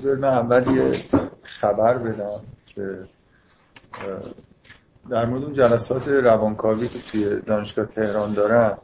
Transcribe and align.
بذار 0.00 0.16
من 0.16 0.28
اول 0.28 0.76
یه 0.76 0.92
خبر 1.42 1.98
بدم 1.98 2.40
که 2.66 2.98
در 5.10 5.26
مورد 5.26 5.42
اون 5.42 5.52
جلسات 5.52 6.08
روانکاوی 6.08 6.88
که 6.88 6.98
توی 6.98 7.40
دانشگاه 7.46 7.86
تهران 7.86 8.32
دارم 8.32 8.78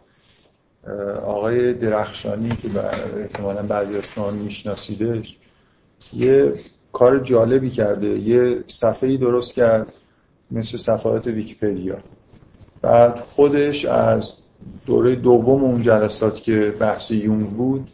آقای 1.25 1.75
درخشانی 1.75 2.49
که 2.49 2.69
احتمالا 3.17 3.63
بعضی 3.63 3.97
از 3.97 4.05
شما 4.05 4.31
میشناسیدش 4.31 5.37
یه 6.13 6.55
کار 6.93 7.19
جالبی 7.19 7.71
کرده 7.71 8.09
یه 8.09 8.65
صفحه 8.67 9.17
درست 9.17 9.55
کرد 9.55 9.93
مثل 10.51 10.79
صفحات 10.79 11.27
ویکیپدیا. 11.27 11.99
بعد 12.83 13.21
خودش 13.21 13.85
از 13.85 14.33
دوره 14.87 15.15
دوم 15.15 15.65
اون 15.65 15.81
جلسات 15.81 16.41
که 16.41 16.75
بحث 16.81 17.11
یونگ 17.11 17.51
بود 17.51 17.91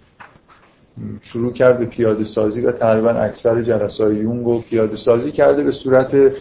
شروع 1.22 1.52
کرد 1.52 1.78
به 1.78 1.86
پیاده 1.86 2.24
سازی 2.24 2.60
و 2.60 2.72
تقریبا 2.72 3.10
اکثر 3.10 3.62
جلسات 3.62 4.14
یونگ 4.14 4.44
رو 4.44 4.58
پیاده 4.58 4.96
سازی 4.96 5.32
کرده 5.32 5.62
به 5.62 5.72
صورت 5.72 6.32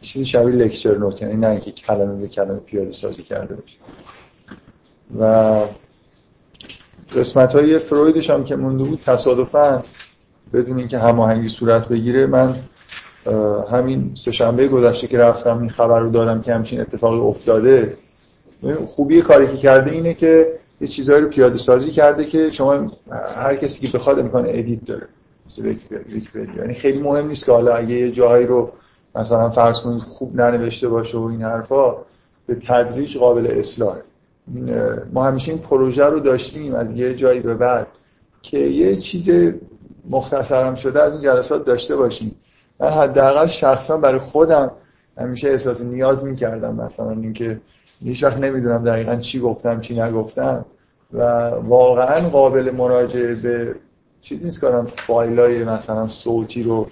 چیزی 0.00 0.24
شبیه 0.24 0.54
لکچر 0.54 0.98
نوت 0.98 1.22
یعنی 1.22 1.36
نه 1.36 1.48
اینکه 1.48 1.70
کلمه 1.70 2.20
به 2.20 2.28
کلمه 2.28 2.58
پیاده 2.58 2.90
سازی 2.90 3.22
کرده 3.22 3.54
باشه. 3.54 3.76
و 5.20 5.60
قسمت 7.16 7.54
های 7.54 7.78
فرویدش 7.78 8.30
هم 8.30 8.44
که 8.44 8.56
مونده 8.56 8.84
بود 8.84 9.00
تصادفا 9.00 9.82
بدون 10.52 10.78
اینکه 10.78 10.98
هماهنگی 10.98 11.48
صورت 11.48 11.88
بگیره 11.88 12.26
من 12.26 12.54
همین 13.72 14.10
سهشنبه 14.14 14.68
گذشته 14.68 15.06
که 15.06 15.18
رفتم 15.18 15.58
این 15.58 15.70
خبر 15.70 16.00
رو 16.00 16.10
دادم 16.10 16.42
که 16.42 16.54
همچین 16.54 16.80
اتفاقی 16.80 17.18
افتاده. 17.18 17.96
خوبی 18.86 19.22
کاری 19.22 19.46
که 19.46 19.56
کرده 19.56 19.90
اینه 19.90 20.14
که 20.14 20.58
یه 20.80 20.88
چیزهایی 20.88 21.22
رو 21.22 21.28
پیاده 21.28 21.58
سازی 21.58 21.90
کرده 21.90 22.24
که 22.24 22.50
شما 22.50 22.86
هر 23.36 23.56
کسی 23.56 23.86
که 23.86 23.98
بخواد 23.98 24.18
امکان 24.18 24.46
ادیت 24.48 24.84
داره. 24.84 25.08
مثل 25.46 25.74
یعنی 26.58 26.74
خیلی 26.74 27.02
مهم 27.02 27.26
نیست 27.26 27.44
که 27.44 27.52
حالا 27.52 27.74
اگه 27.74 27.94
یه 27.94 28.10
جاهایی 28.10 28.46
رو 28.46 28.72
مثلا 29.14 29.50
فرض 29.50 29.80
کنید 29.80 30.02
خوب 30.02 30.40
ننوشته 30.40 30.88
باشه 30.88 31.18
و 31.18 31.22
این 31.22 31.42
حرفا 31.42 31.96
به 32.46 32.54
تدریج 32.54 33.18
قابل 33.18 33.46
اصلاحه 33.58 34.02
ما 35.12 35.24
همیشه 35.24 35.52
این 35.52 35.60
پروژه 35.60 36.04
رو 36.04 36.20
داشتیم 36.20 36.74
از 36.74 36.90
یه 36.90 37.14
جایی 37.14 37.40
به 37.40 37.54
بعد 37.54 37.86
که 38.42 38.58
یه 38.58 38.96
چیز 38.96 39.52
مختصرم 40.10 40.74
شده 40.74 41.02
از 41.02 41.12
این 41.12 41.22
جلسات 41.22 41.64
داشته 41.64 41.96
باشیم. 41.96 42.34
من 42.80 42.90
حداقل 42.90 43.46
شخصا 43.46 43.96
برای 43.96 44.18
خودم 44.18 44.70
همیشه 45.18 45.48
احساس 45.48 45.80
نیاز 45.82 46.24
می‌کردم 46.24 46.74
مثلا 46.74 47.10
اینکه 47.10 47.60
هیچ 48.04 48.24
وقت 48.24 48.38
نمی‌دونم 48.38 48.84
دقیقا 48.84 49.16
چی 49.16 49.40
گفتم 49.40 49.80
چی 49.80 50.00
نگفتم. 50.00 50.64
و 51.12 51.22
واقعا 51.48 52.28
قابل 52.28 52.70
مراجعه 52.70 53.34
به 53.34 53.74
چیز 54.20 54.44
نیست 54.44 54.60
کنم 54.60 54.86
فایل 54.92 55.40
های 55.40 55.64
مثلا 55.64 56.08
صوتی 56.08 56.62
رو 56.62 56.86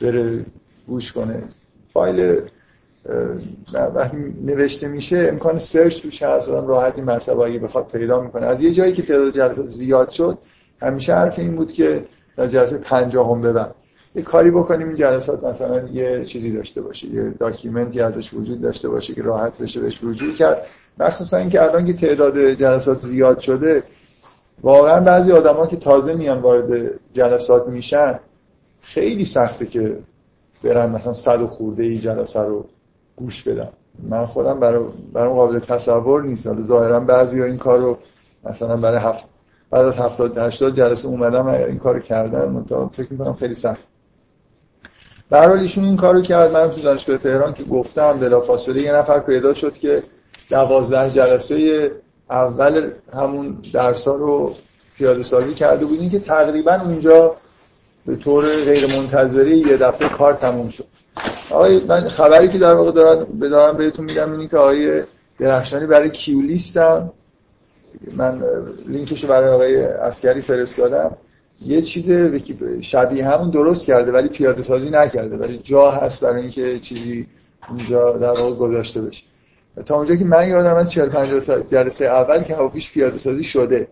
بره 0.00 0.44
گوش 0.88 1.12
کنه. 1.12 1.42
فایل 1.92 2.40
وقتی 3.94 4.16
نوشته 4.44 4.88
میشه 4.88 5.28
امکان 5.32 5.58
search 5.58 6.02
توش 6.02 6.22
هست 6.22 6.48
آدم 6.48 6.66
راحتی 6.66 7.00
مطلب 7.00 7.40
اگه 7.40 7.58
بخواد 7.58 7.86
پیدا 7.86 8.20
می‌کنه. 8.20 8.46
از 8.46 8.62
یه 8.62 8.72
جایی 8.72 8.92
که 8.92 9.02
تعداد 9.02 9.34
جلسات 9.34 9.68
زیاد 9.68 10.10
شد 10.10 10.38
همیشه 10.82 11.14
حرف 11.14 11.38
این 11.38 11.56
بود 11.56 11.72
که 11.72 12.04
در 12.36 12.46
جلسه 12.46 12.78
پنجاهم 12.78 13.40
ببند. 13.40 13.74
یه 14.14 14.22
کاری 14.22 14.50
بکنیم 14.50 14.86
این 14.86 14.96
جلسات 14.96 15.44
مثلا 15.44 15.88
یه 15.88 16.24
چیزی 16.24 16.52
داشته 16.52 16.82
باشه 16.82 17.08
یه 17.08 17.30
document 17.30 17.92
ی 17.92 18.00
ازش 18.00 18.34
وجود 18.34 18.60
داشته 18.60 18.88
باشه 18.88 19.14
که 19.14 19.22
راحت 19.22 19.58
بشه 19.58 19.80
بهش 19.80 19.98
رجوع 20.02 20.34
کرد. 20.34 20.66
مخصوصا 20.98 21.36
اینکه 21.36 21.62
الان 21.62 21.84
که 21.84 21.92
تعداد 21.92 22.50
جلسات 22.50 23.00
زیاد 23.00 23.38
شده 23.38 23.82
واقعا 24.62 25.00
بعضی 25.00 25.32
آدما 25.32 25.66
که 25.66 25.76
تازه 25.76 26.14
میان 26.14 26.38
وارد 26.38 26.90
جلسات 27.12 27.68
میشن 27.68 28.20
خیلی 28.82 29.24
سخته 29.24 29.66
که 29.66 29.98
برن 30.64 30.90
مثلا 30.90 31.12
صد 31.12 31.42
و 31.42 31.46
خورده 31.46 31.82
ای 31.82 31.98
جلسه 31.98 32.40
رو 32.40 32.64
گوش 33.16 33.42
بدن. 33.42 33.68
من 34.08 34.26
خودم 34.26 34.60
برای 34.60 34.84
برای 35.12 35.32
قابل 35.34 35.58
تصور 35.58 36.22
نیست. 36.22 36.46
حالا 36.46 36.62
ظاهرا 36.62 37.00
بعضی 37.00 37.42
این 37.42 37.56
کار 37.56 37.78
رو 37.78 37.98
مثلا 38.44 38.76
برای 38.76 38.98
هفت 38.98 39.24
بعد 39.70 39.86
از 39.86 39.96
70 39.96 40.38
80 40.38 40.74
جلسه 40.74 41.08
اومدم 41.08 41.46
این 41.46 41.78
کارو 41.78 41.98
کردن 41.98 42.48
من 42.48 42.88
فکر 42.88 43.12
می‌کنم 43.12 43.32
خیلی 43.32 43.54
سخت. 43.54 43.91
به 45.32 45.50
ایشون 45.50 45.84
این 45.84 45.96
کارو 45.96 46.22
کرد. 46.22 46.52
من 46.52 46.70
تو 46.70 46.80
دانشگاه 46.80 47.18
تهران 47.18 47.54
که 47.54 47.64
گفتم 47.64 48.12
بلافاصله 48.12 48.82
یه 48.82 48.92
نفر 48.92 49.18
پیدا 49.20 49.54
شد 49.54 49.74
که 49.74 50.02
دوازده 50.50 51.10
جلسه 51.10 51.90
اول 52.30 52.90
همون 53.14 53.56
درسا 53.72 54.16
رو 54.16 54.54
پیاده 54.96 55.22
سازی 55.22 55.54
کرده 55.54 55.84
بودیم 55.84 56.10
که 56.10 56.18
تقریبا 56.18 56.74
اونجا 56.74 57.36
به 58.06 58.16
طور 58.16 58.44
غیر 58.64 58.96
منتظری 58.96 59.58
یه 59.58 59.76
دفعه 59.76 60.08
کار 60.08 60.34
تموم 60.34 60.70
شد. 60.70 60.86
آقای 61.50 61.80
من 61.88 62.00
خبری 62.00 62.48
که 62.48 62.58
در 62.58 62.74
واقع 62.74 62.92
دارم 62.92 63.38
بدارم 63.38 63.76
بهتون 63.76 64.04
میگم 64.04 64.32
اینی 64.32 64.48
که 64.48 64.56
آقای 64.56 65.02
درخشانی 65.38 65.86
برای 65.86 66.10
کیولیستم. 66.10 67.10
من 68.16 68.42
لینکشو 68.88 69.26
برای 69.26 69.50
آقای 69.50 69.84
اسکری 69.84 70.40
فرستادم. 70.40 71.16
یه 71.66 71.82
چیز 71.82 72.10
شبیه 72.80 73.28
همون 73.28 73.50
درست 73.50 73.86
کرده 73.86 74.12
ولی 74.12 74.28
پیاده 74.28 74.62
سازی 74.62 74.90
نکرده. 74.90 75.36
ولی 75.36 75.58
جا 75.58 75.90
هست 75.90 76.20
برای 76.20 76.42
اینکه 76.42 76.78
چیزی 76.78 77.26
اونجا 77.68 78.12
در 78.12 78.40
واقع 78.40 78.52
گذاشته 78.56 79.02
بشه. 79.02 79.24
تا 79.86 79.96
اونجا 79.96 80.16
که 80.16 80.24
من 80.24 80.48
یادم 80.48 80.74
از 80.74 80.90
40 80.90 81.08
50 81.08 81.62
جلسه 81.62 82.04
اول 82.04 82.42
که 82.42 82.56
هواپیش 82.56 82.92
پیاده 82.92 83.18
سازی 83.18 83.44
شده. 83.44 83.88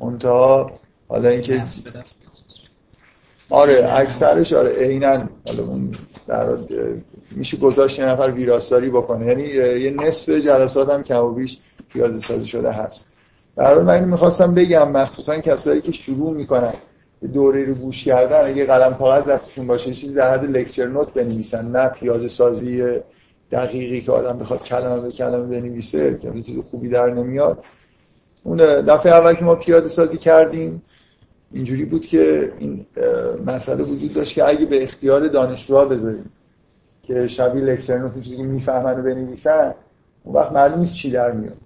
منتها 0.00 0.70
حالا 1.08 1.28
اینکه 1.28 1.62
آره 3.50 3.88
اکثرش 3.92 4.52
آره 4.52 4.76
عینا 4.78 5.28
حالا 5.46 5.62
اون 5.66 5.94
در 6.26 6.46
میشه 7.30 7.56
گذاشت 7.56 7.98
یه 7.98 8.04
نفر 8.04 8.30
ویراستاری 8.30 8.90
بکنه. 8.90 9.26
یعنی 9.26 9.42
یه 9.82 9.90
نصف 9.90 10.28
جلسات 10.32 10.88
هم 10.88 11.02
کم 11.02 11.24
و 11.24 11.32
بیش 11.32 11.58
پیاده 11.92 12.18
سازی 12.18 12.46
شده 12.46 12.72
هست. 12.72 13.08
در 13.56 13.78
من 13.78 14.04
می‌خواستم 14.04 14.54
بگم 14.54 14.92
مخصوصا 14.92 15.40
کسایی 15.40 15.80
که 15.80 15.92
شروع 15.92 16.34
می‌کنن 16.34 16.72
دوره 17.34 17.64
رو 17.64 17.74
گوش 17.74 18.04
کردن 18.04 18.46
اگه 18.46 18.66
قلم 18.66 18.94
کاغذ 18.94 19.24
دستشون 19.24 19.66
باشه 19.66 19.94
چیزی 19.94 20.14
در 20.14 20.34
حد 20.34 20.44
لکچر 20.44 20.86
نوت 20.86 21.12
بنویسن 21.12 21.70
نه 21.70 21.88
پیاده 21.88 22.28
سازی 22.28 22.84
دقیقی 23.52 24.00
که 24.00 24.12
آدم 24.12 24.38
بخواد 24.38 24.62
کلمه 24.62 25.00
به 25.00 25.10
کلمه 25.10 25.46
بنویسه 25.46 26.18
که 26.18 26.42
چیز 26.42 26.58
خوبی 26.58 26.88
در 26.88 27.10
نمیاد. 27.10 27.64
اون 28.42 28.56
دفعه 28.82 29.12
اول 29.12 29.34
که 29.34 29.44
ما 29.44 29.54
پیاده 29.54 29.88
سازی 29.88 30.18
کردیم 30.18 30.82
اینجوری 31.52 31.84
بود 31.84 32.06
که 32.06 32.52
این 32.58 32.86
مسئله 33.46 33.84
وجود 33.84 34.12
داشت 34.12 34.34
که 34.34 34.48
اگه 34.48 34.66
به 34.66 34.82
اختیار 34.82 35.28
دانشجوها 35.28 35.84
بذاریم 35.84 36.30
که 37.02 37.26
شبیه 37.26 37.64
لکچر 37.64 37.98
نوت 37.98 38.20
چیزی 38.20 38.42
می‌فهمن 38.42 39.00
و 39.00 39.02
بنویسن 39.02 39.74
اون 40.24 40.34
وقت 40.34 40.52
معلوم 40.52 40.78
نیست 40.78 40.94
چی 40.94 41.10
در 41.10 41.32
میاد. 41.32 41.56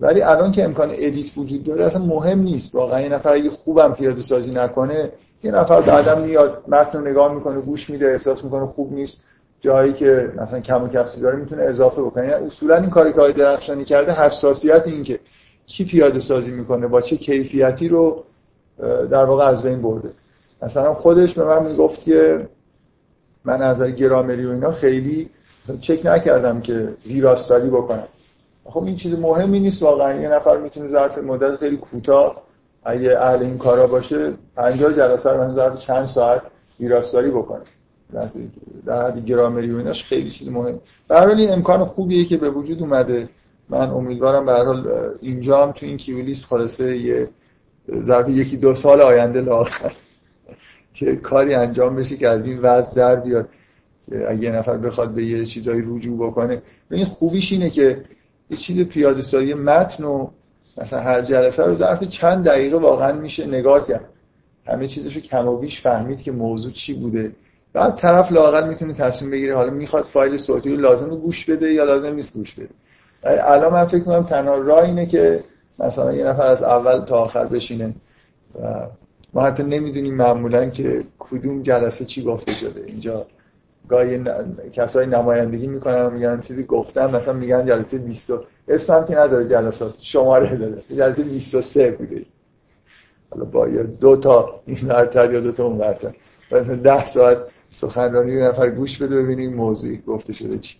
ولی 0.00 0.22
الان 0.22 0.52
که 0.52 0.64
امکان 0.64 0.90
ادیت 0.90 1.38
وجود 1.38 1.64
داره 1.64 1.84
اصلا 1.84 2.04
مهم 2.04 2.38
نیست. 2.38 2.74
واقعا 2.74 3.00
یه 3.00 3.08
نفر 3.08 3.32
اگه 3.32 3.50
خوبم 3.50 3.92
پیاده 3.92 4.22
سازی 4.22 4.50
نکنه 4.50 5.12
یه 5.42 5.50
نفر 5.50 5.80
بعدم 5.80 6.20
میاد 6.20 6.64
متن 6.68 6.98
رو 6.98 7.08
نگاه 7.08 7.34
می‌کنه 7.34 7.60
گوش 7.60 7.90
میده 7.90 8.06
احساس 8.06 8.44
می‌کنه 8.44 8.66
خوب 8.66 8.92
نیست. 8.92 9.24
جایی 9.60 9.92
که 9.92 10.32
مثلا 10.36 10.60
کم 10.60 10.84
و 10.84 10.88
کسری 10.88 11.20
داره 11.20 11.36
می‌تونه 11.36 11.62
اضافه 11.62 12.02
بکنه. 12.02 12.28
یعنی 12.28 12.46
اصولا 12.46 12.76
این 12.76 12.90
کاری 12.90 13.12
که 13.12 13.32
درخشانی 13.32 13.84
کرده 13.84 14.12
حساسیت 14.12 14.88
این 14.88 15.02
که 15.02 15.20
کی 15.66 15.84
پیاده 15.84 16.18
سازی 16.18 16.50
می‌کنه 16.50 16.86
با 16.86 17.00
چه 17.00 17.16
کیفیتی 17.16 17.88
رو 17.88 18.24
در 19.10 19.24
واقع 19.24 19.44
از 19.44 19.62
بین 19.62 19.82
برده. 19.82 20.10
مثلا 20.62 20.94
خودش 20.94 21.34
به 21.34 21.44
من 21.44 21.66
می‌گفت 21.66 22.00
که 22.00 22.48
من 23.44 23.62
از 23.62 23.82
گرامری 23.82 24.46
و 24.46 24.50
اینا 24.50 24.70
خیلی 24.70 25.30
چک 25.80 26.00
نکردم 26.06 26.60
که 26.60 26.88
ویراستاری 27.06 27.70
بکنم. 27.70 28.08
خب 28.70 28.84
این 28.84 28.96
چیز 28.96 29.14
مهمی 29.14 29.60
نیست 29.60 29.82
واقعا. 29.82 30.20
یه 30.20 30.28
نفر 30.28 30.56
می‌تونه 30.56 30.88
ظرف 30.88 31.18
مدت 31.18 31.56
خیلی 31.56 31.76
کوتاه 31.76 32.42
اگه 32.84 33.18
اهل 33.20 33.42
این 33.42 33.58
کارا 33.58 33.86
باشه 33.86 34.32
50 34.56 34.92
جلسه 34.92 35.30
رو 35.30 35.52
ظرف 35.52 35.78
چند 35.78 36.06
ساعت 36.06 36.42
ویراستاری 36.80 37.30
بکنه. 37.30 37.62
در 38.86 39.02
حد 39.06 39.24
گرامری 39.24 39.72
و 39.72 39.76
ایناش 39.76 40.04
خیلی 40.04 40.30
چیز 40.30 40.48
مهم. 40.48 40.80
به 41.08 41.36
این 41.36 41.52
امکان 41.52 41.84
خوبیه 41.84 42.24
که 42.24 42.36
به 42.36 42.50
وجود 42.50 42.80
اومده. 42.80 43.28
من 43.68 43.90
امیدوارم 43.90 44.46
به 44.46 44.52
هر 44.52 44.64
حال 44.64 45.10
اینجا 45.20 45.66
هم 45.66 45.72
تو 45.72 45.86
این 45.86 45.96
کیولیس 45.96 46.46
خلاصه 46.46 46.98
یه 46.98 47.28
ظرف 48.02 48.28
یکی 48.28 48.56
دو 48.56 48.74
سال 48.74 49.00
آینده 49.00 49.40
لاخر 49.40 49.92
که 50.94 51.16
کاری 51.16 51.54
انجام 51.54 51.96
بشه 51.96 52.16
که 52.16 52.28
از 52.28 52.46
این 52.46 52.58
وضع 52.58 52.94
در 52.94 53.16
بیاد. 53.16 53.48
اگه 54.28 54.42
یه 54.42 54.50
نفر 54.50 54.76
بخواد 54.76 55.10
به 55.10 55.24
یه 55.24 55.44
چیزایی 55.46 55.82
رجوع 55.86 56.28
بکنه. 56.28 56.62
این 56.90 57.04
خوبیش 57.04 57.52
اینه 57.52 57.70
که 57.70 58.04
یه 58.50 58.56
چیز 58.56 58.80
پیاده 58.80 59.22
سازی 59.22 59.54
متن 59.54 60.04
و 60.04 60.28
مثلا 60.78 61.00
هر 61.00 61.22
جلسه 61.22 61.64
رو 61.64 61.74
ظرف 61.74 62.04
چند 62.04 62.44
دقیقه 62.44 62.76
واقعا 62.76 63.12
میشه 63.12 63.46
نگاه 63.46 63.86
کرد. 63.86 64.04
همه 64.66 64.88
چیزشو 64.88 65.20
کم 65.20 65.48
و 65.48 65.56
بیش 65.56 65.80
فهمید 65.80 66.22
که 66.22 66.32
موضوع 66.32 66.72
چی 66.72 66.94
بوده. 66.94 67.32
بعد 67.72 67.96
طرف 67.96 68.32
لاقل 68.32 68.68
می‌تونه 68.68 68.94
تصمیم 68.94 69.30
بگیره 69.30 69.56
حالا 69.56 69.70
می‌خواد 69.70 70.04
فایل 70.04 70.36
صوتی 70.36 70.70
رو 70.70 70.76
لازم 70.76 71.08
گوش 71.08 71.44
بده 71.44 71.72
یا 71.72 71.84
لازم 71.84 72.14
نیست 72.14 72.34
گوش 72.34 72.54
بده. 72.54 72.68
الان 73.22 73.72
من 73.72 73.84
فکر 73.84 74.04
کنم 74.04 74.22
تنها 74.22 74.58
راه 74.58 74.84
اینه 74.84 75.06
که 75.06 75.44
مثلا 75.78 76.12
یه 76.12 76.24
نفر 76.24 76.46
از 76.46 76.62
اول 76.62 77.04
تا 77.04 77.16
آخر 77.16 77.44
بشینه 77.44 77.94
و 78.60 78.86
ما 79.34 79.42
حتی 79.42 79.62
نمی‌دونیم 79.62 80.14
معمولا 80.14 80.70
که 80.70 81.04
کدوم 81.18 81.62
جلسه 81.62 82.04
چی 82.04 82.22
گفته 82.22 82.52
شده. 82.52 82.84
اینجا 82.86 83.26
گاهی 83.90 84.18
ن... 84.18 84.24
کسایی 84.72 85.08
نمایندگی 85.08 85.66
می‌کنن 85.66 86.12
میگن 86.12 86.40
چیزی 86.40 86.64
گفتن 86.64 87.16
مثلا 87.16 87.32
میگن 87.34 87.66
جلسه 87.66 87.98
20 87.98 88.32
اسم 88.68 88.94
هم 88.94 89.06
که 89.06 89.16
نداره 89.16 89.48
جلسات 89.48 89.94
شماره 90.00 90.56
داره. 90.56 90.82
جلسه 90.96 91.22
23 91.22 91.90
بوده. 91.90 92.24
حالا 93.30 93.44
با 93.44 93.68
دو 94.00 94.16
تا 94.16 94.60
این 94.66 94.78
برتر 94.88 95.32
یا 95.32 95.40
دو 95.40 95.52
تا 95.52 95.64
اون 95.64 95.78
برتر 95.78 96.14
مثلا 96.52 96.76
10 96.76 97.06
ساعت 97.06 97.38
سخنرانی 97.70 98.32
یه 98.32 98.44
نفر 98.44 98.70
گوش 98.70 99.02
بده 99.02 99.22
ببینیم 99.22 99.54
موضوعی 99.54 100.02
گفته 100.06 100.32
شده 100.32 100.58
چی. 100.58 100.76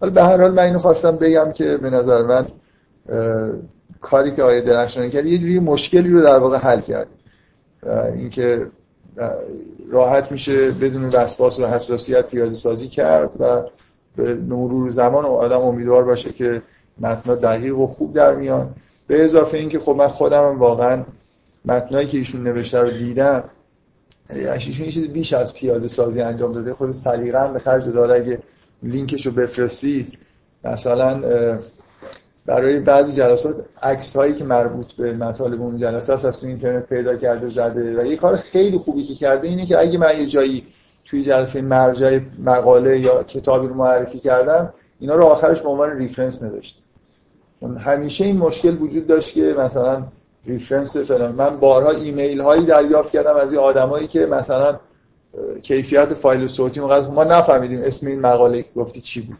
حالا 0.00 0.12
به 0.12 0.22
هر 0.22 0.36
حال 0.36 0.50
من 0.52 0.62
اینو 0.62 0.78
خواستم 0.78 1.16
بگم 1.16 1.52
که 1.52 1.76
به 1.76 1.90
نظر 1.90 2.22
من 2.22 2.46
کاری 4.00 4.34
که 4.34 4.42
آیه 4.42 4.60
درخشانی 4.60 5.10
کرد 5.10 5.26
یه 5.26 5.38
جوری 5.38 5.58
مشکلی 5.58 6.10
رو 6.10 6.20
در 6.20 6.38
واقع 6.38 6.58
حل 6.58 6.80
کرد. 6.80 7.06
اینکه 8.14 8.66
راحت 9.90 10.32
میشه 10.32 10.70
بدون 10.70 11.04
وسواس 11.04 11.60
و 11.60 11.66
حساسیت 11.66 12.26
پیاده 12.26 12.54
سازی 12.54 12.88
کرد 12.88 13.30
و 13.40 13.62
به 14.16 14.34
مرور 14.34 14.90
زمان 14.90 15.24
آدم 15.24 15.60
امیدوار 15.60 16.04
باشه 16.04 16.32
که 16.32 16.62
متنا 17.00 17.34
دقیق 17.34 17.78
و 17.78 17.86
خوب 17.86 18.14
در 18.14 18.34
میان. 18.34 18.74
به 19.06 19.24
اضافه 19.24 19.58
اینکه 19.58 19.78
خب 19.78 19.92
من 19.92 20.08
خودم 20.08 20.58
واقعا 20.58 21.04
متنایی 21.64 22.08
که 22.08 22.18
ایشون 22.18 22.42
نوشته 22.42 22.80
رو 22.80 22.90
دیدم 22.90 23.44
ایشون 24.30 24.90
چیز 24.90 25.08
بیش 25.08 25.32
از 25.32 25.54
پیاده 25.54 25.88
سازی 25.88 26.20
انجام 26.20 26.52
داده. 26.52 26.74
خود 26.74 26.90
سلیقه 26.90 27.52
به 27.52 27.58
خرج 27.58 27.84
داره 27.84 28.14
اگه 28.14 28.38
لینکش 28.82 29.26
رو 29.26 29.32
بفرستید 29.32 30.18
مثلا 30.64 31.22
برای 32.46 32.80
بعضی 32.80 33.12
جلسات 33.12 33.64
عکس 33.82 34.16
هایی 34.16 34.34
که 34.34 34.44
مربوط 34.44 34.92
به 34.92 35.12
مطالب 35.12 35.60
اون 35.60 35.78
جلسه 35.78 36.12
هست 36.12 36.24
از 36.24 36.40
تو 36.40 36.46
اینترنت 36.46 36.86
پیدا 36.86 37.16
کرده 37.16 37.48
زده. 37.48 38.02
و 38.02 38.06
یه 38.06 38.16
کار 38.16 38.36
خیلی 38.36 38.78
خوبی 38.78 39.02
که 39.02 39.14
کرده 39.14 39.48
اینه 39.48 39.66
که 39.66 39.78
اگه 39.78 39.98
من 39.98 40.20
یه 40.20 40.26
جایی 40.26 40.66
توی 41.04 41.22
جلسه 41.22 41.62
مرجع 41.62 42.20
مقاله 42.44 43.00
یا 43.00 43.22
کتابی 43.22 43.68
رو 43.68 43.74
معرفی 43.74 44.18
کردم 44.18 44.72
اینا 45.00 45.14
رو 45.14 45.24
آخرش 45.24 45.60
به 45.60 45.68
عنوان 45.68 45.98
reference 45.98 46.42
نوشته. 46.42 46.80
همیشه 47.78 48.24
این 48.24 48.38
مشکل 48.38 48.76
وجود 48.82 49.06
داشت 49.06 49.34
که 49.34 49.54
مثلا 49.58 50.04
reference 50.46 50.96
فلان. 50.96 51.34
من 51.34 51.56
بارها 51.56 51.90
ایمیل 51.90 52.40
هایی 52.40 52.64
دریافت 52.64 53.10
کردم 53.12 53.36
از 53.36 53.52
این 53.52 53.60
آدمایی 53.60 54.06
که 54.06 54.26
مثلا 54.26 54.78
کیفیت 55.62 56.14
فایل 56.14 56.46
صوتی 56.46 56.80
مقدر 56.80 57.08
ما 57.08 57.24
نفهمیدیم 57.24 57.80
اسم 57.82 58.06
این 58.06 58.20
مقاله 58.20 58.64
گفتی 58.76 59.00
چی 59.00 59.20
بود. 59.20 59.36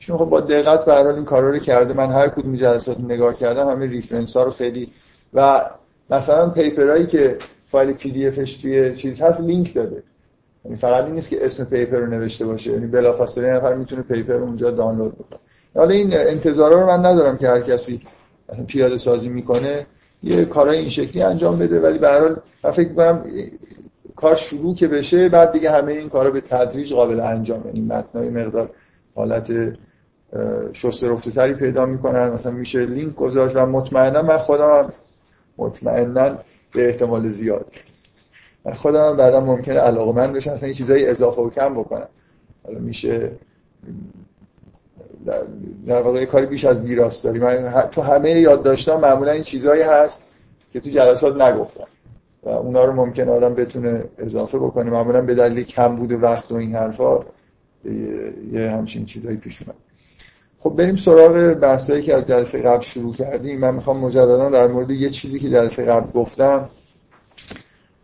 چون 0.00 0.18
خب 0.18 0.24
با 0.24 0.40
دقت 0.40 0.84
به 0.84 1.14
این 1.14 1.24
کارا 1.24 1.50
رو 1.50 1.58
کرده 1.58 1.94
من 1.94 2.12
هر 2.12 2.28
کدوم 2.28 2.56
جلسات 2.56 3.00
نگاه 3.00 3.34
کردم 3.34 3.68
همه 3.68 3.86
reference 3.86 4.36
ها 4.36 4.42
رو 4.42 4.50
خیلی 4.50 4.88
و 5.34 5.64
مثلا 6.10 6.50
paper 6.50 6.90
ایی 6.90 7.06
که 7.06 7.38
فایل 7.70 7.92
PDF 7.92 8.26
ش 8.26 8.52
توی 8.52 8.96
چیز 8.96 9.20
هست 9.20 9.40
لینک 9.40 9.74
داده. 9.74 10.02
یعنی 10.64 10.76
فقط 10.76 11.04
این 11.04 11.14
نیست 11.14 11.28
که 11.28 11.46
اسم 11.46 11.64
paper 11.64 11.96
رو 11.96 12.06
نوشته 12.06 12.46
باشه. 12.46 12.72
یعنی 12.72 12.86
بلافاصله 12.86 13.52
نفر 13.52 13.74
می‌تونه 13.74 14.02
paper 14.02 14.34
رو 14.34 14.44
اونجا 14.44 14.70
دانلود 14.70 15.14
بکنه. 15.14 15.38
حالا 15.74 15.90
این 15.90 16.14
انتظارا 16.14 16.80
رو 16.80 16.86
من 16.86 17.06
ندارم 17.06 17.36
که 17.36 17.48
هر 17.48 17.60
کسی 17.60 18.00
پیاده 18.66 18.96
سازی 18.96 19.28
می‌کنه 19.28 19.86
یه 20.22 20.44
کارای 20.44 20.78
این 20.78 20.88
شکلی 20.88 21.22
انجام 21.22 21.58
بده. 21.58 21.80
ولی 21.80 21.98
به 21.98 22.08
هر 22.08 22.20
حال 22.20 22.36
من 22.64 22.70
فکر 22.70 22.88
می‌کنم 22.88 23.24
کار 24.16 24.34
شروع 24.34 24.74
که 24.74 24.88
بشه 24.88 25.28
بعد 25.28 25.52
دیگه 25.52 25.70
همه 25.70 25.92
این 25.92 26.08
کارا 26.08 26.30
به 26.30 26.40
تدریج 26.40 26.92
قابل 26.94 27.20
انجام. 27.20 27.62
یعنی 27.66 27.80
متنا 27.80 28.09
یه 28.09 28.28
مقدار 28.28 28.70
حالت 29.14 29.52
شسته 30.72 31.10
رفته 31.10 31.30
تری 31.30 31.54
پیدا 31.54 31.86
می‌کنن. 31.86 32.28
مثلا 32.28 32.52
میشه 32.52 32.86
لینک 32.86 33.14
گذاشت 33.14 33.56
و 33.56 33.66
مطمئنا 33.66 34.22
من 34.22 34.38
خودم 34.38 34.88
مطمئنا 35.58 36.38
به 36.72 36.88
احتمال 36.88 37.28
زیاد. 37.28 37.66
من 38.64 38.72
خودم 38.72 39.16
بعدا 39.16 39.40
ممکنه 39.40 39.80
علاقه 39.80 40.12
من 40.12 40.32
بشن 40.32 40.50
اصلا 40.50 40.72
چیزایی 40.72 41.06
اضافه 41.06 41.42
و 41.42 41.50
کم 41.50 41.74
بکنم. 41.74 42.08
حالا 42.66 42.78
میشه 42.78 43.30
در, 45.26 45.42
در 45.86 46.02
واقع 46.02 46.24
کاری 46.24 46.46
بیش 46.46 46.64
از 46.64 46.80
ویراست 46.80 47.24
داری. 47.24 47.38
من 47.38 47.88
تو 47.92 48.02
همه 48.02 48.30
یاد 48.30 48.62
داشتم 48.62 49.00
معمولا 49.00 49.32
این 49.32 49.42
چیزهایی 49.42 49.82
هست 49.82 50.22
که 50.72 50.80
تو 50.80 50.90
جلسات 50.90 51.40
نگفتم. 51.40 51.86
و 52.42 52.48
اونا 52.48 52.84
رو 52.84 52.92
ممکن 52.92 53.28
آدم 53.28 53.54
بتونه 53.54 54.04
اضافه 54.18 54.58
بکنه. 54.58 54.90
معمولا 54.90 55.22
به 55.22 55.34
دلیل 55.34 55.64
کم 55.64 55.96
بوده 55.96 56.16
وقت 56.16 56.52
و 56.52 56.54
این 56.54 56.74
حرفا 56.74 57.20
یه 58.52 58.70
همچین 58.70 59.04
چیزایی 59.04 59.36
پیش 59.36 59.62
اومد. 59.62 59.74
خب 60.62 60.70
بریم 60.70 60.96
سراغ 60.96 61.54
بحثایی 61.54 62.02
که 62.02 62.14
از 62.14 62.26
جلسه 62.26 62.62
قبل 62.62 62.82
شروع 62.82 63.14
کردیم. 63.14 63.60
من 63.60 63.74
می‌خوام 63.74 63.96
مجددا 63.96 64.50
در 64.50 64.66
مورد 64.66 64.90
یه 64.90 65.10
چیزی 65.10 65.38
که 65.38 65.50
جلسه 65.50 65.84
قبل 65.84 66.10
گفتم 66.12 66.68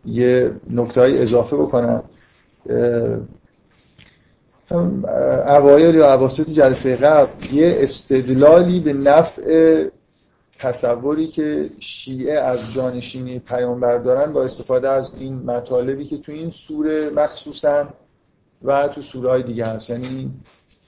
یه 0.05 0.51
نکته 0.69 1.01
اضافه 1.01 1.57
بکنم. 1.57 2.03
اوایل 5.47 5.95
یا 5.95 6.05
عواسط 6.05 6.49
جلسه 6.49 6.95
قبل 6.95 7.53
یه 7.53 7.77
استدلالی 7.79 8.79
به 8.79 8.93
نفع 8.93 9.83
تصوری 10.59 11.27
که 11.27 11.69
شیعه 11.79 12.39
از 12.39 12.59
جانشینی 12.73 13.39
پیامبر 13.39 13.97
دارن 13.97 14.33
با 14.33 14.43
استفاده 14.43 14.89
از 14.89 15.11
این 15.19 15.33
مطالبی 15.33 16.05
که 16.05 16.17
تو 16.17 16.31
این 16.31 16.49
سوره 16.49 17.09
مخصوصا 17.09 17.87
و 18.63 18.87
تو 18.87 19.01
سوره 19.01 19.29
های 19.29 19.43
دیگه 19.43 19.65
هست. 19.65 19.89
یعنی 19.89 20.31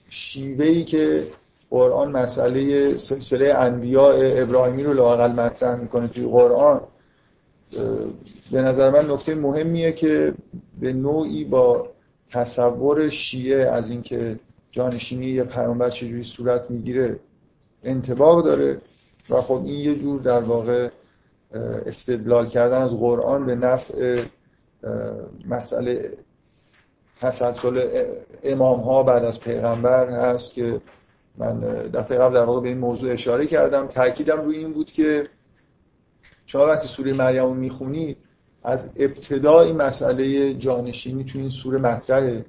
شیوهی 0.10 0.84
که 0.84 1.24
قرآن 1.72 2.12
مسئله 2.12 2.98
سلسله 2.98 3.54
انبیاء 3.54 4.42
ابراهیمی 4.42 4.84
رو 4.84 4.94
لاقل 4.94 5.32
مطرح 5.32 5.80
می‌کنه 5.82 6.08
توی 6.08 6.26
قرآن. 6.26 6.82
به 8.52 8.62
نظر 8.62 8.90
من 8.90 9.12
نکته 9.12 9.36
مهمیه 9.36 9.92
که 9.92 10.34
به 10.80 10.94
نوعی 10.94 11.44
با 11.44 11.88
تصور 12.32 13.10
شیعه 13.10 13.66
از 13.66 13.90
اینکه 13.90 14.40
جانشینی 14.72 15.26
یه 15.26 15.44
پیامبر 15.44 15.90
چجوری 15.90 16.24
صورت 16.24 16.72
می‌گیره 16.72 17.20
انتباق 17.84 18.46
داره 18.46 18.82
و 19.30 19.42
خب 19.42 19.62
این 19.66 19.80
یه 19.80 19.96
جور 19.96 20.22
در 20.22 20.40
واقع 20.40 20.90
استدلال 21.86 22.48
کردن 22.48 22.82
از 22.82 22.96
قرآن 22.96 23.46
به 23.46 23.56
نفع 23.56 24.22
مسئله 25.50 26.18
تسلسل 27.22 28.04
امام 28.44 28.80
ها 28.80 29.04
بعد 29.04 29.26
از 29.26 29.40
پیغمبر 29.40 30.10
هست 30.10 30.54
که 30.54 30.82
من 31.40 31.60
دفعه 31.94 32.18
قبل 32.18 32.34
در 32.34 32.44
واقع 32.44 32.62
به 32.62 32.70
این 32.70 32.78
موضوع 32.78 33.14
اشاره 33.14 33.48
کردم. 33.48 33.88
تاکیدم 33.88 34.42
روی 34.42 34.58
این 34.58 34.74
بود 34.74 34.92
که 34.92 35.28
شما 36.46 36.66
وقتی 36.68 36.88
سوره 36.88 37.14
مریم 37.14 37.44
رو 37.44 37.54
می‌خونید 37.54 38.18
از 38.64 38.90
ابتدای 38.96 39.74
مسئله 39.74 40.54
جانشینی 40.54 41.24
تو 41.24 41.40
این 41.40 41.50
سوره 41.50 41.80
مطرحه. 41.80 42.46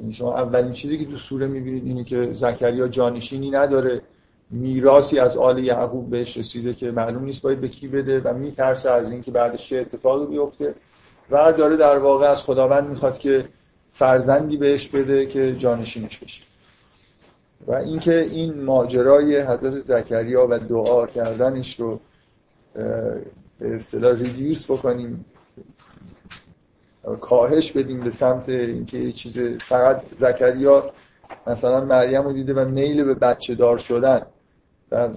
یعنی 0.00 0.12
شما 0.12 0.38
اولین 0.38 0.72
چیزی 0.72 0.98
که 0.98 1.04
تو 1.04 1.16
سوره 1.16 1.46
می‌بینید 1.46 1.86
اینه 1.86 2.04
که 2.04 2.32
زکریا 2.32 2.88
جانشینی 2.88 3.50
نداره. 3.50 4.00
میراثی 4.50 5.18
از 5.18 5.36
آل 5.36 5.64
یعقوب 5.64 6.10
بهش 6.10 6.36
رسیده 6.36 6.74
که 6.74 6.90
معلوم 6.90 7.24
نیست 7.24 7.42
باید 7.42 7.60
به 7.60 7.68
کی 7.68 7.88
بده 7.88 8.20
و 8.20 8.34
میترسه 8.34 8.90
از 8.90 9.10
اینکه 9.10 9.30
بعدش 9.30 9.68
چه 9.68 9.76
اتفاقی 9.76 10.26
بیفته. 10.26 10.74
و 11.30 11.52
داره 11.52 11.76
در 11.76 11.98
واقع 11.98 12.26
از 12.26 12.42
خداوند 12.42 12.88
می‌خواد 12.88 13.18
که 13.18 13.44
فرزندی 13.92 14.56
بهش 14.56 14.88
بده 14.88 15.26
که 15.26 15.56
جانشینش 15.56 16.18
بشه. 16.18 16.42
و 17.66 17.72
اینکه 17.72 18.20
این 18.20 18.62
ماجرای 18.62 19.40
حضرت 19.40 19.78
زکریا 19.78 20.46
و 20.50 20.58
دعا 20.58 21.06
کردنش 21.06 21.80
رو 21.80 22.00
به 23.58 23.74
اصطلاح 23.74 24.18
ریدیوس 24.18 24.70
بکنیم 24.70 25.24
کاهش 27.20 27.72
بدیم 27.72 28.00
به 28.00 28.10
سمت 28.10 28.48
اینکه 28.48 28.98
یه 28.98 29.12
چیز 29.12 29.38
فقط 29.38 30.02
زکریا 30.18 30.90
مثلا 31.46 31.84
مریم 31.84 32.22
رو 32.22 32.32
دیده 32.32 32.54
و 32.54 32.68
میل 32.68 33.04
به 33.04 33.14
بچه 33.14 33.54
دار 33.54 33.78
شدن. 33.78 34.22
در 34.90 35.10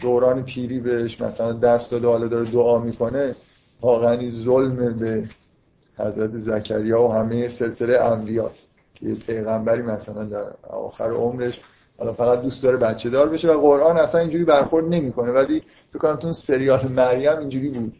دوران 0.00 0.44
پیری 0.44 0.80
بهش 0.80 1.20
مثلا 1.20 1.52
دست 1.52 1.90
داده 1.90 2.06
حالا 2.08 2.26
داره 2.26 2.50
دعا 2.50 2.78
می‌کنه 2.78 3.34
واقعا 3.80 4.30
ظلم 4.30 4.98
به 4.98 5.28
حضرت 5.98 6.30
زکریا 6.30 7.02
و 7.02 7.12
همه 7.12 7.48
سلسله 7.48 7.98
انبیا 7.98 8.50
که 9.00 9.14
پیغمبری 9.14 9.82
مثلا 9.82 10.24
در 10.24 10.44
آخر 10.68 11.10
عمرش 11.10 11.60
حالا 11.98 12.12
فقط 12.12 12.42
دوست 12.42 12.62
داره 12.62 12.76
بچه 12.76 13.10
دار 13.10 13.28
بشه 13.28 13.52
و 13.52 13.60
قرآن 13.60 13.96
اصلا 13.96 14.20
اینجوری 14.20 14.44
برخورد 14.44 14.86
نمی‌کنه 14.86 15.32
ولی 15.32 15.62
فکر 15.90 15.98
کنم 15.98 16.16
تو 16.16 16.32
سریال 16.32 16.88
مریم 16.88 17.38
اینجوری 17.38 17.68
بود. 17.68 17.96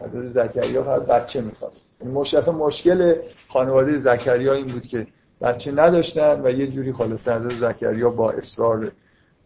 حضرت 0.00 0.28
زکریا 0.28 0.82
فقط 0.82 1.02
بچه 1.02 1.40
می‌خواست. 1.40 1.84
این 2.00 2.10
مش... 2.10 2.34
اصلا 2.34 2.54
مشکل 2.54 3.14
خانواده 3.48 3.96
زکریا 3.96 4.52
این 4.52 4.66
بود 4.66 4.86
که 4.86 5.06
بچه 5.40 5.72
نداشتن 5.72 6.40
و 6.44 6.50
یه 6.50 6.66
جوری 6.66 6.92
خلاص 6.92 7.28
حضرت 7.28 7.72
زکریا 7.72 8.10
با 8.10 8.30
اصرار 8.30 8.92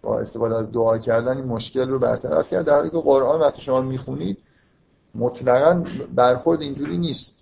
با 0.03 0.19
استفاده 0.21 0.57
از 0.57 0.73
دعا 0.73 0.99
کردن 0.99 1.37
این 1.37 1.47
مشکل 1.47 1.89
رو 1.89 1.99
برطرف 1.99 2.51
کرد. 2.51 2.67
در 2.67 2.75
حالی 2.75 2.91
که 2.91 2.97
قرآن 2.97 3.41
وقتی 3.41 3.63
شما 3.63 3.81
می‌خونید 3.81 4.39
مطلقا 5.15 5.85
برخورد 6.15 6.61
اینجوری 6.61 6.99
نیست. 6.99 7.35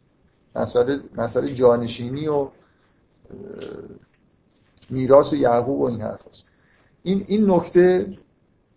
مسئله 0.57 1.01
مسئله 1.17 1.55
جانشینی 1.55 2.29
و 2.29 2.49
میراث 4.91 5.33
یعقوب 5.33 5.81
و 5.81 5.85
این 5.85 6.01
حرف 6.01 6.29
هست. 6.29 6.45
این 7.03 7.25
این 7.29 7.51
نکته 7.51 8.19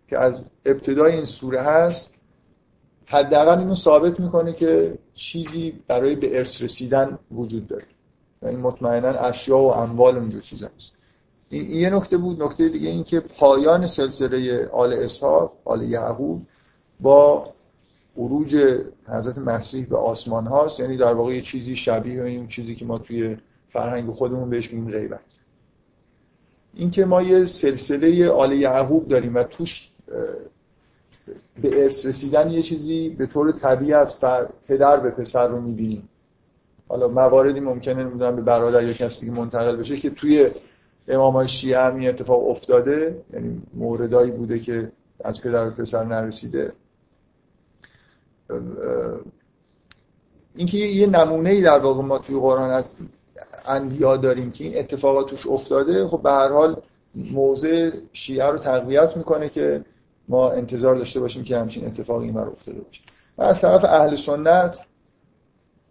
که 0.08 0.18
از 0.18 0.42
ابتدای 0.66 1.16
این 1.16 1.26
سوره 1.26 1.62
هست 1.62 2.12
حداقل 3.06 3.60
اینو 3.60 3.76
ثابت 3.76 4.20
می‌کنه 4.20 4.54
که 4.54 4.98
چیزی 5.14 5.80
برای 5.88 6.16
به 6.16 6.38
ارث 6.38 6.62
رسیدن 6.62 7.20
وجود 7.32 7.68
داره. 7.68 7.86
و 8.42 8.48
این 8.48 8.60
مطمئنا 8.60 9.08
اشیا 9.08 9.58
و 9.58 9.72
اموال 9.72 10.18
اونجور 10.18 10.42
چیز 10.42 10.64
هست 10.64 10.94
این 11.50 11.72
یه 11.72 11.90
نکته 11.90 12.18
بود. 12.18 12.44
نکته 12.44 12.70
دیگه 12.70 12.90
این 12.90 13.04
که 13.04 13.20
پایان 13.20 13.88
سلسله 13.88 14.68
آل 14.68 14.94
اسحاق 14.94 15.54
آل 15.66 15.82
یعقوب 15.82 16.42
با 17.00 17.54
عروج 18.18 18.56
حضرت 19.08 19.38
مسیح 19.38 19.86
به 19.86 19.98
آسمان 19.98 20.48
هاست. 20.48 20.80
یعنی 20.80 20.98
در 20.98 21.14
واقع 21.14 21.36
یه 21.36 21.42
چیزی 21.42 21.76
شبیه 21.76 22.24
این 22.24 22.48
چیزی 22.48 22.76
که 22.76 22.86
ما 22.86 22.98
توی 22.98 23.38
فرهنگ 23.74 24.10
خودمون 24.10 24.50
بهش 24.50 24.74
میگیم 24.74 24.92
غیبت. 24.92 25.20
اینکه 26.74 27.06
ما 27.06 27.22
یه 27.22 27.46
سلسله 27.46 28.30
آل 28.30 28.52
یعقوب 28.52 29.08
داریم 29.08 29.36
و 29.36 29.44
توش 29.44 29.92
به 31.62 31.84
ارث 31.84 32.06
رسیدن 32.06 32.50
یه 32.52 32.62
چیزی 32.62 33.10
به 33.10 33.26
طور 33.26 33.52
طبیعی 33.52 33.94
از 33.94 34.20
پدر 34.68 35.00
به 35.00 35.10
پسر 35.10 35.48
رو 35.48 35.62
می‌بینیم. 35.62 36.10
حالا 36.88 37.08
مواردی 37.08 37.60
ممکنه 37.60 38.04
نمی‌دونم 38.04 38.36
به 38.36 38.42
برادر 38.42 38.84
یا 38.84 38.94
کسی 38.94 39.26
که 39.26 39.32
منتقل 39.32 39.76
بشه 39.76 39.98
که 39.98 40.10
توی 40.10 40.52
امام 41.08 41.46
شیعه 41.46 41.80
هم 41.80 41.96
این 41.96 42.10
اتفاق 42.10 42.50
افتاده. 42.50 43.22
یعنی 43.34 43.62
موردایی 43.74 44.32
بوده 44.32 44.60
که 44.60 44.92
از 45.24 45.42
پدر 45.42 45.70
به 45.70 45.72
پسر 45.72 46.04
نرسیده. 46.04 46.74
اینکه 50.56 50.78
یه 50.78 51.08
نمونه 51.08 51.50
ای 51.50 51.62
در 51.62 51.80
واقع 51.80 52.04
ما 52.04 52.18
توی 52.18 52.40
قرآن 52.40 52.70
از 52.70 52.94
انبیا 53.66 54.18
داریم 54.18 54.52
که 54.52 54.64
این 54.64 54.78
اتفاقات 54.78 55.30
توش 55.30 55.48
افتاده 55.48 56.08
خب 56.08 56.22
به 56.22 56.32
هر 56.32 56.50
حال 56.50 56.82
موضع 57.16 57.92
شیعه 58.14 58.46
رو 58.46 58.58
تقویت 58.58 59.18
می‌کنه 59.18 59.50
که 59.50 59.86
ما 60.28 60.52
انتظار 60.52 60.96
داشته 60.96 61.20
باشیم 61.20 61.44
که 61.44 61.58
همچین 61.58 61.86
اتفاقی 61.86 62.26
این 62.26 62.38
افتاده 62.38 62.82
باشه. 62.82 63.02
من 63.38 63.46
از 63.46 63.62
طرف 63.62 63.84
اهل 63.84 64.16
سنت 64.16 64.86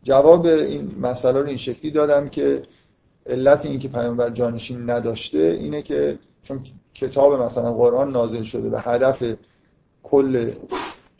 جواب 0.02 0.46
این 0.46 0.94
مسئله 1.00 1.40
رو 1.40 1.46
این 1.46 1.56
شکلی 1.56 1.90
دادم 1.90 2.28
که 2.28 2.62
علت 3.26 3.66
این 3.66 3.78
که 3.78 3.88
پیامبر 3.88 4.30
جانشین 4.30 4.90
نداشته 4.90 5.38
اینه 5.38 5.82
که 5.82 6.18
چون 6.42 6.60
کتاب 6.94 7.42
مثلا 7.42 7.72
قرآن 7.72 8.10
نازل 8.10 8.42
شده 8.42 8.70
و 8.70 8.76
هدف 8.76 9.22
کل 10.02 10.50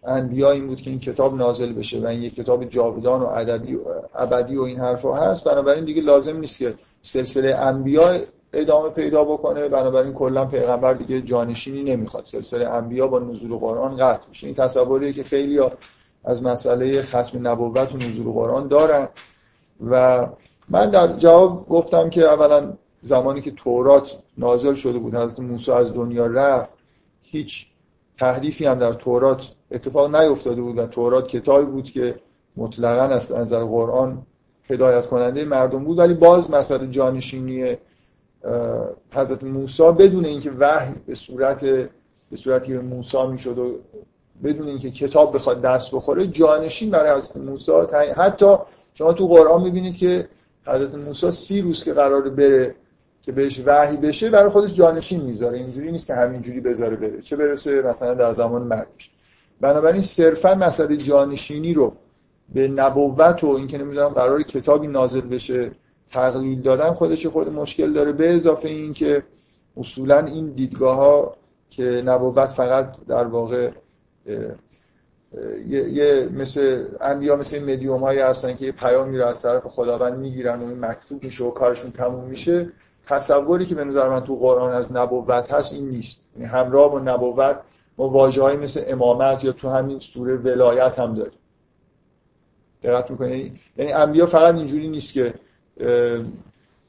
انبیا 0.04 0.50
این 0.50 0.66
بود 0.66 0.80
که 0.80 0.90
این 0.90 0.98
کتاب 0.98 1.34
نازل 1.34 1.72
بشه 1.72 2.00
و 2.00 2.06
این 2.06 2.22
یک 2.22 2.34
کتاب 2.34 2.64
جاودان 2.64 3.22
و 3.22 3.26
ادبی 3.26 3.78
ابدی 4.14 4.56
و 4.56 4.62
این 4.62 4.78
حرفا 4.78 5.14
هست. 5.14 5.44
بنابراین 5.44 5.84
دیگه 5.84 6.02
لازم 6.02 6.36
نیست 6.36 6.58
که 6.58 6.74
سلسله 7.02 7.54
انبیا 7.54 8.18
ادامه 8.52 8.88
پیدا 8.88 9.24
بکنه. 9.24 9.68
بنابراین 9.68 10.12
کلا 10.12 10.44
پیغمبر 10.44 10.94
دیگه 10.94 11.20
جانشینی 11.20 11.82
نمی‌خواد. 11.82 12.24
سلسله 12.24 12.68
انبیا 12.68 13.06
با 13.06 13.18
نزول 13.18 13.56
قرآن 13.56 13.94
قطع 13.94 14.28
میشه 14.28 14.46
این 14.46 14.56
تصوریه 14.56 15.12
که 15.12 15.22
خیلی 15.22 15.60
از 16.24 16.42
مسئله 16.42 17.02
ختم 17.02 17.48
نبوت 17.48 17.94
و 17.94 17.96
نزول 17.96 18.32
قرآن 18.32 18.68
دارن. 18.68 19.08
و 19.90 20.26
من 20.68 20.90
در 20.90 21.16
جواب 21.16 21.68
گفتم 21.68 22.10
که 22.10 22.20
اولا 22.22 22.72
زمانی 23.02 23.40
که 23.40 23.50
تورات 23.50 24.16
نازل 24.38 24.74
شده 24.74 24.98
بود 24.98 25.14
حضرت 25.14 25.40
موسی 25.40 25.72
از 25.72 25.94
دنیا 25.94 26.26
رفت 26.26 26.70
هیچ 27.22 27.66
تحریفی 28.18 28.66
هم 28.66 28.78
در 28.78 28.92
تورات 28.92 29.50
اتفاق 29.72 30.16
نیفتاده 30.16 30.62
بود 30.62 30.78
و 30.78 30.86
تورات 30.86 31.28
کتابی 31.28 31.66
بود 31.66 31.84
که 31.84 32.14
مطلقا 32.56 33.14
از 33.14 33.32
نظر 33.32 33.64
قرآن 33.64 34.22
هدایت 34.70 35.06
کننده 35.06 35.44
مردم 35.44 35.84
بود. 35.84 35.98
ولی 35.98 36.14
باز 36.14 36.50
مثلا 36.50 36.86
جانشینی 36.86 37.76
حضرت 39.12 39.44
موسی 39.44 39.92
بدون 39.98 40.24
اینکه 40.24 40.50
وحی 40.50 40.94
به 41.06 41.14
صورت 41.14 41.64
به 42.30 42.36
صورتی 42.36 42.72
به 42.72 42.80
موسی 42.80 43.26
می‌شد 43.26 43.58
و 43.58 43.78
بدون 44.44 44.68
اینکه 44.68 44.90
کتاب 44.90 45.34
بخواد 45.34 45.62
دست 45.62 45.94
بخوره 45.94 46.26
جانشین 46.26 46.90
برای 46.90 47.18
حضرت 47.18 47.36
موسی 47.36 47.72
حتی 48.16 48.56
شما 48.94 49.12
تو 49.12 49.26
قرآن 49.26 49.62
می‌بینید 49.62 49.96
که 49.96 50.28
حضرت 50.66 50.94
موسی 50.94 51.30
سی 51.30 51.62
روز 51.62 51.84
که 51.84 51.92
قرار 51.92 52.28
بره 52.30 52.74
که 53.22 53.32
بهش 53.32 53.62
وحی 53.66 53.96
بشه 53.96 54.30
برای 54.30 54.50
خودش 54.50 54.74
جانشین 54.74 55.20
می‌ذاره. 55.20 55.58
اینجوری 55.58 55.92
نیست 55.92 56.06
که 56.06 56.14
همینجوری 56.14 56.60
بذاره 56.60 56.96
بره. 56.96 57.20
چه 57.20 57.36
برسه 57.36 57.82
مثلا 57.82 58.14
در 58.14 58.32
زمان 58.32 58.62
مرگش. 58.62 59.10
بنابراین 59.62 60.02
صرفا 60.02 60.54
مسئله 60.54 60.96
جانشینی 60.96 61.74
رو 61.74 61.92
به 62.54 62.68
نبوت 62.68 63.44
و 63.44 63.48
اینکه 63.48 63.78
نمی‌دونم 63.78 64.08
قرار 64.08 64.42
کتابی 64.42 64.86
نازل 64.86 65.20
بشه 65.20 65.70
تقلیل 66.10 66.62
دادن 66.62 66.92
خودش 66.92 67.26
خود 67.26 67.48
مشکل 67.52 67.92
داره. 67.92 68.12
به 68.12 68.34
اضافه 68.34 68.68
اینکه 68.68 69.22
اصولا 69.76 70.18
این 70.18 70.50
دیدگاه 70.50 70.96
ها 70.96 71.36
که 71.70 72.02
نبوت 72.06 72.48
فقط 72.48 72.96
در 73.08 73.24
واقع 73.24 73.70
یه, 75.68 76.28
مثل 76.34 76.84
انبیا 77.00 77.36
مثل 77.36 77.62
مدیوم 77.62 78.00
هایی 78.00 78.20
هستن 78.20 78.56
که 78.56 78.66
یه 78.66 78.72
پیام 78.72 79.14
رو 79.14 79.26
از 79.26 79.42
طرف 79.42 79.66
خداوند 79.66 80.18
می‌گیرن 80.18 80.60
و 80.60 80.68
این 80.68 80.84
مکتوب 80.84 81.24
میشه 81.24 81.44
و 81.44 81.50
کارشون 81.50 81.90
تموم 81.90 82.24
میشه. 82.24 82.68
تصوری 83.06 83.66
که 83.66 83.74
به 83.74 83.84
نظر 83.84 84.08
من 84.08 84.20
تو 84.20 84.36
قرآن 84.36 84.74
از 84.74 84.92
نبوت 84.92 85.52
هست 85.52 85.72
این 85.72 85.88
نیست. 85.88 86.20
یعنی 86.36 86.48
همراه 86.48 86.90
با 86.90 87.00
نبوت 87.00 87.60
واجه 88.08 88.56
مثل 88.56 88.82
امامت 88.86 89.44
یا 89.44 89.52
تو 89.52 89.68
همین 89.68 89.98
سوره 89.98 90.36
ولایت 90.36 90.98
هم 90.98 91.14
داریم. 91.14 91.38
دقت 92.82 93.10
می‌کنید 93.10 93.60
یعنی 93.76 93.92
انبیا 93.92 94.26
فقط 94.26 94.54
اینجوری 94.54 94.88
نیست 94.88 95.12
که 95.12 95.34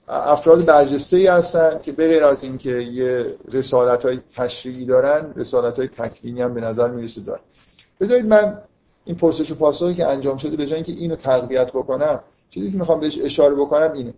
افراد 0.08 0.66
برجسته 0.66 1.18
ای 1.18 1.28
هستن 1.28 1.80
که 1.84 1.92
به 1.92 2.08
غیر 2.08 2.26
از 2.26 2.44
اینکه 2.44 2.70
یه 2.70 3.36
رسالت 3.52 4.06
های 4.06 4.20
تشریعی 4.36 4.86
دارن 4.86 5.34
رسالت 5.36 5.80
های 5.80 5.88
تکوینی 5.88 6.42
هم 6.42 6.54
به 6.54 6.62
نظر 6.62 6.88
می‌رسه 6.88 7.22
دارن. 7.22 7.42
بذارید 8.00 8.26
من 8.26 8.58
این 9.06 9.16
پرسش 9.16 9.52
و 9.52 9.56
پاسخی 9.56 9.96
که 9.96 10.08
انجام 10.08 10.38
شده 10.38 10.56
به 10.56 10.76
اینکه 10.76 10.92
اینو 10.92 11.16
تقویت 11.16 11.68
بکنم 11.68 12.20
چیزی 12.50 12.72
که 12.72 12.78
می‌خوام 12.78 13.00
بهش 13.00 13.20
اشاره 13.24 13.56
بکنم 13.56 13.92
اینه. 13.92 14.14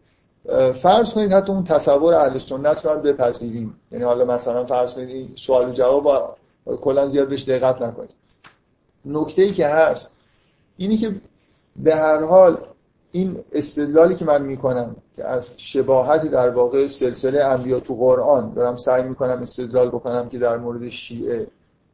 فرض 0.73 1.13
کنید 1.13 1.31
حتی 1.31 1.51
اون 1.51 1.63
تصور 1.63 2.13
اهل 2.13 2.37
سنت 2.37 2.85
رو 2.85 2.91
هم 2.91 3.01
بپذیریم. 3.01 3.75
یعنی 3.91 4.03
حالا 4.03 4.25
مثلا 4.25 4.65
فرض 4.65 4.93
کنید 4.93 5.31
سوال 5.35 5.69
و 5.69 5.71
جواب 5.71 6.37
کلا 6.65 7.07
زیاد 7.07 7.29
بهش 7.29 7.43
دقت 7.43 7.81
نکنید. 7.81 8.15
نکته 9.05 9.41
ای 9.41 9.51
که 9.51 9.67
هست 9.67 10.11
اینی 10.77 10.97
که 10.97 11.15
به 11.75 11.95
هر 11.95 12.23
حال 12.23 12.57
این 13.11 13.43
استدلالی 13.51 14.15
که 14.15 14.25
من 14.25 14.41
می‌کنم 14.41 14.95
که 15.15 15.25
از 15.25 15.53
شباهت 15.57 16.31
در 16.31 16.49
واقع 16.49 16.87
سلسله 16.87 17.43
انبیا 17.43 17.79
تو 17.79 17.95
قرآن 17.95 18.53
دارم 18.53 18.77
سعی 18.77 19.03
می‌کنم 19.03 19.41
استدلال 19.41 19.87
بکنم 19.87 20.29
که 20.29 20.37
در 20.39 20.57
مورد 20.57 20.89
شیعه 20.89 21.47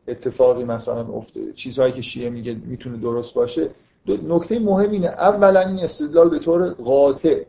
اتفاقی 0.07 0.63
مثلا 0.63 1.07
افته. 1.07 1.53
چیزهایی 1.53 1.93
که 1.93 2.01
شیعه 2.01 2.29
میگه 2.29 2.53
می‌تونه 2.65 2.97
درست 2.97 3.33
باشه. 3.33 3.69
نکته 4.07 4.59
مهم 4.59 4.91
اینه 4.91 5.07
اولا 5.07 5.59
این 5.59 5.79
استدلال 5.79 6.29
به 6.29 6.39
طور 6.39 6.69
قاطع 6.69 7.43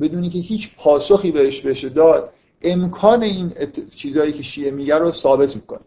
بدونی 0.00 0.28
که 0.28 0.38
هیچ 0.38 0.76
پاسخی 0.76 1.30
بهش 1.30 1.60
بشه 1.60 1.88
داد 1.88 2.32
امکان 2.62 3.22
این 3.22 3.52
چیزهایی 3.94 4.32
که 4.32 4.42
شیعه 4.42 4.70
میگه 4.70 4.94
رو 4.94 5.12
ثابت 5.12 5.56
می‌کنه. 5.56 5.80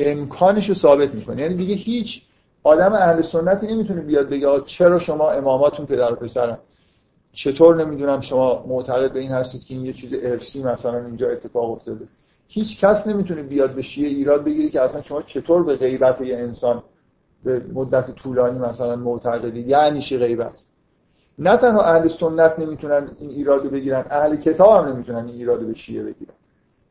امکانش 0.00 0.68
رو 0.68 0.74
ثابت 0.74 1.14
می‌کنه. 1.14 1.42
یعنی 1.42 1.54
دیگه 1.54 1.74
هیچ 1.74 2.22
آدم 2.62 2.92
اهل 2.92 3.22
سنتی 3.22 3.66
نمی‌تونه 3.66 4.00
بیاد 4.00 4.28
بگه 4.28 4.60
چرا 4.64 4.98
شما 4.98 5.30
اماماتون 5.30 5.86
پدر 5.86 6.12
و 6.12 6.16
پسرن؟ 6.16 6.58
چطور 7.32 7.84
نمی‌دونم 7.84 8.20
شما 8.20 8.64
معتقد 8.68 9.12
به 9.12 9.20
این 9.20 9.30
هستید 9.30 9.64
که 9.64 9.74
این 9.74 9.84
یه 9.84 9.92
چیز 9.92 10.14
ارسی 10.22 10.62
مثلا 10.62 11.06
اینجا 11.06 11.28
اتفاق 11.28 11.70
افتاده؟ 11.70 12.08
هیچ 12.48 12.80
کس 12.80 13.06
نمی‌تونه 13.06 13.42
بیاد 13.42 13.74
به 13.74 13.82
شیعه 13.82 14.08
ایراد 14.08 14.44
بگیری 14.44 14.70
که 14.70 14.80
اصلا 14.80 15.02
شما 15.02 15.22
چطور 15.22 15.62
به 15.62 15.76
غیبت 15.76 16.20
یه 16.20 16.36
انسان 16.36 16.82
به 17.44 17.62
مدت 17.72 18.10
طولانی 18.10 18.58
مثلا 18.58 18.96
معتقدید 18.96 19.68
یعنی 19.68 20.00
چی 20.00 20.18
غیبت؟ 20.18 20.64
نه 21.38 21.56
تنها 21.56 21.82
اهل 21.82 22.08
سنت 22.08 22.58
نمی‌تونن 22.58 23.10
این 23.20 23.30
ایرادو 23.30 23.70
بگیرن 23.70 24.04
اهل 24.10 24.36
کتاب 24.36 24.86
هم 24.86 24.92
نمی‌تونن 24.92 25.26
این 25.26 25.34
ایرادو 25.34 25.66
به 25.66 25.74
شیعه 25.74 26.02
بگیرن. 26.02 26.34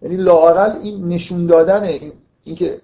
یعنی 0.02 0.16
لاقل 0.16 0.72
این 0.84 1.08
نشون 1.08 1.46
دادن 1.46 1.84
این 1.84 2.12
اینکه 2.44 2.82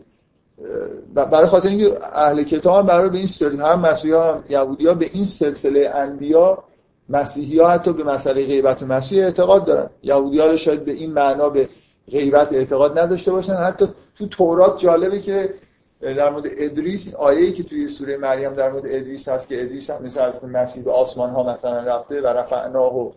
برای 1.13 1.47
خاطر 1.47 1.67
اینکه 1.67 1.99
اهل 2.13 2.43
کتاب 2.43 2.79
هم 2.79 2.85
برای 2.85 3.09
به 3.09 3.17
این 3.17 3.27
سلسله 3.27 3.65
هم 3.65 3.79
مسیحی 3.79 4.13
هم 4.13 4.43
یهودی 4.49 4.87
ها 4.87 4.93
به 4.93 5.09
این 5.13 5.25
سلسله 5.25 5.91
انبیا 5.95 6.63
مسیحی 7.09 7.59
ها 7.59 7.69
حتی 7.69 7.93
به 7.93 8.03
مسئله 8.03 8.45
غیبت 8.45 8.83
مسیح 8.83 9.23
اعتقاد 9.23 9.65
دارن. 9.65 9.89
یهودی 10.03 10.39
ها 10.39 10.55
شاید 10.55 10.85
به 10.85 10.91
این 10.91 11.13
معنا 11.13 11.49
به 11.49 11.69
غیبت 12.11 12.53
اعتقاد 12.53 12.99
نداشته 12.99 13.31
باشن. 13.31 13.53
حتی 13.53 13.87
تو 14.17 14.27
تورات 14.27 14.79
جالبه 14.79 15.19
که 15.19 15.53
در 16.01 16.29
مورد 16.29 16.45
ادریس 16.57 17.07
این 17.07 17.15
آیه‌ای 17.15 17.53
که 17.53 17.63
توی 17.63 17.89
سوره 17.89 18.17
مریم 18.17 18.53
در 18.53 18.71
مورد 18.71 18.85
ادریس 18.85 19.29
هست 19.29 19.47
که 19.47 19.61
ادریس 19.61 19.89
هم 19.89 20.05
مثل 20.05 20.19
از 20.19 20.45
مسیح 20.45 20.83
به 20.83 20.91
آسمان 20.91 21.29
ها 21.29 21.53
مثلا 21.53 21.77
رفته 21.77 22.21
و 22.21 22.27
رفعناه 22.27 22.97
و 22.97 23.11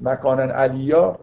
مکانن 0.00 0.50
علیا. 0.50 1.18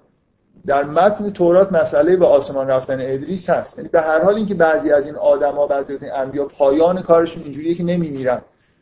در 0.65 0.83
متن 0.83 1.29
تورات 1.29 1.71
مسئله 1.71 2.17
به 2.17 2.25
آسمان 2.25 2.67
رفتن 2.67 3.01
ادریس 3.01 3.49
هست. 3.49 3.77
یعنی 3.77 3.89
به 3.89 4.01
هر 4.01 4.23
حال 4.23 4.35
اینکه 4.35 4.53
بعضی 4.53 4.91
از 4.91 5.05
این 5.05 5.15
آدما 5.15 5.67
بعضی 5.67 5.93
از 5.93 6.03
این 6.03 6.11
انبیا 6.11 6.45
پایان 6.45 7.01
کارشون 7.01 7.43
اینجوریه 7.43 7.75
که 7.75 7.83
نمیمیرن 7.83 8.41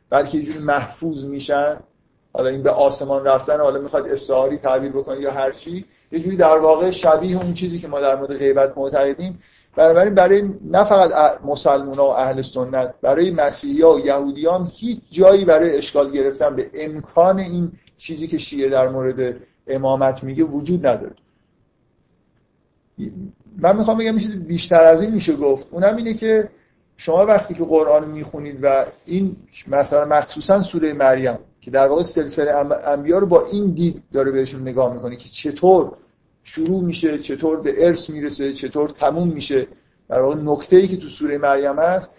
بلکه 0.09 0.37
اینجوری 0.37 0.59
محفوظ 0.59 1.25
میشن. 1.25 1.77
حالا 2.33 2.49
این 2.49 2.63
به 2.63 2.69
آسمان 2.69 3.25
رفتن 3.25 3.59
حالا 3.59 3.79
می‌خواد 3.79 4.07
استعاری 4.07 4.57
تعبیر 4.57 4.91
بکنه 4.91 5.19
یا 5.19 5.31
هر 5.31 5.51
چی 5.51 5.85
یه 6.11 6.19
جوری 6.19 6.37
در 6.37 6.57
واقع 6.57 6.91
شبیه 6.91 7.37
اون 7.37 7.53
چیزی 7.53 7.79
که 7.79 7.87
ما 7.87 7.99
در 7.99 8.15
مورد 8.15 8.37
غیبت 8.37 8.77
معتقدیم. 8.77 9.39
بنابراین 9.75 10.15
برای 10.15 10.43
نه 10.65 10.83
فقط 10.83 11.11
مسلمان 11.45 11.97
و 11.97 12.03
اهل 12.03 12.41
سنت 12.41 12.93
برای 13.01 13.31
مسیحی 13.31 13.81
ها 13.81 13.93
و 13.93 13.99
یهودیان 13.99 14.71
هیچ 14.75 14.99
جایی 15.11 15.45
برای 15.45 15.77
اشکال 15.77 16.11
گرفتن 16.11 16.55
به 16.55 16.69
امکان 16.73 17.39
این 17.39 17.71
چیزی 17.97 18.27
که 18.27 18.37
شیعه 18.37 18.69
در 18.69 18.87
مورد 18.87 19.35
امامت 19.67 20.23
میگه 20.23 20.43
وجود 20.43 20.87
نداره. 20.87 21.15
من 23.57 23.77
می‌خوام 23.77 23.97
بگم 23.97 24.17
بیشتر 24.47 24.83
از 24.83 25.01
این 25.01 25.11
میشه 25.11 25.35
گفت. 25.35 25.67
اونم 25.71 25.95
اینه 25.95 26.13
که 26.13 26.49
شما 26.97 27.25
وقتی 27.25 27.53
که 27.53 27.63
قرآن 27.63 28.07
می‌خونید 28.07 28.59
و 28.61 28.85
این 29.05 29.35
مثلا 29.67 30.05
مخصوصا 30.05 30.61
سوره 30.61 30.93
مریم 30.93 31.37
که 31.61 31.71
در 31.71 31.87
واقع 31.87 32.03
سلسله 32.03 32.51
انبیا 32.87 33.19
رو 33.19 33.25
با 33.25 33.45
این 33.51 33.71
دید 33.71 34.03
داره 34.13 34.31
بهشون 34.31 34.61
نگاه 34.61 34.93
می‌کنه 34.93 35.15
که 35.15 35.29
چطور 35.29 35.91
شروع 36.43 36.83
میشه 36.83 37.19
چطور 37.19 37.59
به 37.59 37.87
ارث 37.87 38.09
می‌رسه 38.09 38.53
چطور 38.53 38.89
تموم 38.89 39.27
میشه. 39.27 39.67
در 40.09 40.21
واقع 40.21 40.35
نکته 40.35 40.75
ای 40.75 40.87
که 40.87 40.97
تو 40.97 41.07
سوره 41.07 41.37
مریم 41.37 41.79
هست 41.79 42.11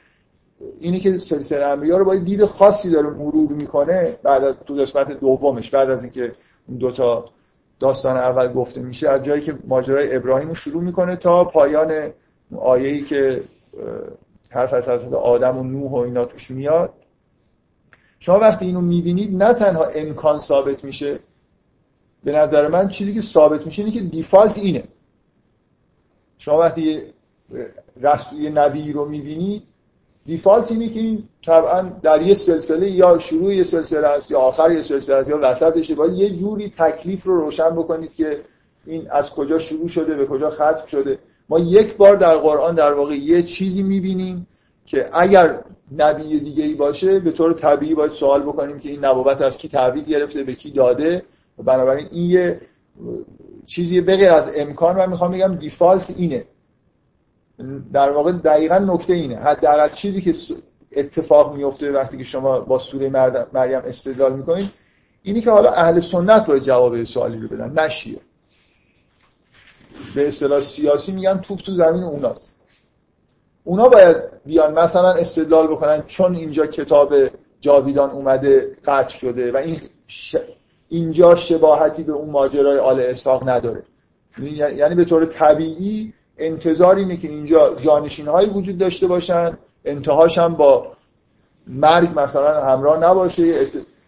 اینی 0.80 1.00
که 1.00 1.18
سلسله 1.18 1.64
انبیا 1.64 1.96
رو 1.98 2.04
با 2.04 2.14
دید 2.14 2.44
خاصی 2.44 2.90
داره 2.90 3.10
مرور 3.10 3.52
می‌کنه 3.52 4.16
بعد 4.22 4.44
از 4.44 4.54
تو 4.66 4.74
قسمت 4.74 5.20
دومش 5.20 5.70
بعد 5.70 5.90
از 5.90 6.02
اینکه 6.02 6.32
اون 6.68 6.78
دو 6.78 6.90
تا 6.90 7.24
داستان 7.80 8.16
اول 8.16 8.52
گفته 8.52 8.80
میشه 8.80 9.08
از 9.08 9.22
جایی 9.22 9.42
که 9.42 9.58
ماجرای 9.66 10.16
ابراهیم 10.16 10.48
رو 10.48 10.54
شروع 10.54 10.82
می‌کنه 10.82 11.16
تا 11.16 11.44
پایان 11.44 12.10
آیه‌ای 12.56 13.02
که 13.02 13.42
حرف 14.50 14.72
از 14.72 14.88
حضرت 14.88 15.12
آدم 15.12 15.58
و 15.58 15.62
نوح 15.62 15.90
و 15.90 15.96
اینا 15.96 16.24
توش 16.24 16.50
میاد. 16.50 16.92
شما 18.18 18.38
وقتی 18.38 18.64
اینو 18.66 18.80
می‌بینید 18.80 19.42
نه 19.42 19.54
تنها 19.54 19.84
امکان 19.84 20.38
ثابت 20.38 20.84
میشه 20.84 21.18
به 22.24 22.32
نظر 22.32 22.68
من 22.68 22.88
چیزی 22.88 23.14
که 23.14 23.22
ثابت 23.22 23.66
میشه 23.66 23.82
اینه 23.82 23.94
که 23.94 24.00
دیفالت 24.00 24.58
اینه. 24.58 24.84
شما 26.38 26.58
وقتی 26.58 27.02
رسول 28.00 28.48
نبی 28.48 28.92
رو 28.92 29.08
می‌بینید 29.08 29.62
دیفالت 30.26 30.70
اینه 30.70 30.88
که 30.88 31.00
این 31.00 31.24
طبعا 31.46 31.82
در 32.02 32.22
یه 32.22 32.34
سلسله 32.34 32.90
یا 32.90 33.18
شروع 33.18 33.54
یه 33.54 33.62
سلسله 33.62 34.06
است 34.06 34.30
یا 34.30 34.38
آخر 34.40 34.72
یه 34.72 34.82
سلسله 34.82 35.16
است 35.16 35.30
یا 35.30 35.38
وسطش 35.42 35.92
باید 35.92 36.12
یه 36.12 36.30
جوری 36.30 36.72
تکلیف 36.78 37.24
رو 37.24 37.40
روشن 37.40 37.70
بکنید 37.70 38.14
که 38.14 38.40
این 38.86 39.10
از 39.10 39.30
کجا 39.30 39.58
شروع 39.58 39.88
شده 39.88 40.14
به 40.14 40.26
کجا 40.26 40.50
ختم 40.50 40.86
شده. 40.86 41.18
ما 41.48 41.58
یک 41.58 41.96
بار 41.96 42.16
در 42.16 42.36
قرآن 42.36 42.74
در 42.74 42.94
واقع 42.94 43.14
یه 43.14 43.42
چیزی 43.42 43.82
می‌بینیم 43.82 44.46
که 44.86 45.10
اگر 45.12 45.60
نبی 45.98 46.40
دیگه 46.40 46.64
ای 46.64 46.74
باشه 46.74 47.20
به 47.20 47.30
طور 47.30 47.52
طبیعی 47.52 47.94
باید 47.94 48.12
سوال 48.12 48.42
بکنیم 48.42 48.78
که 48.78 48.90
این 48.90 49.04
نبوت 49.04 49.40
از 49.40 49.58
کی 49.58 49.68
تحویل 49.68 50.04
گرفته 50.04 50.42
به 50.42 50.52
کی 50.52 50.70
داده. 50.70 51.22
و 51.58 51.62
بنابراین 51.62 52.08
این 52.10 52.30
یه 52.30 52.60
چیزی 53.66 54.00
بغیر 54.00 54.32
از 54.32 54.50
امکان 54.56 54.96
من 54.96 55.08
می‌خوام 55.08 55.32
بگم 55.32 55.54
دیفالت 55.54 56.14
اینه. 56.16 56.44
در 57.92 58.10
واقع 58.10 58.32
دقیقا 58.32 58.78
نکته 58.78 59.12
اینه. 59.12 59.36
حداقل 59.36 59.88
چیزی 59.88 60.20
که 60.20 60.34
اتفاق 60.92 61.56
میفته 61.56 61.92
وقتی 61.92 62.18
که 62.18 62.24
شما 62.24 62.60
با 62.60 62.78
سوره 62.78 63.08
مریم 63.52 63.80
استدلال 63.84 64.36
می‌کنید 64.36 64.70
اینی 65.22 65.40
که 65.40 65.50
حالا 65.50 65.70
اهل 65.70 66.00
سنت 66.00 66.46
باید 66.46 66.62
جواب 66.62 67.04
سوالی 67.04 67.38
رو 67.38 67.48
بدن 67.48 67.84
نشیه 67.84 68.20
به 70.14 70.28
اصطلاح 70.28 70.60
سیاسی 70.60 71.12
میگن 71.12 71.38
توپ 71.38 71.58
تو 71.58 71.74
زمین 71.74 72.02
اوناست. 72.02 72.60
اونا 73.64 73.88
باید 73.88 74.16
بیان 74.46 74.78
مثلا 74.78 75.12
استدلال 75.12 75.66
بکنن 75.66 76.02
چون 76.02 76.34
اینجا 76.34 76.66
کتاب 76.66 77.14
جاویدان 77.60 78.10
اومده 78.10 78.76
قطع 78.84 79.08
شده 79.08 79.52
و 79.52 79.56
این 79.56 79.76
اینجا 80.88 81.34
شباهتی 81.36 82.02
به 82.02 82.12
اون 82.12 82.30
ماجرای 82.30 82.78
آل 82.78 83.00
اسحاق 83.00 83.48
نداره. 83.48 83.82
یعنی 84.76 84.94
به 84.94 85.04
طور 85.04 85.24
طبیعی 85.24 86.12
انتظار 86.40 86.96
اینه 86.96 87.16
که 87.16 87.28
اینجا 87.28 87.74
جانشین 87.74 88.28
هایی 88.28 88.50
وجود 88.50 88.78
داشته 88.78 89.06
باشن 89.06 89.58
انتهاش 89.84 90.38
هم 90.38 90.54
با 90.54 90.92
مرگ 91.66 92.20
مثلا 92.20 92.64
همراه 92.64 93.04
نباشه. 93.04 93.54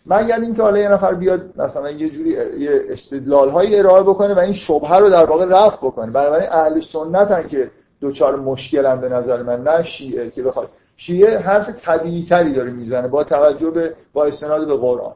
مگر 0.06 0.40
اینکه 0.40 0.62
حالا 0.62 0.78
یه 0.78 0.88
نفر 0.88 1.14
بیاد 1.14 1.40
مثلا 1.56 1.90
یه 1.90 2.08
جوری 2.08 2.30
یه 2.58 2.82
استدلال 2.88 3.48
هایی 3.48 3.78
ارائه 3.78 4.02
بکنه 4.02 4.34
و 4.34 4.38
این 4.38 4.52
شبهه 4.52 4.96
رو 4.96 5.10
در 5.10 5.24
واقع 5.24 5.44
رفع 5.44 5.76
بکنه. 5.76 6.10
بنابراین 6.10 6.48
اهل 6.50 6.80
سنت 6.80 7.48
که 7.48 7.70
دوچار 8.00 8.36
مشکل 8.36 8.86
هم 8.86 9.00
به 9.00 9.08
نظر 9.08 9.42
من 9.42 9.62
نه 9.62 9.84
شیعه 9.84 10.30
که 10.30 10.42
بخواد. 10.42 10.68
شیعه 10.96 11.38
حرف 11.38 11.68
طبیعی 11.80 12.26
تری 12.28 12.52
داره 12.52 12.70
می‌زنه 12.70 13.08
با 13.08 13.24
توجه 13.24 13.70
به 13.70 13.94
با 14.12 14.24
استناد 14.24 14.66
به 14.66 14.76
قرآن. 14.76 15.14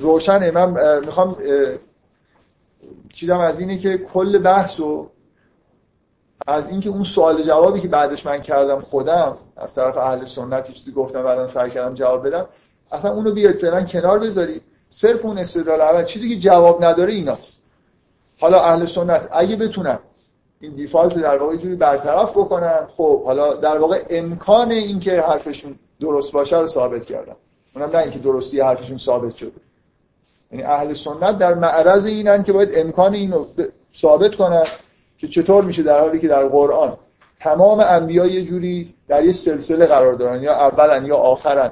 روشنه. 0.00 0.50
من 0.50 1.00
می‌خوام 1.00 1.36
چیدم 3.12 3.38
از 3.38 3.60
اینه 3.60 3.78
که 3.78 3.98
کل 3.98 4.38
بحث 4.38 4.80
و 4.80 5.10
از 6.46 6.68
اینکه 6.68 6.90
اون 6.90 7.04
سوال 7.04 7.42
جوابی 7.42 7.80
که 7.80 7.88
بعدش 7.88 8.26
من 8.26 8.42
کردم 8.42 8.80
خودم 8.80 9.36
از 9.56 9.74
طرف 9.74 9.96
اهل 9.96 10.24
سنت 10.24 10.70
چیزی 10.72 10.92
گفتم 10.92 11.22
بعدا 11.22 11.46
سعی 11.46 11.70
کردم 11.70 11.94
جواب 11.94 12.26
بدم 12.26 12.46
اصلا 12.92 13.12
اونو 13.12 13.32
بیاید 13.32 13.56
فعلا 13.56 13.82
کنار 13.82 14.18
بذارید. 14.18 14.62
صرف 14.90 15.24
اون 15.24 15.38
استدلال 15.38 15.80
اول 15.80 16.04
چیزی 16.04 16.28
که 16.28 16.40
جواب 16.40 16.84
نداره 16.84 17.12
ایناست. 17.12 17.62
حالا 18.40 18.60
اهل 18.60 18.86
سنت 18.86 19.28
اگه 19.30 19.56
بتونن 19.56 19.98
این 20.60 20.74
دیفالت 20.74 21.14
در 21.14 21.38
واقع 21.38 21.56
جوری 21.56 21.76
برطرف 21.76 22.30
بکنن 22.30 22.86
خب 22.88 23.24
حالا 23.24 23.54
در 23.54 23.78
واقع 23.78 24.02
امکان 24.10 24.70
اینکه 24.70 25.20
حرفشون 25.20 25.78
درست 26.00 26.32
باشه 26.32 26.58
رو 26.58 26.66
ثابت 26.66 27.04
کردن 27.04 27.36
اونم 27.74 27.90
نه 27.90 27.98
اینکه 27.98 28.18
درستی 28.18 28.60
حرفشون 28.60 28.98
ثابت 28.98 29.34
شده. 29.34 29.65
یعنی 30.52 30.64
اهل 30.64 30.94
سنت 30.94 31.38
در 31.38 31.54
معرض 31.54 32.06
اینن 32.06 32.42
که 32.42 32.52
باید 32.52 32.68
امکان 32.74 33.14
اینو 33.14 33.44
ثابت 33.96 34.34
کنن 34.34 34.64
که 35.18 35.28
چطور 35.28 35.64
میشه 35.64 35.82
در 35.82 36.00
حالی 36.00 36.18
که 36.18 36.28
در 36.28 36.48
قرآن 36.48 36.96
تمام 37.40 37.80
انبیا 37.80 38.26
یه 38.26 38.42
جوری 38.42 38.94
در 39.08 39.24
یه 39.24 39.32
سلسله 39.32 39.86
قرار 39.86 40.12
دارن 40.12 40.42
یا 40.42 40.52
اولن 40.52 41.06
یا 41.06 41.16
آخرن. 41.16 41.70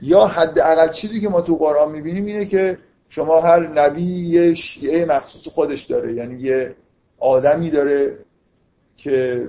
یا 0.00 0.26
حداقل 0.26 0.92
چیزی 0.92 1.20
که 1.20 1.28
ما 1.28 1.40
تو 1.40 1.56
قرآن 1.56 1.92
می‌بینیم 1.92 2.24
اینه 2.26 2.44
که 2.44 2.78
شما 3.08 3.40
هر 3.40 3.68
نبی 3.68 4.28
یه 4.28 4.54
شیعه 4.54 5.04
مخصوص 5.04 5.48
خودش 5.48 5.82
داره. 5.82 6.14
یعنی 6.14 6.40
یه 6.40 6.74
آدمی 7.18 7.70
داره 7.70 8.18
که 8.96 9.46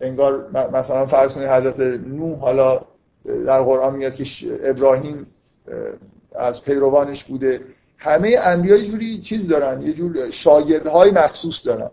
انگار 0.00 0.50
مثلا 0.72 1.06
فرض 1.06 1.32
کنید 1.32 1.48
حضرت 1.48 1.80
نوح 2.06 2.38
حالا 2.38 2.80
در 3.24 3.62
قرآن 3.62 3.96
میاد 3.96 4.14
که 4.14 4.24
ابراهیم 4.62 5.26
از 6.34 6.62
پیروانش 6.62 7.24
بوده. 7.24 7.60
همه 7.98 8.38
انبیا 8.42 8.76
یه 8.76 8.86
جوری 8.86 9.20
چیز 9.20 9.48
دارن 9.48 9.82
یه 9.82 9.92
جور 9.92 10.30
شاگردهای 10.30 11.10
مخصوص 11.10 11.66
دارن. 11.66 11.90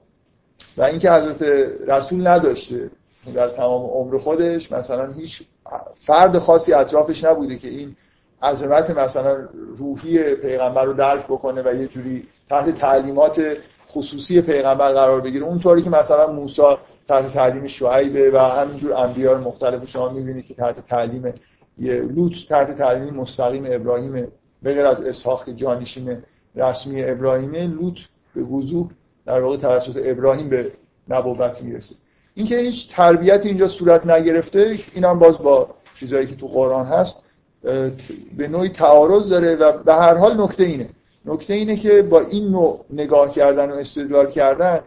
و 0.78 0.84
اینکه 0.84 1.12
حضرت 1.12 1.42
رسول 1.88 2.28
نداشته. 2.28 2.90
در 3.36 3.48
تمام 3.48 3.86
عمر 3.86 4.18
خودش 4.18 4.72
مثلا 4.72 5.12
هیچ 5.12 5.44
فرد 6.02 6.38
خاصی 6.38 6.74
اطرافش 6.74 7.24
نبوده 7.24 7.58
که 7.58 7.68
این 7.68 7.96
عظمت 8.42 8.90
مثلا 8.90 9.48
روحی 9.78 10.36
پیغمبر 10.36 10.84
رو 10.84 10.94
درک 10.94 11.24
بکنه 11.24 11.62
و 11.62 11.76
یه 11.76 11.88
جوری 11.88 12.28
تحت 12.50 12.76
تعلیمات 12.76 13.58
خصوصی 13.90 14.42
پیغمبر 14.42 14.92
قرار 14.92 15.22
بگیره. 15.22 15.46
اونطوری 15.46 15.82
که 15.82 15.90
مثلا 15.90 16.32
موسی 16.32 16.62
تحت 17.08 17.34
تعلیم 17.34 17.68
شعیبه 17.68 18.32
و 18.32 18.38
همینجور 18.38 18.94
انبیاء 18.94 19.38
مختلف 19.38 19.90
شما 19.90 20.10
می‌بینید 20.10 20.46
که 20.46 20.54
تحت 20.54 20.88
تعلیم 20.88 21.34
یه 21.78 21.94
لوط 21.94 22.34
تحت 22.50 22.78
تعلیم 22.78 23.14
مستقیم 23.14 23.64
ابراهیم 23.68 24.28
بغیر 24.66 24.86
از 24.86 25.02
اسحاق 25.02 25.46
که 25.46 25.54
جانشین 25.54 26.18
رسمی 26.56 27.04
ابراهیمه 27.04 27.68
لوط 27.68 28.00
به 28.36 28.42
وضوح 28.42 28.90
در 29.26 29.42
واقع 29.42 29.58
توسط 29.58 30.02
ابراهیم 30.06 30.50
به 30.50 30.72
نبوت 31.10 31.62
می‌رسه. 31.62 31.96
اینکه 32.36 32.58
هیچ 32.58 32.96
تربیت 32.96 33.46
اینجا 33.46 33.68
صورت 33.68 34.08
نگرفته 34.08 34.80
اینم 34.96 35.20
باز 35.20 35.38
با 35.38 35.70
چیزایی 35.96 36.28
که 36.28 36.36
تو 36.36 36.48
قرآن 36.48 36.86
هست 36.86 37.24
به 38.38 38.48
نوعی 38.48 38.70
تعارض 38.70 39.30
داره 39.30 39.56
و 39.56 39.78
به 39.78 39.94
هر 39.94 40.18
حال 40.18 40.42
نکته 40.42 40.64
اینه. 40.64 40.90
نکته 41.26 41.54
اینه 41.54 41.76
که 41.76 42.02
با 42.02 42.20
این 42.20 42.48
نوع 42.48 42.86
نگاه 42.90 43.32
کردن 43.32 43.72
و 43.72 43.74
استدلال 43.74 44.32
کردن 44.32 44.80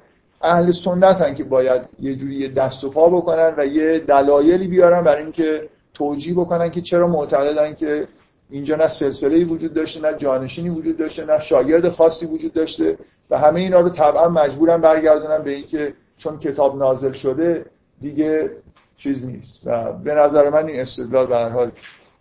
اهل 0.42 0.72
سنت 0.72 1.20
هن 1.20 1.34
که 1.34 1.44
باید 1.44 1.82
یه 2.00 2.14
جوری 2.14 2.48
دست 2.48 2.84
و 2.84 2.90
پا 2.90 3.10
بکنن 3.10 3.54
و 3.56 3.66
یه 3.66 3.98
دلایلی 3.98 4.68
بیارن 4.68 5.04
برای 5.04 5.22
اینکه 5.22 5.68
توجیه 5.94 6.34
بکنن 6.34 6.70
که 6.70 6.80
چرا 6.80 7.06
معتقدن 7.06 7.74
که 7.74 8.08
اینجا 8.50 8.76
نه 8.76 8.88
سلسله 8.88 9.44
وجود 9.44 9.74
داشته 9.74 10.00
نه 10.00 10.12
جانشینی 10.12 10.68
وجود 10.68 10.96
داشته 10.96 11.24
نه 11.24 11.38
شاگرد 11.38 11.88
خاصی 11.88 12.26
وجود 12.26 12.52
داشته 12.52 12.98
و 13.30 13.38
همه 13.38 13.61
اینا 13.61 13.80
رو 13.80 13.88
طبعا 13.88 14.28
مجبورن 14.28 14.80
برگردونن 14.80 15.42
به 15.42 15.50
اینکه 15.50 15.94
چون 16.16 16.38
کتاب 16.38 16.78
نازل 16.78 17.12
شده 17.12 17.66
دیگه 18.00 18.50
چیز 18.96 19.24
نیست. 19.24 19.61
و 19.64 19.92
به 19.92 20.14
نظر 20.14 20.50
من 20.50 20.66
این 20.66 20.80
استدلال 20.80 21.26
به 21.26 21.37
هر 21.37 21.48
حال 21.48 21.70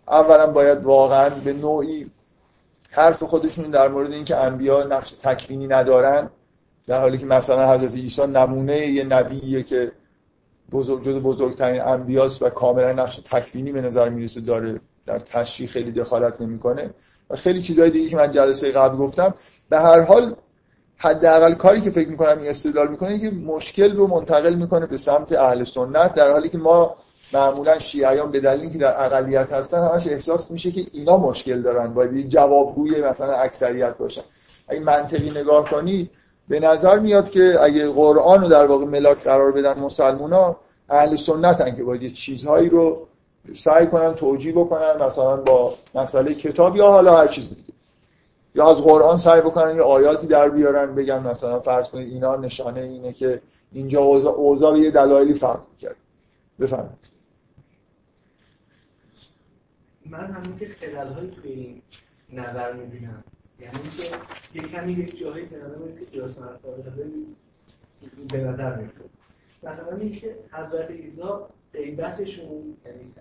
اولا 0.08 0.46
باید 0.46 0.84
واقعا 0.84 1.30
به 1.30 1.52
نوعی 1.52 2.10
حرف 2.90 3.22
خودشون 3.22 3.70
در 3.70 3.88
مورد 3.88 4.12
اینکه 4.12 4.36
انبیا 4.36 4.84
نقش 4.84 5.12
تکوینی 5.22 5.66
ندارن 5.66 6.30
در 6.86 7.00
حالی 7.00 7.18
که 7.18 7.26
مثلا 7.26 7.74
حضرت 7.74 7.94
عیسی 7.94 8.26
نمونه 8.26 8.86
یه 8.86 9.04
نبیه 9.04 9.62
که 9.62 9.92
بزرگ 10.72 11.02
جز 11.02 11.16
بزرگترین 11.16 11.80
انبیاست 11.80 12.42
و 12.42 12.48
کاملا 12.48 12.92
نقش 12.92 13.20
تکوینی 13.24 13.72
به 13.72 13.80
نظر 13.80 14.08
می‌رسه 14.08 14.40
داره. 14.40 14.80
در 15.06 15.18
تشریح 15.18 15.68
خیلی 15.68 15.92
دخالت 15.92 16.40
نمی‌کنه. 16.40 16.90
و 17.30 17.36
خیلی 17.36 17.62
چیزهای 17.62 17.90
دیگه 17.90 18.08
که 18.08 18.16
من 18.16 18.30
جلسه 18.30 18.72
قبل 18.72 18.96
گفتم 18.96 19.34
به 19.68 19.80
هر 19.80 20.00
حال 20.00 20.36
حداقل 20.96 21.54
کاری 21.54 21.80
که 21.80 21.90
فکر 21.90 22.08
می‌کنم 22.08 22.38
این 22.38 22.50
استدلال 22.50 22.88
می‌کنه 22.88 23.18
که 23.18 23.30
مشکل 23.30 23.96
رو 23.96 24.06
منتقل 24.06 24.54
می‌کنه 24.54 24.86
به 24.86 24.96
سمت 24.96 25.32
اهل 25.32 25.64
سنت 25.64 26.14
در 26.14 26.30
حالی 26.30 26.48
که 26.48 26.58
ما 26.58 26.96
معمولا 27.32 27.78
شیعیان 27.78 28.30
به 28.30 28.40
دلیل 28.40 28.60
اینکه 28.60 28.78
در 28.78 29.04
اقلیت 29.04 29.52
هستن 29.52 29.84
همش 29.84 30.06
احساس 30.06 30.50
میشه 30.50 30.70
که 30.70 30.84
اینا 30.92 31.16
مشکل 31.16 31.62
دارن 31.62 31.94
باید 31.94 32.28
جوابگوی 32.28 33.00
مثلا 33.00 33.32
اکثریت 33.32 33.96
باشن. 33.98 34.22
اگه 34.68 34.80
منطقی 34.80 35.30
نگاه 35.30 35.70
کنی 35.70 36.10
به 36.48 36.60
نظر 36.60 36.98
میاد 36.98 37.30
که 37.30 37.58
اگه 37.62 37.88
قرآن 37.88 38.40
رو 38.40 38.48
در 38.48 38.66
واقع 38.66 38.84
ملاک 38.84 39.18
قرار 39.18 39.52
بدن 39.52 39.78
مسلمونا 39.78 40.56
اهل 40.88 41.16
سنتن 41.16 41.74
که 41.74 41.84
باید 41.84 42.02
یه 42.02 42.10
چیزهایی 42.10 42.68
رو 42.68 43.08
سعی 43.54 43.86
کنن 43.86 44.14
توجیه 44.14 44.52
بکنن 44.52 45.02
مثلا 45.02 45.36
با 45.36 45.74
مسئله 45.94 46.34
کتاب 46.34 46.76
یا 46.76 46.86
حالا 46.86 47.16
هر 47.16 47.26
چیز 47.26 47.48
دیگه. 47.48 47.72
یا 48.54 48.70
از 48.70 48.76
قرآن 48.76 49.18
سعی 49.18 49.40
بکنن 49.40 49.76
یه 49.76 49.82
آیاتی 49.82 50.26
در 50.26 50.48
بیارن 50.48 50.94
بگن 50.94 51.18
مثلا 51.18 51.60
فرض 51.60 51.88
کنید 51.88 52.12
اینا 52.12 52.36
نشانه 52.36 52.80
اینه 52.80 53.12
که 53.12 53.42
اینجا 53.72 54.00
اوضاع 54.00 54.78
یه 54.78 54.90
دلایلی 54.90 55.34
فرق 55.34 55.60
کرد 55.80 55.96
بفرمایید. 56.60 57.10
من 60.06 60.30
همین 60.30 60.58
که 60.58 60.68
خلال 60.68 61.12
های 61.12 61.30
توی 61.30 61.50
این 61.52 61.82
نظر 62.32 62.72
می‌بینم. 62.72 63.24
یعنی 63.60 63.78
که 63.96 64.16
یه 64.54 64.62
کمی 64.62 64.92
یک 64.92 65.18
جایی 65.18 65.48
که 65.48 65.56
نظر 65.56 66.00
که 66.00 66.18
جاس 66.18 66.34
به 68.32 68.38
نظر 68.38 68.76
میفته 68.76 69.04
مثلا 69.62 69.96
اینکه 69.96 70.36
حضرت 70.52 70.90
ایزا 70.90 71.48
غیبتشون 71.72 72.76
یعنی 72.86 73.12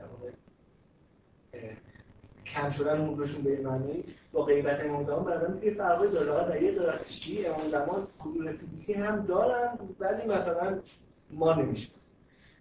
کم 2.46 2.70
شدن 2.70 3.08
عمرشون 3.08 3.44
به 3.44 3.62
معنی 3.62 4.04
با 4.32 4.44
غیبت 4.46 4.80
امام 4.80 5.06
زمان 5.06 5.24
برادر 5.24 5.64
یه 5.64 5.74
فرقی 5.74 6.08
داره. 6.08 6.50
در 6.50 6.64
یه 6.64 7.00
چی 7.08 7.46
امام 7.46 7.70
زمان 7.70 8.08
کدوم 8.20 8.58
فیزیکی 8.58 8.94
هم 8.94 9.26
دارن 9.26 9.78
ولی 10.00 10.24
مثلا 10.24 10.80
ما 11.32 11.54
نمیشه 11.54 11.90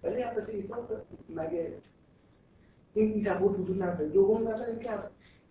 ولی 0.03 0.23
حضرت 0.23 0.49
عیسی 0.51 0.68
مگه 1.29 1.73
این 2.94 3.25
تفاوت 3.25 3.59
وجود 3.59 3.83
نداره؟ 3.83 4.09
دوم 4.09 4.42
مثلا 4.42 4.64
اینکه 4.64 4.90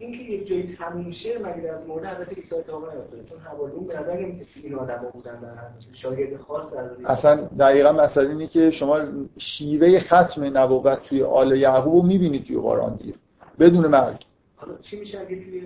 اینکه 0.03 0.23
یک 0.23 0.47
جایی 0.47 0.75
تموم 0.79 1.11
شه 1.11 1.39
مگه 1.39 1.61
در 1.61 1.77
مورد 1.87 2.05
حضرت 2.05 2.37
عیسی 2.37 2.55
اتفاق 2.55 2.83
نیفتاده 2.95 3.23
چون 3.23 3.39
حوالیون 3.39 3.87
به 3.87 3.93
نظر 3.93 4.17
نمیسه 4.19 4.45
که 4.45 4.59
این 4.63 4.75
آدم‌ها 4.75 5.09
بودن 5.09 5.39
در 5.39 5.49
شاگرد 5.93 6.37
خاص 6.37 6.71
در 6.73 7.11
اصلا 7.11 7.35
دقیقا 7.35 7.91
مسئله 7.91 8.29
اینه 8.29 8.47
که 8.47 8.71
شما 8.71 8.99
شیوه 9.37 9.99
ختم 9.99 10.57
نبوت 10.57 11.03
توی 11.03 11.23
آل 11.23 11.51
یعقوب 11.51 12.05
می‌بینید 12.05 12.45
توی 12.45 12.57
قرآن 12.57 12.95
دیگه. 12.95 13.13
بدون 13.59 13.87
مرگ. 13.87 14.25
حالا 14.55 14.73
چی 14.81 14.99
میشه 14.99 15.19
اگه 15.19 15.43
توی 15.43 15.61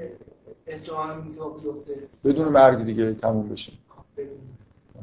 اسلام 0.67 1.35
بدون 2.23 2.47
مرگ 2.47 2.85
دیگه 2.85 3.13
تموم 3.13 3.49
بشه. 3.49 3.71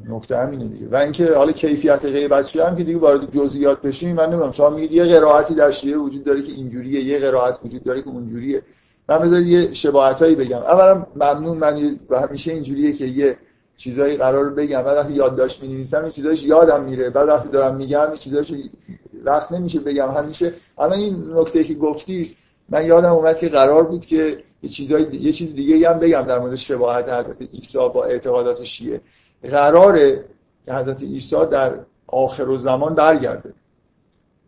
نکته 0.09 0.37
همینه 0.37 0.65
دیگه. 0.65 0.87
و 0.87 0.95
اینکه 0.95 1.33
حالا 1.33 1.51
کیفیت 1.51 2.05
غیبت 2.05 2.55
هم 2.55 2.75
که 2.75 2.83
دیگه 2.83 2.99
وارد 2.99 3.31
جزئیات 3.31 3.81
بشیم 3.81 4.15
من 4.15 4.25
نمی‌دونم 4.25 4.51
شما 4.51 4.69
میگید 4.69 4.91
یه 4.91 5.05
قرائتی 5.05 5.55
در 5.55 5.71
شیعه 5.71 5.97
وجود 5.97 6.23
داره 6.23 6.41
که 6.41 6.51
اینجوریه 6.51 7.03
یه 7.03 7.19
قرائت 7.19 7.59
وجود 7.65 7.83
داره 7.83 8.01
که 8.01 8.07
اونجوریه. 8.07 8.61
من 9.09 9.19
بذارید 9.19 9.47
یه 9.47 9.73
شباهتایی 9.73 10.35
بگم. 10.35 10.57
اولا 10.57 11.05
ممنون 11.15 11.57
من 11.57 11.99
همیشه 12.11 12.51
اینجوریه 12.51 12.93
که 12.93 13.05
یه 13.05 13.37
چیزایی 13.77 14.17
قرار 14.17 14.49
بگم. 14.49 14.81
بعد 14.81 14.97
وقتی 14.97 15.13
یادداشت 15.13 15.63
می‌نویسم 15.63 16.03
این 16.03 16.11
چیزاش 16.11 16.43
یادم 16.43 16.83
میره. 16.83 17.09
بعد 17.09 17.27
وقتی 17.27 17.49
دارم 17.49 17.75
میگم 17.75 18.09
این 18.09 18.17
چیزاش 18.17 18.53
وقت 19.23 19.51
نمیشه 19.51 19.79
بگم. 19.79 20.11
همیشه 20.11 20.53
الان 20.77 20.97
این 20.97 21.23
نکته 21.35 21.63
که 21.63 21.73
گفتی 21.73 22.35
من 22.69 22.85
یادم 22.85 23.11
اومد 23.11 23.37
که 23.37 23.49
قرار 23.49 23.83
بود 23.83 24.05
که 24.05 24.43
یه 24.63 24.69
چیزای 24.69 25.05
یه 25.11 25.31
چیز 25.31 25.55
دیگه 25.55 25.89
هم 25.89 25.99
بگم 25.99 26.21
در 26.21 26.39
مورد 26.39 26.55
شباهت 26.55 27.09
حضرت 27.09 27.41
عیسی 27.53 27.77
با 27.77 28.05
اعتقادات 28.05 28.63
شیعه. 28.63 29.01
قراره 29.43 30.25
که 30.65 30.73
حضرت 30.73 31.01
عیسی 31.01 31.45
در 31.51 31.73
آخر 32.07 32.49
و 32.49 32.57
زمان 32.57 32.95
برگرده. 32.95 33.53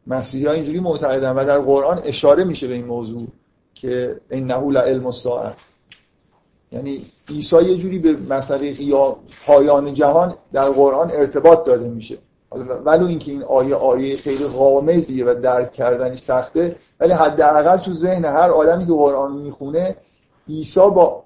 مسیحی 0.07 0.45
ها 0.45 0.51
اینجوری 0.51 0.79
معتقدن 0.79 1.31
و 1.31 1.45
در 1.45 1.59
قرآن 1.59 2.01
اشاره 2.03 2.43
میشه 2.43 2.67
به 2.67 2.73
این 2.73 2.85
موضوع. 2.85 3.27
که 3.81 4.21
انه 4.29 4.71
لعلم 4.71 5.05
الساعه. 5.05 5.53
یعنی 6.71 7.05
عیسی 7.29 7.63
یه 7.63 7.77
جوری 7.77 7.99
به 7.99 8.35
مسئله 8.35 8.75
پایان 9.45 9.93
جهان 9.93 10.33
در 10.53 10.69
قرآن 10.69 11.11
ارتباط 11.11 11.65
داده 11.65 11.87
میشه. 11.87 12.17
ولو 12.85 13.05
اینکه 13.05 13.31
این 13.31 13.43
آیه 13.43 13.75
آیه 13.75 14.17
خیلی 14.17 14.45
غامضیه 14.45 15.25
و 15.25 15.35
درک 15.41 15.71
کردنش 15.71 16.19
سخته 16.19 16.75
ولی 16.99 17.13
حداقل 17.13 17.77
تو 17.77 17.93
ذهن 17.93 18.25
هر 18.25 18.49
آدمی 18.49 18.85
که 18.85 18.91
قرآن 18.91 19.31
می‌خونه 19.31 19.95
عیسی 20.49 20.79
با 20.79 21.23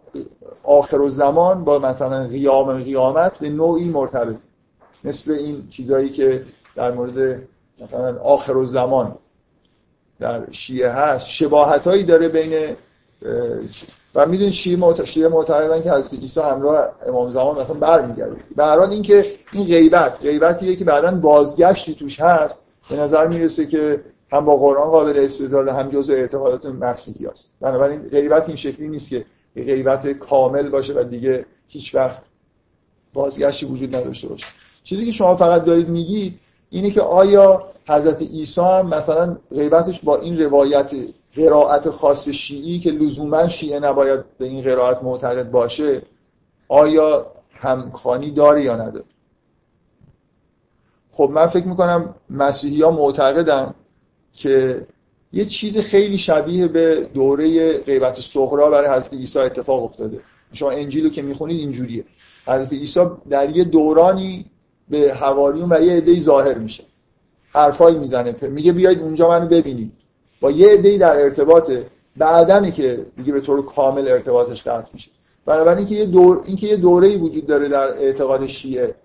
آخر 0.64 1.08
زمان 1.08 1.64
با 1.64 1.80
مثلا 1.80 2.28
قیام 2.28 2.84
قیامت 2.84 3.38
به 3.38 3.50
نوعی 3.50 3.90
مرتبط 3.90 4.36
مثل 5.04 5.32
این 5.32 5.68
چیزایی 5.70 6.10
که 6.10 6.46
در 6.76 6.92
مورد 6.92 7.42
مثلا 7.84 8.22
آخر 8.22 8.64
زمان 8.64 9.16
در 10.22 10.52
شیعه 10.52 10.90
هست. 10.90 11.28
شباهت 11.28 11.88
هایی 11.88 12.04
داره 12.04 12.28
بین 12.28 12.76
و 14.16 14.26
می‌دونید 14.26 14.54
شیعه 14.54 14.78
معت... 14.78 15.06
شیعه 15.06 15.28
معتقدن 15.28 15.82
که 15.82 15.92
حضرت 15.92 16.20
عیسی 16.22 16.40
همراه 16.40 16.90
امام 17.08 17.30
زمان 17.30 17.62
مثلا 17.62 17.76
برمیگرده. 17.76 18.36
به 18.56 18.64
هر 18.64 18.78
حال 18.80 18.90
اینکه 18.90 19.26
این 19.52 19.68
غیبت 19.68 20.20
غیبتیه 20.22 20.76
که 20.76 20.86
بعدا 20.86 21.12
بازگشتی 21.12 21.96
توش 21.96 22.20
هست 22.20 22.62
به 22.90 22.96
نظر 22.96 23.28
می‌رسه 23.28 23.66
که 23.66 24.02
هم 24.32 24.46
با 24.46 24.58
قرآن 24.58 24.92
قابل 24.92 25.20
استدلال 25.20 25.70
هم 25.70 25.90
جزء 25.90 26.14
اعتقادات 26.14 26.66
مسیحی 26.66 27.28
است 27.28 27.50
بنابراین 27.62 28.02
غیبت 28.02 28.48
این 28.48 28.58
شکلی 28.58 28.88
نیست 28.88 29.10
که 29.10 29.26
غیبت 29.56 30.08
کامل 30.08 30.70
باشه 30.70 30.94
و 30.94 31.04
دیگه 31.04 31.46
هیچ 31.68 31.96
وقت 31.96 32.22
بازگشتی 33.14 33.66
وجود 33.66 33.96
نداشته 33.96 34.28
باشه. 34.28 34.46
چیزی 34.84 35.06
که 35.06 35.12
شما 35.12 35.36
فقط 35.36 35.64
دارید 35.64 35.90
میگید 35.90 36.40
اینه 36.72 36.92
که 36.92 37.02
آیا 37.02 37.64
حضرت 37.88 38.22
عیسی 38.22 38.82
مثلا 38.92 39.38
غیبتش 39.52 40.00
با 40.00 40.18
این 40.18 40.42
روایت 40.42 40.92
قرائت 41.36 41.90
خاص 41.90 42.30
شیعی 42.30 42.80
که 42.80 42.92
لزوما 42.92 43.48
شیعه 43.48 43.80
نباید 43.80 44.38
به 44.38 44.46
این 44.46 44.64
قرائت 44.64 45.04
معتقد 45.04 45.52
باشه 45.52 46.02
آیا 46.68 47.26
همخانی 47.54 48.32
داره 48.32 48.64
یا 48.64 48.76
نداره؟ 48.76 49.06
خب 51.12 51.30
من 51.34 51.48
فکر 51.48 51.68
می‌کنم 51.68 52.16
مسیحی 52.30 52.82
ها 52.82 52.92
معتقدن 52.92 53.74
که 54.34 54.88
یه 55.34 55.46
چیز 55.46 55.78
خیلی 55.78 56.18
شبیه 56.18 56.68
به 56.68 57.10
دوره 57.14 57.78
غیبت 57.78 58.22
صغرا 58.22 58.70
برای 58.70 58.98
حضرت 58.98 59.14
عیسی 59.14 59.40
اتفاق 59.40 59.84
افتاده. 59.84 60.20
شما 60.54 60.72
انجیلو 60.72 61.10
که 61.10 61.22
می‌خونید 61.22 61.60
اینجوریه. 61.60 62.04
حضرت 62.48 62.74
عیسی 62.74 63.06
در 63.30 63.50
یه 63.50 63.64
دورانی 63.64 64.46
به 64.92 65.14
حواریون 65.14 65.72
و 65.72 65.82
یه 65.82 65.94
عده‌ای 65.94 66.22
ظاهر 66.22 66.58
میشه. 66.58 66.84
حرفایی 67.52 68.00
می‌زنه. 68.00 68.36
میگه 68.42 68.72
بیاید 68.72 69.00
اونجا 69.00 69.30
منو 69.30 69.48
ببینید. 69.48 69.92
با 70.42 70.52
یه 70.52 70.70
عده‌ای 70.70 70.98
در 70.98 71.22
ارتباطه 71.22 71.86
بعدنی 72.18 72.72
که 72.72 73.06
دیگه 73.18 73.34
به 73.34 73.42
طور 73.42 73.66
کامل 73.66 74.08
ارتباطش 74.08 74.64
قطع 74.64 74.88
میشه. 74.94 75.12
بنابراین 75.46 75.78
اینکه 75.78 75.96
یه 75.96 76.06
دور 76.06 76.42
اینکه 76.46 76.68
یه 76.68 76.76
دوره‌ای 76.76 77.16
وجود 77.16 77.48
داره 77.48 77.70
در 77.70 77.88
اعتقاد 77.88 78.46
شیعه 78.46 78.96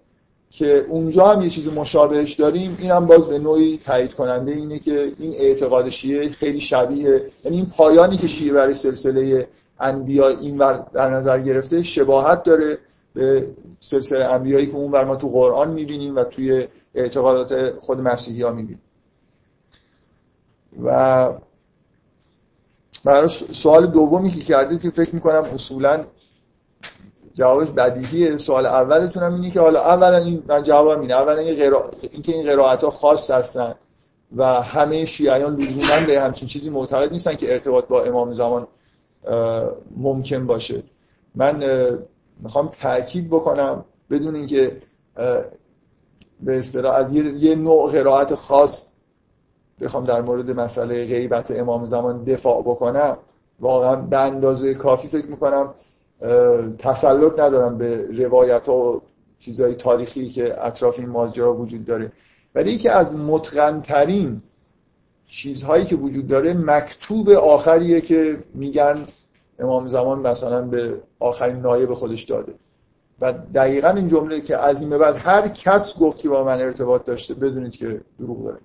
که 0.51 0.87
اونجا 0.89 1.27
هم 1.27 1.43
یه 1.43 1.51
چیز 1.51 1.69
مشابهش 1.69 2.33
داریم 2.33 2.77
این 2.81 2.91
هم 2.91 3.07
باز 3.07 3.27
به 3.27 3.39
نوعی 3.39 3.79
تایید 3.85 4.15
کننده 4.15 4.53
اینه 4.53 4.79
که 4.79 5.13
این 5.19 5.35
اعتقاد 5.39 5.91
شیعه 5.91 6.31
خیلی 6.31 6.61
شبیه 6.61 7.23
یعنی 7.45 7.57
این 7.57 7.67
پایانی 7.67 8.17
که 8.17 8.27
شیعه 8.27 8.53
برای 8.53 8.75
سلسله 8.75 9.49
انبیا 9.81 10.29
این 10.29 10.57
در 10.95 11.11
نظر 11.11 11.39
گرفته 11.39 11.83
شباهت 11.83 12.43
داره 12.45 12.79
به 13.15 13.47
سلسله 13.81 14.25
انبیایی 14.25 14.67
که 14.67 14.75
اون 14.75 14.91
بر 14.91 15.05
ما 15.05 15.17
تو 15.17 15.29
قرآن 15.29 15.71
می‌بینیم 15.71 16.17
و 16.17 16.25
توی 16.25 16.69
اعتقادات 16.95 17.79
خود 17.79 18.01
مسیحی 18.01 18.43
ها 18.43 18.51
می‌بینیم. 18.51 18.83
و 20.85 21.29
برای 23.05 23.29
سوال 23.53 23.87
دومی 23.87 24.31
که 24.31 24.41
کردید 24.41 24.81
که 24.81 24.91
فکر 24.91 25.15
می‌کنم 25.15 25.43
اصولا 25.55 26.05
جوابش 27.35 27.69
بدیهیه 27.71 28.37
سوال 28.37 28.67
اولتون 28.67 29.23
هم 29.23 29.35
اینه 29.35 29.51
که 29.51 29.61
حالا 29.61 29.81
اولا 29.81 30.17
این 30.17 30.43
من 30.49 30.63
جواب 30.63 31.01
اینه 31.01 31.15
اولا 31.15 31.37
این 31.37 31.57
غرا... 31.57 31.91
اینکه 32.13 32.33
این 32.33 32.47
قرائت 32.47 32.85
ها 32.85 32.91
خاص 32.91 33.31
هستن 33.31 33.75
و 34.37 34.45
همه 34.63 35.05
شیعیان 35.05 35.57
لزوما 35.57 36.07
به 36.07 36.21
همچین 36.21 36.49
چیزی 36.49 36.71
معتقد 36.71 37.13
نیستن 37.13 37.35
که 37.35 37.53
ارتباط 37.53 37.87
با 37.87 38.05
امام 38.05 38.33
زمان 38.33 38.67
ممکن 39.97 40.47
باشه. 40.47 40.83
من 41.35 41.65
می‌خوام 42.41 42.71
تاکید 42.83 43.29
بکنم 43.29 43.85
بدون 44.11 44.37
اینکه 44.37 44.83
به 46.41 46.59
اصطلاح 46.59 46.95
از 46.95 47.13
یه 47.13 47.55
نوع 47.55 47.91
قرائت 47.91 48.35
خاص 48.35 48.93
بخوام 49.81 50.05
در 50.05 50.23
مورد 50.23 50.51
مسئله 50.51 51.07
غیبت 51.07 51.51
امام 51.51 51.85
زمان 51.85 52.25
دفاع 52.25 52.63
بکنم. 52.63 53.19
واقعا 53.61 53.97
به 53.97 54.19
اندازه 54.19 54.75
کافی 54.75 55.09
فکر 55.09 55.27
می‌کنم 55.27 55.75
تسلط 56.79 57.39
ندارم 57.39 57.79
به 57.79 58.09
روایت 58.19 58.69
ها 58.69 58.75
و 58.77 59.03
چیزهای 59.39 59.75
تاریخی 59.75 60.29
که 60.29 60.67
اطراف 60.67 60.99
این 60.99 61.09
ماجرا 61.09 61.55
وجود 61.55 61.85
داره. 61.85 62.13
ولی 62.55 62.73
یکی 62.73 62.89
از 62.89 63.17
متقنترین 63.17 64.43
چیزهایی 65.27 65.85
که 65.85 65.97
وجود 65.97 66.27
داره 66.27 66.55
مکتوب 66.55 67.31
آخریه 67.31 68.01
که 68.01 68.39
میگن 68.55 69.07
امام 69.59 69.89
زمان 69.89 70.27
مثلا 70.27 70.63
به 70.63 70.95
آخرین 71.21 71.57
نایب 71.57 71.95
خودش 71.95 72.25
داده. 72.25 72.55
و 73.21 73.33
دقیقا 73.55 73.89
این 73.89 74.09
جمله 74.09 74.41
که 74.41 74.57
از 74.57 74.81
این 74.81 74.99
بعد 74.99 75.17
هر 75.17 75.49
کس 75.49 75.99
گفت 75.99 76.19
که 76.19 76.29
با 76.29 76.45
من 76.45 76.61
ارتباط 76.61 77.05
داشته 77.05 77.35
بدونید 77.35 77.73
که 77.73 78.01
دروغ 78.21 78.45
داره. 78.45 78.59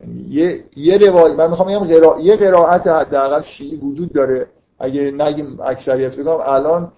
یعنی 0.00 0.26
یه 0.30 0.64
یه 0.76 0.98
روایت 0.98 1.36
من 1.36 1.50
می‌خوام 1.50 1.68
بگم 1.68 1.86
قرا... 1.86 2.20
یه 2.20 2.36
قرائت 2.36 2.86
حداقل 2.86 3.42
شیعی 3.42 3.76
وجود 3.76 4.12
داره. 4.12 4.46
اگه 4.78 5.10
نگیم 5.10 5.58
اکثریت 5.64 6.16
بگم 6.16 6.36
الان 6.40 6.92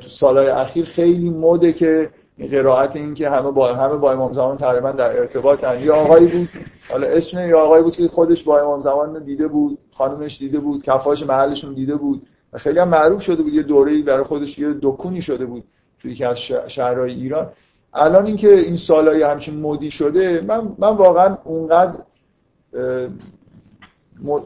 تو 0.00 0.08
سالهای 0.08 0.48
اخیر 0.48 0.84
خیلی 0.84 1.30
مده 1.30 1.72
که 1.72 2.10
قرائت 2.38 2.96
این 2.96 3.14
که 3.14 3.30
همه 3.30 3.50
با 3.50 3.74
همه 3.74 3.96
با 3.96 4.12
امام 4.12 4.32
زمان 4.32 4.56
تقریبا 4.56 4.92
در 4.92 5.18
ارتباطن 5.18 5.80
یا 5.80 5.96
آقایی 5.96 6.26
بود 6.26 6.48
حالا 6.88 7.06
اسم 7.06 7.48
یا 7.48 7.60
آقایی 7.60 7.82
بود 7.82 7.96
که 7.96 8.08
خودش 8.08 8.42
با 8.42 8.60
امام 8.60 8.80
زمان 8.80 9.24
دیده 9.24 9.48
بود 9.48 9.78
خانمش 9.92 10.38
دیده 10.38 10.58
بود 10.58 10.82
کفاش 10.82 11.22
محلشون 11.22 11.74
دیده 11.74 11.96
بود 11.96 12.26
و 12.52 12.58
خیلی 12.58 12.78
هم 12.78 12.88
معروف 12.88 13.22
شده 13.22 13.42
بود. 13.42 13.54
یه 13.54 13.62
دوره‌ای 13.62 14.02
برای 14.02 14.24
خودش 14.24 14.58
یه 14.58 14.74
دکونی 14.82 15.22
شده 15.22 15.46
بود 15.46 15.64
توی 16.00 16.12
یکی 16.12 16.24
از 16.24 16.38
شهرهای 16.68 17.12
ایران. 17.12 17.50
الان 17.94 18.26
اینکه 18.26 18.58
این 18.58 18.76
سالهای 18.76 19.22
همچین 19.22 19.60
مدی 19.60 19.90
شده 19.90 20.44
من 20.46 20.74
من 20.78 20.96
واقعا 20.96 21.36
اونقدر 21.44 21.98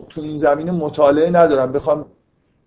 تو 0.08 0.20
این 0.20 0.38
زمینه 0.38 0.72
مطالعه 0.72 1.30
ندارم. 1.30 1.72
بخوام 1.72 2.06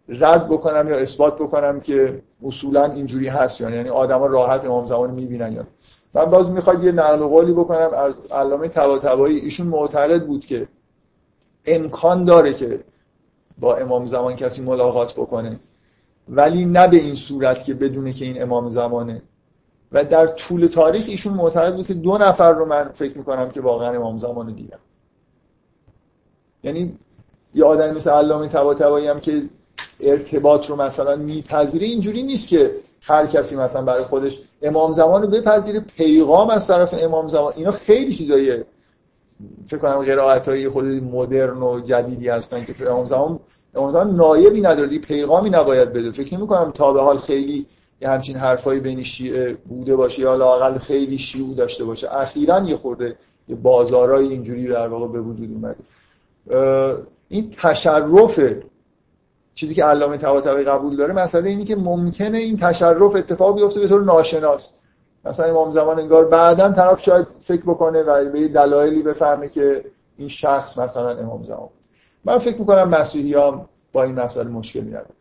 رد 0.09 0.47
بکنم 0.49 0.89
یا 0.89 0.97
اثبات 0.97 1.35
بکنم 1.35 1.79
که 1.79 2.21
اصولا 2.43 2.85
اینجوری 2.85 3.27
هست. 3.27 3.61
یعنی 3.61 3.89
آدما 3.89 4.25
راحت 4.25 4.65
امام 4.65 4.85
زمان 4.85 5.11
می‌بینن 5.11 5.53
یا 5.53 5.67
من 6.13 6.25
باز 6.25 6.49
می‌خواد 6.49 6.83
یه 6.83 6.91
نقل 6.91 7.17
قولی 7.17 7.53
بکنم. 7.53 7.89
از 7.93 8.19
علامه 8.31 8.67
طباطبایی 8.67 9.39
ایشون 9.39 9.67
معتقد 9.67 10.25
بود 10.25 10.45
که 10.45 10.67
امکان 11.65 12.25
داره 12.25 12.53
که 12.53 12.79
با 13.59 13.75
امام 13.75 14.07
زمان 14.07 14.35
کسی 14.35 14.61
ملاقات 14.61 15.13
بکنه. 15.13 15.59
ولی 16.29 16.65
نه 16.65 16.87
به 16.87 16.97
این 16.97 17.15
صورت 17.15 17.63
که 17.63 17.73
بدونه 17.73 18.13
که 18.13 18.25
این 18.25 18.41
امام 18.41 18.69
زمانه. 18.69 19.21
و 19.91 20.03
در 20.03 20.27
طول 20.27 20.67
تاریخ 20.67 21.05
ایشون 21.07 21.33
معتقد 21.33 21.75
بود 21.75 21.87
که 21.87 21.93
دو 21.93 22.17
نفر 22.17 22.53
رو 22.53 22.65
من 22.65 22.83
فکر 22.83 23.17
می‌کنم 23.17 23.49
که 23.49 23.61
واقعا 23.61 23.95
امام 23.95 24.17
زمان 24.17 24.53
دیدم 24.53 24.79
یعنی 26.63 26.97
یه 27.55 27.65
آدمی 27.65 27.95
مثل 27.95 28.11
علامه 28.11 28.47
طباطبایی 28.47 29.07
هم 29.07 29.19
که 29.19 29.43
ارتباط 29.99 30.69
رو 30.69 30.75
مثلا 30.75 31.15
میپذیره 31.15 31.87
اینجوری 31.87 32.23
نیست 32.23 32.49
که 32.49 32.71
هر 33.07 33.25
کسی 33.25 33.55
مثلا 33.55 33.81
برای 33.81 34.03
خودش 34.03 34.39
امام 34.61 34.91
زمان 34.93 35.21
رو 35.21 35.27
بپذیره 35.27 35.79
پیغام 35.79 36.49
از 36.49 36.67
طرف 36.67 36.95
امام 36.99 37.27
زمان. 37.27 37.53
اینا 37.55 37.71
خیلی 37.71 38.13
چیزاییه. 38.13 38.65
فکر 39.67 39.77
کنم 39.77 40.05
قرائت 40.05 40.47
های 40.49 40.69
خود 40.69 40.85
مدرن 40.85 41.63
و 41.63 41.79
جدیدی 41.79 42.29
هستن 42.29 42.65
که 42.65 42.91
امام 42.91 43.05
زمان 43.05 43.39
امام 43.75 43.91
زمان 43.91 44.15
نایبی 44.15 44.61
نداره 44.61 44.99
پیغامی 44.99 45.49
نباید 45.49 45.93
بده. 45.93 46.11
فکر 46.11 46.37
نمی 46.37 46.47
کنم 46.47 46.71
تا 46.71 46.93
به 46.93 47.01
حال 47.01 47.17
خیلی 47.17 47.65
یه 48.01 48.09
همچین 48.09 48.35
حرفایی 48.35 48.79
بین 48.79 49.03
شیعه 49.03 49.53
بوده 49.53 49.95
باشه 49.95 50.21
یا 50.21 50.35
لاقل 50.35 50.77
خیلی 50.77 51.17
شیوع 51.17 51.55
داشته 51.55 51.83
باشه. 51.83 52.15
اخیرا 52.15 52.59
یه 52.59 52.75
خورده 52.75 53.15
یه 53.47 53.55
بازارای 53.55 54.27
اینجوری 54.27 54.67
در 54.67 54.87
واقع 54.87 55.07
به 55.07 55.21
وجود 55.21 55.49
اومده. 55.51 55.77
این 57.29 57.51
تشرف 57.61 58.39
چیزی 59.59 59.75
که 59.75 59.83
علامه 59.83 60.17
طباطبایی 60.17 60.65
قبول 60.65 60.95
داره 60.95 61.13
مسئله 61.13 61.49
اینی 61.49 61.65
که 61.65 61.75
ممکنه 61.75 62.37
این 62.37 62.57
تشرف 62.57 63.15
اتفاق 63.15 63.55
بیفته 63.55 63.79
به 63.79 63.87
طور 63.87 64.03
ناشناس. 64.03 64.73
مثلا 65.25 65.45
امام 65.45 65.71
زمان 65.71 65.99
انگار 65.99 66.25
بعدا 66.25 66.71
طرف 66.71 67.01
شاید 67.01 67.27
فکر 67.41 67.61
بکنه 67.61 68.03
و 68.03 68.31
به 68.31 68.47
دلایلی 68.47 69.01
بفهمه 69.01 69.49
که 69.49 69.85
این 70.17 70.27
شخص 70.27 70.77
مثلا 70.77 71.09
امام 71.09 71.43
زمان 71.43 71.69
من 72.25 72.37
فکر 72.37 72.59
می‌کنم 72.59 72.89
مسیحی 72.89 73.35
با 73.93 74.03
این 74.03 74.15
مسئله 74.15 74.49
مشکلی 74.49 74.89
نداره. 74.89 75.15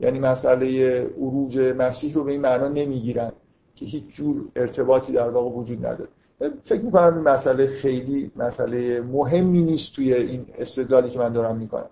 یعنی 0.00 0.18
مسئله 0.18 0.98
عروج 1.20 1.58
مسیح 1.58 2.14
رو 2.14 2.24
به 2.24 2.32
این 2.32 2.40
معنا 2.40 2.68
نمی‌گیرن 2.68 3.32
که 3.74 3.86
هیچ 3.86 4.04
جور 4.14 4.44
ارتباطی 4.56 5.12
در 5.12 5.28
واقع 5.28 5.50
وجود 5.56 5.86
نداره. 5.86 6.10
فکر 6.64 6.82
می‌کنم 6.82 7.14
این 7.14 7.28
مسئله 7.28 7.66
خیلی 7.66 8.30
مسئله 8.36 9.00
مهمی 9.00 9.62
نیست 9.62 9.94
توی 9.94 10.14
این 10.14 10.46
استدلالی 10.58 11.10
که 11.10 11.18
من 11.18 11.32
دارم 11.32 11.56
می‌کنم. 11.56 11.90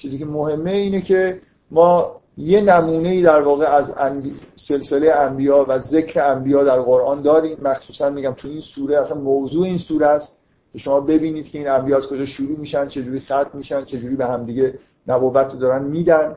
چیزی 0.00 0.18
که 0.18 0.24
مهمه 0.24 0.70
اینه 0.70 1.00
که 1.00 1.40
ما 1.70 2.20
یه 2.36 2.60
نمونه 2.60 3.08
ای 3.08 3.22
در 3.22 3.40
واقع 3.40 3.64
از 3.64 3.94
انبی... 3.98 4.34
سلسله 4.56 5.10
انبیا 5.10 5.66
و 5.68 5.78
ذکر 5.78 6.20
انبیا 6.22 6.64
در 6.64 6.80
قرآن 6.80 7.22
داریم. 7.22 7.58
مخصوصا 7.62 8.10
میگم 8.10 8.32
تو 8.32 8.48
این 8.48 8.60
سوره 8.60 9.00
اصلا 9.00 9.18
موضوع 9.18 9.66
این 9.66 9.78
سوره 9.78 10.06
است 10.06 10.36
که 10.72 10.78
شما 10.78 11.00
ببینید 11.00 11.48
که 11.48 11.58
این 11.58 11.68
انبیا 11.68 11.96
از 11.96 12.06
کجا 12.06 12.24
شروع 12.24 12.58
میشن 12.58 12.88
چجوری 12.88 13.20
ختم 13.20 13.50
میشن 13.54 13.84
چجوری 13.84 14.16
به 14.16 14.26
هم 14.26 14.44
دیگه 14.44 14.74
نبوت 15.06 15.58
دارن 15.58 15.84
میدن. 15.84 16.36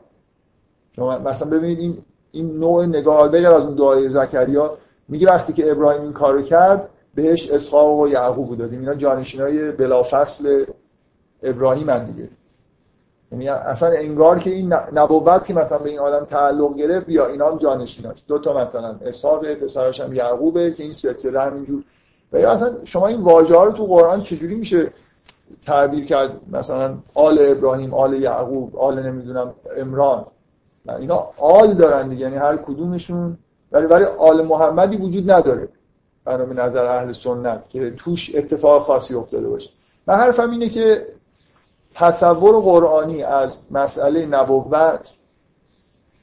شما 0.96 1.18
مثلا 1.18 1.50
ببینید 1.50 1.78
این 1.78 1.98
این 2.32 2.58
نوع 2.58 2.86
نگاه 2.86 3.28
بگر 3.28 3.52
از 3.52 3.62
اون 3.62 3.74
دعای 3.74 4.08
زکریا 4.08 4.76
میگه 5.08 5.26
وقتی 5.26 5.52
که 5.52 5.70
ابراهیم 5.70 6.02
این 6.02 6.12
کارو 6.12 6.42
کرد 6.42 6.88
بهش 7.14 7.50
اسحاق 7.50 7.98
و 7.98 8.08
یعقوب 8.08 8.58
دادیم. 8.58 8.80
اینا 8.80 8.94
جانشینای 8.94 9.72
بلافصل 9.72 10.64
ابراهیم 11.42 11.90
هم 11.90 12.04
دیگه. 12.04 12.28
یعنی 13.34 13.48
اصلا 13.48 13.88
انگار 13.88 14.38
که 14.38 14.50
این 14.50 14.72
نبوت 14.72 15.44
که 15.44 15.54
مثلا 15.54 15.78
به 15.78 15.90
این 15.90 15.98
آدم 15.98 16.24
تعلق 16.24 16.76
گرفت 16.76 17.08
یا 17.08 17.26
اینا 17.26 17.50
هم 17.50 17.58
جانشیناش. 17.58 18.24
دو 18.28 18.38
تا 18.38 18.58
مثلا 18.58 18.96
اسحاق 19.06 19.54
پسرش 19.54 20.00
هم 20.00 20.12
یعقوبه 20.12 20.70
که 20.70 20.82
این 20.82 20.92
سلسله 20.92 21.40
همینجور. 21.40 21.82
و 22.32 22.40
یا 22.40 22.50
اصلا 22.50 22.84
شما 22.84 23.06
این 23.06 23.20
واژه 23.20 23.56
ها 23.56 23.64
رو 23.64 23.72
تو 23.72 23.86
قرآن 23.86 24.22
چجوری 24.22 24.54
میشه 24.54 24.90
تعبیر 25.66 26.04
کرد؟ 26.04 26.30
مثلا 26.52 26.94
آل 27.14 27.38
ابراهیم 27.40 27.94
آل 27.94 28.22
یعقوب 28.22 28.76
آل 28.76 28.98
نمی‌دونم 28.98 29.54
امران 29.76 30.26
اینا 30.98 31.28
آل 31.38 31.74
دارن 31.74 32.08
دیگه 32.08 32.22
یعنی 32.22 32.36
هر 32.36 32.56
کدومشون. 32.56 33.38
ولی 33.72 33.86
ولی 33.86 34.04
آل 34.04 34.44
محمدی 34.44 34.96
وجود 34.96 35.30
نداره. 35.30 35.68
به 36.24 36.54
نظر 36.62 36.86
اهل 36.86 37.12
سنت 37.12 37.68
که 37.68 37.90
توش 37.90 38.34
اتفاق 38.34 38.82
خاصی 38.82 39.14
افتاده 39.14 39.48
باشه. 39.48 39.70
و 40.06 40.16
حرفم 40.16 40.50
اینه 40.50 40.68
که 40.68 41.06
تصور 41.94 42.60
قرآنی 42.60 43.22
از 43.22 43.58
مسئله 43.70 44.26
نبوت 44.26 45.14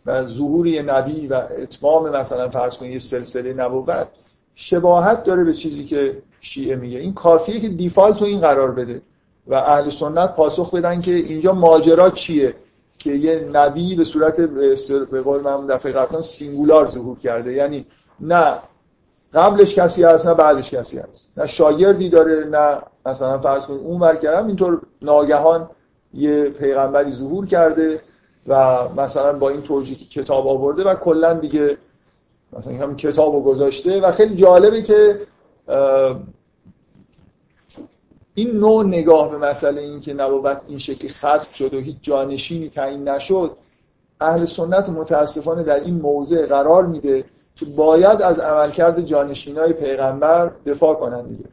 و 0.05 0.25
ظهور 0.25 0.67
یه 0.67 0.81
نبی 0.81 1.27
و 1.27 1.33
اتمام 1.57 2.09
مثلا 2.09 2.49
فرض 2.49 2.77
کنید 2.77 2.91
یه 2.91 2.99
سلسله 2.99 3.53
نبوت 3.53 4.07
شباهت 4.55 5.23
داره 5.23 5.43
به 5.43 5.53
چیزی 5.53 5.83
که 5.83 6.21
شیعه 6.41 6.75
میگه. 6.75 6.99
این 6.99 7.13
کافیه 7.13 7.59
که 7.59 7.69
دیفالت 7.69 8.21
رو 8.21 8.27
این 8.27 8.39
قرار 8.39 8.71
بده 8.71 9.01
و 9.47 9.53
اهل 9.53 9.89
سنت 9.89 10.35
پاسخ 10.35 10.73
بدن 10.73 11.01
که 11.01 11.11
اینجا 11.11 11.53
ماجرا 11.53 12.09
چیه 12.09 12.55
که 12.97 13.11
یه 13.11 13.49
نبی 13.53 13.95
به 13.95 14.03
صورت 14.03 14.41
به 15.11 15.21
قول 15.21 15.41
من 15.41 15.67
دفعه 15.67 16.21
سینگولار 16.21 16.87
ظهور 16.87 17.19
کرده. 17.19 17.53
یعنی 17.53 17.85
نه 18.19 18.57
قبلش 19.33 19.75
کسی 19.75 20.03
هست 20.03 20.25
نه 20.25 20.33
بعدش 20.33 20.73
کسی 20.73 20.99
هست. 20.99 21.29
نه 21.37 21.47
شاگردی 21.47 22.09
داره 22.09 22.45
نه 22.45 22.81
مثلا 23.05 23.39
فرض 23.39 23.63
کنید 23.63 23.81
اون 23.81 23.99
ور 23.99 24.15
کردم 24.15 24.47
اینطور 24.47 24.81
ناگهان 25.01 25.69
یه 26.13 26.49
پیغمبری 26.49 27.11
ظهور 27.11 27.45
کرده 27.45 28.01
و 28.47 28.87
مثلا 28.97 29.33
با 29.33 29.49
این 29.49 29.61
توجیه 29.61 29.97
که 29.97 30.05
کتاب 30.05 30.47
آورده 30.47 30.83
و 30.83 30.95
کلا 30.95 31.33
دیگه 31.33 31.77
مثلا 32.53 32.73
هم 32.73 32.95
کتاب 32.95 33.33
رو 33.33 33.41
گذاشته 33.41 34.01
و 34.01 34.11
خیلی 34.11 34.35
جالبه 34.35 34.81
که 34.81 35.19
این 38.33 38.51
نوع 38.51 38.85
نگاه 38.85 39.31
به 39.31 39.37
مسئله 39.37 39.81
این 39.81 40.01
که 40.01 40.13
نبوت 40.13 40.61
این 40.67 40.77
شکلی 40.77 41.09
ختم 41.09 41.51
شد 41.53 41.73
و 41.73 41.77
هیچ 41.77 41.97
جانشینی 42.01 42.69
تعیین 42.69 43.09
نشد 43.09 43.51
اهل 44.21 44.45
سنت 44.45 44.89
متاسفانه 44.89 45.63
در 45.63 45.79
این 45.79 46.01
موضع 46.01 46.45
قرار 46.45 46.85
میده 46.85 47.25
که 47.55 47.65
باید 47.65 48.21
از 48.21 48.39
عملکرد 48.39 49.01
جانشینای 49.01 49.73
پیغمبر 49.73 50.51
دفاع 50.65 50.95
کنن 50.95 51.27
دیگه. 51.27 51.43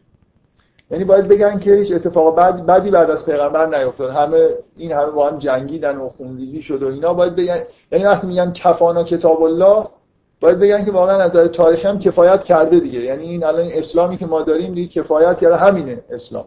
یعنی 0.90 1.05
باید 1.05 1.29
بگن 1.29 1.59
که 1.59 1.74
هیچ 1.74 1.92
اتفاق 1.92 2.35
بعد 2.35 2.66
بعدی 2.66 2.90
بعد 2.90 3.11
از 3.11 3.27
پیغمبر 3.27 3.79
نیفتاد. 3.79 4.11
همه 4.11 4.48
این 4.77 4.92
همه 4.92 5.11
با 5.11 5.31
هم 5.31 5.38
جنگیدن 5.38 5.96
و 5.96 6.09
خونریزی 6.09 6.62
شد 6.62 6.83
و 6.83 6.88
اینا. 6.88 7.14
باید 7.14 7.37
بگن 7.37 7.59
یعنی 7.92 8.05
وقتی 8.05 8.27
میگن 8.27 8.53
کفانا 8.53 9.05
کتاب 9.05 9.42
الله 9.42 9.87
باید 10.40 10.59
بگن 10.59 10.85
که 10.85 10.90
واقعا 10.90 11.24
نظر 11.24 11.46
تاریخی 11.46 11.88
هم 11.88 11.98
کفایت 11.98 12.44
کرده 12.44 12.81
دیگه. 12.81 13.01
یعنی 13.01 13.24
این 13.24 13.44
الان 13.44 13.68
اسلامی 13.72 14.16
که 14.16 14.27
ما 14.27 14.42
داریم 14.42 14.74
دیگه 14.74 15.03
کفایت 15.03 15.38
کرده. 15.38 15.57
همینه 15.57 16.01
اسلام. 16.11 16.44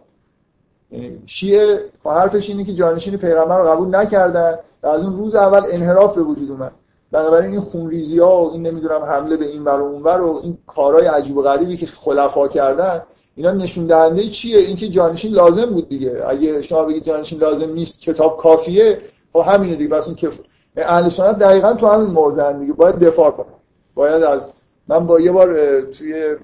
یعنی 0.90 1.22
شیعه 1.26 1.84
حرفش 2.04 2.48
اینه 2.48 2.64
که 2.64 2.74
جانشین 2.74 3.16
پیغمبر 3.16 3.58
رو 3.58 3.68
قبول 3.68 3.96
نکردن. 3.96 4.58
و 4.82 4.86
از 4.86 5.04
اون 5.04 5.16
روز 5.16 5.34
اول 5.34 5.62
انحراف 5.72 6.14
به 6.14 6.22
وجود 6.22 6.50
اومد. 6.50 6.72
بنابراین 7.12 7.50
این 7.50 7.60
خونریزی 7.60 8.18
ها 8.18 8.44
و 8.44 8.52
این 8.52 8.66
نمی‌دونم 8.66 9.02
حمله 9.02 9.36
به 9.36 9.46
این 9.46 9.64
و 9.64 9.68
اون 9.68 10.02
و 10.02 10.40
این 10.42 10.58
کارهای 10.66 11.06
عجیب 11.06 11.36
و 11.36 11.42
غریبی 11.42 11.76
که 11.76 11.86
خلفا 11.86 12.48
کردن 12.48 13.02
اینا 13.34 13.52
نشون 13.52 13.86
دهنده 13.86 14.28
چیه؟ 14.28 14.58
اینکه 14.58 14.88
جانشین 14.88 15.32
لازم 15.32 15.66
بود 15.66 15.88
دیگه. 15.88 16.22
اگه 16.28 16.62
شما 16.62 16.84
بگید 16.84 17.04
جانشین 17.04 17.38
لازم 17.38 17.72
نیست 17.72 18.00
کتاب 18.00 18.36
کافیه 18.36 18.98
خب 19.32 19.44
همینه 19.46 19.76
دیگه. 19.76 20.06
این 20.06 20.14
کف 20.14 20.40
اهل 20.76 21.08
سنت 21.08 21.38
دقیقا 21.38 21.72
تو 21.72 21.86
همین 21.86 22.10
موضوع 22.10 22.52
دیگه. 22.52 22.72
باید 22.72 22.98
دفاع 22.98 23.30
کنه 23.30 23.46
باید 23.94 24.22
از 24.22 24.50
من 24.88 25.06
با 25.06 25.20
یه 25.20 25.32
بار 25.32 25.80
توی 25.80 26.36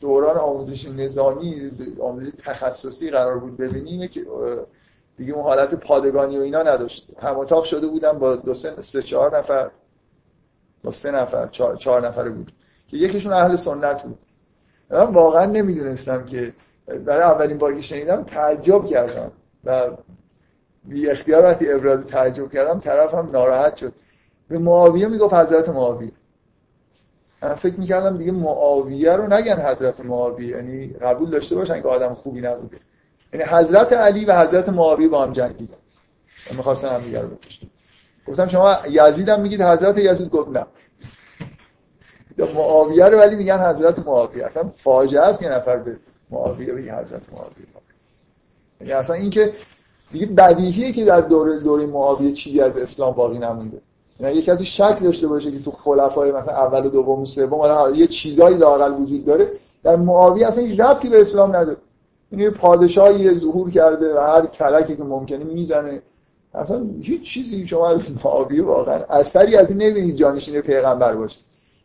دوران 0.00 0.36
آموزش 0.36 0.88
نظامی 0.88 1.70
آموزش 2.00 2.32
تخصصی 2.44 3.10
قرار 3.10 3.38
بود 3.38 3.56
ببینیم. 3.56 4.06
که 4.06 4.20
دیگه 5.16 5.32
اون 5.32 5.42
حالت 5.44 5.74
پادگانی 5.74 6.38
و 6.38 6.40
اینا 6.40 6.62
نداشت. 6.62 7.08
هم 7.22 7.62
شده 7.64 7.86
بودم 7.86 8.18
با 8.18 8.36
دو 8.36 8.54
سه, 8.54 8.82
سه 8.82 9.02
چهار 9.02 9.38
نفر. 9.38 9.70
با 10.84 10.90
سه 10.90 11.10
نفر 11.10 11.46
چهار, 11.46 11.76
چهار 11.76 12.06
نفر 12.08 12.28
بود. 12.28 12.52
که 12.88 12.96
یکیشون 12.96 13.32
اهل 13.32 13.56
سنت 13.56 14.02
بود. 14.02 14.18
من 14.90 15.00
واقعا 15.00 15.46
نمی‌دونستم 15.46 16.24
که 16.24 16.52
برای 17.04 17.22
اولین 17.22 17.58
باری 17.58 17.82
شنیدم 17.82 18.22
تعجب 18.22 18.86
کردم 18.86 19.32
و 19.64 19.90
بی 20.84 21.10
اختیار 21.10 21.42
وقتی 21.44 21.72
ابراز 21.72 22.06
تعجب 22.06 22.50
کردم 22.50 22.80
طرفم 22.80 23.28
ناراحت 23.32 23.76
شد. 23.76 23.92
به 24.48 24.58
معاویه 24.58 25.06
می‌گفت 25.06 25.34
حضرت 25.34 25.68
معاویه. 25.68 26.12
من 27.42 27.54
فکر 27.54 27.80
می‌کردم 27.80 28.18
دیگه 28.18 28.32
معاویه 28.32 29.12
رو 29.12 29.26
نگن 29.26 29.60
حضرت 29.60 30.00
معاویه 30.00 30.48
یعنی 30.48 30.88
قبول 30.88 31.30
داشته 31.30 31.54
باشن 31.54 31.82
که 31.82 31.88
آدم 31.88 32.14
خوبی 32.14 32.40
نبوده. 32.40 32.76
یعنی 33.32 33.46
حضرت 33.46 33.92
علی 33.92 34.24
و 34.24 34.40
حضرت 34.40 34.68
معاویه 34.68 35.08
با 35.08 35.24
هم 35.24 35.32
جنگیدن 35.32 35.74
می‌خواستن 36.50 36.88
هم 36.88 37.00
دیگر 37.00 37.20
رو 37.22 37.28
بکشن 37.28 37.66
گفتم 38.28 38.48
شما 38.48 38.76
یزید 38.90 39.28
هم 39.28 39.40
میگید 39.40 39.62
حضرت 39.62 39.98
یزید 39.98 40.30
گفت 40.30 40.48
نه. 40.48 40.66
معاویه 42.44 43.04
رو 43.04 43.18
ولی 43.18 43.36
میگن 43.36 43.58
حضرت 43.58 43.98
معاویه. 43.98 44.44
اصلا 44.44 44.70
فاجعه 44.76 45.22
است 45.22 45.42
یه 45.42 45.48
نفر 45.48 45.76
به 45.76 45.96
معاویه 46.30 46.72
بگی 46.72 46.88
حضرت 46.88 47.32
معاویه. 47.32 47.66
یعنی 48.80 48.92
اصلا 48.92 49.16
این 49.16 49.30
که 49.30 49.52
دیگه 50.12 50.26
بدیهیه 50.26 50.92
که 50.92 51.04
در 51.04 51.20
دوره 51.20 51.58
دوره 51.58 51.86
معاویه 51.86 52.32
چیزی 52.32 52.60
از 52.60 52.76
اسلام 52.76 53.14
باقی 53.14 53.38
نمونده. 53.38 53.80
یعنی 54.20 54.34
یکی 54.34 54.50
از 54.50 54.62
شک 54.62 54.98
داشته 55.02 55.26
باشه 55.26 55.50
که 55.50 55.58
تو 55.58 55.70
خلفای 55.70 56.32
مثلا 56.32 56.54
اول 56.54 56.86
و 56.86 56.88
دوم 56.88 57.20
و 57.20 57.24
سوم 57.24 57.54
حالا 57.54 57.96
یه 57.96 58.06
چیزایی 58.06 58.56
لاقل 58.56 58.92
وجود 58.92 59.24
داره 59.24 59.50
در 59.82 59.96
معاویه 59.96 60.46
اصلا 60.46 60.64
هیچ 60.64 60.80
ربطی 60.80 61.08
به 61.08 61.20
اسلام 61.20 61.56
نداره. 61.56 61.76
یعنی 62.32 62.50
پادشاهی 62.50 63.38
ظهور 63.38 63.70
کرده 63.70 64.14
و 64.14 64.18
هر 64.18 64.46
کلکی 64.46 64.96
که 64.96 65.02
ممکنه 65.02 65.44
می‌زنه. 65.44 66.02
اصلا 66.54 66.86
هیچ 67.02 67.22
چیزی 67.22 67.66
شما 67.66 67.88
از 67.88 68.00
معاویه 68.24 68.64
واقعا 68.64 69.00
اثری 69.10 69.56
از 69.56 69.70
این 69.70 69.82
نمی‌بینید 69.82 70.16
جانشین 70.16 70.60
پیغمبر 70.60 71.16
باشه. 71.16 71.38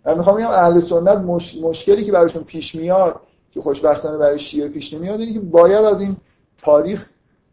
من 0.05 0.17
می‌خوام 0.17 0.37
بگم 0.37 0.47
اهل 0.47 0.79
سنت 0.79 1.17
مش... 1.17 1.57
مشکلی 1.61 2.05
که 2.05 2.11
براشون 2.11 2.43
پیش 2.43 2.75
میاد 2.75 3.19
که 3.51 3.61
خوشبختانه 3.61 4.17
برای 4.17 4.39
شیعه 4.39 4.67
پیش 4.67 4.93
نمیاد 4.93 5.19
اینه 5.19 5.33
که 5.33 5.39
باید 5.39 5.85
از 5.85 6.01
این 6.01 6.17
تاریخ 6.57 7.09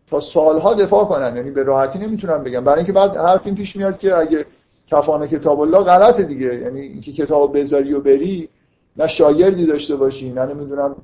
تا 0.07 0.21
سالها 0.21 0.75
دفاع 0.75 1.05
کنن. 1.05 1.37
یعنی 1.37 1.51
به 1.51 1.63
راحتی 1.63 1.99
نمی‌تونم 1.99 2.43
بگم 2.43 2.65
برای 2.65 2.79
اینکه 2.79 2.93
بعد 2.93 3.17
حرف 3.17 3.47
این 3.47 3.55
پیش 3.55 3.77
میاد 3.77 3.99
که 3.99 4.17
اگه 4.17 4.47
کفانه 4.87 5.29
کتاب 5.29 5.61
الله 5.61 5.79
غلطه 5.79 6.23
دیگه. 6.23 6.55
یعنی 6.55 6.81
اینکه 6.81 7.13
کتاب 7.13 7.59
بذاری 7.59 7.93
و 7.93 8.01
بری 8.01 8.49
نه 8.97 9.07
شاگردی 9.07 9.67
داشته 9.67 9.97
باشی 9.97 10.33
نه 10.33 10.47
نمی‌دونم 10.47 10.97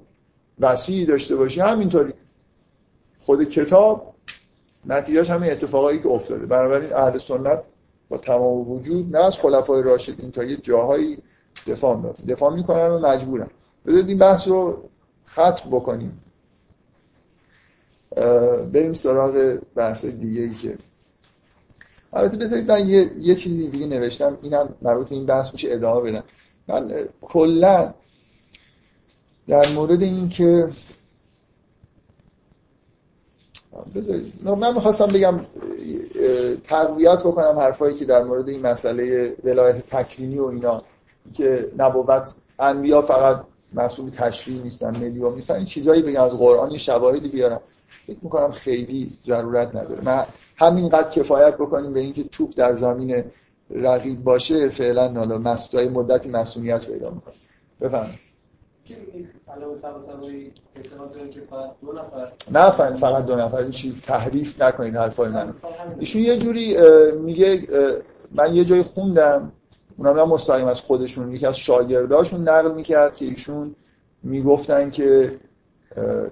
وسیعی 0.61 1.07
داشته 1.07 1.37
باشی. 1.37 1.61
همینطوری. 1.61 2.13
خود 3.21 3.45
کتاب 3.45 4.15
نتیجهش 4.87 5.31
همین 5.31 5.51
اتفاقایی 5.51 5.99
که 5.99 6.09
افتاده. 6.09 6.47
بنابراین 6.47 6.93
اهل 6.93 7.19
سنت 7.19 7.63
با 8.09 8.19
تمام 8.19 8.71
وجود 8.71 9.17
نه 9.17 9.25
از 9.25 9.37
خلفای 9.37 9.83
راشدین 9.83 10.31
تا 10.31 10.45
یه 10.45 10.57
جاهایی 10.57 11.19
دفاع 11.67 11.97
می‌کنن 11.97 12.27
دفاع 12.29 12.55
می‌کنن 12.55 12.89
و 12.89 12.99
مجبورن 12.99 13.51
بذارید 13.87 14.09
این 14.09 14.19
بحث 14.19 14.49
رو 14.49 14.89
ختم 15.29 15.71
بکنیم. 15.71 16.21
بریم 18.73 18.93
سراغ 18.93 19.59
بحث 19.75 20.05
دیگه 20.05 20.43
ای 20.43 20.55
که 20.55 20.79
البته 22.13 22.37
بذارید 22.37 22.71
من 22.71 22.89
یه, 22.89 23.11
یه 23.19 23.35
چیزی 23.35 23.69
دیگه 23.69 23.87
نوشتم. 23.87 24.39
اینم 24.43 24.75
مربوط 24.83 25.13
این 25.13 25.27
بحث 25.27 25.53
میشه 25.53 25.73
ادامه 25.73 26.11
بدم. 26.11 26.25
من 26.69 27.09
کلا 27.21 27.95
در 29.49 29.73
مورد 29.73 30.03
این 30.03 30.29
که 30.29 30.69
بذارید 33.95 34.33
من 34.45 34.75
می‌خواستم 34.75 35.07
بگم 35.07 35.41
تقویت 36.65 37.19
بکنم 37.19 37.59
حرفایی 37.59 37.97
که 37.97 38.05
در 38.05 38.25
مورد 38.25 38.49
این 38.49 38.67
مسئله 38.67 39.37
ولایت 39.45 39.87
تکوینی 39.87 40.39
و 40.39 40.45
اینا. 40.45 40.83
که 41.33 41.71
نبوت 41.79 42.35
انبیا 42.59 43.03
فقط 43.03 43.41
مسئول 43.75 44.11
تشریع 44.11 44.63
نیستن 44.63 44.97
ملیون 44.97 45.35
نیستن 45.35 45.55
این 45.55 45.65
چیزایی 45.65 46.03
بگم 46.03 46.23
از 46.23 46.33
قرآن 46.33 46.69
این 46.69 46.79
شواهدی 46.79 47.29
بیارم. 47.29 47.61
فکر 48.07 48.19
می‌کنم 48.23 48.51
خیلی 48.51 49.13
ضرورت 49.25 49.69
نداره. 49.69 50.05
من 50.05 50.25
همینقدر 50.57 51.11
کفایت 51.11 51.55
بکنیم 51.55 51.93
به 51.93 52.01
اینکه 52.01 52.25
توپ 52.25 52.53
در 52.57 52.77
زمین 52.77 53.25
رقیب 53.71 54.25
باشه 54.25 54.69
فعلا 54.69 55.13
حالا 55.13 55.39
مسئول 55.39 55.89
مدتی 55.89 56.29
مسئولیت 56.29 56.87
پیدا 56.87 57.11
می‌کنه. 57.11 57.35
بفهمید 57.81 58.25
نه 62.51 62.71
فقط 62.71 63.27
دو 63.27 63.37
نفر. 63.37 63.71
چی 63.71 64.01
تحریف 64.03 64.63
نکنید 64.63 64.97
حرفای 64.97 65.29
من 65.29 65.55
ایشون 65.99 66.23
یه 66.23 66.39
جوری 66.39 66.77
میگه 67.13 67.61
من 68.35 68.55
یه 68.55 68.65
جای 68.65 68.83
خوندم. 68.83 69.53
اونا 69.97 70.23
هم 70.23 70.29
مستقیم 70.29 70.67
از 70.67 70.81
خودشون 70.81 71.33
یکی 71.33 71.47
از 71.47 71.57
شاگرداشون 71.57 72.49
نقل 72.49 72.75
می‌کرد 72.75 73.17
که 73.17 73.25
ایشون 73.25 73.75
می‌گفتن 74.23 74.91
که 74.91 75.41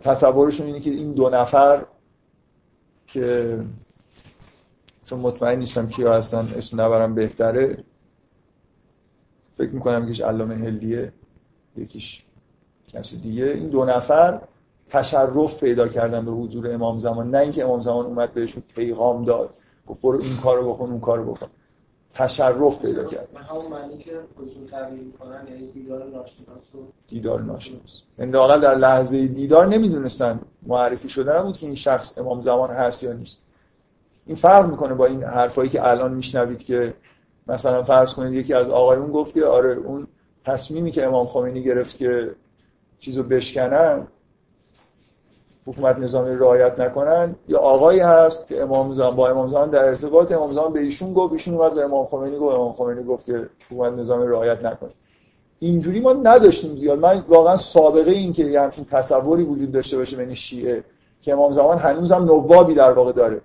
تصورشون 0.00 0.66
اینه 0.66 0.80
که 0.80 0.90
این 0.90 1.12
دو 1.12 1.30
نفر 1.30 1.86
که 3.06 3.58
چون 5.06 5.20
مطمئن 5.20 5.58
نیستم 5.58 5.88
کیا 5.88 6.14
هستن 6.14 6.52
اسم 6.56 6.80
نبرم 6.80 7.14
بهتره 7.14 7.84
فکر 9.56 9.70
می‌کنم 9.70 10.04
یکیش 10.04 10.20
علامه 10.20 10.54
هلیه 10.54 11.12
یکیش 11.76 12.22
کسی 12.88 13.18
دیگه. 13.20 13.44
این 13.44 13.68
دو 13.68 13.84
نفر 13.84 14.40
تشرف 14.90 15.60
پیدا 15.60 15.88
کردن 15.88 16.24
به 16.24 16.30
حضور 16.30 16.74
امام 16.74 16.98
زمان 16.98 17.30
نه 17.30 17.38
اینکه 17.38 17.64
امام 17.64 17.80
زمان 17.80 18.06
اومد 18.06 18.34
بهشون 18.34 18.62
پیغام 18.74 19.24
داد 19.24 19.54
گفت 19.86 20.02
برو 20.02 20.20
این 20.20 20.36
کارو 20.36 20.74
بکن 20.74 20.84
اون 20.84 21.00
کارو 21.00 21.34
بکن. 21.34 21.46
تشرف 22.14 22.82
پیدا 22.82 23.04
کرد. 23.04 23.28
همون 23.50 23.66
معنی 23.66 23.98
که 23.98 24.10
خودشون 24.36 24.66
تغییر 24.66 25.00
می‌کنن 25.00 25.46
یعنی 25.48 25.70
دیدار 25.70 26.04
ناشناس 26.04 26.58
دیدار 27.08 27.40
ناشناس. 27.40 28.02
یعنی 28.18 28.32
در 28.32 28.74
لحظه 28.74 29.26
دیدار 29.26 29.66
نمی‌دونستن 29.66 30.40
معرفی 30.66 31.08
شده 31.08 31.38
نبود 31.38 31.56
که 31.56 31.66
این 31.66 31.74
شخص 31.74 32.18
امام 32.18 32.42
زمان 32.42 32.70
هست 32.70 33.02
یا 33.02 33.12
نیست. 33.12 33.38
این 34.26 34.36
فرق 34.36 34.70
می‌کنه 34.70 34.94
با 34.94 35.06
این 35.06 35.22
حرفایی 35.22 35.70
که 35.70 35.88
الان 35.88 36.14
میشنوید 36.14 36.62
که 36.62 36.94
مثلا 37.46 37.82
فرض 37.82 38.14
کنید 38.14 38.34
یکی 38.34 38.54
از 38.54 38.68
آقایون 38.68 39.10
گفت 39.10 39.34
که 39.34 39.44
آره 39.44 39.76
اون 39.76 40.06
تصمیمی 40.44 40.90
که 40.90 41.06
امام 41.06 41.26
خمینی 41.26 41.62
گرفت 41.62 41.96
که 41.96 42.34
چیزو 42.98 43.22
بشکنن 43.22 44.06
حکومت 45.66 45.98
نظامی 45.98 46.36
رعایت 46.36 46.80
نکنن 46.80 47.34
یا 47.48 47.58
آقایی 47.58 48.00
هست 48.00 48.46
که 48.46 48.62
امام 48.62 48.94
زمان 48.94 49.16
با 49.16 49.28
امام 49.28 49.48
زمان 49.48 49.70
در 49.70 49.84
ارتباط 49.84 50.32
امام 50.32 50.52
زمان 50.52 50.72
به 50.72 50.80
ایشون 50.80 51.12
گفت 51.12 51.32
ایشون 51.32 51.54
اومد 51.54 51.74
به 51.74 51.84
امام 51.84 52.06
خمینی 52.06 52.38
گفت 52.38 52.54
امام 52.54 52.72
خمینی 52.72 53.02
گفت 53.02 53.26
که 53.26 53.48
حکومت 53.70 53.92
نظامی 53.92 54.26
رعایت 54.26 54.64
نکنه. 54.64 54.90
اینجوری 55.58 56.00
ما 56.00 56.12
نداشتیم 56.12 56.76
زیاد. 56.76 56.98
من 56.98 57.24
واقعا 57.28 57.56
سابقه 57.56 58.10
این 58.10 58.32
که 58.32 58.44
یه 58.44 58.70
تصوری 58.90 59.42
وجود 59.42 59.72
داشته 59.72 59.96
باشه 59.96 60.16
بین 60.16 60.34
شیعه 60.34 60.84
که 61.20 61.32
امام 61.32 61.54
زمان 61.54 61.78
هنوزم 61.78 62.24
نوابی 62.24 62.74
در 62.74 62.92
واقع 62.92 63.12
داره. 63.12 63.40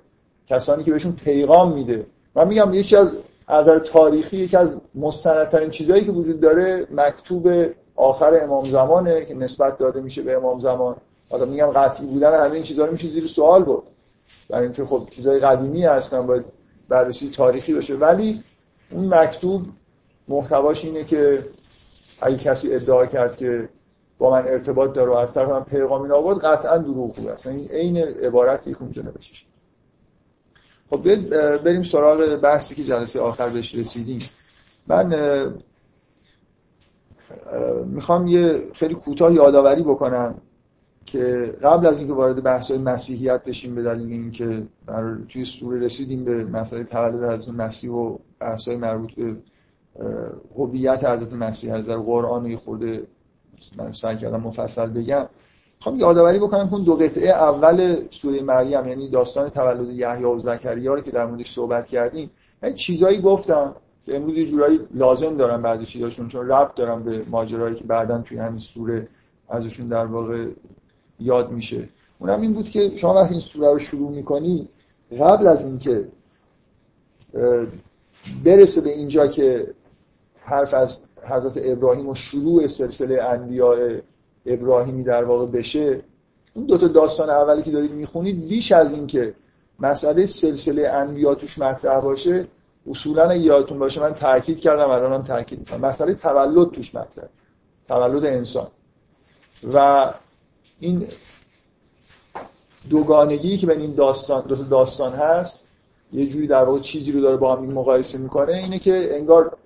کسانی 0.47 0.84
که 0.84 0.91
بهشون 0.91 1.12
پیغام 1.12 1.73
میده. 1.73 2.06
من 2.36 2.47
میگم 2.47 2.73
یکی 2.73 2.95
از 2.95 3.12
از 3.47 3.67
تاریخی 3.82 4.38
یکی 4.38 4.58
از 4.58 4.82
مستندترین 4.95 5.69
چیزهایی 5.69 6.06
که 6.06 6.12
وجود 6.12 6.39
داره 6.39 6.88
مکتوب 6.91 7.47
آخر 7.95 8.43
امام 8.43 8.65
زمانه 8.65 9.25
که 9.25 9.36
نسبت 9.36 9.77
داده 9.77 10.01
میشه 10.01 10.21
به 10.21 10.36
امام 10.36 10.60
زمان. 10.60 10.95
حالا 11.30 11.46
میگم 11.46 11.68
قطعی 11.68 12.06
بودن 12.06 12.46
همه 12.46 12.54
این 12.54 12.63
چیزا 12.63 12.86
رو 12.86 12.92
میشه 12.92 13.10
زیر 13.10 13.28
سوال 13.28 13.63
بود 13.63 13.84
برای 14.50 14.63
اینکه 14.63 14.86
خب 14.86 15.08
چیزای 15.12 15.40
قدیمی 15.40 15.84
هستن 15.84 16.28
باید 16.28 16.46
بررسی 16.90 17.30
تاریخی 17.30 17.74
باشه. 17.74 17.96
ولی 17.96 18.44
اون 18.92 19.13
مکتوب 19.13 19.66
محتواش 20.28 20.86
اینه 20.86 21.04
که 21.04 21.44
اگه 22.22 22.38
کسی 22.38 22.76
ادعا 22.76 23.06
کرد 23.06 23.38
که 23.38 23.70
با 24.18 24.32
من 24.32 24.48
ارتباط 24.48 24.94
داره 24.94 25.12
و 25.12 25.16
از 25.16 25.34
طرف 25.34 25.50
من 25.50 25.63
پیغامی 25.63 26.12
آورد 26.12 26.40
قطعا 26.40 26.78
دروغ 26.78 27.16
بود. 27.16 27.28
اصلا 27.28 27.54
این 27.54 27.68
عین 27.68 27.98
عبارتی 27.98 28.74
که 28.74 28.82
اونجا 28.82 29.02
نوشته 29.02 29.38
خب 30.90 31.02
بریم 31.58 31.84
سراغ 31.84 32.36
بحثی 32.36 32.76
که 32.76 32.84
جلسه 32.84 33.20
آخر 33.20 33.50
بهش 33.50 33.76
رسیدیم. 33.76 34.20
من 34.88 35.13
می‌خوام 37.86 38.28
یه 38.28 38.68
خیلی 38.74 38.96
کوتاه 38.96 39.34
یادآوری 39.34 39.84
بکنم. 39.84 40.42
که 41.08 41.52
قبل 41.63 41.86
از 41.86 42.00
اینکه 42.00 42.13
وارد 42.13 42.43
بحث 42.43 42.72
مسیحیت 42.72 43.43
بشیم 43.43 43.76
به 43.76 43.84
دلیل 43.84 44.12
اینکه 44.12 44.64
توی 45.30 45.45
سوره 45.45 45.80
رسیدیم 45.80 46.26
به 46.26 46.45
مسئله 46.45 46.84
تولد 46.84 47.24
حضرت 47.24 47.55
مسیح 47.55 47.91
و 47.91 48.18
بحث 48.39 48.68
مربوط 48.68 49.12
به 49.14 49.36
هویت 50.58 51.05
حضرت 51.05 51.34
مسیح 51.34 51.74
از 51.74 51.86
در 51.86 51.97
قرآن 51.97 52.55
خورده 52.55 53.08
من 53.78 53.91
سعی 53.91 54.18
کردم 54.18 54.41
مفصل 54.41 54.88
بگم. 54.88 55.26
خب 55.80 55.95
یادآوری 55.95 56.39
بکنم 56.39 56.70
که 56.70 56.76
دو 56.76 56.95
قطعه 56.95 57.30
اول 57.30 57.95
سوره 58.10 58.41
مریم 58.41 58.88
یعنی 58.88 59.10
داستان 59.10 59.49
تولد 59.49 59.89
یحیی 59.89 60.24
و 60.24 60.39
زکریا 60.39 60.93
رو 60.93 61.01
که 61.01 61.12
در 61.12 61.26
موردش 61.26 61.53
صحبت 61.53 61.88
کردیم 61.88 62.32
یعنی 62.64 62.76
چیزایی 62.76 63.22
گفتم 63.22 63.76
که 64.05 64.16
امروز 64.16 64.38
یه 64.38 64.45
جورایی 64.45 64.80
لازم 64.93 65.38
دارم 65.38 65.62
بعضی 65.62 65.86
چیزاشون 65.86 66.28
چون 66.28 66.47
ربط 66.47 66.76
دارم 66.76 67.03
به 67.03 67.22
ماجرایی 67.30 67.76
که 67.76 67.84
بعدا 67.84 68.22
توی 68.22 68.38
همین 68.38 68.60
سوره 68.60 69.08
ازشون 69.49 69.88
در 69.88 70.05
واقع 70.05 70.47
یاد 71.20 71.51
میشه. 71.51 71.89
اونم 72.20 72.41
این 72.41 72.53
بود 72.53 72.70
که 72.70 72.89
شما 72.89 73.13
وقتی 73.13 73.34
این 73.34 73.41
سوره 73.41 73.74
رو 73.74 73.80
شروع 73.80 74.11
می‌کنی 74.11 74.70
قبل 75.20 75.47
از 75.47 75.65
اینکه 75.65 76.07
برسه 78.45 78.82
به 78.82 78.89
اینجا 78.89 79.28
که 79.28 79.74
حرف 80.39 80.74
از 80.74 80.99
حضرت 81.30 81.65
ابراهیم 81.65 82.09
و 82.09 82.15
شروع 82.15 82.68
سلسله 82.68 83.24
انبیاء 83.24 83.99
ابراهیمی 84.45 85.03
در 85.03 85.24
واقع 85.24 85.45
بشه 85.45 86.01
اون 86.53 86.65
دو 86.65 86.78
تا 86.78 86.88
داستان 86.88 87.30
اولی 87.30 87.63
که 87.63 87.72
دارید 87.72 87.91
می‌خونید 87.91 88.47
بیش 88.47 88.72
از 88.72 88.93
این 88.93 89.07
که 89.07 89.34
مسئله 89.80 90.26
سلسله 90.26 90.88
انبیا 90.88 91.36
توش 91.36 91.57
مطرح 91.57 91.99
باشه 91.99 92.47
اصولا 92.89 93.36
یادتون 93.36 93.80
باشه 93.80 94.01
من 94.01 94.13
تاکید 94.13 94.59
کردم 94.59 94.89
الانم 94.89 95.24
تاکید 95.24 95.59
می‌کنم. 95.59 95.82
مسئله 95.82 96.13
تولد 96.13 96.72
توش 96.72 96.95
مطرح. 96.95 97.26
تولد 97.88 98.26
انسان. 98.26 98.68
و 99.74 100.13
این 100.80 101.07
دوگانگی 102.89 103.57
که 103.57 103.67
بین 103.67 103.82
این 103.82 103.95
داستان 103.95 104.41
دو 104.47 104.55
داستان 104.55 105.13
هست 105.13 105.67
یه 106.13 106.28
جوری 106.28 106.47
در 106.47 106.63
واقع 106.63 106.80
چیزی 106.80 107.11
رو 107.11 107.21
داره 107.21 107.38
با 107.38 107.55
هم 107.55 107.65
مقایسه 107.65 108.17
می‌کنه 108.17 108.55
اینه 108.55 108.80
که 108.80 109.15
انگار 109.15 109.57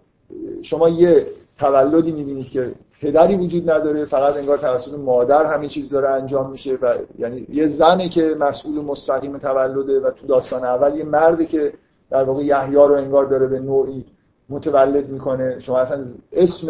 شما 0.62 0.90
یه 0.90 1.28
تولدی 1.60 2.12
می‌بینید 2.12 2.50
که 2.50 2.72
پدری 3.02 3.36
وجود 3.36 3.72
نداره 3.72 4.06
فقط 4.06 4.36
انگار 4.36 4.58
توسط 4.58 4.94
مادر 4.94 5.54
همه 5.54 5.68
چیز 5.68 5.90
داره 5.90 6.10
انجام 6.10 6.52
میشه 6.52 6.76
و 6.82 6.96
یعنی 7.20 7.48
یه 7.50 7.68
زنه 7.68 8.10
که 8.10 8.36
مسئول 8.40 8.82
مستقیم 8.82 9.38
تولده 9.38 10.00
و 10.00 10.12
تو 10.12 10.28
داستان 10.28 10.66
اول 10.66 10.98
یه 10.98 11.04
مردی 11.04 11.46
که 11.46 11.74
در 12.10 12.24
واقع 12.24 12.44
یحیی 12.44 12.76
رو 12.76 12.94
انگار 12.94 13.26
داره 13.26 13.48
به 13.48 13.60
نوعی 13.60 14.06
متولد 14.52 15.10
می‌کنه. 15.10 15.60
شما 15.60 15.78
اصلا 15.78 16.06
اسم 16.34 16.68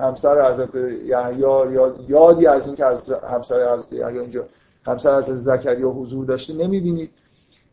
همسر 0.00 0.52
حضرت 0.52 0.74
یحیی 0.74 1.38
یا 1.38 1.94
یادی 2.08 2.46
از 2.46 2.66
این 2.66 2.76
که 2.76 2.84
از 2.84 2.98
همسر 3.30 3.74
حضرت 3.74 3.92
یحیی 3.92 4.18
اینجا 4.18 4.44
همسر 4.86 5.18
حضرت 5.18 5.38
زکریا 5.38 5.88
حضور 5.88 6.24
داشته 6.24 6.54
نمی‌بینید. 6.54 7.10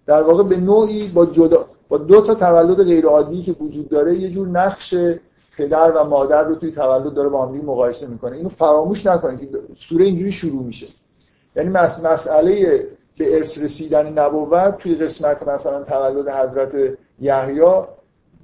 در 0.06 0.22
واقع 0.22 0.44
به 0.44 0.58
نوعی 0.58 1.08
با 1.08 1.26
جدا 1.26 1.66
با 1.90 1.98
دو 1.98 2.22
تا 2.22 2.36
تولد 2.36 2.84
غیر 2.84 3.06
عادی 3.06 3.44
که 3.44 3.52
وجود 3.52 3.90
داره 3.90 4.16
یه 4.16 4.30
جور 4.30 4.48
نقش 4.48 4.96
پدر 5.58 5.92
و 5.92 6.04
مادر 6.04 6.44
رو 6.44 6.56
توی 6.56 6.72
تولد 6.72 7.14
داره 7.14 7.30
با 7.30 7.46
هم 7.46 7.56
مقایسه 7.66 8.08
می‌کنه. 8.08 8.36
اینو 8.36 8.50
فراموش 8.50 9.06
نکنید 9.06 9.40
که 9.40 9.48
سوره 9.78 10.06
اینجوری 10.06 10.32
شروع 10.32 10.64
میشه. 10.64 10.88
یعنی 11.56 11.70
مسئله 12.04 12.88
به 13.18 13.36
ارث 13.36 13.58
رسیدن 13.58 14.20
نبوت 14.20 14.78
توی 14.78 14.96
قسمت 14.96 15.48
مثلا 15.48 15.84
تولد 15.84 16.30
حضرت 16.30 16.76
یحیی 17.20 17.62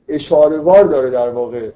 اشاره 0.10 0.57
وار 0.57 0.84
داره 0.84 1.10
در 1.10 1.30
واقع. 1.30 1.70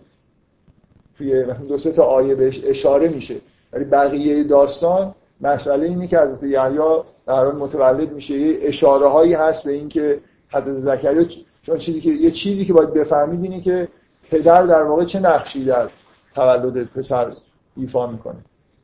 توی 1.17 1.43
دو 1.43 1.77
سه 1.77 1.91
تا 1.91 2.03
آیه 2.03 2.35
بهش 2.35 2.61
اشاره 2.65 3.09
میشه. 3.09 3.35
ولی 3.73 3.83
بقیه 3.83 4.43
داستان 4.43 5.15
مسئله 5.41 5.87
اینه 5.87 6.07
که 6.07 6.19
حضرت 6.19 6.43
یحیی 6.43 6.79
در 7.27 7.51
متولد 7.51 8.11
میشه. 8.11 8.33
یه 8.39 8.59
اشاره 8.61 9.07
هایی 9.07 9.33
هست 9.33 9.63
به 9.63 9.71
اینکه 9.71 10.19
حضرت 10.49 10.79
زکریا 10.79 11.25
چون 11.61 11.77
چیزی 11.77 12.01
که 12.01 12.09
یه 12.09 12.31
چیزی 12.31 12.65
که 12.65 12.73
باید 12.73 12.93
بفهمید 12.93 13.43
اینه 13.43 13.61
که 13.61 13.87
پدر 14.31 14.63
در 14.63 14.83
واقع 14.83 15.05
چه 15.05 15.19
نقشی 15.19 15.65
در 15.65 15.89
تولد 16.35 16.83
پسر 16.83 17.33
ایفا 17.77 18.07
می‌کنه؟ 18.07 18.39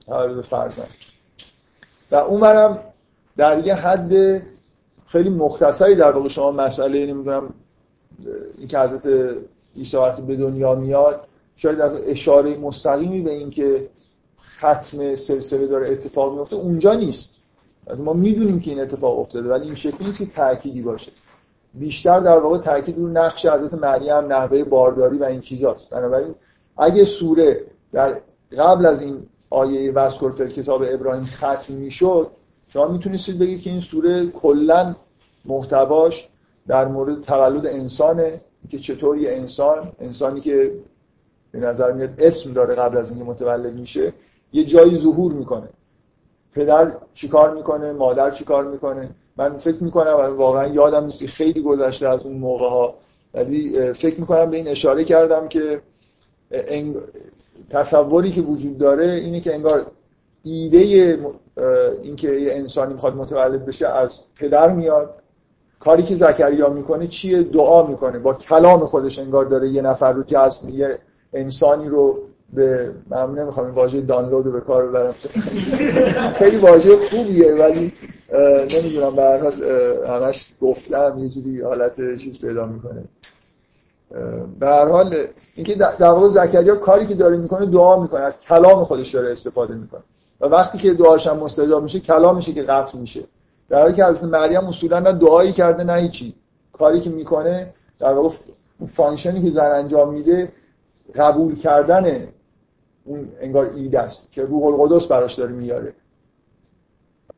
تولد 0.05 0.41
فرزند. 0.41 0.89
و 2.11 2.15
اونورم 2.15 2.79
در 3.37 3.65
یه 3.65 3.75
حد 3.75 4.41
خیلی 5.07 5.29
مختصری 5.29 5.95
در 5.95 6.11
واقع 6.11 6.27
شما 6.27 6.51
مسئله 6.51 7.05
نمی‌دونم 7.05 7.53
این 8.57 8.67
که 8.67 8.79
حضرت 8.79 9.35
عیسی 9.75 9.97
وقتی 9.97 10.21
به 10.21 10.35
دنیا 10.35 10.75
میاد 10.75 11.27
شاید 11.55 11.81
از 11.81 11.93
اشاره 12.05 12.57
مستقیمی 12.57 13.21
به 13.21 13.31
این 13.31 13.49
که 13.49 13.89
ختم 14.57 15.15
سلسله 15.15 15.67
داره 15.67 15.89
اتفاق 15.89 16.33
میفته 16.33 16.55
اونجا 16.55 16.93
نیست. 16.93 17.29
ما 17.97 18.13
می‌دونیم 18.13 18.59
که 18.59 18.71
این 18.71 18.79
اتفاق 18.79 19.19
افتاده 19.19 19.49
ولی 19.49 19.65
این 19.65 19.75
شکلی 19.75 20.07
نیست 20.07 20.19
که 20.19 20.25
تأکیدی 20.25 20.81
باشه. 20.81 21.11
بیشتر 21.73 22.19
در 22.19 22.37
واقع 22.37 22.57
تاکید 22.57 22.97
رو 22.97 23.07
نقش 23.07 23.45
حضرت 23.45 23.73
مریم 23.73 24.33
نحوه 24.33 24.63
بارداری 24.63 25.17
و 25.17 25.23
این 25.23 25.41
چیزاست. 25.41 25.89
بنابراین 25.89 26.35
اگه 26.77 27.05
سوره 27.05 27.61
در 27.91 28.21
قبل 28.57 28.85
از 28.85 29.01
این 29.01 29.27
آیه 29.49 29.91
وذکر 29.91 30.31
فی 30.31 30.47
کتاب 30.47 30.83
ابراهیم 30.87 31.25
ختم 31.25 31.73
می‌شد 31.73 32.27
شما 32.69 32.87
می‌تونستید 32.87 33.39
بگید 33.39 33.61
که 33.61 33.69
این 33.69 33.79
سوره 33.79 34.27
کلا 34.27 34.95
محتواش 35.45 36.29
در 36.67 36.85
مورد 36.87 37.21
تولد 37.21 37.65
انسانه 37.65 38.41
که 38.69 38.79
چطور 38.79 39.17
یه 39.17 39.31
انسان 39.31 39.91
انسانی 39.99 40.41
که 40.41 40.71
به 41.51 41.59
نظر 41.59 41.91
میاد 41.91 42.09
اسم 42.17 42.53
داره 42.53 42.75
قبل 42.75 42.97
از 42.97 43.09
اینکه 43.09 43.25
متولد 43.25 43.73
میشه 43.73 44.13
یه 44.53 44.63
جایی 44.63 44.97
ظهور 44.97 45.33
می‌کنه. 45.33 45.69
پدر 46.53 46.91
چیکار 47.13 47.55
می‌کنه؟ 47.55 47.91
مادر 47.91 48.31
چیکار 48.31 48.65
می‌کنه؟ 48.65 49.09
من 49.37 49.57
فکر 49.57 49.83
می‌کنم 49.83 50.35
واقعا 50.37 50.67
یادم 50.67 51.05
نیست 51.05 51.25
خیلی 51.25 51.61
گذشته 51.61 52.07
از 52.07 52.23
اون 52.25 52.37
موقع 52.37 52.69
ها 52.69 52.95
ولی 53.33 53.93
فکر 53.93 54.19
می‌کنم 54.19 54.49
به 54.49 54.57
این 54.57 54.67
اشاره 54.67 55.03
کردم 55.03 55.47
که 55.47 55.81
تصوری 57.69 58.31
که 58.31 58.41
وجود 58.41 58.77
داره 58.77 59.07
اینه 59.07 59.39
که 59.39 59.55
انگار 59.55 59.85
ایده 60.43 60.77
اینکه 62.03 62.31
یه 62.31 62.53
انسانی 62.53 62.93
می‌خواد 62.93 63.15
متولد 63.15 63.65
بشه 63.65 63.87
از 63.87 64.19
پدر 64.35 64.71
میاد. 64.71 65.15
کاری 65.79 66.03
که 66.03 66.15
زکریا 66.15 66.69
می‌کنه 66.69 67.07
چیه؟ 67.07 67.43
دعا 67.43 67.87
می‌کنه. 67.87 68.19
با 68.19 68.33
کلام 68.33 68.85
خودش 68.85 69.19
انگار 69.19 69.45
داره 69.45 69.69
یه 69.69 69.81
نفر 69.81 70.13
رو 70.13 70.23
جذب 70.23 70.69
یه 70.69 70.99
انسانی 71.33 71.89
رو 71.89 72.19
به 72.53 72.91
من 73.09 73.35
نمی‌خوام 73.35 73.65
این 73.65 73.75
واژه 73.75 74.01
دانلود 74.01 74.45
رو 74.45 74.51
به 74.51 74.61
کار 74.61 74.87
ببرم. 74.87 75.15
خیلی 76.35 76.57
واژه 76.57 76.97
خوبیه 76.97 77.53
ولی 77.53 77.93
نمی‌دونم 78.77 79.15
به 79.15 79.21
هر 79.21 79.37
حال 79.37 79.53
همش 80.07 80.53
گفتم 80.61 81.15
یه 81.19 81.29
جوری 81.29 81.61
حالت 81.61 82.17
چیز 82.17 82.41
پیدا 82.41 82.65
می‌کنه. 82.65 83.03
به 84.59 84.67
هر 84.67 84.87
حال 84.87 85.15
اینکه 85.55 85.75
در 85.75 86.09
واقع 86.09 86.29
زکریا 86.29 86.75
کاری 86.75 87.07
که 87.07 87.15
داره 87.15 87.37
می‌کنه 87.37 87.65
دعا 87.65 88.01
می‌کنه 88.01 88.21
از 88.21 88.39
کلام 88.39 88.83
خودش 88.83 89.15
داره 89.15 89.31
استفاده 89.31 89.75
می‌کنه. 89.75 90.01
و 90.41 90.45
وقتی 90.45 90.77
که 90.77 90.93
دعاش 90.93 91.27
هم 91.27 91.37
مستجاب 91.37 91.83
میشه 91.83 91.99
کلامشه 91.99 92.53
که 92.53 92.61
قطع 92.61 92.97
میشه. 92.97 93.21
در 93.69 93.81
حالی 93.81 93.93
که 93.93 94.05
از 94.05 94.23
مریم 94.23 94.67
اصولا 94.67 94.99
نه 94.99 95.11
دعایی 95.11 95.51
کرده 95.51 95.83
نه 95.83 95.93
هیچی. 95.93 96.35
کاری 96.73 96.99
که 96.99 97.09
می‌کنه 97.09 97.73
در 97.99 98.13
واقع 98.13 98.35
اون 98.79 98.89
function 98.89 99.36
ی 99.36 99.41
که 99.41 99.49
زن 99.49 99.71
انجام 99.71 100.13
میده 100.13 100.51
قبول 101.15 101.55
کردن 101.55 102.27
اون 103.05 103.29
انگار 103.41 103.71
ایده 103.75 103.99
است 103.99 104.31
که 104.31 104.43
روح 104.43 104.63
القدس 104.63 105.07
براش 105.07 105.33
داره 105.33 105.51
میاره. 105.51 105.93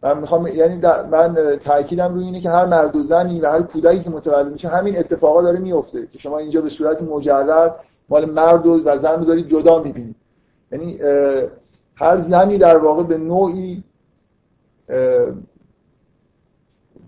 من 0.04 0.18
می‌خوام 0.18 0.48
یعنی 0.48 0.76
من 1.12 1.58
تاکیدم 1.64 2.14
روی 2.14 2.24
اینه 2.24 2.40
که 2.40 2.50
هر 2.50 2.66
مرد 2.66 2.96
و 2.96 3.04
زنی 3.04 3.42
و 3.42 3.50
هر 3.50 3.62
کودکی 3.62 4.00
که 4.00 4.10
متولد 4.10 4.52
میشه 4.52 4.68
همین 4.68 5.00
اتفاقا 5.00 5.42
داره 5.42 5.60
میفته 5.60 6.08
که 6.08 6.20
شما 6.20 6.38
اینجا 6.38 6.62
به 6.62 6.70
صورت 6.70 7.02
مجرد 7.02 7.76
مال 8.10 8.26
مرد 8.26 8.66
و 8.66 8.98
زن 8.98 9.20
رو 9.20 9.26
دارید 9.26 9.48
جدا 9.48 9.84
می‌بینید. 9.84 10.16
یعنی 10.72 11.00
هر 11.96 12.22
زنی 12.22 12.58
در 12.58 12.78
واقع 12.78 13.04
به 13.04 13.18
نوعی 13.18 13.84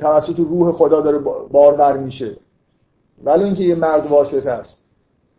توسط 0.04 0.40
روح 0.40 0.72
خدا 0.72 1.02
داره 1.02 1.18
بارور 1.52 1.98
میشه. 1.98 2.38
ولی 3.24 3.44
اینکه 3.44 3.64
یه 3.64 3.76
مرد 3.76 4.08
واسطه 4.08 4.52
است. 4.52 4.78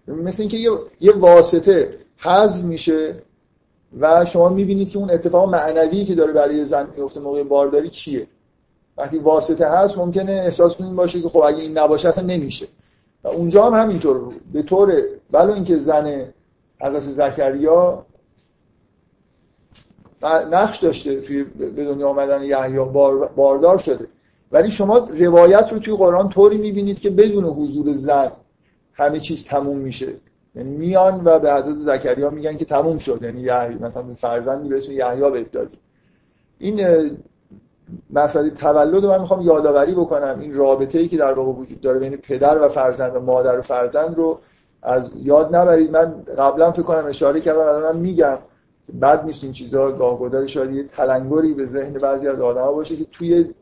مثل 0.08 0.42
اینکه 0.42 0.56
یه, 0.56 0.70
یه 1.00 1.12
واسطه 1.16 1.98
حذف 2.16 2.64
میشه 2.64 3.14
و 4.00 4.24
شما 4.24 4.48
می‌بینید 4.48 4.90
که 4.90 4.98
اون 4.98 5.10
اتفاق 5.10 5.48
معنوی 5.48 6.04
که 6.04 6.14
داره 6.14 6.32
برای 6.32 6.64
زن 6.64 6.88
میفته 6.96 7.20
موقع 7.20 7.42
بارداری 7.42 7.90
چیه. 7.90 8.26
وقتی 8.96 9.18
واسطه 9.18 9.66
هست 9.66 9.98
ممکنه 9.98 10.32
احساس 10.32 10.76
کنید 10.76 10.96
باشه 10.96 11.20
که 11.20 11.28
خب 11.28 11.38
اگه 11.38 11.62
این 11.62 11.78
نباشه 11.78 12.08
اصلا 12.08 12.24
نمیشه. 12.24 12.66
و 13.24 13.28
اونجا 13.28 13.64
هم 13.64 13.82
همینطور. 13.82 14.34
به 14.52 14.62
طور 14.62 15.02
ولو 15.32 15.52
اینکه 15.52 15.78
زن 15.78 16.32
حضرت 16.80 17.02
زکریا 17.02 18.06
نقش 20.50 20.78
داشته 20.78 21.20
توی 21.20 21.44
به 21.44 21.84
دنیا 21.84 22.08
آمدن 22.08 22.42
یحیی 22.42 22.78
باردار 23.36 23.78
شده. 23.78 24.06
ولی 24.52 24.70
شما 24.70 24.98
روایت 24.98 25.72
رو 25.72 25.78
توی 25.78 25.94
قرآن 25.96 26.28
طوری 26.28 26.58
می‌بینید 26.58 27.00
که 27.00 27.10
بدون 27.10 27.44
حضور 27.44 27.92
زن 27.92 28.32
همه 28.92 29.20
چیز 29.20 29.44
تموم 29.44 29.76
میشه. 29.78 30.08
یعنی 30.54 30.70
میان 30.70 31.22
و 31.24 31.38
به 31.38 31.54
حضرت 31.54 31.78
زکریا 31.78 32.30
میگن 32.30 32.56
که 32.56 32.64
تموم 32.64 32.98
شد. 32.98 33.22
یعنی 33.22 33.40
یحیی 33.40 33.78
مثلا 33.78 34.02
فرزندی 34.20 34.68
به 34.68 34.76
اسم 34.76 34.92
یحیی 34.92 35.30
بهت 35.30 35.52
دادی. 35.52 35.78
این 36.58 37.10
مسئله 38.10 38.50
تولد 38.50 39.04
رو 39.04 39.10
من 39.10 39.20
می‌خوام 39.20 39.42
یادآوری 39.42 39.94
بکنم. 39.94 40.38
این 40.40 40.54
رابطه 40.54 40.98
ای 40.98 41.08
که 41.08 41.16
در 41.16 41.32
واقع 41.32 41.52
وجود 41.52 41.80
داره 41.80 41.98
بین 41.98 42.16
پدر 42.16 42.62
و 42.62 42.68
فرزند 42.68 43.16
و 43.16 43.20
مادر 43.20 43.58
و 43.58 43.62
فرزند 43.62 44.16
رو 44.16 44.38
از 44.82 45.10
یاد 45.16 45.56
نبرید. 45.56 45.90
من 45.90 46.22
قبلا 46.38 46.72
فکر 46.72 46.82
کنم 46.82 47.06
اشاره 47.06 47.40
کردم 47.40 47.60
الان 47.60 47.96
میگم 47.96 48.38
بد 49.02 49.24
نیست 49.24 49.44
این 49.44 49.52
چیزا. 49.52 49.92
گاهگداری 49.92 50.48
شاید 50.48 50.72
یه 50.72 50.82
تلنگری 50.82 51.54
به 51.54 51.66
ذهن 51.66 51.92
بعضی 51.92 52.28
از 52.28 52.40
آدم‌ها 52.40 52.72
باشه 52.72 52.96
که 52.96 53.04
توی 53.12 53.54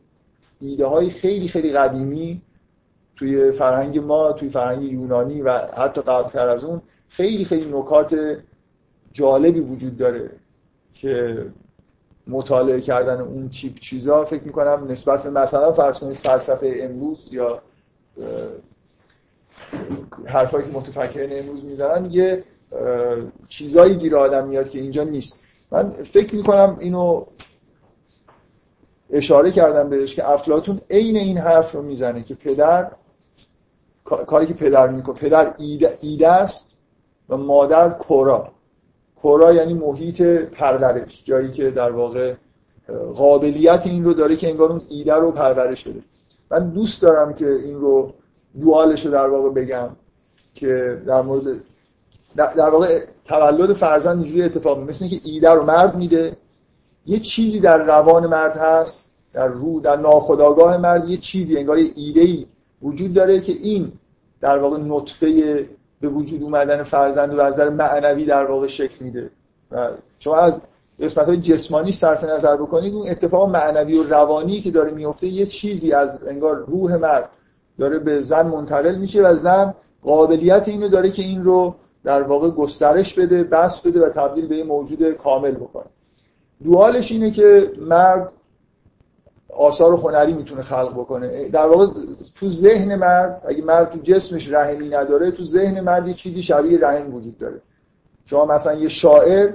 ایده 0.63 0.85
های 0.85 1.09
خیلی 1.09 1.47
خیلی 1.47 1.71
قدیمی 1.71 2.41
توی 3.15 3.51
فرهنگ 3.51 3.99
ما 3.99 4.31
توی 4.31 4.49
فرهنگ 4.49 4.83
یونانی 4.83 5.41
و 5.41 5.57
حتی 5.57 6.01
قبلتر 6.01 6.49
از 6.49 6.63
اون 6.63 6.81
خیلی 7.09 7.45
خیلی 7.45 7.65
نکات 7.65 8.37
جالبی 9.11 9.59
وجود 9.59 9.97
داره 9.97 10.29
که 10.93 11.45
مطالعه 12.27 12.81
کردن 12.81 13.21
اون 13.21 13.49
چیپ 13.49 13.79
چیزا 13.79 14.25
فکر 14.25 14.43
می‌کنم 14.43 14.87
نسبت 14.89 15.23
به 15.23 15.29
مثلا 15.29 15.73
فرض 15.73 15.99
کنید 15.99 16.17
فلسفه 16.17 16.77
امروز 16.81 17.17
یا 17.31 17.61
حرفایی 20.25 20.65
که 20.65 20.71
متفکرین 20.73 21.39
امروز 21.39 21.65
می‌زنن 21.65 22.11
یه 22.11 22.43
چیزایی 23.47 23.95
گیر 23.95 24.15
آدم 24.15 24.47
میاد 24.47 24.69
که 24.69 24.79
اینجا 24.79 25.03
نیست. 25.03 25.39
من 25.71 25.89
فکر 25.89 26.35
می‌کنم 26.35 26.77
اینو 26.79 27.25
اشاره 29.13 29.51
کردم 29.51 29.89
بهش 29.89 30.15
که 30.15 30.29
افلاتون 30.29 30.81
عین 30.89 31.17
این 31.17 31.37
حرف 31.37 31.71
رو 31.71 31.81
می‌زنه 31.81 32.23
که 32.23 32.35
پدر 32.35 32.91
کاری 34.03 34.45
که 34.45 34.53
پدر 34.53 34.87
می‌کنه 34.87 35.15
پدر 35.15 35.53
ایده, 35.59 35.97
ایده 36.01 36.27
است 36.27 36.65
و 37.29 37.37
مادر 37.37 37.89
کورا. 37.89 38.51
کورا 39.21 39.53
یعنی 39.53 39.73
محیط 39.73 40.21
پرورش 40.21 41.23
جایی 41.25 41.51
که 41.51 41.71
در 41.71 41.91
واقع 41.91 42.33
قابلیت 43.15 43.87
این 43.87 44.03
رو 44.03 44.13
داره 44.13 44.35
که 44.35 44.49
انگار 44.49 44.71
اون 44.71 44.81
ایده 44.89 45.13
رو 45.13 45.31
پرورش 45.31 45.83
بده. 45.83 45.99
من 46.51 46.69
دوست 46.69 47.01
دارم 47.01 47.33
که 47.33 47.49
این 47.55 47.75
رو 47.75 48.13
دوالش 48.61 49.05
رو 49.05 49.11
در 49.11 49.27
واقع 49.27 49.49
بگم 49.49 49.89
که 50.53 51.01
در 51.07 51.21
مورد 51.21 51.43
در 52.35 52.69
واقع 52.69 52.99
تولد 53.25 53.73
فرزند 53.73 54.17
اینجوری 54.17 54.43
اتفاق 54.43 54.79
مثل 54.79 55.05
اینکه 55.05 55.29
ایده 55.29 55.49
رو 55.49 55.63
مرد 55.63 55.95
میده. 55.95 56.37
یه 57.05 57.19
چیزی 57.19 57.59
در 57.59 57.77
روان 57.77 58.27
مرد 58.27 58.57
هست 58.57 59.02
در 59.33 59.47
رو 59.47 59.79
در 59.79 59.95
ناخودآگاه 59.95 60.77
مرد 60.77 61.09
یه 61.09 61.17
چیزی 61.17 61.57
انگار 61.57 61.77
یه 61.77 61.91
ایده 61.95 62.21
ای 62.21 62.45
وجود 62.81 63.13
داره 63.13 63.39
که 63.39 63.51
این 63.51 63.91
در 64.41 64.57
واقع 64.57 64.77
نطفه 64.77 65.65
به 66.01 66.09
وجود 66.09 66.43
اومدن 66.43 66.83
فرزند 66.83 67.37
و 67.37 67.41
از 67.41 67.53
نظر 67.53 67.69
معنوی 67.69 68.25
در 68.25 68.45
واقع 68.45 68.67
شکل 68.67 69.05
میده. 69.05 69.29
و 69.71 69.89
شما 70.19 70.35
از 70.35 70.61
قسمت 70.99 71.25
های 71.27 71.37
جسمانی 71.37 71.91
صرف 71.91 72.23
نظر 72.23 72.55
بکنید 72.55 72.93
اون 72.93 73.09
اتفاق 73.09 73.49
معنوی 73.49 73.97
و 73.97 74.03
روانی 74.03 74.61
که 74.61 74.71
داره 74.71 74.91
میفته 74.91 75.27
یه 75.27 75.45
چیزی 75.45 75.93
از 75.93 76.23
انگار 76.27 76.55
روح 76.55 76.95
مرد 76.95 77.29
داره 77.79 77.99
به 77.99 78.21
زن 78.21 78.47
منتقل 78.47 78.95
میشه 78.95 79.21
و 79.21 79.33
زن 79.33 79.73
قابلیت 80.03 80.67
اینو 80.67 80.87
داره 80.87 81.11
که 81.11 81.23
این 81.23 81.43
رو 81.43 81.75
در 82.03 82.21
واقع 82.21 82.49
گسترش 82.49 83.19
بده 83.19 83.43
بس 83.43 83.81
بده 83.81 84.05
و 84.05 84.09
تبدیل 84.09 84.47
به 84.47 84.57
یه 84.57 84.63
موجود 84.63 85.11
کامل 85.11 85.51
بکنه. 85.51 85.85
دوالش 86.63 87.11
اینه 87.11 87.31
که 87.31 87.71
مرد 87.77 88.31
آثار 89.57 89.93
هنری 89.93 90.33
می‌تونه 90.33 90.61
خلق 90.61 90.93
بکنه. 90.93 91.49
در 91.49 91.67
واقع 91.67 91.87
تو 92.35 92.49
ذهن 92.49 92.95
مرد 92.95 93.41
اگه 93.47 93.63
مرد 93.63 93.91
تو 93.91 93.99
جسمش 93.99 94.51
رحمی 94.51 94.89
نداره 94.89 95.31
تو 95.31 95.43
ذهن 95.45 95.79
مرد 95.79 96.07
یه 96.07 96.13
چیزی 96.13 96.41
شبیه 96.41 96.79
رحم 96.79 97.15
وجود 97.15 97.37
داره. 97.37 97.61
شما 98.25 98.45
مثلا 98.45 98.73
یه 98.73 98.89
شاعر 98.89 99.53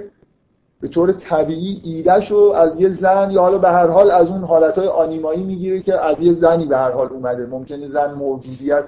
به 0.81 0.87
طور 0.87 1.11
طبیعی 1.11 1.81
ایدهشو 1.83 2.53
از 2.55 2.81
یه 2.81 2.89
زن 2.89 3.31
یا 3.31 3.41
حالا 3.41 3.57
به 3.57 3.69
هر 3.69 3.87
حال 3.87 4.11
از 4.11 4.29
اون 4.29 4.43
حالتهای 4.43 4.87
آنیمایی 4.87 5.43
می‌گیره 5.43 5.81
که 5.81 6.05
از 6.05 6.21
یه 6.21 6.33
زنی 6.33 6.65
به 6.65 6.77
هر 6.77 6.91
حال 6.91 7.07
اومده. 7.07 7.45
ممکنه 7.45 7.87
زن 7.87 8.13
موجودیت 8.13 8.87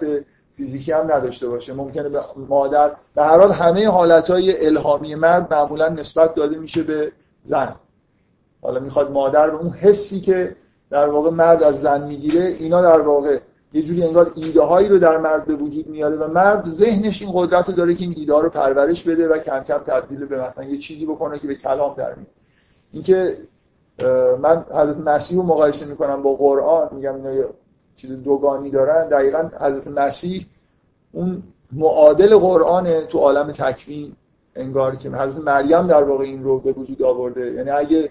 فیزیکی 0.57 0.91
هم 0.91 1.11
نداشته 1.11 1.47
باشه. 1.47 1.73
ممکنه 1.73 2.09
به 2.09 2.19
مادر 2.49 2.91
به 3.15 3.23
هر 3.23 3.37
حال 3.37 3.51
همه 3.51 3.87
حالتهای 3.87 4.65
الهامی 4.65 5.15
مرد 5.15 5.53
معمولا 5.53 5.89
نسبت 5.89 6.35
داده 6.35 6.57
میشه 6.57 6.83
به 6.83 7.11
زن. 7.43 7.75
حالا 8.61 8.79
می‌خواد 8.79 9.11
مادر 9.11 9.49
به 9.49 9.57
اون 9.57 9.69
حسی 9.69 10.21
که 10.21 10.55
در 10.91 11.09
واقع 11.09 11.29
مرد 11.29 11.63
از 11.63 11.81
زن 11.81 12.07
می‌گیره 12.07 12.45
اینا 12.59 12.81
در 12.81 13.01
واقع 13.01 13.39
یه 13.73 13.81
جوری 13.81 14.03
انگار 14.03 14.31
ایده 14.35 14.61
هایی 14.61 14.89
رو 14.89 14.99
در 14.99 15.17
مرد 15.17 15.45
به 15.45 15.55
وجود 15.55 15.87
میاره 15.87 16.15
و 16.15 16.27
مرد 16.27 16.69
ذهنش 16.69 17.21
این 17.21 17.31
قدرت 17.33 17.69
رو 17.69 17.75
داره 17.75 17.95
که 17.95 18.05
این 18.05 18.13
ایده 18.17 18.39
رو 18.39 18.49
پرورش 18.49 19.03
بده 19.03 19.27
و 19.27 19.37
کم 19.37 19.59
کم 19.59 19.77
تبدیل 19.77 20.25
به 20.25 20.41
مثلا 20.41 20.63
یه 20.63 20.77
چیزی 20.77 21.05
بکنه 21.05 21.39
که 21.39 21.47
به 21.47 21.55
کلام 21.55 21.93
در 21.95 22.15
میاد. 22.15 22.27
اینکه 22.93 23.37
من 24.41 24.65
حضرت 24.69 24.97
مسیح 24.97 25.37
رو 25.37 25.43
مقایسه 25.43 25.85
می‌کنم 25.85 26.23
با 26.23 26.33
قرآن 26.33 26.89
میگم 26.91 27.15
اینا 27.15 27.33
یه 27.33 27.45
چیز 27.95 28.11
دوگانی 28.11 28.69
دارن. 28.69 29.07
دقیقا 29.07 29.49
حضرت 29.59 29.87
مسیح 29.87 30.45
اون 31.11 31.43
معادل 31.71 32.37
قرآن 32.37 33.01
تو 33.01 33.19
عالم 33.19 33.51
تکوین 33.51 34.13
انگار 34.55 34.95
که 34.95 35.09
حضرت 35.09 35.43
مریم 35.43 35.87
در 35.87 36.03
واقع 36.03 36.23
این 36.23 36.43
رو 36.43 36.59
به 36.59 36.71
وجود 36.71 37.03
آورده. 37.03 37.53
یعنی 37.53 37.69
اگه 37.69 38.09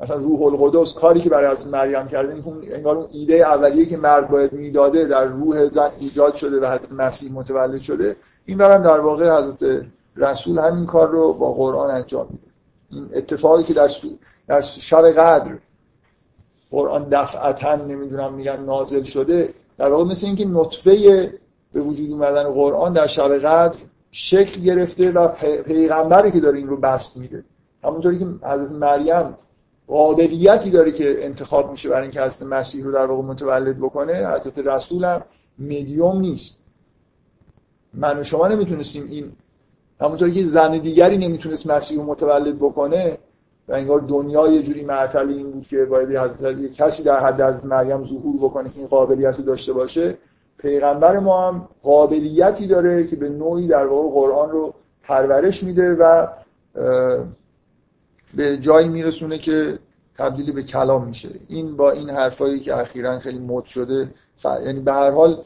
مثلا 0.00 0.16
روح 0.16 0.42
القدس 0.42 0.92
کاری 0.92 1.20
که 1.20 1.30
برای 1.30 1.46
از 1.46 1.68
مریم 1.68 2.08
کرده 2.08 2.34
این 2.34 2.74
انگار 2.74 2.96
اون 2.96 3.06
ایده 3.12 3.34
اولیه 3.34 3.86
که 3.86 3.96
مرد 3.96 4.30
باید 4.30 4.52
می‌داده 4.52 5.04
در 5.04 5.24
روح 5.24 5.68
زن 5.68 5.90
ایجاد 6.00 6.34
شده 6.34 6.60
و 6.60 6.66
حضرت 6.66 6.92
مسیح 6.92 7.32
متولد 7.32 7.80
شده 7.80 8.16
این 8.46 8.58
برام 8.58 8.82
در 8.82 9.00
واقع 9.00 9.38
حضرت 9.38 9.86
رسول 10.16 10.58
همین 10.58 10.86
کار 10.86 11.10
رو 11.10 11.32
با 11.32 11.52
قرآن 11.52 11.90
انجام 11.90 12.26
میده. 12.30 12.50
این 12.90 13.18
اتفاقی 13.18 13.62
که 13.62 13.74
در, 13.74 13.90
در 14.48 14.60
شب 14.60 15.02
قدر 15.02 15.58
قرآن 16.70 17.08
دفعتا 17.10 17.76
نمی‌دونم 17.76 18.34
میگن 18.34 18.64
نازل 18.64 19.02
شده 19.02 19.54
در 19.78 19.88
واقع 19.88 20.04
مثل 20.04 20.26
اینکه 20.26 20.48
نطفه 20.48 21.32
به 21.72 21.80
وجود 21.80 22.10
اومدن 22.10 22.44
قرآن 22.44 22.92
در 22.92 23.06
شب 23.06 23.38
قدر 23.38 23.76
شکل 24.12 24.60
گرفته 24.60 25.12
و 25.12 25.28
پیغمبری 25.62 26.30
که 26.30 26.40
داره 26.40 26.58
این 26.58 26.68
رو 26.68 26.76
بست 26.76 27.16
میده. 27.16 27.44
همونطوری 27.84 28.18
که 28.18 28.24
حضرت 28.24 28.70
مریم 28.72 29.36
قابلیتی 29.90 30.70
داره 30.70 30.92
که 30.92 31.24
انتخاب 31.24 31.70
میشه 31.70 31.88
برای 31.88 32.02
اینکه 32.02 32.22
حضرت 32.22 32.42
مسیح 32.42 32.84
رو 32.84 32.92
در 32.92 33.06
واقع 33.06 33.22
متولد 33.22 33.78
بکنه. 33.78 34.28
حضرت 34.28 34.58
رسول 34.58 35.04
هم 35.04 35.22
میدیوم 35.58 36.20
نیست. 36.20 36.60
من 37.94 38.18
و 38.20 38.24
شما 38.24 38.48
نمی‌تونستیم 38.48 39.06
این 39.10 39.32
همونطوری 40.00 40.32
که 40.32 40.48
زن 40.48 40.78
دیگری 40.78 41.18
نمی‌تونست 41.18 41.70
مسیح 41.70 41.98
رو 41.98 42.04
متولد 42.04 42.56
بکنه 42.56 43.18
و 43.68 43.72
انگار 43.72 44.00
دنیا 44.00 44.48
یه 44.48 44.62
جوری 44.62 44.84
معطل 44.84 45.28
این 45.28 45.50
بود 45.50 45.66
که 45.66 45.84
باید 45.84 46.16
حضرت 46.16 46.72
کسی 46.72 47.02
در 47.02 47.20
حد 47.20 47.40
از 47.40 47.66
مریم 47.66 48.04
ظهور 48.04 48.36
بکنه 48.36 48.68
که 48.68 48.78
این 48.78 48.86
قابلیت 48.86 49.36
رو 49.36 49.44
داشته 49.44 49.72
باشه. 49.72 50.16
پیغمبر 50.58 51.18
ما 51.18 51.48
هم 51.48 51.68
قابلیتی 51.82 52.66
داره 52.66 53.06
که 53.06 53.16
به 53.16 53.28
نوعی 53.28 53.66
در 53.66 53.86
واقع 53.86 54.08
قرآن 54.10 54.50
رو 54.50 54.74
پرورش 55.02 55.62
میده 55.62 55.94
و 55.94 56.26
به 58.34 58.56
جایی 58.56 58.88
میرسونه 58.88 59.38
که 59.38 59.78
تبدیلی 60.18 60.52
به 60.52 60.62
کلام 60.62 61.04
میشه. 61.06 61.28
این 61.48 61.76
با 61.76 61.90
این 61.90 62.10
حرفایی 62.10 62.60
که 62.60 62.76
اخیرا 62.76 63.18
خیلی 63.18 63.38
مد 63.38 63.64
شده 63.64 64.10
ف... 64.36 64.46
یعنی 64.64 64.80
به 64.80 64.92
هر 64.92 65.10
حال 65.10 65.42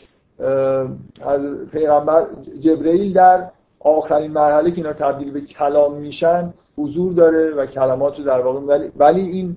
پیغمبر 1.73 2.27
جبرئیل 2.61 3.13
در 3.13 3.51
آخرین 3.81 4.31
مرحله 4.31 4.71
که 4.71 4.77
اینا 4.77 4.93
تبدیل 4.93 5.31
به 5.31 5.41
کلام 5.41 5.95
میشن 5.95 6.55
حضور 6.77 7.13
داره 7.13 7.51
و 7.51 7.67
کلمات 7.67 8.19
رو 8.19 8.25
در 8.25 8.41
واقع 8.41 8.61
ولی, 8.61 8.91
ولی 8.97 9.21
این 9.21 9.57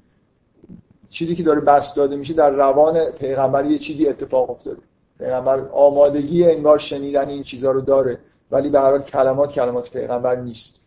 چیزی 1.10 1.36
که 1.36 1.44
داره 1.44 1.62
بست 1.62 1.96
داده 1.96 2.16
میشه 2.16 2.34
در 2.34 2.50
روان 2.50 3.12
پیغمبر 3.12 3.66
یه 3.66 3.78
چیزی 3.78 4.08
اتفاق 4.08 4.50
افتاده. 4.50 4.82
پیغمبر 5.20 5.60
آمادگی 5.72 6.44
انگار 6.44 6.78
شنیدن 6.78 7.30
این 7.30 7.44
چیزها 7.44 7.72
رو 7.72 7.82
داره 7.82 8.20
ولی 8.52 8.70
به 8.70 8.80
هر 8.80 8.90
حال 8.90 9.02
کلمات 9.02 9.52
کلمات 9.52 9.92
پیغمبر 9.92 10.36
نیست. 10.36 10.80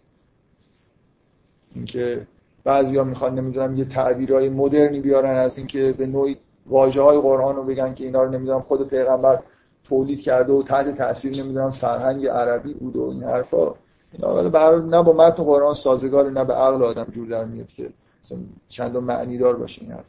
اینکه 1.74 2.26
بعضیا 2.64 3.04
می‌خوان 3.04 3.34
نمی‌دونم 3.34 3.74
یه 3.74 3.84
تعبیرهای 3.84 4.48
مدرنی 4.48 5.00
بیارن 5.00 5.36
از 5.36 5.58
اینکه 5.58 5.92
به 5.98 6.06
نوعی 6.06 6.36
واژه 6.66 7.02
های 7.02 7.20
قرآن 7.20 7.56
رو 7.56 7.64
بگن 7.64 7.94
که 7.94 8.04
اینا 8.04 8.22
رو 8.22 8.30
نمی‌دونم 8.30 8.60
خود 8.60 8.88
پیغمبر 8.88 9.42
تولید 9.84 10.20
کرده 10.20 10.52
و 10.52 10.62
تحت 10.62 10.94
تاثیر 10.94 11.42
نمی‌دونم 11.42 11.70
فرهنگ 11.70 12.26
عربی 12.26 12.74
بود 12.74 12.96
و 12.96 13.02
این 13.02 13.22
حرفا. 13.22 13.74
اینا 14.12 14.78
نه 14.78 15.02
با 15.02 15.12
متن 15.12 15.44
قرآن 15.44 15.74
سازگار 15.74 16.30
نه 16.30 16.44
به 16.44 16.54
عقل 16.54 16.82
آدم 16.82 17.06
جور 17.12 17.28
در 17.28 17.44
میاد 17.44 17.66
که 17.66 17.90
مثلا 18.24 18.38
چند 18.68 18.96
معنی 18.96 19.38
دار 19.38 19.56
باشه 19.56 19.82
این 19.82 19.92
حرف. 19.92 20.04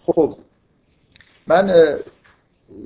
خب 0.00 0.36
من 1.46 1.96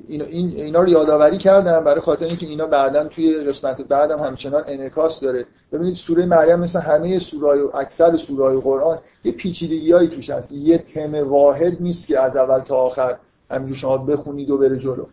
اینا, 0.08 0.24
این 0.24 0.52
اینا 0.56 0.82
رو 0.82 0.88
یادآوری 0.88 1.38
کردم 1.38 1.84
برای 1.84 2.00
خاطر 2.00 2.26
اینکه 2.26 2.46
اینا 2.46 2.66
بعدا 2.66 3.04
توی 3.08 3.34
قسمت 3.34 3.80
بعدم 3.80 4.18
همچنان 4.18 4.64
انعکاس 4.66 5.20
داره. 5.20 5.46
ببینید 5.72 5.94
سوره 5.94 6.26
مریم 6.26 6.58
مثل 6.58 6.80
همه 6.80 7.18
سورای 7.18 7.60
و 7.60 7.70
اکثر 7.76 8.16
سورای 8.16 8.60
قرآن 8.60 8.98
یه 9.24 9.32
پیچیدگیایی 9.32 10.08
توش 10.08 10.30
هست. 10.30 10.52
یه 10.52 10.78
تم 10.78 11.28
واحد 11.28 11.82
نیست 11.82 12.06
که 12.06 12.20
از 12.20 12.36
اول 12.36 12.58
تا 12.58 12.76
آخر 12.76 13.16
همینجور 13.50 13.76
شما 13.76 13.98
بخونید 13.98 14.50
و 14.50 14.58
بره 14.58 14.78
جلو. 14.78 15.04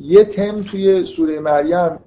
یه 0.00 0.24
تم 0.24 0.62
توی 0.62 1.06
سوره 1.06 1.40
مریم 1.40 1.98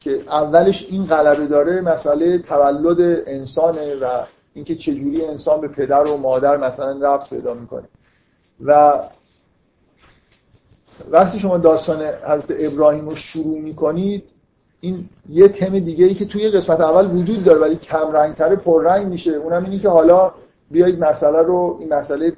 که 0.00 0.22
اولش 0.28 0.86
این 0.90 1.06
غلبه 1.06 1.46
داره 1.46 1.80
مسئله 1.80 2.38
تولد 2.38 3.22
انسانه 3.26 3.94
و 3.94 4.22
اینکه 4.54 4.74
چجوری 4.74 5.24
انسان 5.24 5.60
به 5.60 5.68
پدر 5.68 6.06
و 6.06 6.16
مادر 6.16 6.56
مثلا 6.56 7.14
ربط 7.14 7.28
پیدا 7.28 7.54
می‌کنه. 7.54 7.88
و 8.64 8.98
وقتی 11.10 11.38
شما 11.38 11.58
داستان 11.58 12.02
حضرت 12.02 12.56
ابراهیم 12.58 13.08
رو 13.08 13.16
شروع 13.16 13.58
می‌کنید 13.60 14.24
این 14.80 15.04
یه 15.28 15.48
تم 15.48 15.78
دیگه 15.78 16.04
ای 16.04 16.14
که 16.14 16.24
توی 16.24 16.48
قسمت 16.48 16.80
اول 16.80 17.16
وجود 17.16 17.44
داره 17.44 17.58
ولی 17.58 17.76
کم 17.76 18.12
رنگتره 18.12 18.56
پررنگ 18.56 19.06
میشه. 19.06 19.30
اونم 19.30 19.64
اینی 19.64 19.78
که 19.78 19.88
حالا 19.88 20.32
بیایید 20.70 21.04
مسئله 21.04 21.42
رو 21.42 21.76
این 21.80 21.94
مسئله 21.94 22.32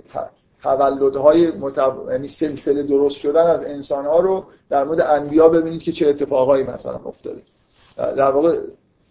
تولدهای 0.63 1.51
متو... 1.51 1.93
یعنی 2.11 2.29
سلسله 2.29 2.83
درست 2.83 3.17
شدن 3.17 3.47
از 3.47 3.65
انسانها 3.65 4.21
رو 4.21 4.45
در 4.71 4.85
مورد 4.85 5.01
انبیا 5.01 5.49
ببینید 5.49 5.83
که 5.83 5.93
چه 5.93 6.09
اتفاقایی 6.09 6.65
مثلا 6.65 7.01
افتاده. 7.07 7.43
در 7.97 8.31
واقع 8.31 8.59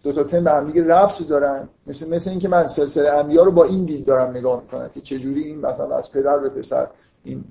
دو 0.02 0.12
تا 0.12 0.24
تم 0.24 0.44
به 0.44 0.50
هم 0.50 0.66
دیگه 0.66 0.86
رفت 0.86 1.28
دارن. 1.28 1.68
مثل 1.86 2.14
مثل 2.14 2.30
اینکه 2.30 2.48
من 2.48 2.68
سلسله 2.68 3.10
انبیا 3.10 3.42
رو 3.42 3.50
با 3.50 3.64
این 3.64 3.84
دید 3.84 4.04
دارم 4.04 4.30
نگاه 4.30 4.62
می‌کنم 4.62 4.90
که 4.94 5.00
چجوری 5.00 5.42
این 5.42 5.60
مثلا 5.60 5.96
از 5.96 6.12
پدر 6.12 6.38
به 6.38 6.48
پسر 6.48 6.86
این 7.24 7.44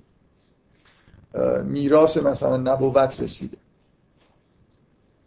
میراث 1.64 2.18
مثلا 2.18 2.58
نبوت 2.58 3.20
رسیده. 3.20 3.58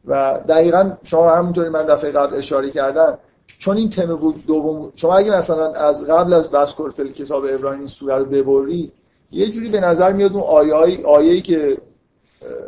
و 0.05 0.41
دقیقا 0.49 0.93
شما 1.03 1.37
همونطوری 1.37 1.69
من 1.69 1.87
دفعه 1.87 2.11
قبل 2.11 2.37
اشاره 2.37 2.71
کردم 2.71 3.19
چون 3.59 3.77
این 3.77 3.91
تم 3.91 4.17
بود 4.17 4.47
دوم 4.47 4.93
شما 4.97 5.15
اگه 5.15 5.39
مثلا 5.39 5.73
از 5.73 6.07
قبل 6.07 6.33
از 6.33 6.51
بس 6.51 6.75
فل 6.97 7.13
کتاب 7.13 7.45
ابراهیم 7.51 7.87
سوره 7.87 8.15
رو 8.15 8.25
ببرید 8.25 8.93
یه 9.33 9.51
جوری 9.51 9.69
به 9.69 9.81
نظر 9.81 10.13
میاد 10.13 10.33
اون 10.33 10.43
آیه 10.43 11.07
آیه‌ای 11.07 11.41
که 11.41 11.79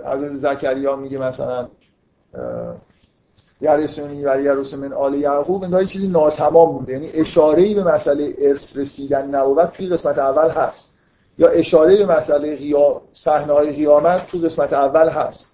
حضرت 0.04 0.36
زکریا 0.36 0.96
میگه 0.96 1.18
مثلا 1.18 1.68
یرسونی 3.60 4.24
و 4.24 4.40
یرس 4.40 4.74
من 4.74 4.92
آل 4.92 5.14
یعقوب 5.14 5.64
انگار 5.64 5.84
چیزی 5.84 6.08
ناتمام 6.08 6.78
بوده 6.78 6.92
یعنی 6.92 7.10
اشاره 7.14 7.62
ای 7.62 7.74
به 7.74 7.84
مسئله 7.84 8.34
ارث 8.38 8.76
رسیدن 8.76 9.34
نبوت 9.34 9.72
توی 9.72 9.88
قسمت 9.88 10.18
اول 10.18 10.50
هست. 10.50 10.93
یا 11.38 11.48
اشاره 11.48 11.96
به 11.96 12.06
مسئله 12.06 12.56
غیا 12.56 13.02
صحنه 13.12 13.52
های 13.52 13.72
قیامت 13.72 14.26
تو 14.26 14.38
قسمت 14.38 14.72
اول 14.72 15.08
هست. 15.08 15.50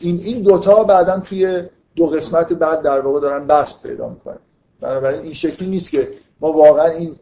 این 0.00 0.20
این 0.20 0.42
دوتا 0.42 0.84
بعدا 0.84 1.20
توی 1.20 1.62
دو 1.96 2.06
قسمت 2.06 2.52
بعد 2.52 2.82
در 2.82 3.00
واقع 3.00 3.20
دارن 3.20 3.46
بست 3.46 3.82
پیدا 3.82 4.08
می‌کنن. 4.08 4.38
بنابراین 4.80 5.20
این 5.20 5.32
شکلی 5.32 5.68
نیست 5.68 5.90
که 5.90 6.08
ما 6.40 6.52
واقعا 6.52 6.86
این 6.86 7.16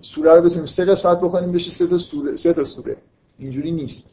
سوره 0.00 0.34
رو 0.34 0.42
بتونیم 0.42 0.66
سه 0.66 0.84
قسمت 0.84 1.18
بکنیم 1.18 1.52
بشه 1.52 1.70
سه 1.70 1.86
تا 1.86 1.98
سوره 1.98 2.36
سه 2.36 2.52
تا 2.52 2.64
سوره. 2.64 2.96
اینجوری 3.38 3.70
نیست. 3.70 4.10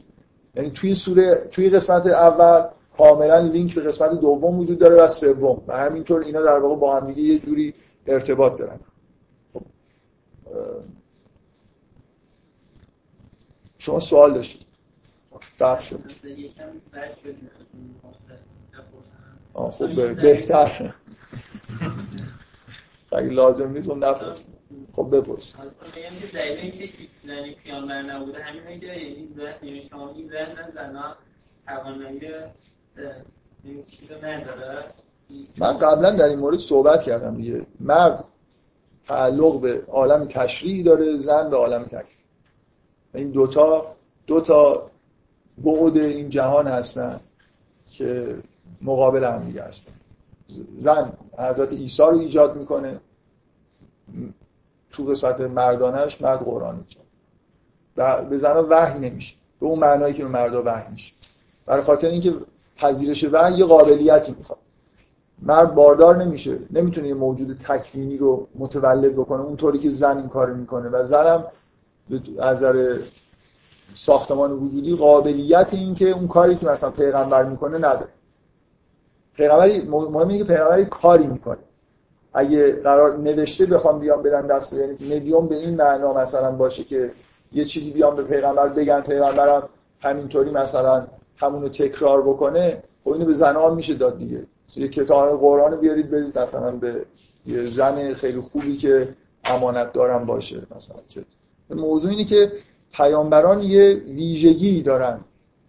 یعنی 0.54 0.70
توی 0.70 0.94
سوره 0.94 1.48
توی 1.52 1.70
قسمت 1.70 2.06
اول 2.06 2.68
کاملا 2.96 3.38
لینک 3.38 3.74
به 3.74 3.80
قسمت 3.80 4.20
دوم 4.20 4.58
وجود 4.58 4.78
داره 4.78 5.02
و 5.02 5.08
سوم. 5.08 5.62
و 5.68 5.76
همینطور 5.76 6.22
اینا 6.22 6.42
در 6.42 6.58
واقع 6.58 6.76
با 6.76 6.96
هم 6.96 7.14
یه 7.16 7.38
جوری 7.38 7.74
ارتباط 8.06 8.58
دارن. 8.58 8.80
خب. 9.54 9.62
شما 13.80 14.00
سوال 14.00 14.34
داشتید. 14.34 14.66
بخش 15.60 15.84
شد. 15.90 16.00
خب 19.54 20.14
بهتر. 20.22 20.94
اگه 23.12 23.28
لازم 23.28 23.72
نیست 23.72 23.88
اون 23.88 24.04
نپرس 24.04 24.44
خب 24.92 25.16
بپرس 25.16 25.54
پیانبر 27.64 28.02
نبوده 28.02 28.42
همین 28.42 28.82
یعنی 28.82 29.28
یعنی 29.62 29.88
شما 29.90 30.10
این 30.10 30.26
زن 30.26 30.46
توانایی 31.66 32.20
من 35.56 35.78
قبلا 35.78 36.10
در 36.10 36.24
این 36.24 36.38
مورد 36.38 36.58
صحبت 36.58 37.02
کردم 37.02 37.36
دیگه. 37.36 37.66
مرد 37.80 38.24
تعلق 39.06 39.60
به 39.60 39.84
عالم 39.88 40.24
تشریعی 40.24 40.82
داره 40.82 41.16
زن 41.16 41.50
به 41.50 41.56
عالم 41.56 41.84
تکلیف 41.84 42.19
این 43.14 43.30
دوتا 43.30 43.86
دوتا 44.26 44.90
بعد 45.58 45.96
این 45.96 46.28
جهان 46.28 46.66
هستن 46.66 47.20
که 47.86 48.36
مقابل 48.82 49.24
هم 49.24 49.44
دیگه 49.44 49.62
هستن. 49.62 49.92
زن 50.76 51.12
حضرت 51.38 51.72
عیسی 51.72 52.02
رو 52.02 52.18
ایجاد 52.18 52.56
می‌کنه. 52.56 53.00
تو 54.92 55.04
قسمت 55.04 55.40
مردانش 55.40 56.22
مرد 56.22 56.38
قرآن 56.38 56.76
میجاد 56.76 57.04
و 57.96 58.24
به 58.24 58.38
زن 58.38 58.56
وحی 58.56 58.98
نمیشه. 58.98 59.36
به 59.60 59.66
اون 59.66 59.78
معنایی 59.78 60.14
که 60.14 60.22
به 60.22 60.28
مردا 60.28 60.62
وحی 60.66 60.92
میشه. 60.92 61.12
برای 61.66 61.82
خاطر 61.82 62.08
اینکه 62.08 62.34
پذیرش 62.76 63.24
وحی 63.24 63.58
یه 63.58 63.64
قابلیتی 63.64 64.34
می‌خواد. 64.38 64.58
مرد 65.42 65.74
باردار 65.74 66.24
نمیشه. 66.24 66.58
نمی‌تونه 66.70 67.08
یه 67.08 67.14
موجود 67.14 67.60
تکوینی 67.68 68.16
رو 68.16 68.48
متولد 68.54 69.12
بکنه. 69.12 69.40
اونطوری 69.40 69.78
که 69.78 69.90
زن 69.90 70.16
این 70.16 70.28
کار 70.28 70.52
می‌کنه. 70.52 70.88
و 70.88 71.06
زنم 71.06 71.44
از 72.38 72.56
نظر 72.56 72.98
ساختمان 73.94 74.52
وجودی 74.52 74.96
قابلیت 74.96 75.74
این 75.74 75.94
که 75.94 76.10
اون 76.10 76.28
کاری 76.28 76.56
که 76.56 76.66
مثلا 76.66 76.90
پیغمبر 76.90 77.44
می‌کنه 77.44 77.76
نداره 77.76 78.08
پیغمبری 79.34 79.80
مهم 79.80 80.28
اینه 80.28 80.38
که 80.38 80.44
پیغمبری 80.44 80.84
کاری 80.84 81.26
می‌کنه. 81.26 81.58
اگه 82.34 82.72
قرار 82.72 83.18
نوشته 83.18 83.66
بخوام 83.66 83.98
بیام 83.98 84.22
بدن 84.22 84.46
دست 84.46 84.72
یعنی 84.72 85.16
مدیوم 85.16 85.48
به 85.48 85.56
این 85.56 85.76
معنا 85.76 86.12
مثلا 86.12 86.52
باشه 86.52 86.84
که 86.84 87.10
یه 87.52 87.64
چیزی 87.64 87.90
بیام 87.90 88.16
به 88.16 88.22
پیغمبر 88.22 88.68
بگن 88.68 89.00
پیغمبرم 89.00 89.68
همینطوری 90.00 90.50
مثلا 90.50 91.06
همونو 91.36 91.68
تکرار 91.68 92.22
بکنه 92.22 92.82
خب 93.04 93.10
اینو 93.10 93.24
به 93.24 93.34
زنان 93.34 93.74
میشه 93.74 93.94
داد 93.94 94.18
دیگه. 94.18 94.46
یه 94.76 94.88
کتاب 94.88 95.40
قرآن 95.40 95.80
بیارید 95.80 96.10
بدید 96.10 96.38
مثلا 96.38 96.70
به 96.70 97.04
یه 97.46 97.66
زن 97.66 98.14
خیلی 98.14 98.40
خوبی 98.40 98.76
که 98.76 99.08
امانت 99.44 99.92
دارم 99.92 100.26
باشه 100.26 100.62
مثلا 100.76 100.96
موضوع 101.74 102.10
اینه 102.10 102.24
که 102.24 102.52
پیامبران 102.92 103.62
یه 103.62 103.94
ویژگی 103.94 104.82
دارن 104.82 105.20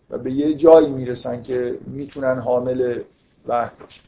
و 0.09 0.17
به 0.17 0.31
یه 0.31 0.53
جایی 0.53 0.89
می‌رسن 0.89 1.41
که 1.43 1.77
می‌تونن 1.87 2.39
حامل 2.39 2.99
وحی 3.47 3.69
باشن. 3.79 4.01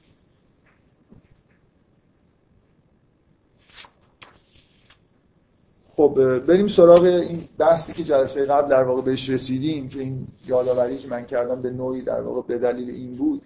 خب 5.96 6.40
بریم 6.40 6.68
سراغ 6.68 7.04
این 7.04 7.48
بحثی 7.58 7.94
که 7.94 8.04
جلسه 8.04 8.46
قبل 8.46 8.70
در 8.70 8.84
واقع 8.84 9.02
بهش 9.02 9.30
رسیدیم 9.30 9.90
که 9.90 10.00
این 10.00 10.28
یادآوری 10.48 10.98
که 10.98 11.08
من 11.08 11.26
کردم 11.26 11.62
به 11.62 11.70
نوعی 11.70 12.02
در 12.02 12.22
واقع 12.22 12.42
به 12.48 12.58
دلیل 12.58 12.90
این 12.90 13.16
بود 13.16 13.42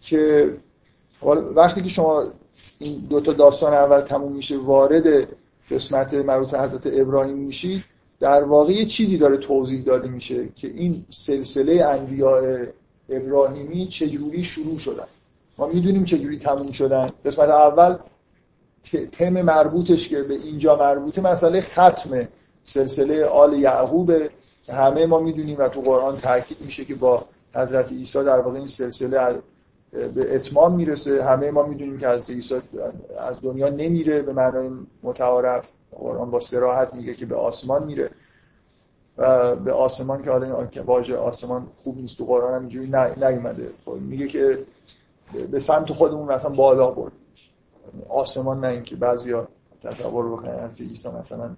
که 0.00 0.54
وقتی 1.54 1.82
که 1.82 1.88
شما 1.88 2.24
این 2.78 2.98
دو 2.98 3.20
تا 3.20 3.32
داستان 3.32 3.74
اول 3.74 4.00
تموم 4.00 4.32
میشه 4.32 4.58
وارد 4.58 5.28
قسمت 5.70 6.14
مربوط 6.14 6.54
حضرت 6.54 6.86
ابراهیم 6.86 7.36
میشید 7.36 7.84
در 8.20 8.44
واقع 8.44 8.72
یه 8.72 8.86
چیزی 8.86 9.18
داره 9.18 9.36
توضیح 9.36 9.82
داده 9.82 10.08
میشه 10.08 10.48
که 10.48 10.68
این 10.68 11.04
سلسله 11.10 11.84
انبیاء 11.84 12.66
ابراهیمی 13.08 13.86
چجوری 13.86 14.44
شروع 14.44 14.78
شدن. 14.78 15.06
ما 15.58 15.66
می‌دونیم 15.66 16.04
چجوری 16.04 16.38
تموم 16.38 16.70
شدن. 16.70 17.10
قسمت 17.24 17.48
اول 17.48 17.96
تم 19.12 19.42
مربوطش 19.42 20.08
که 20.08 20.22
به 20.22 20.34
اینجا 20.34 20.76
مربوطه 20.76 21.20
مسئله 21.20 21.60
ختم 21.60 22.28
سلسله 22.64 23.24
آل 23.24 23.52
یعقوب 23.52 24.12
که 24.62 24.72
همه 24.72 25.06
ما 25.06 25.20
می‌دونیم 25.20 25.58
و 25.58 25.68
تو 25.68 25.80
قرآن 25.80 26.16
تاکید 26.16 26.56
میشه 26.60 26.84
که 26.84 26.94
با 26.94 27.24
حضرت 27.54 27.92
عیسی 27.92 28.24
در 28.24 28.40
واقع 28.40 28.58
این 28.58 28.66
سلسله 28.66 29.42
به 29.92 30.34
اتمام 30.34 30.74
می‌رسه. 30.74 31.24
همه 31.24 31.50
ما 31.50 31.66
می‌دونیم 31.66 31.98
که 31.98 32.08
حضرت 32.08 32.30
عیسی 32.30 32.54
از 33.18 33.36
دنیا 33.42 33.68
نمیره. 33.68 34.22
به 34.22 34.32
معنای 34.32 34.70
متعارف 35.02 35.68
قرآن 35.90 36.30
با 36.30 36.40
سراحت 36.40 36.94
میگه 36.94 37.14
که 37.14 37.26
به 37.26 37.36
آسمان 37.36 37.84
میره. 37.84 38.10
و 39.18 39.56
به 39.56 39.72
آسمان 39.72 40.22
که 40.22 40.30
حالا 40.30 40.68
واژه 40.86 41.16
آسمان 41.16 41.66
خوب 41.84 41.96
نیست 41.96 42.18
تو 42.18 42.24
قرآن 42.24 42.54
هم 42.54 42.60
اینجوری 42.60 42.92
نیومده. 43.16 43.70
خب 43.84 43.92
میگه 43.92 44.28
که 44.28 44.58
به 45.50 45.58
سمت 45.58 45.92
خودمون 45.92 46.32
مثلا 46.32 46.50
بالا 46.50 46.90
برد. 46.90 47.12
آسمان 48.08 48.60
نه 48.60 48.68
اینکه 48.68 48.96
بعضیا 48.96 49.48
تصور 49.82 50.32
بکنن 50.32 50.54
از 50.54 50.80
عیسی 50.80 51.08
مثلا 51.08 51.50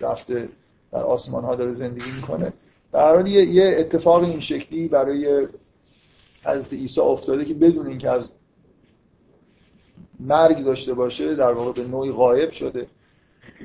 رفته 0.00 0.48
در 0.92 1.02
آسمان 1.02 1.44
ها 1.44 1.54
داره 1.54 1.72
زندگی 1.72 2.10
می‌کنه. 2.16 2.52
در 2.92 3.26
یه،, 3.26 3.44
یه 3.44 3.76
اتفاق 3.78 4.22
این 4.22 4.40
شکلی 4.40 4.88
برای 4.88 5.48
حضرت 6.46 6.72
عیسی 6.72 7.00
افتاده 7.00 7.44
که 7.44 7.54
بدون 7.54 7.86
اینکه 7.86 8.10
از 8.10 8.28
مرگ 10.20 10.64
داشته 10.64 10.94
باشه 10.94 11.34
در 11.34 11.52
واقع 11.52 11.72
به 11.72 11.88
نوعی 11.88 12.12
غایب 12.12 12.50
شده. 12.50 12.86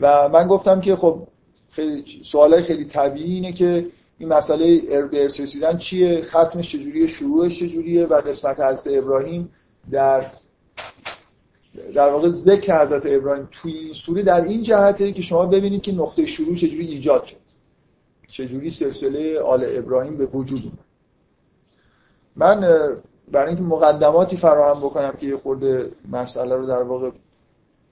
و 0.02 0.30
من 0.30 0.48
گفتم 0.48 0.82
که 0.82 0.96
خب 0.96 1.28
خیلی 1.70 2.22
سوالای 2.24 2.62
خیلی 2.62 2.86
طبیعی 2.86 3.34
اینه 3.34 3.54
که 3.54 3.88
این 4.18 4.30
مسئله 4.30 4.82
ارث 4.90 5.40
رسیدن 5.40 5.78
چیه؟ 5.78 6.22
ختمش 6.22 6.72
چجوریه؟ 6.72 7.08
شروعش 7.08 7.60
چجوریه؟ 7.60 8.06
و 8.06 8.22
قسمت 8.22 8.60
حضرت 8.60 8.98
ابراهیم 8.98 9.50
در 9.92 10.32
در 11.96 12.10
واقع 12.10 12.30
ذکر 12.30 12.82
حضرت 12.82 13.04
ابراهیم 13.06 13.48
توی 13.52 13.74
این 13.74 13.94
سوره 13.94 14.24
در 14.24 14.42
این 14.42 14.62
جهته 14.62 15.12
که 15.12 15.22
شما 15.22 15.46
ببینید 15.46 15.82
که 15.82 15.92
نقطه 15.92 16.26
شروع 16.26 16.56
چجوری 16.56 16.88
ایجاد 16.88 17.26
شد. 17.26 17.36
چجوری 18.28 18.70
سلسله 18.70 19.40
آل 19.40 19.66
ابراهیم 19.68 20.18
به 20.18 20.26
وجود 20.26 20.64
اومد. 20.64 20.91
من 22.36 22.62
برای 23.32 23.48
اینکه 23.48 23.64
مقدماتی 23.64 24.38
فراهم 24.38 24.80
بکنم 24.80 25.12
که 25.12 25.28
یه 25.28 25.38
خورده 25.38 25.92
مسئله 26.12 26.56
رو 26.56 26.66
در 26.66 26.84
واقع 26.84 27.10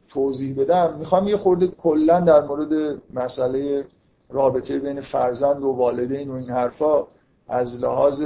توضیح 0.10 0.56
بدم 0.60 0.96
می‌خوام 1.00 1.28
یه 1.28 1.38
خورده 1.38 1.68
کلا 1.68 2.20
در 2.20 2.42
مورد 2.42 3.02
مسئله 3.14 3.86
رابطه 4.30 4.80
بین 4.80 5.02
فرزند 5.02 5.64
و 5.64 5.68
والدین 5.68 6.30
و 6.30 6.34
این 6.34 6.50
حرفا 6.50 7.08
از 7.48 7.78
لحاظ 7.80 8.24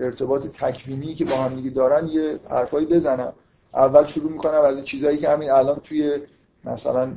ارتباط 0.00 0.46
تکوینی 0.46 1.14
که 1.14 1.24
با 1.24 1.36
هم 1.36 1.68
دارن 1.68 2.08
یه 2.08 2.38
حرفایی 2.50 2.86
بزنم. 2.86 3.32
اول 3.74 4.06
شروع 4.06 4.32
می‌کنم 4.32 4.60
از 4.60 4.74
این 4.74 4.84
چیزهایی 4.84 5.18
که 5.18 5.28
همین 5.28 5.50
الان 5.50 5.80
توی 5.84 6.18
مثلا 6.64 7.12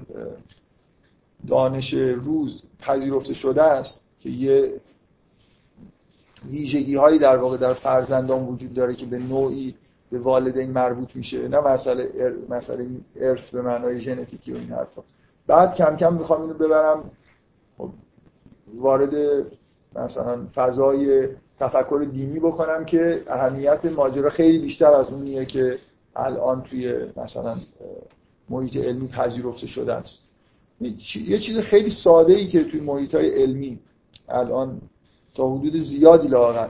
دانش 1.48 1.94
روز 1.94 2.62
پذیرفته 2.80 3.34
شده 3.34 3.64
است 3.64 4.02
که 4.20 4.30
یه 4.30 4.74
ویژگی 6.50 6.96
هایی 6.96 7.20
در 7.20 7.38
واقع 7.38 7.58
در 7.58 7.74
فرزندان 7.74 8.44
وجود 8.46 8.74
داره 8.74 8.96
که 8.96 9.06
به 9.06 9.20
نوعی 9.20 9.76
به 10.12 10.20
والدین 10.20 10.72
مربوط 10.72 11.16
میشه. 11.16 11.48
نه 11.48 11.60
مسئله 11.60 12.12
ار... 12.16 12.34
مسئله 12.50 12.88
ارث 13.16 13.50
به 13.50 13.62
معنای 13.62 14.00
ژنتیکی 14.00 14.54
و 14.54 14.56
این 14.56 14.70
حرفا. 14.70 15.04
بعد 15.48 15.76
کم 15.76 15.96
کم 15.96 16.14
می‌خوام 16.14 16.42
اینو 16.42 16.54
ببرم. 16.54 17.12
خب، 17.78 17.90
وارد 18.78 19.46
مثلا 19.96 20.48
فضای 20.56 21.28
تفکر 21.60 22.06
دینی 22.12 22.40
بکنم 22.40 22.86
که 22.86 23.24
اهمیت 23.28 23.86
ماجرا 23.86 24.30
خیلی 24.30 24.60
بیشتر 24.60 24.94
از 24.94 25.12
اونیه 25.12 25.46
که 25.46 25.78
الان 26.16 26.62
توی 26.62 26.96
مثلا 27.18 27.56
محیط 28.50 28.78
علمی 28.78 29.08
پذیرفته 29.08 29.68
شده 29.68 29.94
است. 29.94 30.20
یه 31.28 31.40
چیز 31.40 31.58
خیلی 31.58 31.90
ساده 31.90 32.34
ای 32.34 32.48
که 32.48 32.64
توی 32.64 32.80
محیط 32.80 33.16
های 33.16 33.42
علمی 33.44 33.80
الان 34.30 34.82
تا 35.36 35.50
حدود 35.50 35.76
زیادی 35.76 36.28
لاغر 36.28 36.68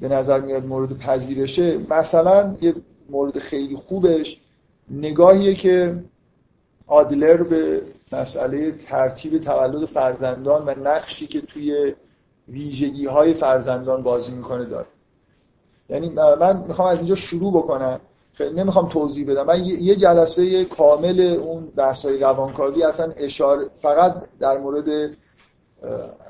به 0.00 0.08
نظر 0.08 0.40
میاد 0.40 0.66
مورد 0.66 0.98
پذیرشه. 0.98 1.78
مثلا 1.90 2.56
یه 2.60 2.74
مورد 3.10 3.38
خیلی 3.38 3.76
خوبش 3.76 4.40
نگاهیه 4.90 5.54
که 5.54 6.04
آدلر 6.86 7.42
به 7.42 7.82
مسئله 8.12 8.70
ترتیب 8.70 9.38
تولد 9.38 9.84
فرزندان 9.84 10.62
و 10.66 10.88
نقشی 10.88 11.26
که 11.26 11.40
توی 11.40 11.94
ویژگی 12.48 13.06
های 13.06 13.34
فرزندان 13.34 14.02
بازی 14.02 14.32
می‌کنه 14.32 14.64
داره. 14.64 14.86
یعنی 15.88 16.08
من 16.40 16.64
می‌خوام 16.68 16.88
از 16.88 16.98
اینجا 16.98 17.14
شروع 17.14 17.52
بکنم. 17.52 18.00
نمی‌خوام 18.40 18.88
توضیح 18.88 19.30
بدم. 19.30 19.46
من 19.46 19.64
یه 19.64 19.96
جلسه 19.96 20.64
کامل 20.64 21.20
اون 21.20 21.72
های 22.04 22.18
روانکاوی 22.18 22.82
اصلا 22.82 23.12
اشاره 23.16 23.66
فقط 23.82 24.24
در 24.40 24.58
مورد 24.58 25.16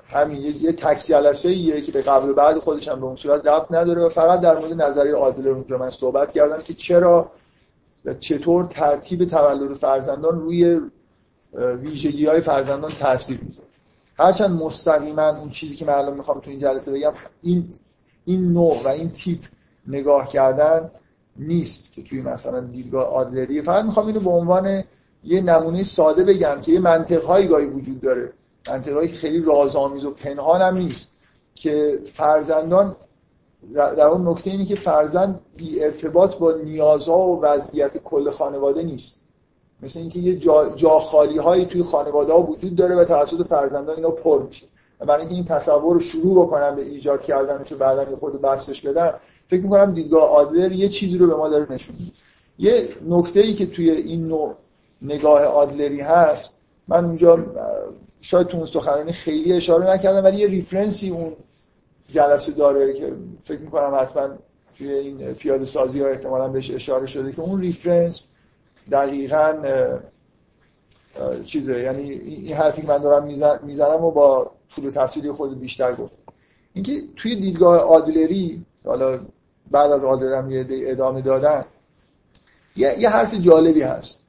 همین 0.09 0.42
یه 0.61 0.72
تک 0.72 1.06
جلسه 1.06 1.48
ایه 1.48 1.80
که 1.80 1.92
به 1.92 2.02
قبل 2.02 2.28
و 2.28 2.34
بعد 2.34 2.59
خودش 2.59 2.88
هم 2.88 3.00
به 3.00 3.06
اون 3.06 3.16
صورت 3.16 3.46
ربط 3.46 3.72
نداره 3.72 4.02
و 4.02 4.09
فقط 4.09 4.40
در 4.40 4.59
مورد 4.59 4.82
نظریه 4.82 5.14
عادل 5.14 5.48
اونجا 5.48 5.78
من 5.78 5.90
صحبت 5.90 6.32
کردم 6.32 6.62
که 6.62 6.74
چرا 6.74 7.30
و 8.04 8.14
چطور 8.14 8.64
ترتیب 8.64 9.24
تولد 9.24 9.74
فرزندان 9.74 10.40
روی 10.40 10.80
ویژگی 11.54 12.26
های 12.26 12.40
فرزندان 12.40 12.92
تاثیر 13.00 13.40
می‌ذاره. 13.42 13.68
هرچند 14.18 14.50
مستقیما 14.62 15.28
اون 15.28 15.48
چیزی 15.48 15.76
که 15.76 15.84
من 15.84 16.14
می‌خوام 16.14 16.40
تو 16.40 16.50
این 16.50 16.59
جلسه 16.59 16.92
بگم 16.92 17.12
این 17.42 17.68
این 18.24 18.52
نوع 18.52 18.82
و 18.84 18.88
این 18.88 19.11
تیپ 19.11 19.40
نگاه 19.86 20.28
کردن 20.28 20.90
نیست 21.36 21.92
که 21.92 22.02
توی 22.02 22.22
مثلا 22.22 22.61
دیدگاه 22.61 23.06
آدلری 23.06 23.62
فقط 23.62 23.84
می‌خوام 23.84 24.06
اینو 24.06 24.20
به 24.20 24.30
عنوان 24.30 24.84
یه 25.24 25.40
نمونه 25.40 25.82
ساده 25.82 26.24
بگم 26.24 26.61
که 26.61 26.72
یه 26.72 26.80
منطقهایی 26.80 27.48
گاهی 27.48 27.66
وجود 27.66 28.00
داره. 28.00 28.32
منطقهایی 28.70 29.08
خیلی 29.08 29.40
رازآمیز 29.40 30.04
و 30.04 30.10
پنهان 30.10 30.62
هم 30.62 30.76
نیست 30.76 31.10
که 31.54 31.98
فرزندان 32.14 32.96
در 33.74 34.06
اون 34.06 34.28
نکته 34.28 34.50
اینه 34.50 34.64
که 34.64 34.76
فرزند 34.76 35.40
بی 35.56 35.84
ارتباط 35.84 36.36
با 36.36 36.52
نیازها 36.52 37.18
و 37.18 37.40
وضعیت 37.40 37.98
کل 37.98 38.30
خانواده 38.30 38.82
نیست. 38.82 39.18
مثل 39.82 40.00
اینکه 40.00 40.18
یه 40.18 40.36
جا, 40.36 40.70
جا 40.76 40.98
خالی 40.98 41.38
هایی 41.38 41.66
توی 41.66 41.82
خانواده 41.82 42.32
ها 42.32 42.42
وجود 42.42 42.76
داره 42.76 42.94
و 42.96 43.04
توسط 43.04 43.46
فرزندان 43.46 43.96
اینا 43.96 44.10
پر 44.10 44.42
میشه. 44.42 44.66
و 45.00 45.06
برای 45.06 45.20
اینکه 45.20 45.34
این 45.34 45.44
تصور 45.44 45.94
رو 45.94 46.00
شروع 46.00 46.46
بکنم 46.46 46.76
به 46.76 46.82
ایجاد 46.82 47.22
کردنش 47.22 47.72
و 47.72 47.76
بعدا 47.76 48.16
خورد 48.16 48.40
بسطش 48.40 48.80
بدم 48.80 49.14
فکر 49.48 49.62
می‌کنم 49.62 49.94
دیدگاه 49.94 50.30
آدلر 50.30 50.72
یه 50.72 50.88
چیزی 50.88 51.18
رو 51.18 51.26
به 51.26 51.34
ما 51.34 51.48
داره 51.48 51.72
نشون 51.72 51.96
میده. 51.98 52.12
یه 52.58 52.88
نکته 53.08 53.40
ای 53.40 53.54
که 53.54 53.66
توی 53.66 53.90
این 53.90 54.28
نوع 54.28 54.54
نگاه 55.02 55.44
آدلری 55.44 56.00
هست 56.00 56.54
من 56.88 57.04
اونجا 57.04 57.38
شاید 58.20 58.46
تو 58.46 58.66
سخنرانی 58.66 59.12
خیلی 59.12 59.52
اشاره 59.52 59.90
نکردم 59.90 60.24
ولی 60.24 60.36
یه 60.36 60.46
reference 60.46 61.04
ی 61.04 61.11
اون 61.10 61.36
جلسه 62.10 62.52
داره 62.52 62.94
که 62.94 63.12
فکر 63.44 63.60
می‌کنم 63.60 63.98
حتما 64.00 64.28
توی 64.78 64.92
این 64.92 65.34
پیاده 65.34 65.64
سازی 65.64 66.00
ها 66.00 66.08
احتمالا 66.08 66.48
بهش 66.48 66.70
اشاره 66.70 67.06
شده 67.06 67.32
که 67.32 67.40
اون 67.40 67.60
reference 67.61 68.26
دقیقا 68.90 69.54
چیزه. 71.44 71.80
یعنی 71.80 72.10
این 72.10 72.54
حرفی 72.54 72.82
که 72.82 72.88
من 72.88 72.98
دارم 72.98 73.24
می‌زنم 73.62 74.04
و 74.04 74.10
با 74.10 74.50
طول 74.74 74.90
تفصیلی 74.90 75.32
خود 75.32 75.60
بیشتر 75.60 75.94
گفتم 75.94 76.18
اینکه 76.74 77.02
توی 77.16 77.36
دیدگاه 77.36 77.80
آدلری 77.80 78.64
حالا 78.84 79.20
بعد 79.70 79.92
از 79.92 80.04
آدلرم 80.04 80.50
یه 80.50 80.66
ادامه 80.70 81.20
دادن 81.20 81.64
یه،, 82.76 82.98
یه 82.98 83.08
حرف 83.08 83.34
جالبی 83.34 83.82
هست 83.82 84.22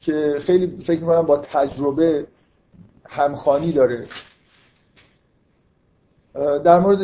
که 0.00 0.36
خیلی 0.40 0.82
فکر 0.84 1.00
می‌کنم 1.00 1.22
با 1.22 1.36
تجربه 1.36 2.26
همخانی 3.14 3.72
داره. 3.72 4.06
در 6.64 6.78
مورد 6.78 7.00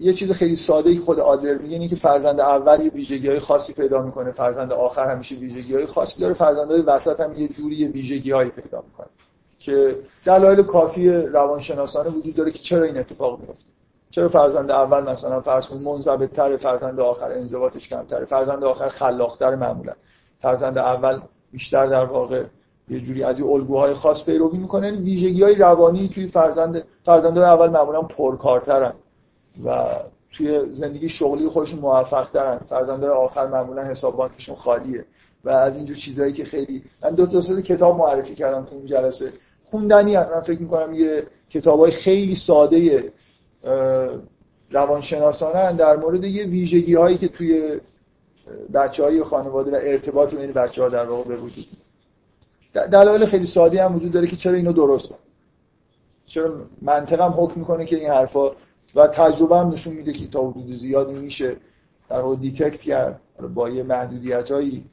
یه 0.00 0.12
چیز 0.12 0.32
خیلی 0.32 0.56
ساده 0.56 0.94
که 0.94 1.00
خود 1.00 1.20
آدلر 1.20 1.58
میگه 1.58 1.74
اینه 1.74 1.88
که 1.88 1.96
فرزند 1.96 2.40
اول 2.40 2.80
یه 2.84 2.90
ویژگی 2.90 3.28
های 3.28 3.38
خاصی 3.38 3.72
پیدا 3.72 4.02
می‌کنه. 4.02 4.32
فرزند 4.32 4.72
آخر 4.72 5.10
همیشه 5.10 5.34
ویژگی 5.34 5.74
های 5.74 5.86
خاصی 5.86 6.20
داره. 6.20 6.34
فرزندهای 6.34 6.80
وسط 6.80 7.20
هم 7.20 7.38
یه 7.38 7.48
جوری 7.48 7.88
ویژگی 7.88 8.30
هایی 8.30 8.50
پیدا 8.50 8.84
می‌کنه 8.86 9.06
که 9.58 9.96
دلایل 10.24 10.62
کافی 10.62 11.10
روانشناسانه 11.10 12.10
وجود 12.10 12.34
داره 12.34 12.50
که 12.50 12.58
چرا 12.58 12.84
این 12.84 12.98
اتفاق 12.98 13.40
میفته 13.40 13.64
چرا 14.10 14.28
فرزند 14.28 14.70
اول 14.70 15.12
مثلا 15.12 15.40
فرض 15.40 15.66
کنید 15.66 15.82
منضبط 15.82 16.32
تر 16.32 16.56
فرزند 16.56 17.00
آخر 17.00 17.32
انضباطش 17.32 17.88
کمتره 17.88 18.24
فرزند 18.24 18.64
آخر 18.64 18.88
خلاقتر 18.88 19.54
معمولا. 19.54 19.92
فرزند 20.38 20.78
اول 20.78 21.20
بیشتر 21.52 21.86
در 21.86 22.04
واقع 22.04 22.44
یه 22.90 23.00
جوری 23.00 23.22
از 23.22 23.40
الگوهای 23.40 23.94
خاص 23.94 24.24
پیروی 24.24 24.58
می‌کنه. 24.58 24.86
یعنی 24.86 24.98
ویژگی 24.98 25.42
های 25.42 25.54
روانی 25.54 26.08
توی 26.08 26.26
فرزند 26.26 26.84
فرزندای 27.04 27.44
اول 27.44 27.70
معمولا 27.70 28.02
پرکارترن 28.02 28.92
و 29.64 29.86
توی 30.32 30.74
زندگی 30.74 31.08
شغلی 31.08 31.48
خودشون 31.48 31.78
موفق 31.78 32.28
ترن 32.30 32.58
فرزندای 32.58 33.10
آخر 33.10 33.46
معمولا 33.46 33.82
حساب 33.82 34.16
بانکشون 34.16 34.54
خالیه. 34.54 35.04
و 35.44 35.50
از 35.50 35.76
اینجور 35.76 35.96
چیزهایی 35.96 36.32
که 36.32 36.44
خیلی 36.44 36.82
من 37.02 37.10
دو 37.10 37.26
تا 37.26 37.60
کتاب 37.60 37.98
معرفی 37.98 38.34
کردم 38.34 38.64
تو 38.64 38.76
این 38.76 38.86
جلسه. 38.86 39.32
خوندنی 39.64 40.14
هم. 40.14 40.28
من 40.34 40.40
فکر 40.40 40.60
می‌کنم 40.60 40.94
یه 40.94 41.26
کتابای 41.50 41.90
خیلی 41.90 42.34
ساده 42.34 43.12
روانشناسانه 44.70 45.72
در 45.72 45.96
مورد 45.96 46.24
یه 46.24 46.44
ویژگی 46.44 46.94
هایی 46.94 47.18
که 47.18 47.28
توی 47.28 47.80
بچه 48.74 49.04
های 49.04 49.22
خانواده 49.22 49.70
و 49.70 49.78
ارتباط 49.82 50.34
بین 50.34 50.52
بچه 50.52 50.82
ها 50.82 50.88
در 50.88 51.04
واقع 51.04 51.24
به 51.24 51.36
وجود 51.36 51.66
دلایل 52.74 53.26
خیلی 53.26 53.46
ساده 53.46 53.84
هم 53.84 53.96
وجود 53.96 54.12
داره 54.12 54.26
که 54.26 54.36
چرا 54.36 54.54
اینو 54.54 54.72
درسته. 54.72 55.14
چرا 56.26 56.54
منطق 56.82 57.20
هم 57.20 57.34
حکم 57.36 57.60
می‌کنه 57.60 57.84
که 57.84 57.96
این 57.96 58.10
حرفا 58.10 58.50
و 58.94 59.06
تجربه 59.06 59.56
هم 59.56 59.68
نشون 59.68 59.94
میده 59.94 60.12
که 60.12 60.26
تا 60.26 60.50
حدود 60.50 60.74
زیادی 60.74 61.20
میشه 61.20 61.56
در 62.08 62.20
واقع 62.20 62.36
detect 62.36 62.80
کرد. 62.80 63.20
با 63.54 63.68
یه 63.68 63.82
محدودیت 63.82 64.50
هایی 64.50 64.84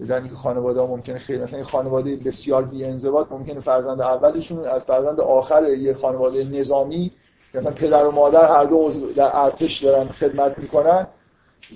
بزنی 0.00 0.28
که 0.28 0.34
خانواده 0.34 0.80
ها 0.80 0.86
ممکنه 0.86 1.18
خیلی 1.18 1.42
مثلا 1.42 1.62
خانواده 1.62 2.16
بسیار 2.16 2.64
بی 2.64 2.84
انضباط 2.84 3.32
ممکنه 3.32 3.60
فرزند 3.60 4.00
اولشون 4.00 4.64
از 4.64 4.84
فرزند 4.84 5.20
آخر 5.20 5.68
یه 5.68 5.94
خانواده 5.94 6.44
نظامی 6.44 7.10
مثلا 7.54 7.72
پدر 7.72 8.06
و 8.06 8.10
مادر 8.10 8.48
هر 8.48 8.64
دو 8.64 8.92
در 9.16 9.30
ارتش 9.36 9.84
دارن 9.84 10.08
خدمت 10.08 10.58
می‌کنن 10.58 11.06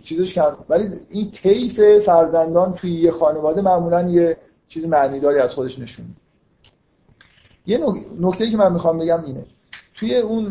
چیزش 0.02 0.34
کم. 0.34 0.56
ولی 0.68 0.90
این 1.10 1.30
طیف 1.30 1.80
فرزندان 1.98 2.74
توی 2.74 2.90
یه 2.90 3.10
خانواده 3.10 3.62
معمولا 3.62 4.02
یه 4.02 4.36
چیز 4.72 4.84
معنیداری 4.84 5.38
از 5.38 5.54
خودش 5.54 5.78
نشون 5.78 6.06
یه 7.66 7.80
نکته 8.20 8.50
که 8.50 8.56
من 8.56 8.72
می‌خوام 8.72 8.98
بگم 8.98 9.24
اینه. 9.24 9.46
توی 9.94 10.16
اون 10.16 10.48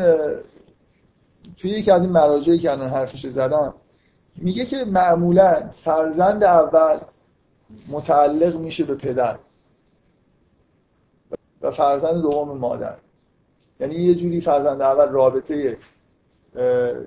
توی 1.57 1.69
یکی 1.69 1.91
از 1.91 2.01
این 2.01 2.11
مراجعی 2.11 2.57
که 2.57 2.71
الان 2.71 2.89
حرفش 2.89 3.25
زدم 3.25 3.73
میگه 4.35 4.65
که 4.65 4.85
معمولا 4.85 5.69
فرزند 5.83 6.43
اول 6.43 6.99
متعلق 7.87 8.55
میشه 8.55 8.83
به 8.83 8.95
پدر 8.95 9.39
و 11.61 11.71
فرزند 11.71 12.21
دوم 12.21 12.57
مادر. 12.57 12.97
یعنی 13.79 13.95
یه 13.95 14.15
جوری 14.15 14.41
فرزند 14.41 14.81
اول 14.81 15.09
رابطه 15.09 15.77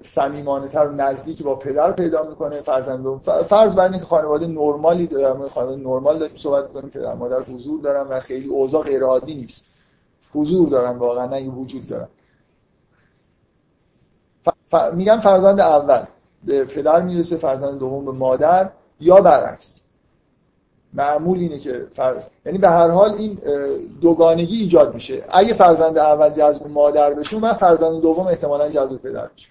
صمیمانه 0.03 0.68
تر 0.68 0.86
و 0.86 0.92
نزدیک 0.92 1.42
با 1.42 1.55
پدر 1.55 1.92
پیدا 1.92 2.22
می‌کنه 2.22 2.61
فرزند 2.61 3.20
فرض 3.22 3.74
بر 3.74 3.88
اینکه 3.88 4.05
خانواده 4.05 4.47
نرمالی 4.47 5.07
دارن 5.07 5.49
خانواده 5.49 5.76
نرمال 5.76 6.18
داریم 6.18 6.36
صحبت 6.36 6.64
می‌کنیم 6.64 6.90
پدر 6.90 7.14
مادر 7.14 7.40
حضور 7.40 7.80
دارن 7.80 8.07
و 8.07 8.20
خیلی 8.20 8.49
اوضاع 8.49 8.82
غیر 8.82 9.03
عادی 9.03 9.34
نیست. 9.34 9.64
حضور 10.34 10.68
دارن 10.68 10.97
واقعا 10.99 11.26
نه 11.26 11.49
وجود 11.49 11.88
دارن. 11.88 12.09
ف... 14.70 14.74
میگن 14.95 15.20
فرزند 15.20 15.61
اول 15.61 16.05
به 16.45 16.64
پدر 16.64 17.03
می‌رسه 17.03 17.36
فرزند 17.36 17.78
دوم 17.78 18.05
به 18.05 18.12
مادر 18.12 18.70
یا 19.01 19.20
برعکس. 19.20 19.80
معمول 20.95 21.38
اینه 21.38 21.59
که 21.59 21.86
فر... 21.92 22.22
یعنی 22.47 22.59
به 22.59 22.68
هر 22.68 22.88
حال 22.88 23.12
این 23.12 23.38
دوگانگی 24.01 24.57
ایجاد 24.57 24.95
میشه. 24.95 25.24
اگه 25.28 25.55
فرزند 25.55 25.99
اول 25.99 26.30
جذب 26.30 26.66
مادر 26.66 27.14
بشه 27.14 27.38
من 27.38 27.53
فرزند 27.53 28.03
دوم 28.03 28.26
احتمالا 28.26 28.68
جذب 28.68 28.97
پدر 28.97 29.26
بشه 29.26 29.49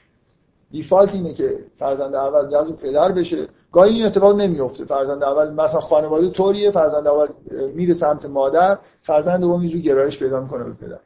دیفالت 0.71 1.13
اینه 1.13 1.33
که 1.33 1.59
فرزند 1.75 2.15
اول 2.15 2.49
جذب 2.49 2.75
پدر 2.75 3.11
بشه. 3.11 3.47
گاهی 3.71 3.95
این 3.95 4.05
اتفاق 4.05 4.35
نمیفته 4.35 4.85
فرزند 4.85 5.23
اول 5.23 5.53
مثلا 5.53 5.79
خانواده 5.79 6.29
طوریه 6.29 6.71
فرزند 6.71 7.07
اول 7.07 7.27
میره 7.75 7.93
سمت 7.93 8.25
مادر 8.25 8.77
فرزند 9.01 9.41
دوم 9.41 9.59
اینجور 9.59 9.81
گرایش 9.81 10.19
پیدا 10.19 10.39
می‌کنه 10.39 10.63
به 10.63 10.73
پدر. 10.73 10.99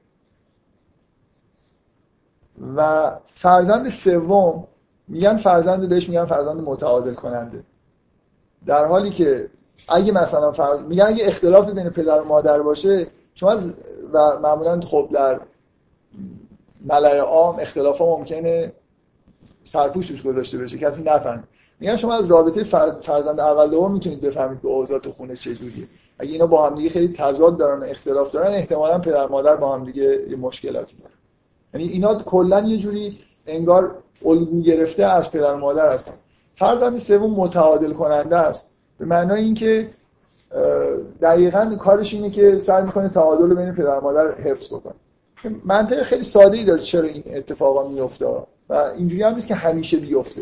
و 2.76 3.12
فرزند 3.34 3.90
سوم 3.90 4.68
میگن 5.08 5.38
فرزند 5.38 5.90
بهش 5.90 6.10
میگن 6.10 6.26
فرزند 6.26 6.58
متعادل 6.58 7.14
کننده 7.14 7.64
در 8.66 8.86
حالی 8.86 9.10
که 9.10 9.50
اگه 9.88 10.12
مثلا 10.12 10.52
فرض 10.52 10.80
میگن 10.80 11.06
اگه 11.06 11.28
اختلافی 11.28 11.72
بین 11.72 11.90
پدر 11.90 12.22
و 12.22 12.26
مادر 12.26 12.62
باشه 12.62 13.08
شما 13.36 13.58
و 14.14 14.40
معمولا 14.40 14.82
خب 14.82 15.10
در 15.14 15.40
ملای 16.86 17.20
عام 17.20 17.60
اختلاف 17.60 17.98
ها 17.98 18.18
ممکنه 18.18 18.74
سرپوش 19.64 20.08
توش 20.08 20.24
گذاشته 20.24 20.58
بشه 20.58 20.78
کسی 20.78 21.04
نفهمه 21.04 21.44
میگن 21.80 21.96
شما 21.96 22.14
از 22.14 22.26
رابطه 22.26 22.64
فرزند 23.02 23.40
اول 23.40 23.70
دوم 23.70 23.94
می‌تونید 23.94 24.22
بفهمید 24.22 24.62
که 24.62 24.68
اوضاع 24.68 25.00
تو 25.00 25.12
خونه 25.12 25.36
چجوریه 25.36 25.88
اگه 26.20 26.32
اینا 26.32 26.48
با 26.48 26.70
هم 26.70 26.76
دیگه 26.76 26.90
خیلی 26.90 27.14
تضاد 27.14 27.58
دارن 27.58 27.84
اختلاف 27.84 28.32
دارن 28.32 28.52
احتمالا 28.54 29.00
پدر 29.00 29.28
مادر 29.28 29.56
با 29.56 29.76
هم 29.76 29.84
دیگه 29.84 30.36
مشکلاتی 30.42 30.98
دارن. 30.98 31.14
یعنی 31.74 31.94
اینا 31.94 32.16
کلا 32.16 32.60
یه 32.60 32.78
جوری 32.78 33.20
انگار 33.48 33.96
الگو 34.26 34.62
گرفته 34.62 35.04
از 35.04 35.32
پدر 35.32 35.56
مادر 35.56 35.94
هستن. 35.94 36.14
فرزند 36.56 36.98
سوم 36.98 37.32
متعادل 37.32 37.94
کننده 37.94 38.38
است. 38.38 38.68
به 39.00 39.06
معنای 39.06 39.42
اینکه 39.42 39.90
دقیقا 41.22 41.76
کارش 41.80 42.14
اینه 42.14 42.30
که 42.30 42.60
سعی 42.60 42.84
می‌کنه 42.84 43.10
تعادل 43.10 43.54
بین 43.54 43.72
پدر 43.72 44.00
مادر 44.00 44.32
حفظ 44.32 44.74
بکنه. 44.74 44.94
منطق 45.66 46.04
خیلی 46.04 46.24
ساده 46.24 46.58
ای 46.58 46.66
داره 46.66 46.82
چرا 46.82 47.08
این 47.08 47.24
اتفاقا 47.28 47.88
میفته 47.88 48.26
و 48.70 48.74
اینجوری 48.74 49.24
هم 49.24 49.36
نیست 49.36 49.48
که 49.48 49.56
همیشه 49.56 49.98
بیفته. 49.98 50.42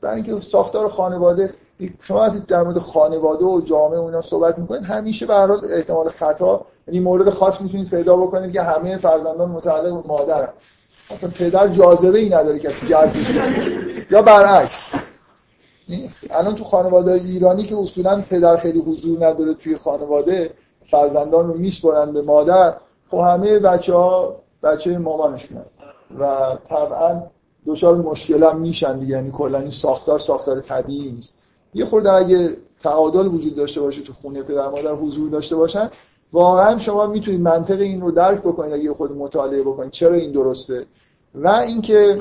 برای 0.00 0.14
اینکه 0.14 0.40
ساختار 0.40 0.88
خانواده 0.88 1.54
شما 2.02 2.20
وقتی 2.20 2.42
در 2.48 2.62
مورد 2.62 2.78
خانواده 2.78 3.44
و 3.44 3.60
جامعه 3.60 3.98
اونا 3.98 4.20
صحبت 4.20 4.58
می‌کنید 4.58 4.82
همیشه 4.82 5.26
به 5.26 5.34
هر 5.34 5.52
احتمال 5.52 6.08
خطا 6.08 6.66
یعنی 6.88 7.00
مورد 7.00 7.30
خاص 7.30 7.60
می‌تونید 7.60 7.90
پیدا 7.90 8.16
بکنید 8.16 8.52
که 8.52 8.62
همه 8.62 8.96
فرزندان 8.96 9.50
متعلق 9.50 10.02
به 10.02 10.08
مادرن. 10.08 10.48
مثلا 11.10 11.30
پدر 11.30 11.68
جاذبه 11.68 12.18
ای 12.18 12.28
نداره 12.28 12.58
که 12.58 12.68
جذبش 12.90 13.30
یا 14.10 14.22
برعکس. 14.22 14.82
الان 16.30 16.54
تو 16.54 16.64
خانواده 16.64 17.12
ایرانی 17.12 17.64
که 17.64 17.76
اصولا 17.76 18.22
پدر 18.30 18.56
خیلی 18.56 18.78
حضور 18.78 19.26
نداره 19.26 19.54
توی 19.54 19.76
خانواده 19.76 20.50
فرزندان 20.90 21.48
رو 21.48 21.58
میسپرن 21.58 22.12
به 22.12 22.22
مادر 22.22 22.74
خب 23.10 23.18
همه 23.18 23.58
بچه 23.58 23.94
ها 23.94 24.36
بچه 24.62 24.98
مامانشون 24.98 25.58
و 26.18 26.56
طبعا 26.68 27.22
دچار 27.66 27.96
مشکل 27.96 28.42
هم 28.42 28.60
میشن 28.60 28.98
دیگه 28.98 29.14
یعنی 29.14 29.30
کلا 29.30 29.58
این 29.58 29.70
ساختار 29.70 30.18
ساختار 30.18 30.60
طبیعی 30.60 31.12
نیست. 31.12 31.34
یه 31.74 31.84
خورده 31.84 32.12
اگه 32.12 32.56
تعادل 32.82 33.26
وجود 33.26 33.56
داشته 33.56 33.80
باشه 33.80 34.02
تو 34.02 34.12
خونه 34.12 34.42
پدر 34.42 34.68
مادر 34.68 34.92
حضور 34.92 35.30
داشته 35.30 35.56
باشن 35.56 35.90
واقعا 36.32 36.78
شما 36.78 37.06
می‌تونید 37.06 37.40
منطق 37.40 37.80
این 37.80 38.00
رو 38.00 38.10
درک 38.10 38.40
بکنید 38.40 38.72
اگه 38.72 38.94
خود 38.94 39.12
مطالعه 39.12 39.62
بکنید. 39.62 39.90
چرا 39.90 40.16
این 40.16 40.32
درسته؟ 40.32 40.86
و 41.34 41.48
اینکه 41.48 42.20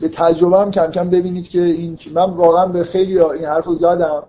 به 0.00 0.08
تجربه 0.12 0.58
هم 0.58 0.70
کم 0.70 0.90
کم 0.90 1.10
ببینید 1.10 1.48
که 1.48 1.60
این 1.60 1.98
من 2.14 2.30
واقعا 2.30 2.66
به 2.66 2.84
خیلی 2.84 3.18
این 3.18 3.44
حرف 3.44 3.64
رو 3.64 3.74
زدم 3.74 4.22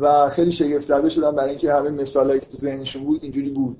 و 0.00 0.28
خیلی 0.28 0.52
شگفت 0.52 0.84
زده 0.84 1.08
شدم 1.08 1.36
برای 1.36 1.50
اینکه 1.50 1.74
همه 1.74 1.90
مثالایی 1.90 2.40
که 2.40 2.46
تو 2.46 2.56
ذهنشون 2.56 3.04
بود 3.04 3.22
اینجوری 3.22 3.50
بود. 3.50 3.76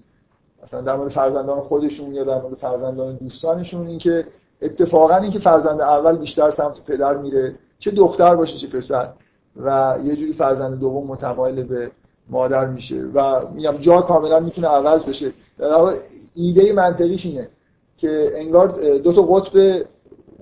مثلا 0.63 0.81
در 0.81 0.97
مورد 0.97 1.09
فرزندان 1.09 1.61
خودشون 1.61 2.15
یا 2.15 2.25
در 2.25 2.41
مورد 2.41 2.55
فرزندان 2.55 3.17
دوستانشون 3.17 3.87
اینکه 3.87 4.27
اتفاقا 4.63 5.17
اینکه 5.17 5.39
فرزند 5.39 5.81
اول 5.81 6.17
بیشتر 6.17 6.51
سمت 6.51 6.81
پدر 6.85 7.17
میره 7.17 7.55
چه 7.79 7.91
دختر 7.91 8.37
باشه 8.37 8.59
چه 8.59 8.67
پسر 8.67 9.09
و 9.57 9.99
یه 10.05 10.17
جوری 10.17 10.33
فرزند 10.33 10.81
دوم 10.81 11.07
متمایل 11.07 11.63
به 11.63 11.91
مادر 12.29 12.67
میشه. 12.67 13.03
و 13.15 13.49
میگم 13.55 13.77
جا 13.77 14.01
کاملا 14.01 14.41
می‌تونه 14.41 14.69
عوض 14.69 15.05
بشه. 15.05 15.33
در 15.59 15.93
ایده 16.35 16.73
منطقیش 16.73 17.27
اینه 17.27 17.49
که 17.97 18.33
انگار 18.35 18.99
دو 18.99 19.13
تا 19.13 19.23
قطب 19.23 19.85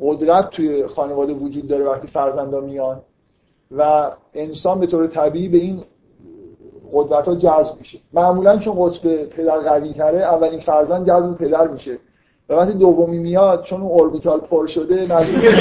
قدرت 0.03 0.51
توی 0.51 0.87
خانواده 0.87 1.33
وجود 1.33 1.69
داره 1.69 1.85
وقتی 1.85 2.09
فرزندا 2.09 2.61
میان 2.61 3.01
و 3.71 4.11
انسان 4.35 4.81
به 4.81 4.87
طور 4.87 5.07
طبیعی 5.07 5.49
به 5.49 5.59
این 5.59 5.83
قدرت 6.93 7.29
ها 7.29 7.35
جذب 7.35 7.79
میشه. 7.79 7.99
معمولا 8.13 8.59
چون 8.59 8.75
قطب 8.79 9.25
پدر 9.25 9.59
قوی 9.59 9.93
تره 9.93 10.19
اولین 10.19 10.61
فرزند 10.61 11.07
جذب 11.07 11.37
پدر 11.37 11.69
میشه. 11.69 11.99
و 12.49 12.55
وقتی 12.55 12.73
دومی 12.73 13.19
میاد 13.19 13.63
چون 13.63 13.81
اون 13.81 13.91
اوربیتال 13.91 14.41
پر 14.41 14.67
شده 14.67 15.03
مجبور 15.03 15.55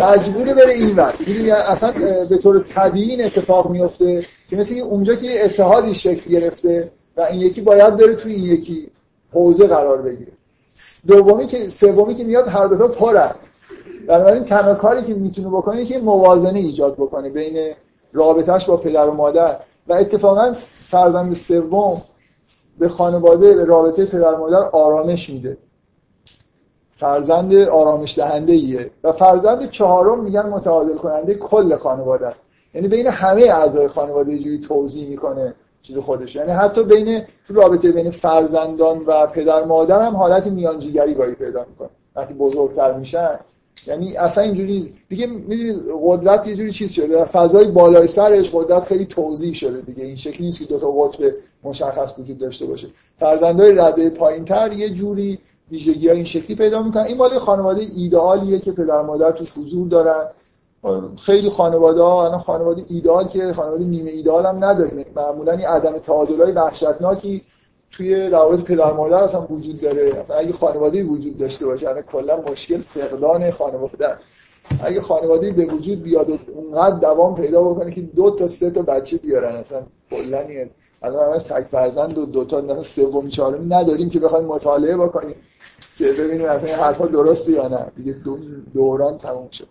مجبوره 0.00 0.54
بره 0.54 0.72
این 0.72 0.96
ور. 0.96 1.14
اصلا 1.50 1.92
به 2.28 2.38
طور 2.38 2.62
طبیعی 2.62 3.10
این 3.10 3.24
اتفاق 3.24 3.70
میفته 3.70 4.26
که 4.50 4.56
مثل 4.56 4.80
اونجا 4.80 5.14
که 5.14 5.44
اتحادی 5.44 5.94
شکل 5.94 6.30
گرفته 6.30 6.90
و 7.16 7.20
این 7.20 7.40
یکی 7.40 7.60
باید 7.60 7.96
بره 7.96 8.14
توی 8.14 8.34
این 8.34 8.44
یکی 8.44 8.90
حوزه 9.32 9.66
قرار 9.66 10.02
بگیره. 10.02 10.32
دومی 11.06 11.46
که 11.46 11.68
سومی 11.68 12.14
که 12.14 12.24
میاد 12.24 12.48
هر 12.48 12.66
دو 12.66 12.88
پره. 12.88 13.34
بنابراین 14.08 14.44
تنها 14.44 14.74
کاری 14.74 15.02
که 15.02 15.14
می‌تونه 15.14 15.48
بکنه 15.48 15.84
که 15.84 15.98
موازنه 15.98 16.58
ایجاد 16.58 16.94
بکنه 16.94 17.28
بین 17.28 17.74
رابطهش 18.12 18.64
با 18.64 18.76
پدر 18.76 19.06
و 19.06 19.12
مادر. 19.12 19.56
و 19.88 19.92
اتفاقا 19.92 20.52
فرزند 20.90 21.36
سوم 21.36 22.02
به 22.78 22.88
خانواده 22.88 23.54
به 23.54 23.64
رابطه 23.64 24.04
پدر 24.04 24.34
و 24.34 24.38
مادر 24.38 24.62
آرامش 24.62 25.30
میده. 25.30 25.56
فرزند 26.94 27.54
آرامش 27.54 28.18
دهنده 28.18 28.52
ایه 28.52 28.90
و 29.04 29.12
فرزند 29.12 29.70
چهارم 29.70 30.24
میگن 30.24 30.46
متعادل 30.46 30.96
کننده 30.96 31.34
کل 31.34 31.76
خانواده 31.76 32.26
است. 32.26 32.44
یعنی 32.74 32.88
بین 32.88 33.06
همه 33.06 33.42
اعضای 33.42 33.88
خانواده 33.88 34.32
یه 34.32 34.38
جوری 34.38 34.58
توضیح 34.58 35.08
می‌کنه. 35.08 35.54
چیز 35.82 35.98
خودش 35.98 36.36
یعنی 36.36 36.50
حتی 36.50 36.84
بین 36.84 37.22
تو 37.48 37.54
رابطه 37.54 37.92
بین 37.92 38.10
فرزندان 38.10 38.98
و 39.06 39.26
پدر 39.26 39.64
مادر 39.64 40.02
هم 40.02 40.16
حالت 40.16 40.46
میانجیگری 40.46 41.14
گاهی 41.14 41.34
پیدا 41.34 41.66
می‌کنه. 41.70 41.88
وقتی 42.16 42.34
بزرگتر 42.34 42.92
میشن. 42.92 43.38
یعنی 43.86 44.16
اصلا 44.16 44.44
اینجوری 44.44 44.94
دیگه 45.08 45.26
می‌دونید 45.26 45.76
قدرت 46.02 46.46
یه 46.46 46.54
جوری 46.54 46.72
چیز 46.72 46.92
شده. 46.92 47.06
در 47.06 47.24
فضای 47.24 47.68
بالای 47.68 48.08
سرش 48.08 48.50
قدرت 48.54 48.84
خیلی 48.84 49.06
توضیح 49.06 49.54
شده 49.54 49.80
دیگه. 49.80 50.04
این 50.04 50.16
شکلی 50.16 50.46
نیست 50.46 50.58
که 50.58 50.64
دو 50.64 50.78
تا 50.78 50.90
قطب 50.90 51.34
مشخص 51.64 52.18
وجود 52.18 52.38
داشته 52.38 52.66
باشه. 52.66 52.88
فرزندای 53.16 53.72
رده 53.72 54.10
پایینتر 54.10 54.72
یه 54.72 54.90
جوری 54.90 55.38
ویژگی 55.70 56.08
ها 56.08 56.14
این 56.14 56.24
شکلی 56.24 56.56
پیدا 56.56 56.82
می‌کنن. 56.82 57.04
این 57.04 57.16
مال 57.16 57.38
خانواده 57.38 57.82
ایدئالیه 57.96 58.58
که 58.58 58.72
پدر 58.72 59.02
مادر 59.02 59.32
توش 59.32 59.52
حضور 59.52 59.88
دارن. 59.88 60.24
خیلی 61.20 61.50
خانواده 61.50 62.02
ها 62.02 62.26
الان 62.26 62.38
خانواده 62.38 62.82
ایدئال 62.88 63.28
که 63.28 63.52
خانواده 63.52 63.84
نیمه 63.84 64.10
ایدئال 64.10 64.46
هم 64.46 64.64
نداره. 64.64 65.06
معمولا 65.16 65.52
این 65.52 65.66
عدم 65.66 65.98
تعادل 65.98 66.42
های 66.42 66.52
وحشتناکی 66.52 67.42
توی 67.90 68.28
روابط 68.28 68.60
پدر 68.60 68.92
مادر 68.92 69.22
اصلا 69.22 69.40
وجود 69.40 69.80
داره. 69.80 70.16
اصلا 70.20 70.36
اگه 70.36 70.52
خانواده 70.52 71.04
وجود 71.04 71.38
داشته 71.38 71.66
باشه 71.66 71.88
الان 71.88 72.02
کلا 72.02 72.36
مشکل 72.50 72.80
فقدان 72.80 73.50
خانواده 73.50 74.08
است. 74.08 74.24
اگه 74.82 75.00
خانواده 75.00 75.52
به 75.52 75.66
وجود 75.66 76.02
بیاد 76.02 76.30
و 76.30 76.38
اونقدر 76.54 76.96
دوام 76.96 77.34
پیدا 77.34 77.62
بکنه 77.62 77.90
که 77.90 78.00
دو 78.00 78.30
تا 78.30 78.48
سه 78.48 78.70
تا 78.70 78.82
بچه 78.82 79.16
بیارن 79.16 79.56
اصلا 79.56 79.82
کلا 80.10 80.44
الان 81.02 81.32
همش 81.32 81.42
تک 81.42 81.64
فرزند 81.64 82.18
و 82.18 82.26
دو 82.26 82.44
تا 82.44 82.60
مثلا 82.60 82.82
سوم 82.82 83.28
چهارمی 83.28 83.74
نداریم 83.74 84.10
که 84.10 84.20
بخوایم 84.20 84.44
مطالعه 84.44 84.96
بکنیم 84.96 85.36
که 85.98 86.12
ببینیم 86.12 86.46
اصلا 86.46 86.76
حرفا 86.76 87.06
درسته 87.06 87.52
یا 87.52 87.68
نه. 87.68 87.92
دیگه 87.96 88.12
دو 88.12 88.38
دوران 88.74 89.18
تموم 89.18 89.50
شد. 89.50 89.66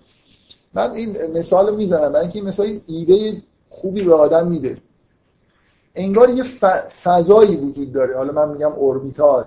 من 0.77 0.91
این 0.91 1.17
مثال 1.33 1.75
می‌زنم 1.75 2.09
برای 2.09 2.21
اینکه 2.21 2.39
این 2.39 2.47
مثال 2.47 2.79
ایده 2.87 3.41
خوبی 3.69 4.03
به 4.03 4.13
آدم 4.13 4.47
میده. 4.47 4.77
انگار 5.95 6.29
یه 6.29 6.43
فضایی 7.03 7.55
وجود 7.55 7.93
داره. 7.93 8.17
حالا 8.17 8.33
من 8.33 8.53
میگم 8.53 8.71
اوربیتال. 8.71 9.45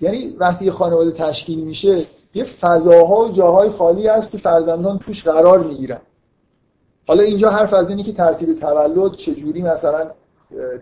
یعنی 0.00 0.36
وقتی 0.38 0.64
یه 0.64 0.70
خانواده 0.70 1.10
تشکیل 1.10 1.60
میشه 1.64 2.04
یه 2.34 2.44
فضاها 2.44 3.24
و 3.24 3.32
جاهای 3.32 3.70
خالی 3.70 4.06
هست 4.06 4.30
که 4.30 4.38
فرزندان 4.38 4.98
توش 4.98 5.24
قرار 5.24 5.62
می‌گیرن. 5.62 6.00
حالا 7.06 7.22
اینجا 7.22 7.50
حرف 7.50 7.74
از 7.74 7.90
اینه 7.90 8.02
که 8.02 8.12
ترتیب 8.12 8.54
تولد 8.54 9.12
چجوری 9.12 9.62
مثلا 9.62 10.10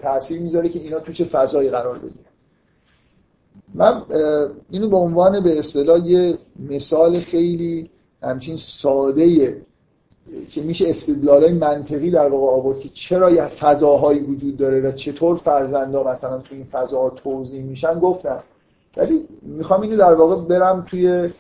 تاثیر 0.03 0.41
می‌ذاره 0.41 0.69
که 0.69 0.79
اینا 0.79 1.01
توش 1.01 1.23
فضایی 1.23 1.71
قرار 1.71 1.99
بگیرن. 1.99 2.33
من 3.75 4.03
اینو 4.71 4.89
به 4.89 4.97
عنوان 4.97 5.41
به 5.41 5.59
اصطلاح 5.59 6.07
یه 6.07 6.39
مثال 6.71 7.21
خیلی 7.21 7.91
همچین 8.25 8.57
ساده 8.57 9.57
که 10.51 10.63
میشه 10.63 10.89
استدلالای 10.89 11.53
منطقی 11.53 12.11
در 12.11 12.29
واقع 12.29 12.53
آورد 12.53 12.81
که 12.81 12.89
چرا 12.89 13.31
یه 13.31 13.47
فضاهایی 13.47 14.21
وجود 14.21 14.57
داره 14.57 14.81
و 14.81 14.93
چطور 14.93 15.37
فرزندا 15.37 16.03
مثلا 16.03 16.39
توی 16.39 16.57
این 16.57 16.67
فضاها 16.67 17.11
توضیح 17.11 17.63
میشن 17.63 17.99
گفتم 17.99 18.39
ولی 18.97 19.29
می‌خوام 19.43 19.81
اینو 19.81 19.97
در 19.97 20.15
واقع 20.15 20.37
برم 20.37 20.85
توی 20.89 21.31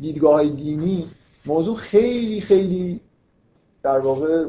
دیدگاه 0.00 0.34
های 0.34 0.50
دینی. 0.50 1.06
موضوع 1.46 1.76
خیلی 1.76 2.40
خیلی 2.40 3.00
در 3.82 3.98
واقع 3.98 4.44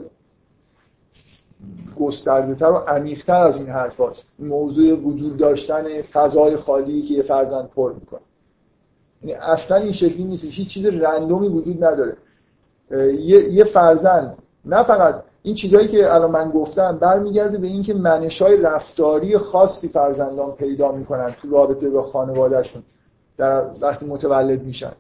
گسترده 1.99 2.55
تر 2.55 2.71
و 2.71 2.75
عمیقتر 2.75 3.41
از 3.41 3.57
این 3.57 3.69
حرف 3.69 3.99
هست. 3.99 4.31
موضوع 4.39 4.93
وجود 4.93 5.37
داشتن 5.37 6.01
فضای 6.01 6.57
خالی 6.57 7.01
که 7.01 7.13
یه 7.13 7.21
فرزند 7.21 7.69
پر 7.69 7.93
می‌کنه. 7.93 8.21
اصلا 9.41 9.77
این 9.77 9.91
شکلی 9.91 10.23
نیست. 10.23 10.45
هیچ 10.45 10.67
چیز 10.67 10.85
رندومی 10.85 11.47
وجود 11.47 11.83
نداره. 11.83 12.17
یه،, 12.91 13.53
یه 13.53 13.63
فرزند. 13.63 14.37
نه 14.65 14.83
فقط. 14.83 15.23
این 15.43 15.55
چیزهایی 15.55 15.87
که 15.87 16.13
الان 16.13 16.31
من 16.31 16.49
گفتم 16.49 16.97
برمیگرده 16.97 17.57
به 17.57 17.67
اینکه 17.67 17.93
منشای 17.93 18.57
رفتاری 18.57 19.37
خاصی 19.37 19.87
فرزندان 19.87 20.51
پیدا 20.51 20.91
می‌کنن 20.91 21.35
تو 21.41 21.49
رابطه 21.49 21.89
با 21.89 22.01
خانوادهشون. 22.01 22.83
در 23.37 23.65
وقتی 23.81 24.05
متولد 24.05 24.63
میشن. 24.63 24.91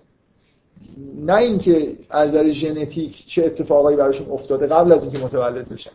نه 1.25 1.35
اینکه 1.35 1.95
از 2.09 2.29
نظر 2.29 2.51
ژنتیک 2.51 3.27
چه 3.27 3.45
اتفاقایی 3.45 3.97
براشون 3.97 4.31
افتاده 4.31 4.67
قبل 4.67 4.91
از 4.91 5.03
اینکه 5.03 5.19
متولد 5.19 5.69
بشن. 5.69 5.91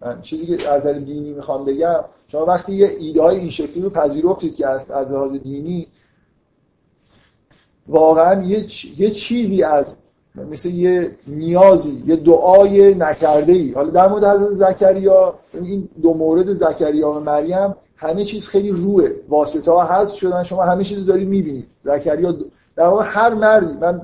من 0.00 0.20
چیزی 0.20 0.46
که 0.46 0.68
از 0.68 0.80
نظر 0.80 0.92
دینی 0.92 1.32
می‌خوام 1.32 1.64
بگم 1.64 2.04
شما 2.28 2.44
وقتی 2.44 2.74
یه 2.74 2.86
ایده 2.98 3.22
های 3.22 3.36
این 3.36 3.50
شکلی 3.50 3.82
رو 3.82 3.90
پذیرفتید 3.90 4.56
که 4.56 4.66
از 4.66 4.90
از 4.90 5.12
لحاظ 5.12 5.32
دینی 5.32 5.86
واقعا 7.88 8.42
یه, 8.42 8.66
یه 8.98 9.10
چیزی 9.10 9.62
از 9.62 9.96
مثل 10.50 10.68
یه 10.68 11.10
نیازی 11.26 12.02
یه 12.06 12.16
دعای 12.16 12.94
نکرده 12.94 13.52
ای 13.52 13.72
حالا 13.72 13.90
در 13.90 14.08
مورد 14.08 14.24
حضرت 14.24 14.72
زکریا 14.72 15.34
این 15.54 15.88
دو 16.02 16.14
مورد 16.14 16.54
زکریا 16.54 17.10
و 17.10 17.20
مریم 17.20 17.74
همه 17.96 18.24
چیز 18.24 18.46
خیلی 18.46 18.70
روه 18.70 19.10
واسطه 19.28 19.70
ها 19.70 19.84
هست 19.84 20.14
شدن 20.14 20.42
شما 20.42 20.64
همه 20.64 20.84
چیز 20.84 21.06
دارید 21.06 21.28
می‌بینید 21.28 21.66
زکریا 21.82 22.34
در 22.76 22.86
واقع 22.86 23.04
هر 23.06 23.34
مردی. 23.34 23.74
من 23.80 24.00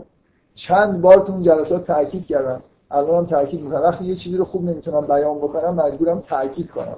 چند 0.55 1.01
بار 1.01 1.19
تو 1.19 1.33
اون 1.33 1.43
جلسات 1.43 1.87
تاکید 1.87 2.27
کردم. 2.27 2.63
الان 2.91 3.17
هم 3.17 3.31
تاکید 3.31 3.61
می‌کنم. 3.61 3.83
وقتی 3.83 4.07
یه 4.07 4.15
چیزی 4.15 4.37
رو 4.37 4.45
خوب 4.45 4.65
نمی‌تونم 4.65 5.07
بیان 5.07 5.39
بکنم 5.39 5.75
مجبورم 5.75 6.21
تاکید 6.21 6.71
کنم. 6.71 6.97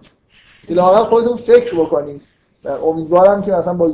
لااقل 0.69 1.03
خودتون 1.03 1.37
فکر 1.37 1.75
بکنید 1.75 2.23
امیدوارم 2.65 3.43
که 3.43 3.53
مثلا 3.53 3.75
با 3.75 3.91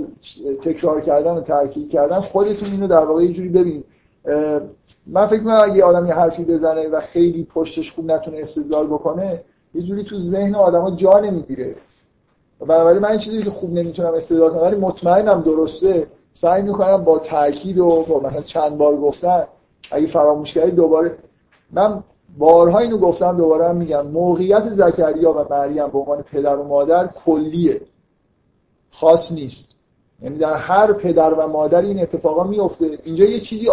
تکرار 0.62 1.00
کردن 1.00 1.30
و 1.30 1.40
تاکید 1.40 1.90
کردن 1.90 2.20
خودتون 2.20 2.70
اینو 2.70 2.86
در 2.86 3.04
واقع 3.04 3.22
یه 3.22 3.32
جوری 3.32 3.48
ببینید 3.48 3.84
من 5.06 5.26
فکر 5.26 5.38
می‌کنم 5.38 5.60
اگه 5.64 5.84
آدم 5.84 6.06
یه 6.06 6.14
حرفی 6.14 6.44
بزنه 6.44 6.88
و 6.88 7.00
خیلی 7.00 7.44
پشتش 7.44 7.92
خوب 7.92 8.10
نتونه 8.10 8.38
استدلال 8.38 8.86
بکنه 8.86 9.42
یه 9.74 9.82
جوری 9.82 10.04
تو 10.04 10.18
ذهن 10.18 10.54
آدما 10.54 10.90
جا 10.90 11.20
نمی‌گیره. 11.20 11.74
بنابراین 12.60 13.02
من 13.02 13.10
این 13.10 13.18
چیزی 13.18 13.42
که 13.42 13.50
خوب 13.50 13.72
نمی‌تونم 13.72 14.14
استدلال 14.14 14.50
کنم 14.50 14.62
ولی 14.62 14.76
مطمئنم 14.76 15.42
درسته. 15.42 16.06
سعی 16.32 16.62
می‌کنم 16.62 17.04
با 17.04 17.18
تاکید 17.18 17.78
و 17.78 18.04
با 18.08 18.20
مثلا 18.20 18.40
چند 18.40 18.78
بار 18.78 18.96
گفتن 18.96 19.44
اگه 19.90 20.06
فراموش 20.06 20.54
کردی 20.54 20.70
دوباره. 20.70 21.14
من 21.70 22.02
بارها 22.38 22.78
اینو 22.78 22.98
گفتم 22.98 23.36
دوباره 23.36 23.68
هم 23.68 23.76
میگم. 23.76 24.06
موقعیت 24.06 24.68
زکریا 24.68 25.32
و 25.32 25.44
مریم 25.50 25.86
به 25.86 25.98
عنوان 25.98 26.22
پدر 26.22 26.56
و 26.56 26.68
مادر 26.68 27.06
کلیه. 27.06 27.80
خاص 28.92 29.32
نیست. 29.32 29.68
یعنی 30.22 30.38
در 30.38 30.54
هر 30.54 30.92
پدر 30.92 31.34
و 31.34 31.48
مادر 31.48 31.82
این 31.82 32.02
اتفاقا 32.02 32.44
میفته 32.44 32.98
اینجا 33.04 33.24
یه 33.24 33.40
چیزی 33.40 33.68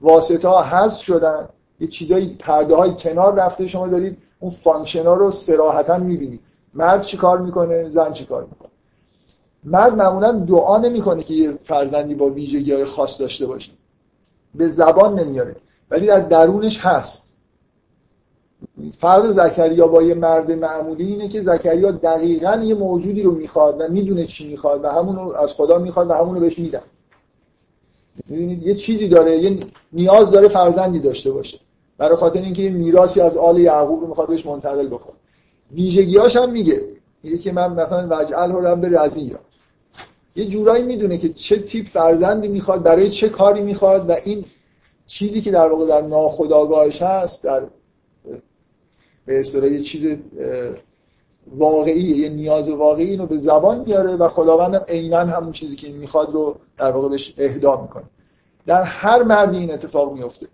واسطه 0.00 0.48
ها 0.48 0.62
حذف 0.62 1.02
شدن. 1.02 1.48
یه 1.80 1.88
چیزایی 1.88 2.36
پرده 2.38 2.74
های 2.74 2.94
کنار 2.94 3.34
رفته. 3.34 3.66
شما 3.66 3.88
دارید 3.88 4.18
اون 4.40 4.50
function 4.50 5.06
ها 5.06 5.14
رو 5.14 5.30
صراحتا 5.30 5.98
می‌بینید. 5.98 6.40
مرد 6.74 7.02
چی 7.02 7.16
کار 7.16 7.38
می‌کنه؟ 7.38 7.88
زن 7.88 8.12
چی 8.12 8.24
کار 8.24 8.42
می‌کنه؟ 8.42 8.70
مرد 9.64 9.94
معمولا 9.94 10.32
دعا 10.32 10.78
نمی‌کنه 10.78 11.22
که 11.22 11.34
یه 11.34 11.58
فرزندی 11.64 12.14
با 12.14 12.30
ویژگی 12.30 12.72
های 12.72 12.84
خاص 12.84 13.20
داشته 13.20 13.46
باشه. 13.46 13.72
به 14.54 14.68
زبان 14.68 15.18
نمیاره 15.20 15.56
ولی 15.90 16.06
در 16.06 16.20
درونش 16.20 16.80
هست. 16.80 17.29
فرق 18.98 19.32
زکریا 19.32 19.86
با 19.86 20.02
یه 20.02 20.14
مرد 20.14 20.50
معمولی 20.50 21.04
اینه 21.04 21.28
که 21.28 21.42
زکریا 21.42 21.90
دقیقا 21.90 22.60
یه 22.64 22.74
موجودی 22.74 23.22
رو 23.22 23.32
می‌خواد 23.32 23.80
و 23.80 23.88
می‌دونه 23.88 24.26
چی 24.26 24.48
می‌خواد 24.48 24.84
و 24.84 24.88
همون 24.88 25.16
رو 25.16 25.32
از 25.32 25.52
خدا 25.52 25.78
می‌خواد 25.78 26.10
و 26.10 26.12
همون 26.12 26.34
رو 26.34 26.40
بهش 26.40 26.58
میدن. 26.58 26.82
یه 28.62 28.74
چیزی 28.74 29.08
داره 29.08 29.38
یه 29.38 29.58
نیاز 29.92 30.30
داره 30.30 30.48
فرزندی 30.48 30.98
داشته 30.98 31.30
باشه. 31.30 31.58
برای 31.98 32.16
خاطر 32.16 32.42
اینکه 32.42 32.62
یه 32.62 32.70
میراثی 32.70 33.20
از 33.20 33.36
آل 33.36 33.58
یعقوب 33.58 34.00
رو 34.00 34.06
می‌خواد 34.06 34.28
بهش 34.28 34.46
منتقل 34.46 34.86
بکنه. 34.86 35.16
ویژگیاش 35.72 36.36
هم 36.36 36.50
میگه. 36.50 36.82
میگه 37.22 37.38
که 37.38 37.52
من 37.52 37.72
مثلا 37.72 38.08
وجعل 38.10 38.52
رب 38.52 38.86
رضیا 38.86 39.38
یه 40.36 40.46
جورایی 40.46 40.84
می‌دونه 40.84 41.18
که 41.18 41.28
چه 41.28 41.58
تیپ 41.58 41.86
فرزندی 41.86 42.48
می‌خواد 42.48 42.82
برای 42.82 43.10
چه 43.10 43.28
کاری 43.28 43.62
می‌خواد 43.62 44.10
و 44.10 44.14
این 44.24 44.44
چیزی 45.06 45.40
که 45.40 45.50
در 45.50 45.68
واقع 45.68 45.86
در 45.86 46.00
ناخودآگاهش 46.00 47.02
هست 47.02 47.42
در 47.42 47.62
به 49.30 49.40
اصطلاح 49.40 49.72
یه 49.72 49.80
چیز 49.80 50.18
واقعی 51.46 52.00
یه 52.00 52.28
نیاز 52.28 52.68
واقعی 52.68 53.10
اینو 53.10 53.26
به 53.26 53.38
زبان 53.38 53.80
میاره 53.80 54.16
و 54.16 54.28
خداوندم 54.28 54.80
عینا 54.88 55.18
همون 55.18 55.52
چیزی 55.52 55.76
که 55.76 55.92
می‌خواد 55.92 56.32
رو 56.32 56.56
در 56.78 56.90
واقع 56.90 57.08
بهش 57.08 57.34
اهدا 57.38 57.82
می‌کنه. 57.82 58.04
در 58.66 58.82
هر 58.82 59.22
مردی 59.22 59.58
این 59.58 59.72
اتفاق 59.72 60.12
میفته. 60.12 60.46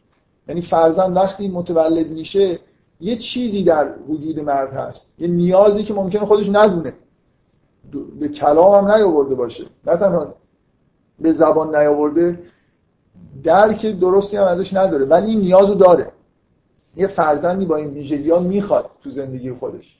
یعنی 0.48 0.60
فرزند 0.60 1.16
وقتی 1.16 1.48
متولد 1.48 2.10
میشه 2.10 2.58
یه 3.00 3.16
چیزی 3.16 3.64
در 3.64 3.88
وجود 4.08 4.40
مرد 4.40 4.72
هست. 4.72 5.06
یه 5.18 5.28
نیازی 5.28 5.84
که 5.84 5.94
ممکنه 5.94 6.26
خودش 6.26 6.48
ندونه. 6.48 6.92
به 8.20 8.28
کلام 8.28 8.84
هم 8.84 8.92
نیاورده 8.92 9.34
باشه. 9.34 9.64
نه 9.86 9.96
تنها 9.96 10.34
به 11.20 11.32
زبان 11.32 11.76
نیاورده 11.76 12.38
درک 13.42 13.86
درستی 13.86 14.36
هم 14.36 14.44
ازش 14.44 14.74
نداره. 14.74 15.04
ولی 15.04 15.30
این 15.30 15.40
نیازو 15.40 15.74
داره. 15.74 16.12
یه 16.96 17.06
فرزندی 17.06 17.66
با 17.66 17.76
این 17.76 17.90
ویژگی 17.90 18.30
ها 18.30 18.38
می‌خواد 18.38 18.90
تو 19.02 19.10
زندگی 19.10 19.52
خودش. 19.52 19.96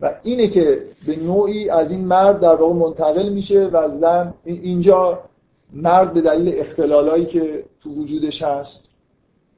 و 0.00 0.14
اینه 0.22 0.48
که 0.48 0.82
به 1.06 1.16
نوعی 1.16 1.70
از 1.70 1.90
این 1.90 2.04
مرد 2.04 2.40
در 2.40 2.54
واقع 2.54 2.74
منتقل 2.74 3.28
میشه 3.28 3.66
و 3.66 3.88
زن 3.88 4.34
اینجا 4.44 5.18
مرد 5.72 6.12
به 6.14 6.20
دلیل 6.20 6.58
اختلالایی 6.58 7.26
که 7.26 7.64
تو 7.80 7.90
وجودش 7.90 8.42
هست 8.42 8.88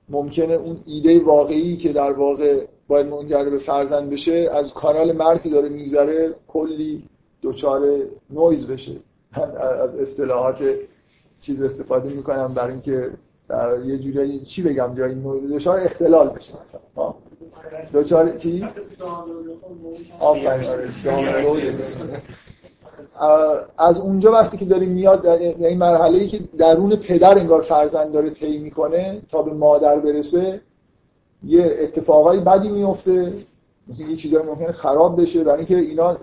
ممکنه 0.08 0.54
اون 0.54 0.76
ایده 0.86 1.20
واقعی 1.20 1.76
که 1.76 1.92
در 1.92 2.12
واقع 2.12 2.66
باید 2.88 3.06
منجر 3.06 3.44
به 3.44 3.58
فرزند 3.58 4.10
بشه 4.10 4.50
از 4.52 4.74
کانال 4.74 5.12
مرد 5.12 5.42
که 5.42 5.48
داره 5.48 5.68
میگذره 5.68 6.34
کلی 6.48 7.02
دچار 7.42 7.82
نویز 8.30 8.66
بشه. 8.66 8.92
از 9.82 9.96
اصطلاحات 9.96 10.64
چیز 11.42 11.62
استفاده 11.62 12.08
می‌کنم 12.08 12.54
برای 12.54 12.72
اینکه 12.72 13.10
در 13.48 13.84
یه 13.84 13.98
جوری 13.98 14.40
چی 14.40 14.62
بگم 14.62 14.94
جایی 14.94 15.22
دچار 15.54 15.80
اختلال 15.80 16.28
بشه 16.28 16.52
مثلا. 16.52 17.14
دوچار 17.92 18.36
چی؟ 18.36 18.68
از 23.78 24.00
اونجا 24.00 24.32
وقتی 24.32 24.56
که 24.56 24.64
داریم 24.64 24.90
میاد 24.90 25.26
این 25.26 25.78
مرحله 25.78 26.18
ای 26.18 26.26
که 26.28 26.40
درون 26.58 26.96
پدر 26.96 27.38
انگار 27.38 27.60
فرزند 27.60 28.12
داره 28.12 28.30
طی 28.30 28.58
می‌کنه 28.58 29.20
تا 29.30 29.42
به 29.42 29.52
مادر 29.52 29.98
برسه 29.98 30.60
یه 31.44 31.76
اتفاقای 31.80 32.40
بدی 32.40 32.68
میفته 32.68 33.32
مثل 33.88 34.04
یه 34.04 34.16
چیزایی 34.16 34.46
ممکنه 34.46 34.72
خراب 34.72 35.22
بشه. 35.22 35.44
برای 35.44 35.58
اینکه 35.58 35.76
اینا 35.76 36.16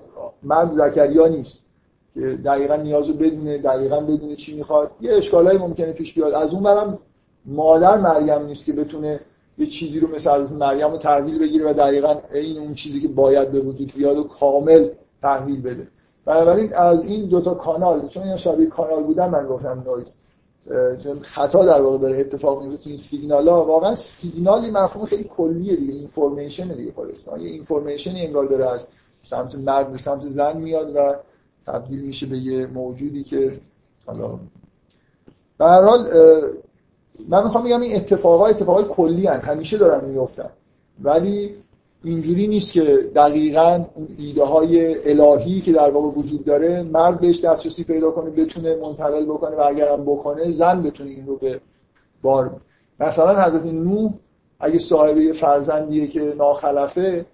مرد 0.44 0.74
زکریا 0.74 1.28
نیست 1.28 1.66
که 2.14 2.20
دقیقا 2.20 2.76
نیازو 2.76 3.14
بدونه 3.14 3.58
دقیقا 3.58 4.00
بدونه 4.00 4.36
چی 4.36 4.56
می‌خواد. 4.56 4.92
یه 5.02 5.14
اشکالایی 5.14 5.58
ممکنه 5.60 5.92
پیش 5.92 6.14
بیاد. 6.14 6.34
از 6.34 6.54
اون 6.54 6.64
برم 6.64 7.00
مادر 7.46 7.98
مریم 7.98 8.46
نیست 8.46 8.66
که 8.66 8.74
بتونه 8.74 9.20
یه 9.58 9.68
چیزی 9.68 10.00
رو 10.00 10.08
مثل 10.16 10.56
مریم 10.56 10.92
رو 10.92 10.98
تحویل 10.98 11.40
بگیره 11.40 11.72
و 11.72 11.74
دقیقا 11.74 12.16
این 12.34 12.58
اون 12.58 12.74
چیزی 12.74 13.00
که 13.02 13.08
باید 13.08 13.52
به 13.52 13.60
وجود 13.60 13.94
بیاد 13.96 14.18
و 14.18 14.24
کامل 14.24 14.90
تحویل 15.22 15.62
بده. 15.62 15.88
بنابراین 16.26 16.74
از 16.74 17.04
این 17.04 17.26
دوتا 17.26 17.54
کانال 17.54 18.08
چون 18.08 18.24
این 18.24 18.36
شبیه 18.36 18.66
کانال 18.66 19.04
بودن 19.04 19.30
من 19.30 19.48
گفتم 19.48 19.84
نویز 19.86 20.16
چون 21.04 21.20
خطا 21.20 21.66
در 21.66 21.82
واقع 21.82 21.98
داره 21.98 22.20
اتفاق 22.20 22.64
میفته 22.64 22.78
تو 22.78 22.90
این 22.90 22.98
سیگنال 22.98 23.48
ها. 23.48 23.66
واقعا 23.66 23.96
سیگنالی 23.96 24.72
مفهوم 24.72 25.06
خیلی 25.06 25.24
کلیه 25.24 25.76
دیگه 25.76 25.94
information 25.94 26.68
دیگه 26.68 26.92
خلاص 26.92 27.28
یه 27.28 27.50
information 27.50 28.20
ی 28.20 28.26
انگار 28.26 28.46
داره 28.46 28.70
از 28.70 28.88
سمت 29.22 29.56
مرد 29.56 29.92
به 29.92 29.98
سمت 29.98 30.28
زن 30.28 30.58
میاد 30.58 30.96
و 30.96 31.16
تبدیل 31.66 32.02
میشه 32.02 32.26
به 32.26 32.38
یه 32.38 32.68
موجودی 32.68 33.24
که 33.24 33.60
حالا 34.06 34.40
به 35.58 35.66
هر 35.66 35.84
حال 35.84 36.08
من 37.30 37.44
می‌خوام 37.44 37.64
بگم 37.64 37.82
این 37.82 37.96
اتفاقا 37.96 38.46
اتفاقای 38.46 38.84
کلی‌ان. 38.84 39.40
همیشه 39.40 39.78
دارن 39.78 40.06
میفتن 40.06 40.50
ولی 41.04 41.56
اینجوری 42.04 42.48
نیست 42.48 42.72
که 42.72 43.12
دقیقا 43.16 43.86
اون 43.96 44.08
ایده 44.20 44.44
های 44.44 44.96
الهی 45.12 45.62
که 45.62 45.72
در 45.72 45.90
واقع 45.90 46.08
وجود 46.08 46.46
داره 46.46 46.84
مرد 46.84 47.20
بهش 47.20 47.46
دسترسی 47.46 47.84
پیدا 47.84 48.12
کنه 48.12 48.30
بتونه 48.30 48.76
منتقل 48.76 49.26
بکنه 49.26 49.56
و 49.56 49.62
اگرم 49.62 50.06
بکنه 50.06 50.52
زن 50.52 50.84
بتونه 50.84 51.10
این 51.10 51.26
رو 51.26 51.36
به 51.36 51.62
بار 52.22 52.62
مثلا 53.00 53.44
حضرت 53.44 53.66
نوح 53.66 54.12
اگه 54.60 54.80
صاحب 54.80 55.18
یه 55.18 55.34
فرزندیه 55.34 56.08
که 56.08 56.34
ناخلفه 56.38 57.26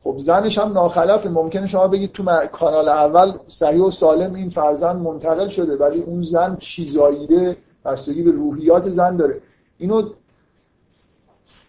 خب 0.00 0.18
زنش 0.18 0.58
هم 0.58 0.72
ناخلفه. 0.72 1.28
ممکنه 1.28 1.66
شما 1.66 1.88
بگید 1.88 2.12
تو 2.12 2.46
کانال 2.52 2.88
اول 2.88 3.32
صحیح 3.46 3.82
و 3.82 3.90
سالم 3.90 4.34
این 4.34 4.48
فرزند 4.48 5.02
منتقل 5.02 5.48
شده 5.48 5.76
ولی 5.76 6.00
اون 6.00 6.22
زن 6.22 6.56
چیزاییده 6.56 7.56
بستگی 7.84 8.22
به 8.22 8.30
روحیات 8.30 8.90
زن 8.90 9.16
داره. 9.16 9.40
اینو 9.78 10.10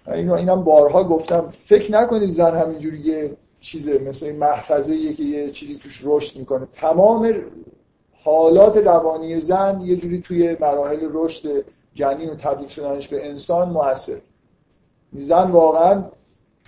اینو 0.08 0.34
اینم 0.34 0.64
بارها 0.64 1.04
گفتم. 1.04 1.50
فکر 1.66 1.92
نکنید 1.92 2.30
زن 2.30 2.58
همینجوری 2.58 3.00
یه 3.00 3.38
چیزه 3.60 4.00
مثل 4.00 4.36
محفظه 4.36 5.14
که 5.14 5.24
یه 5.24 5.52
چیزی 5.52 5.76
توش 5.76 6.02
رشد 6.04 6.40
می‌کنه. 6.40 6.68
تمام 6.72 7.36
حالات 8.24 8.78
روانی 8.78 9.42
زن 9.42 9.82
یه 9.82 9.96
جوری 9.96 10.22
توی 10.22 10.58
مراحل 10.60 11.08
رشد 11.12 11.66
جنین 11.94 12.30
و 12.30 12.36
تبدیل 12.36 12.68
شدنش 12.68 13.08
به 13.08 13.30
انسان 13.30 13.70
موثر. 13.70 14.18
زن 15.14 15.52
واقعا 15.52 16.04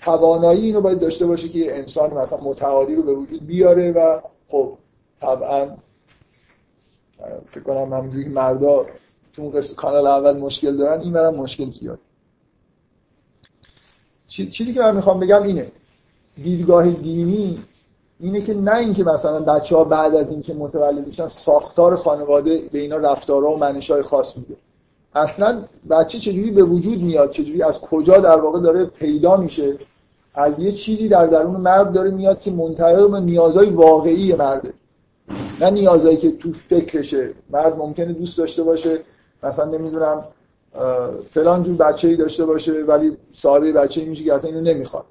توانایی 0.02 0.66
اینو 0.66 0.82
باید 0.82 1.00
داشته 1.00 1.26
باشه 1.26 1.50
که 1.50 1.60
یه 1.60 1.74
انسان 1.74 2.14
مثلا 2.14 2.39
متعالی 2.44 2.96
رو 2.96 3.04
به 3.04 3.14
وجود 3.14 3.48
بیاره 3.48 3.92
و 3.92 4.20
خب 4.48 4.78
طبعا 5.22 5.70
فکر 7.52 7.64
کنم 7.64 7.94
همینجوری 7.94 8.24
که 8.24 8.30
مردا 8.30 8.86
تو 9.34 9.41
اون 9.41 9.61
کانال 9.75 10.07
اول 10.07 10.38
مشکل 10.38 10.77
دارن 10.77 11.01
این 11.01 11.13
برم 11.13 11.36
مشکل 11.36 11.71
زیاد. 11.71 11.99
چیزی 14.27 14.73
که 14.73 14.79
من 14.79 14.95
می‌خوام 14.95 15.19
بگم 15.19 15.43
اینه. 15.43 15.71
دیدگاه 16.43 16.89
دینی 16.89 17.59
اینه 18.19 18.41
که 18.41 18.53
نه 18.53 18.77
اینکه 18.77 19.03
مثلا 19.03 19.39
بچه 19.39 19.75
ها 19.75 19.84
بعد 19.84 20.15
از 20.15 20.32
اینکه 20.32 20.53
متولد 20.53 21.07
میشن 21.07 21.27
ساختار 21.27 21.95
خانواده 21.95 22.61
به 22.71 22.79
اینا 22.79 22.97
رفتارها 22.97 23.53
و 23.53 23.57
منشای 23.57 24.01
خاص 24.01 24.38
میده. 24.38 24.55
اصلا 25.15 25.63
بچه 25.89 26.19
چجوری 26.19 26.51
به 26.51 26.63
وجود 26.63 27.01
میاد؟ 27.01 27.32
چجوری 27.32 27.63
از 27.63 27.79
کجا 27.79 28.17
در 28.17 28.39
واقع 28.39 28.59
داره 28.59 28.86
پیدا 28.86 29.38
میشه؟ 29.38 29.77
از 30.34 30.59
یه 30.59 30.71
چیزی 30.71 31.07
در 31.07 31.27
درون 31.27 31.61
مرد 31.61 31.93
داره 31.93 32.11
میاد 32.11 32.41
که 32.41 32.51
منتهی 32.51 33.07
به 33.07 33.19
نیازهای 33.19 33.69
واقعی 33.69 34.34
مرده. 34.34 34.73
نه 35.61 35.69
نیازهایی 35.69 36.17
که 36.17 36.32
تو 36.32 36.53
فکرشه. 36.53 37.29
مرد 37.49 37.77
ممکنه 37.77 38.13
دوست 38.13 38.38
داشته 38.38 38.63
باشه 38.63 38.99
مثلا 39.44 39.66
نمی‌دونم 39.66 40.24
فلان 41.32 41.64
جور 41.64 41.78
بچه 41.78 42.08
ای 42.08 42.16
داشته 42.16 42.46
باشه 42.46 42.72
ولی 42.72 43.18
صاحب 43.34 43.64
بچه 43.64 44.02
ای 44.02 44.08
میشه 44.08 44.24
که 44.24 44.34
اصلا 44.34 44.50
اینو 44.50 44.62
نمی‌خواد. 44.62 45.06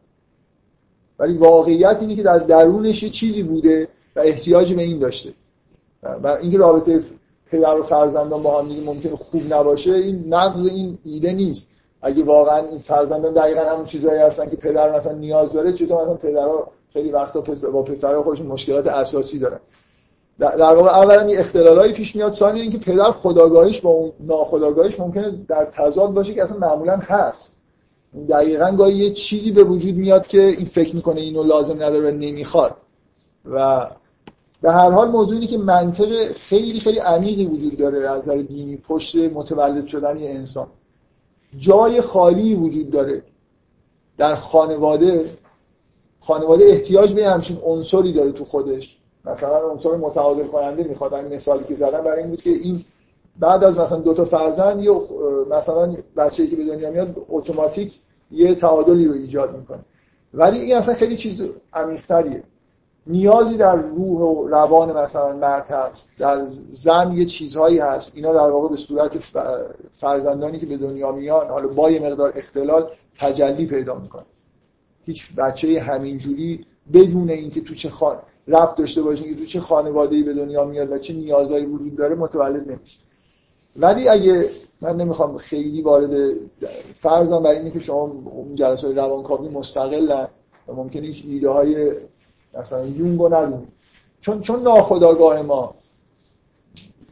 ولی 1.18 1.38
واقعیت 1.38 1.96
اینه 2.00 2.16
که 2.16 2.22
در 2.22 2.38
درونش 2.38 3.04
چیزی 3.04 3.42
بوده 3.42 3.88
و 4.16 4.20
احتیاج 4.20 4.74
به 4.74 4.82
این 4.82 4.98
داشته. 4.98 5.32
و 6.22 6.26
اینکه 6.26 6.58
رابطه 6.58 7.02
پدر 7.50 7.78
و 7.78 7.82
فرزندان 7.82 8.42
با 8.42 8.62
هم 8.62 8.68
دیگه 8.68 8.82
ممکنه 8.82 9.16
خوب 9.16 9.42
نباشه 9.52 9.92
این 9.92 10.34
نقض 10.34 10.66
این 10.66 10.98
ایده 11.04 11.32
نیست. 11.32 11.70
اگه 12.02 12.24
واقعا 12.24 12.66
این 12.66 12.78
فرزندان 12.78 13.34
دقیقا 13.34 13.60
همون 13.60 13.84
چیزهایی 13.84 14.20
هستن 14.20 14.50
که 14.50 14.56
پدر 14.56 14.98
مثلا 14.98 15.12
نیاز 15.12 15.52
داره 15.52 15.72
چطور 15.72 16.02
مثلا 16.02 16.14
پدرها 16.14 16.68
خیلی 16.92 17.10
وقتا 17.10 17.40
با 17.72 17.82
پسرها 17.82 18.22
خودشون 18.22 18.46
مشکلات 18.46 18.86
اساسی 18.86 19.38
دارن. 19.38 19.60
در 20.40 20.74
واقع 20.74 20.88
اولا 20.88 21.20
این 21.20 21.38
اختلالایی 21.38 21.92
پیش 21.92 22.16
میاد 22.16 22.32
ثانیا 22.32 22.62
اینکه 22.62 22.78
پدر 22.78 23.10
خداگاهیش 23.10 23.80
با 23.80 23.90
اون 23.90 24.12
ناخداگاهیش 24.20 25.00
ممکنه 25.00 25.30
در 25.48 25.64
تضاد 25.64 26.12
باشه 26.12 26.34
که 26.34 26.44
اصلا 26.44 26.56
معمولا 26.56 26.96
هست. 26.96 27.56
دقیقا 28.28 28.72
گاهی 28.72 28.96
یه 28.96 29.10
چیزی 29.10 29.50
به 29.50 29.64
وجود 29.64 29.94
میاد 29.94 30.26
که 30.26 30.42
این 30.42 30.64
فکر 30.64 30.96
می‌کنه 30.96 31.20
اینو 31.20 31.42
لازم 31.42 31.74
نداره 31.74 32.10
و 32.10 32.14
نمی‌خواد. 32.14 32.76
و 33.44 33.86
به 34.62 34.72
هر 34.72 34.90
حال 34.90 35.08
موضوع 35.08 35.34
اینه 35.34 35.46
که 35.46 35.58
منطق 35.58 36.32
خیلی 36.32 36.80
خیلی 36.80 36.98
عمیقی 36.98 37.46
وجود 37.46 37.76
داره 37.76 38.08
از 38.08 38.18
نظر 38.28 38.36
دینی 38.36 38.76
پشت 38.76 39.16
متولد 39.16 39.86
شدن 39.86 40.18
یه 40.18 40.30
انسان. 40.30 40.66
جای 41.58 42.00
خالی 42.00 42.54
وجود 42.54 42.90
داره 42.90 43.22
در 44.18 44.34
خانواده. 44.34 45.30
خانواده 46.20 46.64
احتیاج 46.64 47.14
به 47.14 47.26
همچین 47.26 47.58
عنصری 47.64 48.12
داره 48.12 48.32
تو 48.32 48.44
خودش. 48.44 48.99
مثلا 49.24 49.70
عنصر 49.70 49.96
متعادل 49.96 50.46
کننده 50.46 50.82
می‌خواد. 50.82 51.14
این 51.14 51.34
مثالی 51.34 51.64
که 51.64 51.74
زدم 51.74 52.00
برای 52.00 52.20
این 52.20 52.30
بود 52.30 52.42
که 52.42 52.50
این 52.50 52.84
بعد 53.38 53.64
از 53.64 53.78
مثلا 53.78 53.98
دو 53.98 54.14
تا 54.14 54.24
فرزند 54.24 54.82
یا 54.82 55.00
مثلا 55.50 55.96
بچه‌ای 56.16 56.48
که 56.48 56.56
به 56.56 56.64
دنیا 56.64 56.90
میاد 56.90 57.16
اتوماتیک 57.28 58.00
یه 58.30 58.54
تعادلی 58.54 59.06
رو 59.06 59.12
ایجاد 59.12 59.56
می‌کنه. 59.56 59.80
ولی 60.34 60.60
این 60.60 60.76
اصلا 60.76 60.94
خیلی 60.94 61.16
چیز 61.16 61.42
عمیق‌تریه. 61.72 62.42
نیازی 63.06 63.56
در 63.56 63.76
روح 63.76 64.20
و 64.20 64.48
روان 64.48 64.92
مثلا 64.92 65.32
مرد 65.36 65.70
هست. 65.70 66.10
در 66.18 66.44
زن 66.68 67.12
یه 67.12 67.24
چیزهایی 67.24 67.78
هست. 67.78 68.12
اینا 68.14 68.32
در 68.32 68.50
واقع 68.50 68.68
به 68.68 68.76
صورت 68.76 69.18
فرزندانی 69.92 70.58
که 70.58 70.66
به 70.66 70.76
دنیا 70.76 71.12
میان 71.12 71.48
حالا 71.48 71.68
با 71.68 71.90
یه 71.90 72.00
مقدار 72.00 72.32
اختلال 72.36 72.90
تجلی 73.18 73.66
پیدا 73.66 73.94
می‌کنه. 73.94 74.24
هیچ 75.04 75.34
بچه 75.34 75.80
همینجوری 75.80 76.66
بدون 76.92 77.30
اینکه 77.30 77.60
تو 77.60 77.74
چه 77.74 77.90
خان... 77.90 78.16
ربط 78.50 78.76
داشته 78.76 79.02
باشه 79.02 79.24
که 79.24 79.34
تو 79.34 79.44
چه 79.44 79.60
خانواده‌ای 79.60 80.22
به 80.22 80.34
دنیا 80.34 80.64
میاد 80.64 80.92
و 80.92 80.98
چه 80.98 81.14
نیازهایی 81.14 81.66
وجود 81.66 81.96
داره 81.96 82.14
متولد 82.14 82.70
نمیشه. 82.70 82.98
ولی 83.76 84.08
اگه 84.08 84.50
من 84.80 84.96
نمی‌خوام 84.96 85.36
خیلی 85.38 85.82
وارد 85.82 86.32
فرضم 87.00 87.42
برای 87.42 87.58
اینه 87.58 87.70
که 87.70 87.80
شما 87.80 88.00
اون 88.24 88.54
جلسات 88.54 88.96
روانکاوی 88.96 89.48
مستقلن 89.48 90.28
و 90.68 90.72
ممکنه 90.72 91.06
هیچ 91.06 91.24
ایده 91.28 91.50
های 91.50 91.92
مثلا 92.58 92.86
یونگو 92.86 93.28
ندونید 93.34 93.68
چون 94.20 94.40
چون 94.40 94.62
ناخداگاه 94.62 95.42
ما 95.42 95.74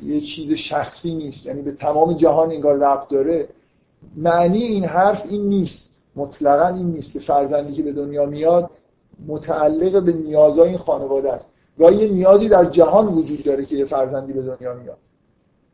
یه 0.03 0.21
چیز 0.21 0.53
شخصی 0.53 1.15
نیست. 1.15 1.47
یعنی 1.47 1.63
به 1.63 1.73
تمام 1.73 2.13
جهان 2.13 2.53
انگار 2.53 2.77
ربط 2.77 3.09
داره. 3.09 3.49
معنی 4.17 4.63
این 4.63 4.85
حرف 4.85 5.27
این 5.29 5.43
نیست. 5.43 5.91
مطلقا 6.17 6.77
این 6.77 6.87
نیست 6.87 7.13
که 7.13 7.19
فرزندی 7.19 7.73
که 7.73 7.83
به 7.83 7.93
دنیا 7.93 8.27
میاد 8.27 8.71
متعلق 9.27 10.03
به 10.03 10.13
نیازهای 10.13 10.69
این 10.69 10.79
خانواده 10.79 11.33
است. 11.33 11.51
گاهی 11.79 11.97
یه 11.97 12.09
نیازی 12.09 12.49
در 12.49 12.65
جهان 12.65 13.07
وجود 13.07 13.43
داره 13.43 13.65
که 13.65 13.77
یه 13.77 13.85
فرزندی 13.85 14.33
به 14.33 14.43
دنیا 14.43 14.75
میاد. 14.75 14.97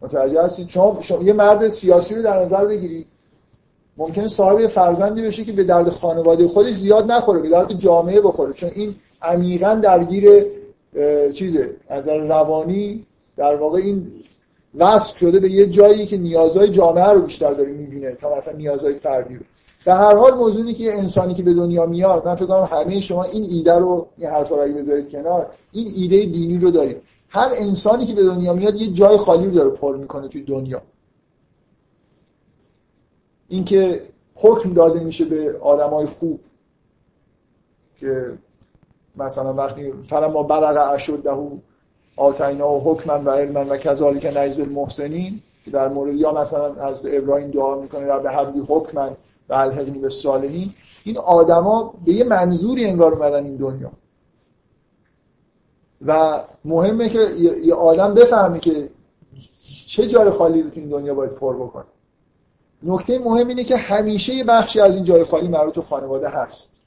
متوجه 0.01 0.43
هستید؟ 0.43 0.69
شما, 0.69 0.99
شما 1.01 1.23
یه 1.23 1.33
مرد 1.33 1.69
سیاسی 1.69 2.15
رو 2.15 2.23
در 2.23 2.43
نظر 2.43 2.65
بگیرید. 2.65 3.07
ممکنه 3.97 4.29
صاحب 4.29 4.67
فرزندی 4.67 5.23
بشه 5.23 5.45
که 5.45 5.53
به 5.53 5.65
درد 5.65 5.91
خانواده 5.91 6.49
خودش 6.49 6.75
زیاد 6.75 7.13
نخوره 7.13 7.41
به 7.41 7.49
درد 7.49 7.73
جامعه 7.73 8.21
بخوره. 8.21 8.53
چون 8.53 8.71
این 8.75 8.95
عمیقا 9.23 9.75
درگیر 9.75 10.47
چیزه 11.33 11.71
از 11.89 12.09
روانی 12.09 13.07
در 13.37 13.57
واقع 13.57 13.79
این 13.79 14.13
وصل 14.79 15.17
شده 15.17 15.41
به 15.41 15.51
یه 15.51 15.67
جایی 15.67 16.07
که 16.07 16.19
نیازهای 16.19 16.69
جامعه 16.69 17.11
رو 17.11 17.21
بیشتر 17.21 17.53
داره 17.53 17.73
می‌بینه 17.73 18.13
تا 18.13 18.37
مثلا 18.37 18.57
نیازهای 18.57 18.95
فردی 18.95 19.35
رو. 19.35 19.41
به 19.85 19.95
هر 19.95 20.15
حال 20.15 20.35
موضوعی 20.35 20.75
که 20.75 20.99
انسانی 20.99 21.35
که 21.35 21.43
به 21.43 21.55
دنیا 21.55 21.87
میاد 21.87 22.29
من 22.29 22.35
فکر 22.35 22.47
کنم 22.47 22.69
همه 22.71 23.01
شما 23.01 23.25
این 23.25 23.45
ایده 23.45 23.79
رو 23.79 24.09
این 24.19 24.31
حرفا 24.31 24.65
رو 24.65 24.75
بذارید 24.75 25.11
کنار 25.11 25.47
این 25.73 25.93
ایده 25.97 26.25
دینی 26.25 26.59
رو 26.59 26.71
دارید. 26.71 27.03
هر 27.29 27.51
انسانی 27.55 28.07
که 28.07 28.15
به 28.15 28.25
دنیا 28.25 28.53
میاد 28.53 28.83
یه 28.83 28.93
جای 28.93 29.17
خالی 29.17 29.47
رو 29.47 29.51
داره 29.51 29.71
پر 29.71 29.97
می‌کنه 29.97 30.29
توی 30.29 30.43
دنیا. 30.43 30.83
اینکه 33.49 34.03
حکم 34.35 34.73
داده 34.73 35.01
میشه 35.01 35.25
به 35.25 35.59
آدمای 35.61 36.07
خوب 36.07 36.41
که 37.97 38.33
مثلا 39.17 39.55
وقتی 39.55 39.93
ما 40.13 40.43
بلغ 40.43 40.93
اشده 40.93 41.31
آتینا 42.17 42.75
و 42.75 42.81
حکما 42.81 43.23
و 43.25 43.31
علما 43.31 43.65
و 43.65 43.77
کذالک 43.77 44.33
نجز 44.37 44.61
المحسنین 44.61 45.41
که 45.65 45.71
در 45.71 45.89
مورد 45.89 46.15
یا 46.15 46.33
مثلا 46.33 46.75
از 46.75 47.07
ابراهیم 47.07 47.51
دعا 47.51 47.81
می‌کنه 47.81 48.07
رب 48.07 48.27
حبلی 48.27 48.63
حکما 48.69 49.11
و 49.49 49.55
الحقنی 49.55 49.99
به 49.99 50.09
صالحین 50.09 50.75
این 51.05 51.19
آدما 51.19 51.95
به 52.05 52.13
یه 52.13 52.25
منظوری 52.25 52.85
انگار 52.85 53.13
اومدن 53.13 53.45
این 53.45 53.57
دنیا. 53.57 53.93
و 56.07 56.43
مهمه 56.65 57.09
که 57.09 57.19
یه 57.65 57.75
آدم 57.75 58.15
بفهمه 58.15 58.59
که 58.59 58.91
چه 59.87 60.07
جای 60.07 60.31
خالی 60.31 60.63
رو 60.63 60.71
تو 60.71 60.81
این 60.81 60.89
دنیا 60.89 61.15
باید 61.15 61.35
پر 61.35 61.57
بکنه. 61.57 61.85
نکته 62.83 63.19
مهم 63.19 63.49
اینه 63.49 63.65
که 63.65 63.77
همیشه 63.77 64.35
یه 64.35 64.45
بخشی 64.45 64.81
از 64.81 64.95
این 64.95 65.05
جای 65.05 65.25
خالی 65.25 65.49
مربوط 65.49 65.79
خانواده 65.79 66.29
هست. 66.29 66.81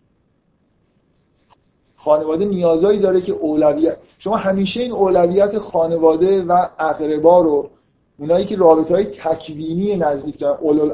خانواده 1.95 2.45
نیازایی 2.45 2.99
داره 2.99 3.21
که 3.21 3.31
اولویت 3.31 3.97
شما 4.17 4.35
همیشه 4.35 4.81
این 4.81 4.91
اولویت 4.91 5.57
خانواده 5.57 6.43
و 6.43 6.67
اقربا 6.79 7.39
رو 7.39 7.69
اونایی 8.19 8.45
که 8.45 8.55
رابطه 8.55 8.93
های 8.93 9.05
تکوینی 9.05 9.95
نزدیک 9.95 10.39
دارن 10.39 10.57
اولو 10.61 10.89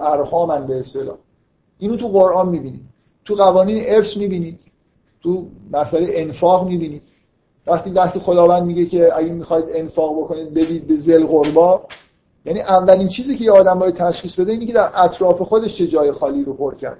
به 0.68 0.80
اصطلاح. 0.80 1.18
اینو 1.80 1.96
تو 1.96 2.08
قرآن 2.08 2.50
می‌بینید 2.50 2.82
تو 3.26 3.36
قوانین 3.36 3.84
ارث 3.88 4.18
می‌بینید 4.18 4.62
تو 5.24 5.46
مسئله 5.72 6.08
انفاق 6.10 6.68
می‌بینید 6.68 7.02
وقتی 7.68 7.90
وقتی 7.90 8.20
خداوند 8.20 8.64
میگه 8.64 8.86
که 8.86 9.18
اگه 9.18 9.32
می‌خواید 9.32 9.66
انفاق 9.74 10.18
بکنید 10.18 10.54
بدید 10.54 10.88
به 10.88 10.96
زل 10.98 11.26
قربا. 11.26 11.82
یعنی 12.46 12.62
اولین 12.62 13.08
چیزی 13.08 13.36
که 13.36 13.44
یه 13.44 13.52
آدم 13.52 13.80
باید 13.80 13.96
تشخیص 13.96 14.40
بده 14.40 14.52
اینه 14.52 14.66
که 14.66 14.74
در 14.74 14.90
اطراف 14.96 15.42
خودش 15.42 15.78
چه 15.78 15.88
جای 15.88 16.12
خالی 16.12 16.44
رو 16.44 16.54
پر 16.54 16.76
کرد. 16.76 16.98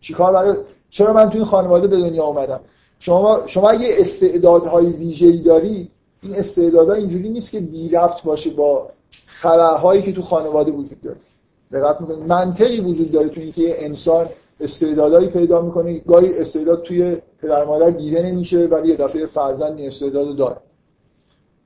چیکار 0.00 0.32
برای 0.32 0.56
چرا 0.90 1.12
من 1.12 1.30
تو 1.30 1.36
این 1.36 1.44
خانواده 1.44 1.88
به 1.88 1.96
دنیا 1.96 2.24
اومدم؟ 2.24 2.60
شما 2.98 3.40
شما 3.46 3.70
اگه 3.70 3.88
استعدادهای 3.98 4.86
ویژه‌ای 4.86 5.38
داری 5.38 5.88
این 6.22 6.34
استعدادها 6.34 6.94
اینجوری 6.94 7.28
نیست 7.28 7.50
که 7.50 7.60
بی 7.60 7.88
ربط 7.88 8.22
باشه 8.22 8.50
با 8.50 8.88
خلاهایی 9.26 10.02
که 10.02 10.12
تو 10.12 10.22
خانواده 10.22 10.70
وجود 10.70 11.00
داره. 11.00 11.16
دقت 11.72 12.00
می‌کنید 12.00 12.28
منطقی 12.28 12.80
وجود 12.80 13.12
داره 13.12 13.28
تو 13.28 13.40
اینکه 13.40 13.84
انسان 13.84 14.26
استعدادایی 14.60 15.28
پیدا 15.28 15.62
می‌کنه. 15.62 15.98
گاهی 15.98 16.38
استعداد 16.38 16.82
توی 16.82 17.16
پدر 17.42 17.64
مادر 17.64 17.90
دیده 17.90 18.22
نمیشه 18.22 18.66
ولی 18.66 18.88
یه 18.88 18.96
دفعه 18.96 19.26
فرزند 19.26 19.80
استعداد 19.80 20.36
داره. 20.36 20.56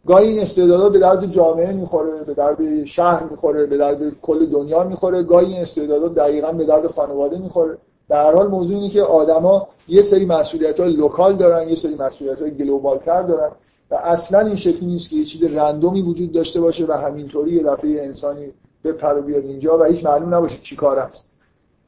گاهی 0.06 0.28
این 0.28 0.38
استعدادها 0.38 0.88
به 0.88 0.98
درد 0.98 1.26
جامعه 1.26 1.72
می‌خوره 1.72 2.24
به 2.24 2.34
درد 2.34 2.84
شهر 2.84 3.22
می‌خوره 3.30 3.66
به 3.66 3.76
درد 3.76 4.20
کل 4.22 4.46
دنیا 4.46 4.84
می‌خوره. 4.84 5.22
گاهی 5.22 5.52
این 5.52 5.62
استعدادها 5.62 6.08
دقیقا 6.08 6.52
به 6.52 6.64
درد 6.64 6.86
خانواده 6.86 7.38
می‌خوره. 7.38 7.78
در 8.08 8.26
هر 8.26 8.32
حال 8.32 8.48
موضوع 8.48 8.76
اینه 8.76 8.88
که 8.88 9.02
آدما 9.02 9.68
یه 9.88 10.02
سری 10.02 10.26
مسئولیت 10.26 10.80
های 10.80 10.92
لوکال 10.92 11.36
دارن 11.36 11.68
یه 11.68 11.74
سری 11.74 11.94
مسئولیت 11.94 12.42
های 12.42 12.50
گلوبال 12.50 12.98
تر 12.98 13.22
دارن 13.22 13.50
و 13.90 13.94
اصلا 13.94 14.40
این 14.40 14.56
شکلی 14.56 14.86
نیست 14.86 15.10
که 15.10 15.16
یه 15.16 15.24
چیز 15.24 15.42
رندومی 15.42 16.02
وجود 16.02 16.32
داشته 16.32 16.60
باشه 16.60 16.84
و 16.86 16.92
همینطوری 16.92 17.52
یه 17.52 17.62
دفعه 17.62 18.02
انسانی 18.02 18.52
به 18.86 18.92
پر 18.92 19.20
بیاد 19.20 19.44
اینجا 19.44 19.78
و 19.78 19.84
هیچ 19.84 20.04
معلوم 20.04 20.34
نباشه 20.34 20.58
چی 20.62 20.76
کار 20.76 20.98
است. 20.98 21.30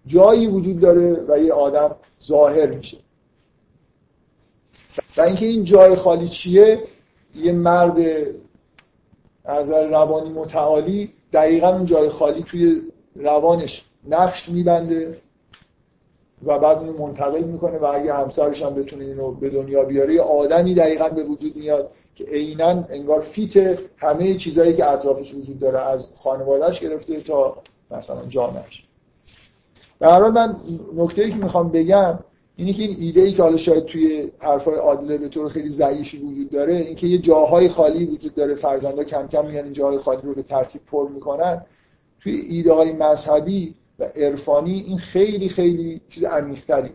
جایی 0.06 0.46
وجود 0.46 0.80
داره 0.80 1.24
و 1.28 1.38
یه 1.38 1.52
آدم 1.52 1.96
ظاهر 2.22 2.70
میشه. 2.70 2.96
و 5.16 5.20
اینکه 5.20 5.46
این 5.46 5.64
جای 5.64 5.94
خالی 5.94 6.28
چیه؟ 6.28 6.82
یه 7.34 7.52
مرد 7.52 7.98
از 9.44 9.70
روانی 9.70 10.30
متعالی 10.30 11.12
دقیقا 11.32 11.68
اون 11.68 11.84
جای 11.84 12.08
خالی 12.08 12.42
توی 12.42 12.82
روانش 13.16 13.84
نقش 14.08 14.48
میبنده 14.48 15.18
و 16.44 16.58
بعد 16.58 16.78
اون 16.78 16.96
منتقل 16.96 17.42
می‌کنه 17.44 17.78
و 17.78 17.84
اگه 17.84 18.14
همسرش 18.14 18.62
هم 18.62 18.74
بتونه 18.74 19.04
اینو 19.04 19.30
به 19.30 19.50
دنیا 19.50 19.84
بیاره 19.84 20.14
یه 20.14 20.22
آدمی 20.22 20.74
دقیقا 20.74 21.08
به 21.08 21.22
وجود 21.22 21.56
میاد 21.56 21.90
که 22.18 22.24
عینا 22.24 22.84
انگار 22.90 23.20
فیت 23.20 23.78
همه 23.96 24.34
چیزهایی 24.34 24.76
که 24.76 24.90
اطرافش 24.90 25.34
وجود 25.34 25.58
داره 25.58 25.80
از 25.80 26.08
خانوادهش 26.14 26.80
گرفته 26.80 27.20
تا 27.20 27.62
مثلا 27.90 28.26
جامعش 28.26 28.84
در 30.00 30.08
حال 30.10 30.30
من 30.30 30.56
نکته 30.96 31.22
ای 31.22 31.30
که 31.30 31.36
می‌خوام 31.36 31.68
بگم 31.68 32.18
اینه 32.56 32.72
که 32.72 32.82
این 32.82 32.96
ایده 32.98 33.20
ای 33.20 33.32
که 33.32 33.42
حالا 33.42 33.56
شاید 33.56 33.84
توی 33.84 34.30
حرفای 34.38 34.74
عادله 34.74 35.18
به 35.18 35.28
طور 35.28 35.48
خیلی 35.48 35.68
ضعیفی 35.68 36.18
وجود 36.18 36.50
داره 36.50 36.76
اینکه 36.76 37.06
یه 37.06 37.18
جاهای 37.18 37.68
خالی 37.68 38.06
وجود 38.06 38.34
داره 38.34 38.54
فرزندا 38.54 39.04
کم 39.04 39.26
کم 39.26 39.46
میان 39.46 39.64
این 39.64 39.72
جاهای 39.72 39.98
خالی 39.98 40.22
رو 40.22 40.34
به 40.34 40.42
ترتیب 40.42 40.80
پر 40.86 41.08
می‌کنن. 41.08 41.64
توی 42.20 42.32
ایده 42.32 42.72
های 42.72 42.92
مذهبی 42.92 43.74
و 43.98 44.04
عرفانی 44.04 44.84
این 44.86 44.98
خیلی 44.98 45.48
خیلی 45.48 46.00
چیز 46.08 46.24
عمیق‌تری. 46.24 46.90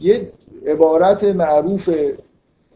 یه 0.00 0.32
عبارت 0.66 1.24
معروف 1.24 1.90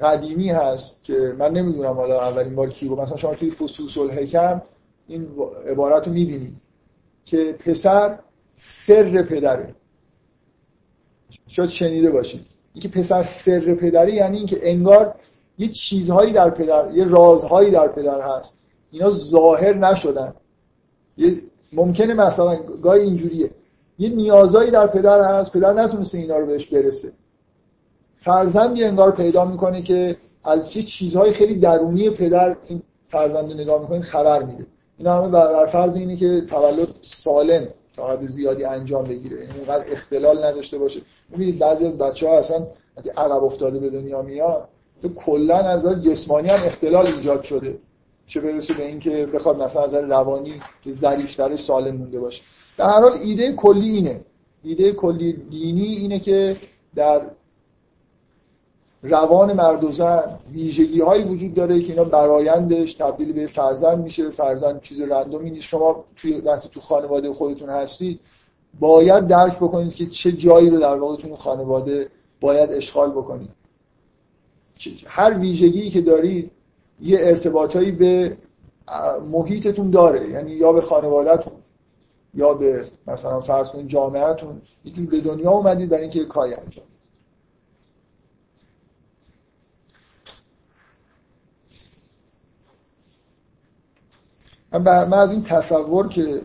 قدیمی 0.00 0.50
هست 0.50 1.04
که 1.04 1.34
من 1.38 1.50
نمی‌دونم 1.52 1.92
حالا 1.92 2.20
اولین 2.20 2.54
بار 2.54 2.70
کی 2.70 2.88
مثلا 2.88 3.16
شما 3.16 3.34
توی 3.34 3.50
فصوص 3.50 3.98
الحکم 3.98 4.62
این 5.06 5.28
عبارت 5.70 6.06
رو 6.06 6.12
می‌بینید 6.12 6.56
که 7.24 7.52
پسر 7.52 8.18
سر 8.56 9.22
پدره. 9.22 9.74
شاید 11.46 11.68
شنیده 11.68 12.10
باشید. 12.10 12.46
اینکه 12.74 12.88
پسر 12.88 13.22
سر 13.22 13.74
پدره 13.74 14.14
یعنی 14.14 14.36
اینکه 14.36 14.58
انگار 14.62 15.14
یه 15.58 15.68
چیزهایی 15.68 16.32
در 16.32 16.50
پدر 16.50 16.90
یه 16.94 17.04
رازهایی 17.04 17.70
در 17.70 17.88
پدر 17.88 18.20
هست. 18.20 18.58
اینا 18.90 19.10
ظاهر 19.10 19.74
نشدن. 19.74 20.34
یه 21.16 21.34
ممکنه 21.72 22.14
مثلا 22.14 22.56
گاهی 22.56 23.02
اینجوریه. 23.02 23.50
یه 23.98 24.08
نیازایی 24.08 24.70
در 24.70 24.86
پدر 24.86 25.24
هست. 25.24 25.52
پدر 25.52 25.72
نتونسته 25.72 26.18
اینا 26.18 26.36
رو 26.36 26.46
بهش 26.46 26.66
برسه. 26.66 27.12
فرزندی 28.20 28.84
انگار 28.84 29.12
پیدا 29.12 29.44
می‌کنه 29.44 29.82
که 29.82 30.16
از 30.44 30.70
چه 30.70 30.82
چیزهای 30.82 31.32
خیلی 31.32 31.54
درونی 31.54 32.10
پدر 32.10 32.56
این 32.68 32.82
فرزند 33.08 33.52
نگاه 33.52 33.80
می‌کنه 33.80 34.00
خبر 34.00 34.42
میده. 34.42 34.66
این 34.98 35.06
همه 35.06 35.28
بر 35.28 35.66
فرض 35.66 35.96
اینه 35.96 36.16
که 36.16 36.40
تولد 36.40 36.88
سالم 37.00 37.68
تا 37.96 38.12
حد 38.12 38.26
زیادی 38.26 38.64
انجام 38.64 39.04
بگیره. 39.04 39.36
اونقدر 39.56 39.92
اختلال 39.92 40.44
نداشته 40.44 40.78
باشه. 40.78 41.00
می‌بینید 41.30 41.58
بعضی 41.58 41.86
از 41.86 41.98
بچه 41.98 42.28
ها 42.28 42.38
اصلا 42.38 42.66
عقب 43.16 43.44
افتاده 43.44 43.78
به 43.78 43.90
دنیا 43.90 44.22
میاد 44.22 44.68
کلا 45.16 45.56
از 45.56 45.86
نظر 45.86 45.94
جسمانی 45.94 46.48
هم 46.48 46.66
اختلال 46.66 47.06
ایجاد 47.06 47.42
شده. 47.42 47.78
چه 48.26 48.40
برسه 48.40 48.74
به 48.74 48.86
اینکه 48.86 49.26
بخواد 49.26 49.62
مثلا 49.62 49.82
از 49.82 49.94
روانی 49.94 50.54
که 50.84 50.92
ظریف‌ترش 50.92 51.64
سالم 51.64 51.96
مونده 51.96 52.20
باشه. 52.20 52.42
در 52.76 52.84
هر 52.84 53.00
حال 53.00 53.12
ایده 53.12 53.52
کلی 53.52 53.90
اینه. 53.90 54.20
ایده 54.64 54.92
کلی 54.92 55.32
دینی 55.32 55.86
اینه 55.86 56.18
که 56.18 56.56
در 56.94 57.20
روان 59.02 59.52
مرد 59.52 59.84
و 59.84 59.92
زن 59.92 60.38
ویژگی 60.52 61.00
هایی 61.00 61.24
وجود 61.24 61.54
داره 61.54 61.80
که 61.80 61.92
اینا 61.92 62.04
برایندش 62.04 62.94
تبدیل 62.94 63.32
به 63.32 63.46
فرزند 63.46 64.04
میشه. 64.04 64.30
فرزند 64.30 64.82
چیز 64.82 65.00
رندومی 65.00 65.50
نیست. 65.50 65.66
شما 65.66 66.04
توی 66.16 66.40
وقتی 66.40 66.68
تو 66.68 66.80
خانواده 66.80 67.32
خودتون 67.32 67.70
هستید 67.70 68.20
باید 68.80 69.26
درک 69.26 69.56
بکنید 69.56 69.94
که 69.94 70.06
چه 70.06 70.32
جایی 70.32 70.70
رو 70.70 70.80
در 70.80 70.94
واقع 70.94 71.16
تو 71.16 71.36
خانواده 71.36 72.08
باید 72.40 72.72
اشغال 72.72 73.10
بکنید. 73.10 73.50
هر 75.06 75.38
ویژگی 75.38 75.90
که 75.90 76.00
دارید 76.00 76.50
یه 77.00 77.18
ارتباطایی 77.20 77.92
به 77.92 78.36
محیطتون 79.32 79.90
داره. 79.90 80.30
یعنی 80.30 80.50
یا 80.50 80.72
به 80.72 80.80
خانوادهتون 80.80 81.52
یا 82.34 82.54
به 82.54 82.84
مثلا 83.06 83.40
فرض 83.40 83.68
کنید 83.68 83.88
جامعهتون. 83.88 84.62
یکی 84.84 85.02
به 85.02 85.20
دنیا 85.20 85.50
اومدید 85.50 85.88
برای 85.88 86.02
اینکه 86.02 86.24
کاری 86.24 86.54
انجام 86.54 86.87
من 94.72 95.12
از 95.12 95.32
این 95.32 95.44
تصور 95.44 96.08
که 96.08 96.40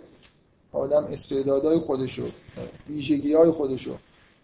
آدم 0.71 1.03
استعدادهای 1.03 1.79
خودشو 1.79 2.23
ویژگی 2.89 3.33
های 3.33 3.51
خودشو 3.51 3.95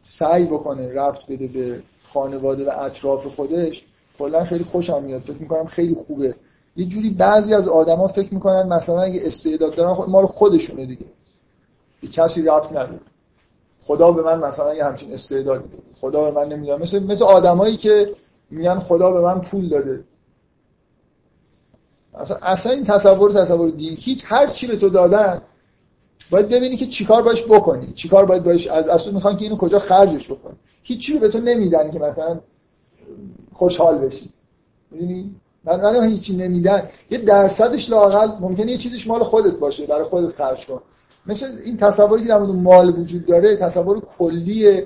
سعی 0.02 0.46
بکنه 0.46 0.94
رفت 0.94 1.22
بده 1.32 1.48
به 1.48 1.82
خانواده 2.04 2.66
و 2.66 2.80
اطراف 2.80 3.36
خودش 3.36 3.84
کلا 4.20 4.44
خیلی 4.44 4.64
خوشم 4.64 5.04
میاد. 5.04 5.22
فکر 5.22 5.38
می‌کنم 5.38 5.66
خیلی 5.66 5.96
خوبه. 5.96 6.36
یه 6.76 6.86
جوری 6.86 7.10
بعضی 7.10 7.54
از 7.54 7.68
آدما 7.68 8.08
فکر 8.08 8.34
می‌کنن 8.34 8.68
مثلا 8.68 9.02
اگه 9.02 9.22
استعداد 9.24 9.76
دارن 9.76 9.94
خود 9.94 10.10
مال 10.10 10.26
خودشونه 10.26 10.86
دیگه. 10.86 11.06
به 12.02 12.08
کسی 12.08 12.42
ربط 12.42 12.72
نداره. 12.72 13.00
خدا 13.80 14.12
به 14.12 14.22
من 14.22 14.40
مثلا 14.40 14.76
یه 14.76 14.86
همچین 14.86 15.14
استعداد 15.14 15.64
خدا 15.96 16.32
به 16.32 16.42
من 16.42 16.48
نمی‌دونه. 16.48 16.84
مثل 16.84 17.04
مثل 17.04 17.26
آدمایی 17.26 17.78
که 17.78 18.16
میگن 18.50 18.80
خدا 18.80 19.12
به 19.12 19.22
من 19.22 19.42
پول 19.42 19.70
داده. 19.70 20.04
اصلا, 22.20 22.38
اصلا 22.42 22.72
این 22.72 22.84
تصور 22.84 23.32
تصور 23.32 23.70
دین 23.70 23.98
هیچ 23.98 24.24
هر 24.26 24.48
چی 24.48 24.68
به 24.68 24.76
تو 24.76 24.90
دادن 24.90 25.42
باید 26.32 26.50
ببینی 26.50 26.76
که 26.76 26.88
چیکار 26.88 27.24
باش 27.24 27.44
بکنی. 27.44 27.94
چیکار 27.96 28.26
باید 28.26 28.44
باش 28.44 28.68
از 28.68 28.88
اصلا 28.88 29.14
می‌خوان 29.14 29.38
که 29.38 29.44
اینو 29.44 29.58
کجا 29.58 29.80
خرجش 29.80 30.32
بکنی. 30.32 30.56
هیچ 30.84 31.10
رو 31.10 31.20
به 31.20 31.30
تو 31.30 31.40
نمیدن 31.40 31.92
که 31.92 32.00
مثلا 32.00 32.40
خوشحال 33.52 33.98
بشی. 33.98 34.30
می‌دونی؟ 34.92 35.36
من 35.64 35.82
من 35.82 36.04
هیچی 36.04 36.36
نمیدن. 36.36 36.84
یه 37.12 37.18
درصدش 37.18 37.90
لاقل 37.90 38.28
ممکنه 38.40 38.72
یه 38.72 38.78
چیزش 38.78 39.08
مال 39.08 39.24
خودت 39.24 39.54
باشه 39.54 39.86
برای 39.86 40.04
خودت 40.04 40.36
خرج 40.36 40.66
کن. 40.66 40.82
مثل 41.26 41.46
این 41.66 41.78
تصوری 41.78 42.22
که 42.22 42.28
در 42.28 42.38
مورد 42.38 42.52
مال 42.52 43.00
وجود 43.00 43.26
داره 43.26 43.56
تصور 43.56 44.02
کلی 44.18 44.84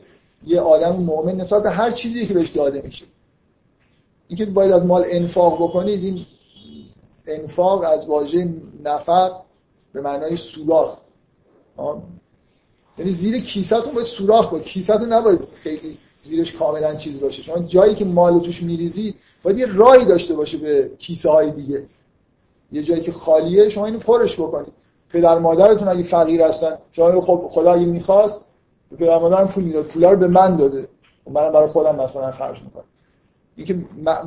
یه 0.47 0.59
آدم 0.59 0.95
مؤمن 0.95 1.35
نسبت 1.35 1.65
هر 1.65 1.91
چیزی 1.91 2.25
که 2.25 2.33
بهش 2.33 2.49
داده 2.49 2.81
میشه. 2.81 3.05
اینکه 4.27 4.45
باید 4.45 4.71
از 4.71 4.85
مال 4.85 5.03
انفاق 5.07 5.63
بکنید 5.63 6.03
این 6.03 6.25
انفاق 7.27 7.83
از 7.83 8.07
واژه 8.07 8.53
نفق 8.83 9.41
به 9.93 10.01
معنای 10.01 10.35
سوراخ. 10.35 10.99
یعنی 12.97 13.11
زیر 13.11 13.41
کیسهتون 13.41 13.93
باید 13.93 14.07
سوراخ 14.07 14.49
باید 14.49 14.63
کیسهتون 14.63 15.13
نباید 15.13 15.39
خیلی 15.39 15.97
زیرش 16.21 16.53
کاملا 16.53 16.95
چیز 16.95 17.19
باشه. 17.19 17.43
شما 17.43 17.59
جایی 17.59 17.95
که 17.95 18.05
مال 18.05 18.39
توش 18.39 18.63
میریزید 18.63 19.15
باید 19.43 19.57
یه 19.59 19.75
راهی 19.75 20.05
داشته 20.05 20.33
باشه 20.33 20.57
به 20.57 20.91
کیسه 20.97 21.29
های 21.29 21.51
دیگه. 21.51 21.85
یه 22.71 22.83
جایی 22.83 23.01
که 23.01 23.11
خالیه 23.11 23.69
شما 23.69 23.85
اینو 23.85 23.99
پرش 23.99 24.33
بکنید 24.39 24.73
پدر 25.09 25.39
مادرتون 25.39 25.87
اگه 25.87 26.03
فقیر 26.03 26.41
هستن 26.41 26.77
شما 26.91 27.21
خب 27.21 27.45
خدا 27.49 27.73
اگه 27.73 27.85
می‌خواست 27.85 28.41
پدر 28.99 29.19
مادرم 29.19 29.47
پول 29.47 29.63
می‌داد. 29.63 29.85
پولا 29.85 30.11
رو 30.11 30.17
به 30.17 30.27
من 30.27 30.55
داده. 30.55 30.87
منم 31.27 31.51
برای 31.51 31.67
خودم 31.67 31.95
مثلا 31.95 32.31
خرج 32.31 32.61
می‌کنم. 32.61 32.83
اینکه 33.55 33.77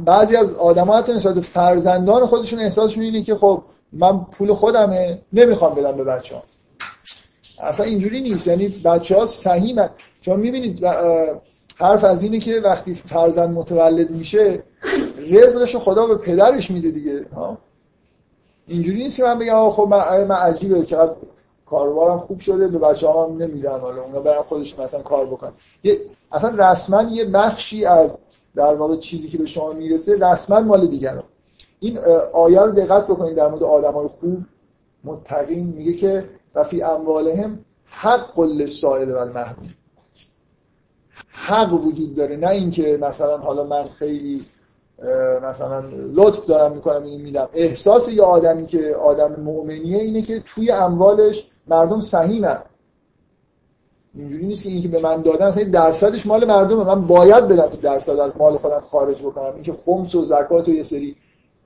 بعضی 0.05 0.37
از 0.37 0.57
آدم‌ها 0.57 0.99
حتی 0.99 1.13
نسبت 1.13 1.41
فرزندان 1.41 2.27
خودشون 2.27 2.59
احساسشون 2.59 3.03
اینه 3.03 3.23
که 3.23 3.35
خب 3.35 3.63
من 3.93 4.19
پول 4.19 4.53
خودمه 4.53 5.19
نمی‌خوام 5.33 5.75
بدم 5.75 5.93
به 5.93 6.05
بچه‌ها. 6.05 6.43
اصلا 7.63 7.87
اینجوری 7.87 8.21
نیست. 8.21 8.47
یعنی 8.47 8.69
بچه 8.69 9.17
ها 9.17 9.27
سهیمن 9.27 9.91
شما 10.21 10.37
می‌بینید 10.37 10.85
حرف 11.77 12.05
از 12.05 12.23
اینه 12.23 12.39
که 12.41 12.61
وقتی 12.65 12.95
فرزند 12.95 13.51
متولد 13.51 14.11
میشه 14.11 14.63
رزقش 15.31 15.77
خدا 15.77 16.07
به 16.07 16.17
پدرش 16.17 16.71
میده 16.71 16.91
دیگه 16.91 17.27
ها؟ 17.35 17.59
اینجوری 18.69 18.99
نیست 19.03 19.17
که 19.17 19.25
من 19.25 19.39
بگم 19.39 19.71
خب 19.71 19.89
من, 19.91 20.25
من 20.25 20.37
عجیبه 20.37 20.83
که 20.83 20.97
کاروبارم 21.67 22.19
خوب 22.19 22.41
شده 22.41 22.69
به 22.69 22.79
بچه 22.79 23.09
هم 23.09 23.43
نمیدن 23.43 23.81
حالا 23.81 24.03
اونا 24.03 24.21
برن 24.21 24.43
خودش 24.43 24.79
مثلا 24.79 25.03
کار 25.03 25.27
بکنن. 25.27 25.53
اصلا 26.33 26.71
رسما 26.71 27.03
یه 27.03 27.25
بخشی 27.25 27.85
از 27.85 28.19
در 28.57 28.75
واقع 28.75 28.97
چیزی 28.97 29.29
که 29.29 29.39
به 29.39 29.47
شما 29.47 29.73
می‌رسه 29.73 30.17
رسما 30.17 30.61
مال 30.61 30.87
دیگران. 30.87 31.25
این 31.81 31.99
آیه 32.33 32.61
رو 32.61 32.73
دقت 32.73 33.05
بکنید 33.07 33.37
در 33.37 33.49
مورد 33.49 33.63
آدمای 33.63 34.09
خوب. 34.09 34.39
متقین 35.05 35.67
میگه 35.67 35.93
که 35.93 36.25
و 36.55 36.65
فی 36.65 36.83
اموالهم 36.83 37.59
حق 37.85 38.41
للسائل 38.41 39.11
و 39.11 39.17
المحروم 39.17 39.75
حق 41.29 41.73
وجود 41.73 42.15
داره 42.15 42.37
نه 42.37 42.49
اینکه 42.49 42.99
مثلا 43.03 43.39
حالا 43.39 43.65
من 43.65 43.85
خیلی 43.85 44.45
مثلا 45.43 45.85
لطف 46.13 46.47
دارم 46.47 46.73
می‌کنم 46.73 47.03
اینو 47.03 47.23
میدم. 47.23 47.49
احساس 47.55 48.09
یه 48.09 48.23
آدمی 48.23 48.67
که 48.67 48.95
آدم 48.95 49.41
مؤمنیه 49.41 49.99
اینه 49.99 50.23
که 50.23 50.43
توی 50.55 50.71
اموالش 50.71 51.51
مردم 51.67 52.01
سهیمن 52.01 52.63
اینجوری 54.17 54.47
نیست 54.47 54.63
که 54.63 54.69
اینکه 54.69 54.89
به 54.89 55.01
من 55.01 55.23
دادن 55.23 55.47
اصلا 55.47 55.65
درصدش 55.65 56.27
مال 56.27 56.45
مردمه. 56.45 56.85
من 56.85 57.07
باید 57.07 57.49
بدم 57.49 57.69
درصد 57.83 58.19
از 58.19 58.37
مال 58.37 58.57
خودم 58.57 58.81
خارج 58.81 59.23
بکنم. 59.23 59.55
اینکه 59.55 59.73
خمس 59.73 60.15
و 60.15 60.25
زکات 60.25 60.69
و 60.69 60.71
یه 60.71 60.83
سری 60.83 61.17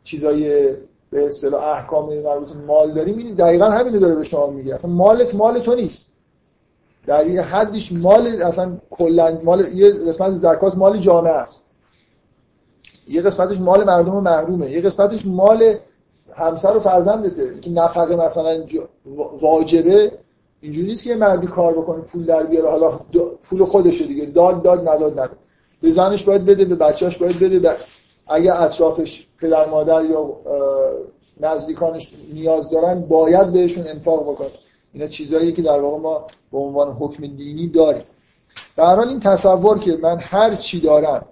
چیزای 0.05 0.69
به 1.11 1.27
اصطلاح 1.27 1.65
احکام 1.65 2.19
مربوط 2.19 2.49
مال 2.67 2.93
داریم 2.93 3.19
این 3.19 3.35
دقیقا 3.35 3.65
همینو 3.65 3.99
داره 3.99 4.15
به 4.15 4.25
شما 4.25 4.47
میگه. 4.47 4.75
اصلا 4.75 4.91
مالت 4.91 5.35
مال 5.35 5.59
تو 5.59 5.75
نیست. 5.75 6.07
در 7.07 7.27
یه 7.27 7.43
حدش 7.43 7.93
مال 7.93 8.27
اصلا 8.43 8.77
کلا 8.91 9.39
مال 9.45 9.75
یه 9.75 9.91
قسمت 9.93 10.37
زکات 10.37 10.75
مال 10.75 10.99
جامعه 10.99 11.33
است. 11.33 11.65
یه 13.09 13.23
قسمتش 13.23 13.59
مال 13.59 13.85
مردم 13.85 14.21
محرومه. 14.21 14.71
یه 14.71 14.81
قسمتش 14.81 15.27
مال 15.27 15.75
همسر 16.33 16.77
و 16.77 16.81
فرزندته. 16.81 17.61
که 17.61 17.71
نفقه 17.71 18.17
مثلا 18.17 18.65
واجبه 19.41 20.13
اینجوری 20.63 20.87
نیست 20.87 21.03
که 21.05 21.11
یه 21.11 21.17
مردی 21.17 21.47
کار 21.47 21.73
بکنه 21.73 22.01
پول 22.01 22.25
در 22.25 22.43
بیاره 22.43 22.71
حالا 22.71 23.01
پول 23.43 23.65
خودشه 23.65 24.07
دیگه. 24.07 24.27
داد 24.27 24.63
داد 24.63 24.89
نداد 24.89 25.13
نداد. 25.13 25.37
به 25.83 25.91
زنش 25.91 26.25
باید 26.25 26.45
بده 26.45 26.65
به 26.65 26.75
بچهش 26.75 27.17
باید 27.17 27.39
بده 27.39 27.77
اگر 28.27 28.53
اطرافش 28.63 29.27
پدر 29.39 29.69
مادر 29.69 30.05
یا 30.05 30.37
نزدیکانش 31.41 32.13
نیاز 32.33 32.71
دارن 32.71 33.01
باید 33.01 33.53
بهشون 33.53 33.87
انفاق 33.87 34.23
بکنه. 34.23 34.51
اینا 34.93 35.07
چیزایی 35.07 35.53
که 35.53 35.63
در 35.63 35.81
واقع 35.81 36.03
ما 36.03 36.27
به 36.53 36.59
عنوان 36.59 36.93
حکم 36.93 37.27
دینی 37.27 37.69
داریم. 37.69 38.03
به 38.77 38.83
حال 38.83 39.09
این 39.09 39.21
تصور 39.21 39.79
که 39.79 39.99
من 40.03 40.19
هر 40.19 40.55
چی 40.55 40.81
دارم 40.81 41.27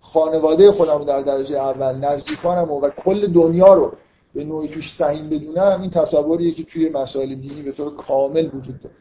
خانواده 0.00 0.72
خودم 0.72 1.04
در 1.04 1.20
درجه 1.20 1.56
اول 1.56 1.94
نزدیکانم 1.94 2.70
و, 2.70 2.80
و 2.80 2.90
کل 2.90 3.26
دنیا 3.26 3.74
رو 3.74 3.92
به 4.34 4.44
نوعی 4.44 4.68
توش 4.68 4.94
سهیم 4.94 5.28
بدونم 5.28 5.80
این 5.80 5.90
تصوریه 5.90 6.52
که 6.52 6.64
توی 6.64 6.88
مسائل 6.88 7.34
دینی 7.34 7.62
به 7.62 7.72
طور 7.72 7.94
کامل 7.94 8.46
وجود 8.46 8.80
داره. 8.80 8.94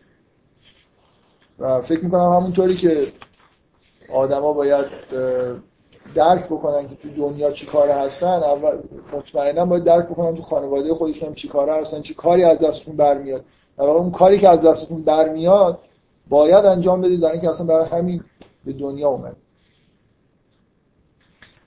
و 1.59 1.81
فکر 1.81 2.03
می‌کنم 2.03 2.31
همونطوری 2.31 2.75
که 2.75 3.07
آدما 4.13 4.53
باید 4.53 4.85
درک 6.15 6.45
بکنن 6.45 6.87
که 6.87 6.95
تو 6.95 7.09
دنیا 7.09 7.51
چی 7.51 7.65
کاره 7.65 7.93
هستن 7.93 8.27
اول 8.27 8.77
مطمئنا 9.13 9.65
باید 9.65 9.83
درک 9.83 10.05
بکنن 10.05 10.35
تو 10.35 10.41
خانواده 10.41 10.93
خودشون 10.93 11.33
چی 11.33 11.47
کاره 11.47 11.75
هستن 11.75 12.01
چی 12.01 12.13
کاری 12.13 12.43
از 12.43 12.59
دستشون 12.59 12.95
برمیاد. 12.95 13.45
در 13.77 13.85
واقع 13.85 13.99
اون 13.99 14.11
کاری 14.11 14.39
که 14.39 14.49
از 14.49 14.61
دستتون 14.61 15.01
برمیاد 15.01 15.79
باید 16.29 16.65
انجام 16.65 17.01
بدید 17.01 17.21
در 17.21 17.31
اینکه 17.31 17.49
اصلا 17.49 17.65
برای 17.65 17.89
همین 17.89 18.23
به 18.65 18.73
دنیا 18.73 19.09
اومد. 19.09 19.35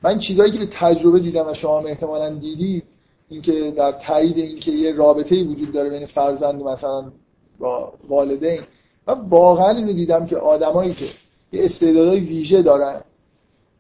من 0.02 0.18
چیزایی 0.18 0.52
که 0.52 0.58
به 0.58 0.66
تجربه 0.66 1.20
دیدم 1.20 1.46
و 1.48 1.54
شما 1.54 1.78
هم 1.78 1.86
احتمالا 1.86 2.30
دیدید 2.30 2.84
اینکه 3.28 3.70
در 3.76 3.92
تایید 3.92 4.38
اینکه 4.38 4.70
یه 4.70 4.92
رابطه 4.92 5.44
وجود 5.44 5.72
داره 5.72 5.90
بین 5.90 6.06
فرزند 6.06 6.62
و 6.62 6.68
مثلا 6.68 7.12
با 7.58 7.92
والدین 8.08 8.60
من 9.08 9.20
واقعا 9.28 9.70
اینو 9.70 9.92
دیدم 9.92 10.26
که 10.26 10.36
آدمایی 10.36 10.94
که 10.94 11.04
یه 11.52 11.64
استعدادهای 11.64 12.20
ویژه 12.20 12.62
دارن 12.62 13.00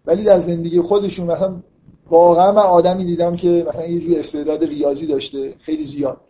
ولی 0.06 0.24
در 0.24 0.40
زندگی 0.40 0.80
خودشون 0.80 1.30
مثلا 1.30 1.56
واقعا 2.10 2.52
من 2.52 2.62
آدمی 2.62 3.04
دیدم 3.04 3.36
که 3.36 3.66
مثلا 3.68 3.86
یه 3.86 4.00
جور 4.00 4.18
استعداد 4.18 4.64
ریاضی 4.64 5.06
داشته 5.06 5.54
خیلی 5.58 5.84
زیاد. 5.84 6.20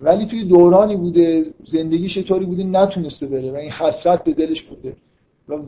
ولی 0.00 0.26
توی 0.26 0.44
دورانی 0.44 0.96
بوده 0.96 1.46
زندگیش 1.64 2.18
طوری 2.18 2.46
بوده 2.46 2.64
نتونسته 2.64 3.26
بره 3.26 3.52
و 3.52 3.56
این 3.56 3.70
حسرت 3.70 4.24
به 4.24 4.32
دلش 4.32 4.62
بوده. 4.62 4.96
و 5.48 5.58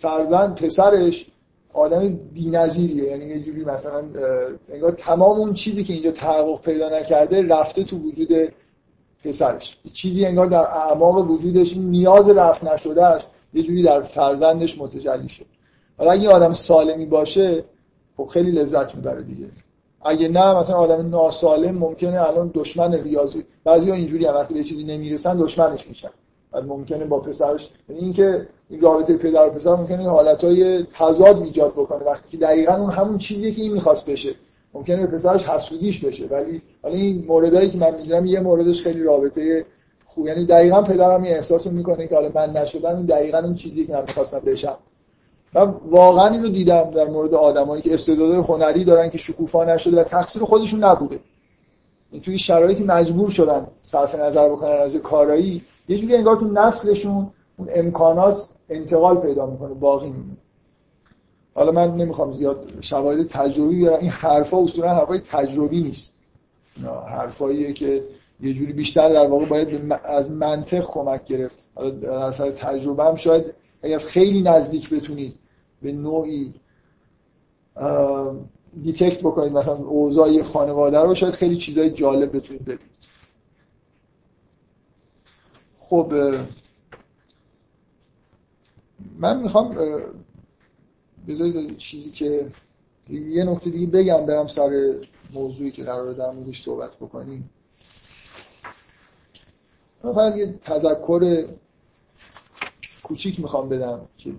فرزند 0.00 0.54
پسرش 0.54 1.26
آدم 1.72 2.08
بی‌نظیریه. 2.08 3.04
یعنی 3.04 3.24
یه 3.24 3.40
جوری 3.40 3.64
مثلا 3.64 4.04
انگار 4.68 4.92
تمام 4.92 5.38
اون 5.38 5.54
چیزی 5.54 5.84
که 5.84 5.92
اینجا 5.92 6.10
تحقق 6.10 6.60
پیدا 6.60 6.88
نکرده 6.88 7.42
رفته 7.42 7.84
تو 7.84 7.96
وجود 7.96 8.28
پسرش. 9.24 9.76
چیزی 9.92 10.24
انگار 10.24 10.46
در 10.46 10.60
اعماق 10.60 11.30
وجودش 11.30 11.76
نیاز 11.76 12.28
رفت 12.28 12.64
نشدهش 12.64 13.22
یه 13.54 13.62
جوری 13.62 13.82
در 13.82 14.02
فرزندش 14.02 14.78
متجلی 14.78 15.28
شد. 15.28 15.46
حالا 15.98 16.10
اگه 16.12 16.28
آدم 16.28 16.52
سالمی 16.52 17.06
باشه 17.06 17.64
خب 18.16 18.24
خیلی 18.26 18.50
لذت 18.50 18.94
می‌بره 18.94 19.22
دیگه. 19.22 19.46
اگه 20.04 20.28
نه 20.28 20.58
مثلا 20.58 20.76
آدم 20.76 21.10
ناسالم 21.10 21.78
ممکنه 21.78 22.22
الان 22.22 22.50
دشمن 22.54 22.94
ریاضی 22.94 23.44
بعضیا 23.64 23.94
اینجوری 23.94 24.26
هم 24.26 24.34
وقتی 24.34 24.54
به 24.54 24.64
چیزی 24.64 24.84
نمی‌رسن 24.84 25.38
دشمنش 25.38 25.88
میشن. 25.88 26.10
بعد 26.52 26.64
ممکنه 26.64 27.04
با 27.04 27.20
پسرش 27.20 27.68
یعنی 27.88 28.00
اینکه 28.00 28.46
این 28.68 28.80
رابطه 28.80 29.16
پدر 29.16 29.46
و 29.46 29.50
پسر 29.50 29.74
ممکنه 29.74 30.10
حالتهای 30.10 30.82
تضاد 30.82 31.42
ایجاد 31.42 31.72
بکنه. 31.72 32.04
وقتی 32.04 32.30
که 32.30 32.36
دقیقا 32.36 32.74
اون 32.74 32.90
همون 32.90 33.18
چیزیه 33.18 33.52
که 33.52 33.62
این 33.62 33.72
می‌خواست 33.72 34.10
بشه. 34.10 34.34
ممکنه 34.74 35.06
به 35.06 35.16
پسرش 35.16 35.48
حسودیش 35.48 36.04
بشه. 36.04 36.26
ولی 36.26 36.62
حالا 36.82 36.94
این 36.94 37.24
موردایی 37.28 37.70
که 37.70 37.78
من 37.78 37.94
می‌دونم 37.94 38.26
یه 38.26 38.40
موردش 38.40 38.82
خیلی 38.82 39.02
رابطه 39.02 39.64
خوب. 40.06 40.26
یعنی 40.26 40.44
دقیقا 40.46 40.82
پدرم 40.82 41.22
این 41.22 41.34
احساس 41.34 41.72
می‌کنه 41.72 42.06
که 42.06 42.14
حالا 42.14 42.30
من 42.34 42.56
نشدم 42.56 42.96
این 42.96 43.06
دقیقا 43.06 43.38
اون 43.38 43.54
چیزی 43.54 43.86
که 43.86 43.92
من 43.92 44.02
می‌خواستم 44.02 44.38
بشم. 44.38 44.76
من 45.54 45.74
واقعا 45.90 46.28
اینو 46.28 46.48
دیدم 46.48 46.90
در 46.90 47.04
مورد 47.04 47.34
آدمایی 47.34 47.82
که 47.82 47.94
استعداد 47.94 48.32
هنری 48.32 48.84
دارن 48.84 49.10
که 49.10 49.18
شکوفا 49.18 49.64
نشده 49.64 50.00
و 50.00 50.04
تقصیر 50.04 50.42
خودشون 50.42 50.84
نبوده. 50.84 51.20
این 52.12 52.22
توی 52.22 52.38
شرایطی 52.38 52.84
مجبور 52.84 53.30
شدن 53.30 53.66
صرف 53.82 54.14
نظر 54.14 54.48
بکنن 54.48 54.70
از 54.70 54.96
کارایی 54.96 55.62
یه 55.88 55.98
جوری 55.98 56.16
انگار 56.16 56.36
تو 56.36 56.44
نسلشون 56.44 57.30
اون 57.56 57.68
امکانات 57.70 58.48
انتقال 58.68 59.16
پیدا 59.16 59.46
می‌کنه 59.46 59.74
باقی 59.74 60.08
میمونه. 60.08 60.36
حالا 61.54 61.72
من 61.72 61.96
نمی‌خوام 61.96 62.32
زیاد 62.32 62.68
شواهد 62.80 63.28
تجربی 63.28 63.76
بیارم. 63.76 63.98
این 63.98 64.10
حرفا 64.10 64.58
اصولا 64.58 64.94
حرفای 64.94 65.18
تجربی 65.18 65.80
نیست. 65.80 66.14
حرفاییه 67.06 67.72
که 67.72 68.04
یه 68.40 68.54
جوری 68.54 68.72
بیشتر 68.72 69.08
در 69.12 69.26
واقع 69.26 69.44
باید 69.44 69.92
از 70.04 70.30
منطق 70.30 70.86
کمک 70.86 71.24
گرفت. 71.24 71.56
حالا 71.74 71.90
در 71.90 72.30
سر 72.30 72.50
تجربه 72.50 73.04
هم 73.04 73.14
شاید 73.14 73.54
اگر 73.82 73.94
از 73.94 74.06
خیلی 74.06 74.42
نزدیک 74.42 74.90
بتونید 74.90 75.34
به 75.82 75.92
نوعی 75.92 76.54
دیتکت 78.82 79.20
بکنید 79.20 79.52
مثلا 79.52 79.74
اوضاع 79.74 80.42
خانواده 80.42 80.98
رو 80.98 81.14
شاید 81.14 81.34
خیلی 81.34 81.56
چیزای 81.56 81.90
جالب 81.90 82.36
بتونید 82.36 82.62
ببینید. 82.62 82.91
خب 85.92 86.12
من 89.18 89.40
می‌خوام 89.40 89.76
بذارید 91.28 91.76
چیزی 91.76 92.10
که 92.10 92.46
یه 93.10 93.44
نکته 93.44 93.70
دیگه 93.70 93.86
بگم 93.86 94.26
برم 94.26 94.46
سر 94.46 94.94
موضوعی 95.34 95.70
که 95.70 95.84
قرار 95.84 96.12
در 96.12 96.30
موردش 96.30 96.62
صحبت 96.62 96.90
بکنیم. 96.96 97.50
من 100.04 100.12
فقط 100.12 100.36
یه 100.36 100.54
تذکر 100.64 101.46
کوچیک 103.02 103.40
می‌خوام 103.40 103.68
بدم 103.68 104.00
که 104.18 104.32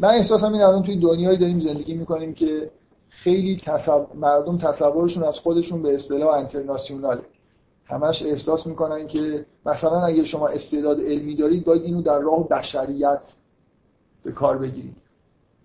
من 0.00 0.08
احساسم 0.08 0.52
این 0.52 0.62
الان 0.62 0.82
توی 0.82 0.96
دنیایی 0.96 1.38
داریم 1.38 1.58
زندگی 1.58 1.94
می‌کنیم 1.94 2.34
که 2.34 2.70
خیلی 3.08 3.60
مردم 4.14 4.58
تصورشون 4.58 5.22
از 5.22 5.38
خودشون 5.38 5.82
به 5.82 5.94
اصطلاح 5.94 6.34
انترناسیوناله 6.34 7.22
همش 7.84 8.22
احساس 8.22 8.66
می‌کنن 8.66 9.06
که 9.06 9.46
مثلا 9.66 10.04
اگه 10.04 10.24
شما 10.24 10.48
استعداد 10.48 11.00
علمی 11.00 11.34
دارید 11.34 11.64
باید 11.64 11.82
اینو 11.82 12.02
در 12.02 12.18
راه 12.18 12.48
بشریت 12.48 13.26
به 14.22 14.32
کار 14.32 14.58
بگیرید. 14.58 14.96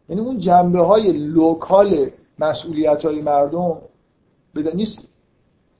یعنی 0.10 0.22
اون 0.22 0.38
جنبه 0.38 0.80
های 0.80 1.12
لوکال 1.12 2.10
مسئولیت 2.40 3.06
های 3.06 3.22
مردم 3.22 3.78
بده 4.56 4.76
نیست. 4.76 5.08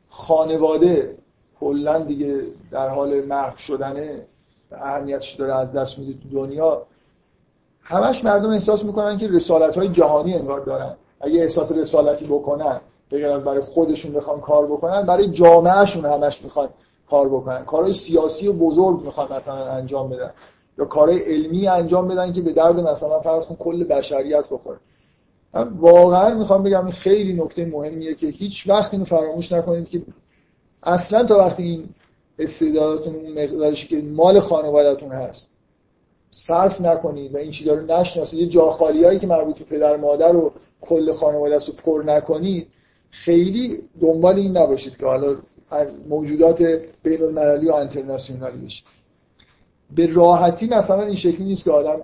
خانواده 0.10 1.18
کلا 1.60 2.00
دیگه 2.00 2.44
در 2.72 2.90
حال 2.90 3.26
محو 3.26 3.58
شدنه 3.58 4.26
اهمیتش 4.72 5.34
داره 5.34 5.56
از 5.56 5.74
دست 5.74 6.00
میده 6.00 6.14
تو 6.14 6.30
دنیا. 6.30 6.86
همش 7.82 8.24
مردم 8.24 8.50
احساس 8.50 8.84
می‌کنن 8.84 9.18
که 9.18 9.28
رسالت 9.28 9.78
های 9.78 9.90
جهانی 9.90 10.34
انگار 10.34 10.60
دارن. 10.60 10.96
اگه 11.22 11.42
احساس 11.42 11.72
رسالتی 11.72 12.26
بکنن 12.26 12.82
بگر 13.12 13.32
از 13.32 13.44
برای 13.44 13.62
خودشون 13.62 14.14
بخوان 14.14 14.40
کار 14.40 14.66
بکنن 14.66 15.02
برای 15.02 15.28
جامعهشون 15.32 16.06
همش 16.06 16.42
می‌خوان 16.42 16.70
کار 17.12 17.30
بکنن. 17.30 17.66
کارهای 17.66 17.94
سیاسی 17.94 18.48
و 18.48 18.54
بزرگ 18.54 19.02
می‌خوان 19.02 19.34
مثلا 19.34 19.72
انجام 19.72 20.10
بدن. 20.10 20.32
یا 20.78 20.86
کارهای 20.86 21.20
علمی 21.20 21.68
انجام 21.68 22.08
بدن 22.08 22.34
که 22.34 22.42
به 22.42 22.54
درد 22.54 22.80
مثلا 22.80 23.20
فرض 23.20 23.46
کن 23.46 23.56
کل 23.56 23.84
بشریت 23.84 24.50
بخوره. 24.52 24.78
من 25.54 25.68
واقعا 25.68 26.36
می‌خوام 26.36 26.64
بگم 26.64 26.86
این 26.86 26.92
خیلی 26.92 27.34
نکته 27.34 27.66
مهمیه 27.66 28.16
که 28.16 28.28
هیچ 28.28 28.70
وقت 28.70 28.94
اینو 28.94 29.06
فراموش 29.06 29.52
نکنید 29.52 29.90
که 29.90 30.02
اصلا 30.84 31.24
تا 31.24 31.38
وقتی 31.38 31.64
این 31.64 31.90
استعدادتون 32.40 33.16
مقدارشی 33.38 33.88
که 33.88 34.02
مال 34.02 34.40
خانوادهتون 34.40 35.12
هست 35.12 35.52
صرف 36.30 36.82
نکنید 36.82 37.36
و 37.36 37.38
این 37.38 37.52
چیزا 37.52 37.74
رو 37.74 37.86
نشناسید. 37.86 38.40
یه 38.40 38.48
جا 38.48 38.66
هایی 38.66 39.20
که 39.20 39.28
مربوط 39.28 39.60
به 39.60 39.66
پدر 39.66 39.98
مادر 39.98 40.36
و 40.36 40.52
کل 40.82 41.12
خانواده 41.12 41.58
رو 41.58 41.74
پر 41.74 42.04
نکنید 42.06 42.68
خیلی 43.10 43.84
دنبال 44.02 44.36
این 44.36 44.58
نباشید 44.58 44.98
که 44.98 45.06
حالا 45.06 45.36
موجودات 46.10 46.62
بین 47.04 47.24
المللی 47.24 47.70
و 47.70 47.74
انترناسیونالی 47.74 48.66
بشید 48.66 48.86
به 49.96 50.14
راحتی 50.14 50.68
مثلا 50.68 51.04
این 51.04 51.16
شکلی 51.16 51.44
نیست 51.44 51.64
که 51.64 51.72
آدم 51.72 52.00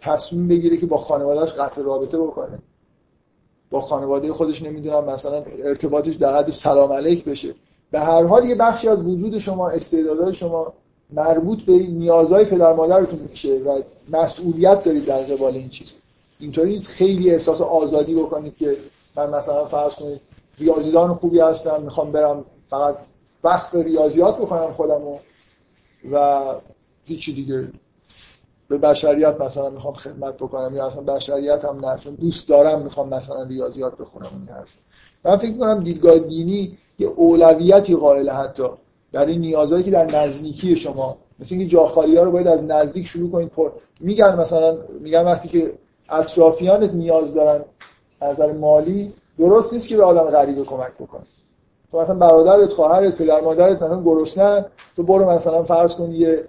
تصمیم 0.00 0.48
بگیره 0.48 0.76
که 0.76 0.86
با 0.86 0.96
خانوادهش 0.96 1.52
قطع 1.52 1.82
رابطه 1.82 2.18
بکنه. 2.18 2.58
با 3.70 3.80
خانواده 3.80 4.32
خودش 4.32 4.62
نمی‌دونم 4.62 5.04
مثلا 5.04 5.42
ارتباطش 5.64 6.14
در 6.14 6.36
حد 6.38 6.50
سلام 6.50 6.92
علیک 6.92 7.24
بشه. 7.24 7.54
به 7.90 8.00
هر 8.00 8.24
حال 8.24 8.44
یه 8.44 8.54
بخشی 8.54 8.88
از 8.88 9.04
وجود 9.04 9.38
شما 9.38 9.70
استعدادهای 9.70 10.34
شما 10.34 10.72
مربوط 11.12 11.62
به 11.62 11.72
نیازهای 11.72 12.44
پدر 12.44 12.72
مادرتون 12.72 13.18
میشه 13.30 13.58
و 13.58 13.80
مسئولیت 14.12 14.84
دارید 14.84 15.04
در 15.04 15.22
قبال 15.22 15.54
این 15.54 15.68
چیز. 15.68 15.92
اینطوری 16.40 16.70
نیست. 16.70 16.88
خیلی 16.88 17.30
احساس 17.30 17.60
آزادی 17.60 18.14
بکنید 18.14 18.56
که 18.56 18.76
من 19.16 19.30
مثلا 19.30 19.64
فرض 19.64 19.94
کنید 19.94 20.20
ریاضیدان 20.60 21.14
خوبی 21.14 21.40
هستم 21.40 21.82
می‌خوام 21.82 22.12
برم 22.12 22.44
فقط 22.70 22.96
وقت 23.44 23.74
ریاضیات 23.74 24.36
بکنم 24.36 24.72
خودمو 24.72 25.18
و 26.12 26.44
هیچی 27.04 27.34
دیگه. 27.34 27.68
به 28.68 28.78
بشریت 28.78 29.40
مثلا 29.40 29.70
می‌خوام 29.70 29.94
خدمت 29.94 30.34
بکنم 30.34 30.76
یا 30.76 30.86
اصلا 30.86 31.02
بشریت 31.02 31.64
هم 31.64 31.86
نه 31.86 31.98
چون 31.98 32.14
دوست 32.14 32.48
دارم 32.48 32.82
می‌خوام 32.82 33.08
مثلا 33.08 33.42
ریاضیات 33.42 33.96
بخونم 33.96 34.30
این 34.38 34.48
حرف. 34.48 34.68
من 35.24 35.36
فکر 35.36 35.58
کنم 35.58 35.84
دیدگاه 35.84 36.18
دینی 36.18 36.78
یه 36.98 37.06
اولویتی 37.06 37.96
قائل 37.96 38.30
حتی 38.30 38.64
برای 39.12 39.38
نیازهایی 39.38 39.84
که 39.84 39.90
در 39.90 40.04
نزدیکی 40.04 40.76
شما. 40.76 41.16
مثل 41.38 41.54
اینکه 41.54 41.70
جاخالی 41.70 42.16
ها 42.16 42.22
رو 42.22 42.32
باید 42.32 42.46
از 42.46 42.62
نزدیک 42.64 43.06
شروع 43.06 43.30
کنید 43.30 43.48
پر 43.48 43.70
میگن 44.00 44.40
مثلا 44.40 44.76
میگن 45.00 45.24
وقتی 45.24 45.48
که 45.48 45.72
اطرافیانت 46.08 46.94
نیاز 46.94 47.34
دارن 47.34 47.64
از 48.20 48.40
نظر 48.40 48.52
مالی 48.52 49.12
درست 49.40 49.72
نیست 49.72 49.88
که 49.88 49.96
به 49.96 50.04
آدم 50.04 50.30
غریبه 50.30 50.64
کمک 50.64 50.92
بکنی 51.00 51.26
تو 51.90 52.00
مثلا 52.00 52.14
برادرت 52.14 52.72
خواهرت 52.72 53.16
پدر 53.16 53.40
مادرت 53.40 53.82
مثلا 53.82 54.02
گرسنه 54.02 54.66
تو 54.96 55.02
برو 55.02 55.30
مثلا 55.30 55.62
فرض 55.62 55.94
کن 55.94 56.10
یه 56.10 56.44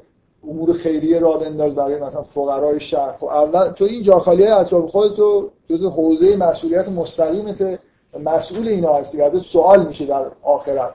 امور 0.48 0.74
خیریه 0.74 1.20
را 1.20 1.38
بنداز 1.38 1.76
برای 1.76 2.02
مثلا 2.02 2.22
فقرای 2.22 2.80
شهر. 2.80 3.12
خب 3.12 3.26
اول 3.26 3.70
تو 3.70 3.86
این 3.86 4.02
جاخالی 4.02 4.48
اطراف 4.48 4.92
خودت 4.92 5.16
تو 5.16 5.50
جز 5.70 5.84
حوزه 5.84 6.36
مسئولیت 6.36 6.90
مستقیمت 6.90 7.80
مسئول 8.24 8.68
اینا 8.68 8.94
هستی 8.94 9.22
ازت 9.22 9.40
سوال 9.40 9.88
میشه 9.88 10.06
در 10.06 10.26
آخرت 10.44 10.92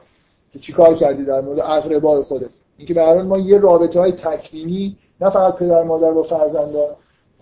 که 0.53 0.59
چیکار 0.59 0.95
کردی 0.95 1.25
در 1.25 1.41
مورد 1.41 1.61
اقربای 1.61 2.23
خودت. 2.23 2.51
اینکه 2.79 2.95
به 2.95 3.23
ما 3.23 3.39
یه 3.39 3.59
رابطه 3.59 4.01
های 4.01 4.13
تکوینی 4.13 4.97
نه 5.21 5.31
فقط 5.31 5.57
پدر 5.57 5.83
مادر 5.83 6.13
با 6.13 6.23
فرزندان 6.23 6.89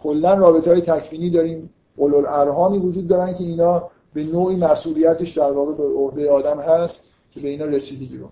کلا 0.02 0.34
رابطه 0.34 0.70
های 0.70 0.80
تکوینی 0.80 1.30
داریم. 1.30 1.70
اولو 1.96 2.24
ارهامی 2.28 2.78
وجود 2.78 3.08
دارن 3.08 3.34
که 3.34 3.44
اینا 3.44 3.90
به 4.14 4.24
نوعی 4.24 4.56
مسئولیتش 4.56 5.38
در 5.38 5.52
واقع 5.52 5.72
به 5.72 5.84
عهده 5.84 6.30
آدم 6.30 6.60
هست 6.60 7.00
که 7.30 7.40
به 7.40 7.48
اینا 7.48 7.64
رسیدگی 7.64 8.16
رو 8.16 8.28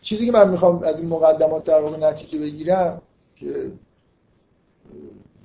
چیزی 0.00 0.26
که 0.26 0.32
من 0.32 0.50
می‌خوام 0.50 0.82
از 0.82 1.00
این 1.00 1.08
مقدمات 1.08 1.64
در 1.64 1.80
واقع 1.80 1.96
نتیجه 1.96 2.38
بگیرم 2.38 3.02
که 3.36 3.72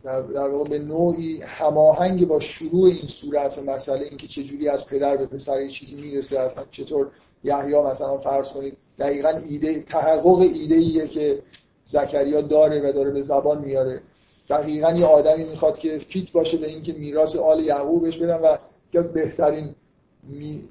در, 0.03 0.21
در 0.21 0.49
واقع 0.49 0.69
به 0.69 0.79
نوعی 0.79 1.41
هماهنگ 1.41 2.27
با 2.27 2.39
شروع 2.39 2.85
این 2.85 3.07
سوره 3.07 3.39
اصلا 3.39 3.73
مسئله 3.73 4.05
اینکه 4.05 4.27
چجوری 4.27 4.69
از 4.69 4.85
پدر 4.85 5.17
به 5.17 5.25
پسر 5.25 5.61
یه 5.61 5.69
چیزی 5.69 5.95
می‌رسه 5.95 6.39
اصلا 6.39 6.63
چطور 6.71 7.11
یحیی 7.43 7.81
مثلا 7.81 8.17
فرض 8.17 8.47
کنید 8.47 8.77
دقیقا 8.99 9.29
ایده 9.29 9.79
تحقق 9.79 10.39
ایده 10.39 10.75
ایه 10.75 11.07
که 11.07 11.43
زکریا 11.85 12.41
داره 12.41 12.89
و 12.89 12.93
داره 12.93 13.11
به 13.11 13.21
زبان 13.21 13.61
میاره. 13.61 14.01
دقیقا 14.49 14.91
یه 14.91 15.05
آدمی 15.05 15.43
می‌خواد 15.43 15.79
که 15.79 15.97
فیت 15.97 16.31
باشه 16.31 16.57
به 16.57 16.67
اینکه 16.67 16.93
میراث 16.93 17.35
آل 17.35 17.65
یعقوب 17.65 18.01
بهش 18.01 18.17
بدن 18.17 18.37
و 18.41 18.57
که 18.91 19.01
بهترین 19.01 19.75
می... 20.23 20.63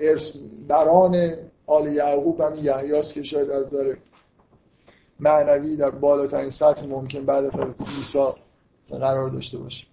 ارث 0.00 0.32
بران 0.68 1.34
آل 1.66 1.92
یعقوب 1.92 2.40
همین 2.40 2.64
یحیاست 2.64 3.14
که 3.14 3.22
شاید 3.22 3.50
از 3.50 3.70
داره 3.70 3.98
معنوی 5.20 5.76
در 5.76 5.90
بالاترین 5.90 6.50
سطح 6.50 6.86
ممکن 6.86 7.24
بعد 7.24 7.44
از 7.44 7.76
عیسی 7.96 8.28
قرار 8.90 9.28
داشته 9.28 9.58
باشه. 9.58 9.86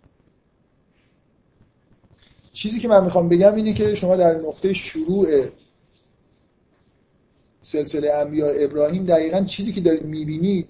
چیزی 2.54 2.80
که 2.80 2.88
من 2.88 3.04
می‌خوام 3.04 3.30
بگم 3.30 3.56
اینه 3.56 3.74
که 3.74 3.96
شما 3.96 4.16
در 4.16 4.36
نقطه 4.36 4.74
شروع 4.74 5.48
سلسله 7.62 8.14
انبیاء 8.14 8.54
ابراهیم 8.56 9.04
دقیقا 9.04 9.42
چیزی 9.42 9.72
که 9.72 9.82
دارید 9.82 10.04
می‌بینید 10.04 10.70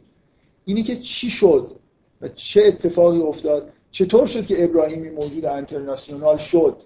اینه 0.65 0.83
که 0.83 0.95
چی 0.95 1.29
شد؟ 1.29 1.75
و 2.23 2.27
چه 2.27 2.61
اتفاقی 2.65 3.21
افتاد؟ 3.21 3.69
چطور 3.91 4.27
شد 4.27 4.45
که 4.45 4.63
ابراهیمی 4.63 5.09
موجود 5.09 5.45
انترناسیونال 5.45 6.37
شد؟ 6.37 6.77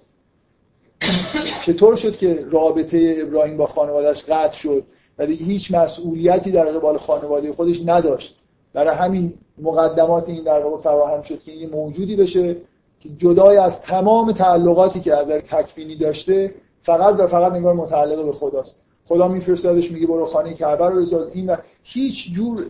چطور 1.65 1.95
شد 1.95 2.18
که 2.18 2.45
رابطه 2.51 3.15
ابراهیم 3.22 3.57
با 3.57 3.68
خانوادهش 3.68 4.23
قطع 4.23 4.57
شد؟ 4.57 4.84
و 5.18 5.26
دیگه 5.26 5.45
هیچ 5.45 5.73
مسئولیتی 5.73 6.51
در 6.51 6.65
قبال 6.65 6.97
خانواده 6.97 7.51
خودش 7.51 7.81
نداشت. 7.85 8.38
برای 8.73 8.95
همین 8.95 9.34
مقدمات 9.57 10.30
این 10.30 10.43
در 10.43 10.59
واقع 10.59 10.81
فراهم 10.81 11.22
شد 11.22 11.41
که 11.41 11.51
یه 11.51 11.68
موجودی 11.68 12.15
بشه 12.15 12.55
که 12.99 13.09
جدای 13.18 13.57
از 13.57 13.81
تمام 13.81 14.31
تعلقاتی 14.31 14.99
که 14.99 15.15
از 15.15 15.27
تکوینی 15.27 15.95
داشته 15.95 16.53
فقط 16.81 17.19
و 17.19 17.27
فقط 17.27 17.53
نگاه 17.53 17.73
متعلق 17.73 18.26
به 18.26 18.31
خداست. 18.31 18.81
خدا 19.05 19.27
میفرستادش 19.27 19.91
میگه 19.91 20.07
برو 20.07 20.26
خانه 20.26 20.53
کعبه 20.53 20.89
رو 20.89 21.01
بساز. 21.01 21.31
این 21.34 21.49
و 21.49 21.55
هیچ 21.84 22.31
جور 22.34 22.65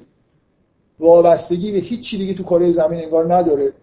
وابستگی 1.00 1.72
به 1.72 1.78
هیچ 1.78 2.02
چی 2.02 2.18
دیگه 2.18 2.34
تو 2.34 2.44
کره 2.44 2.72
زمین 2.72 3.04
انگار 3.04 3.36
نداره. 3.36 3.74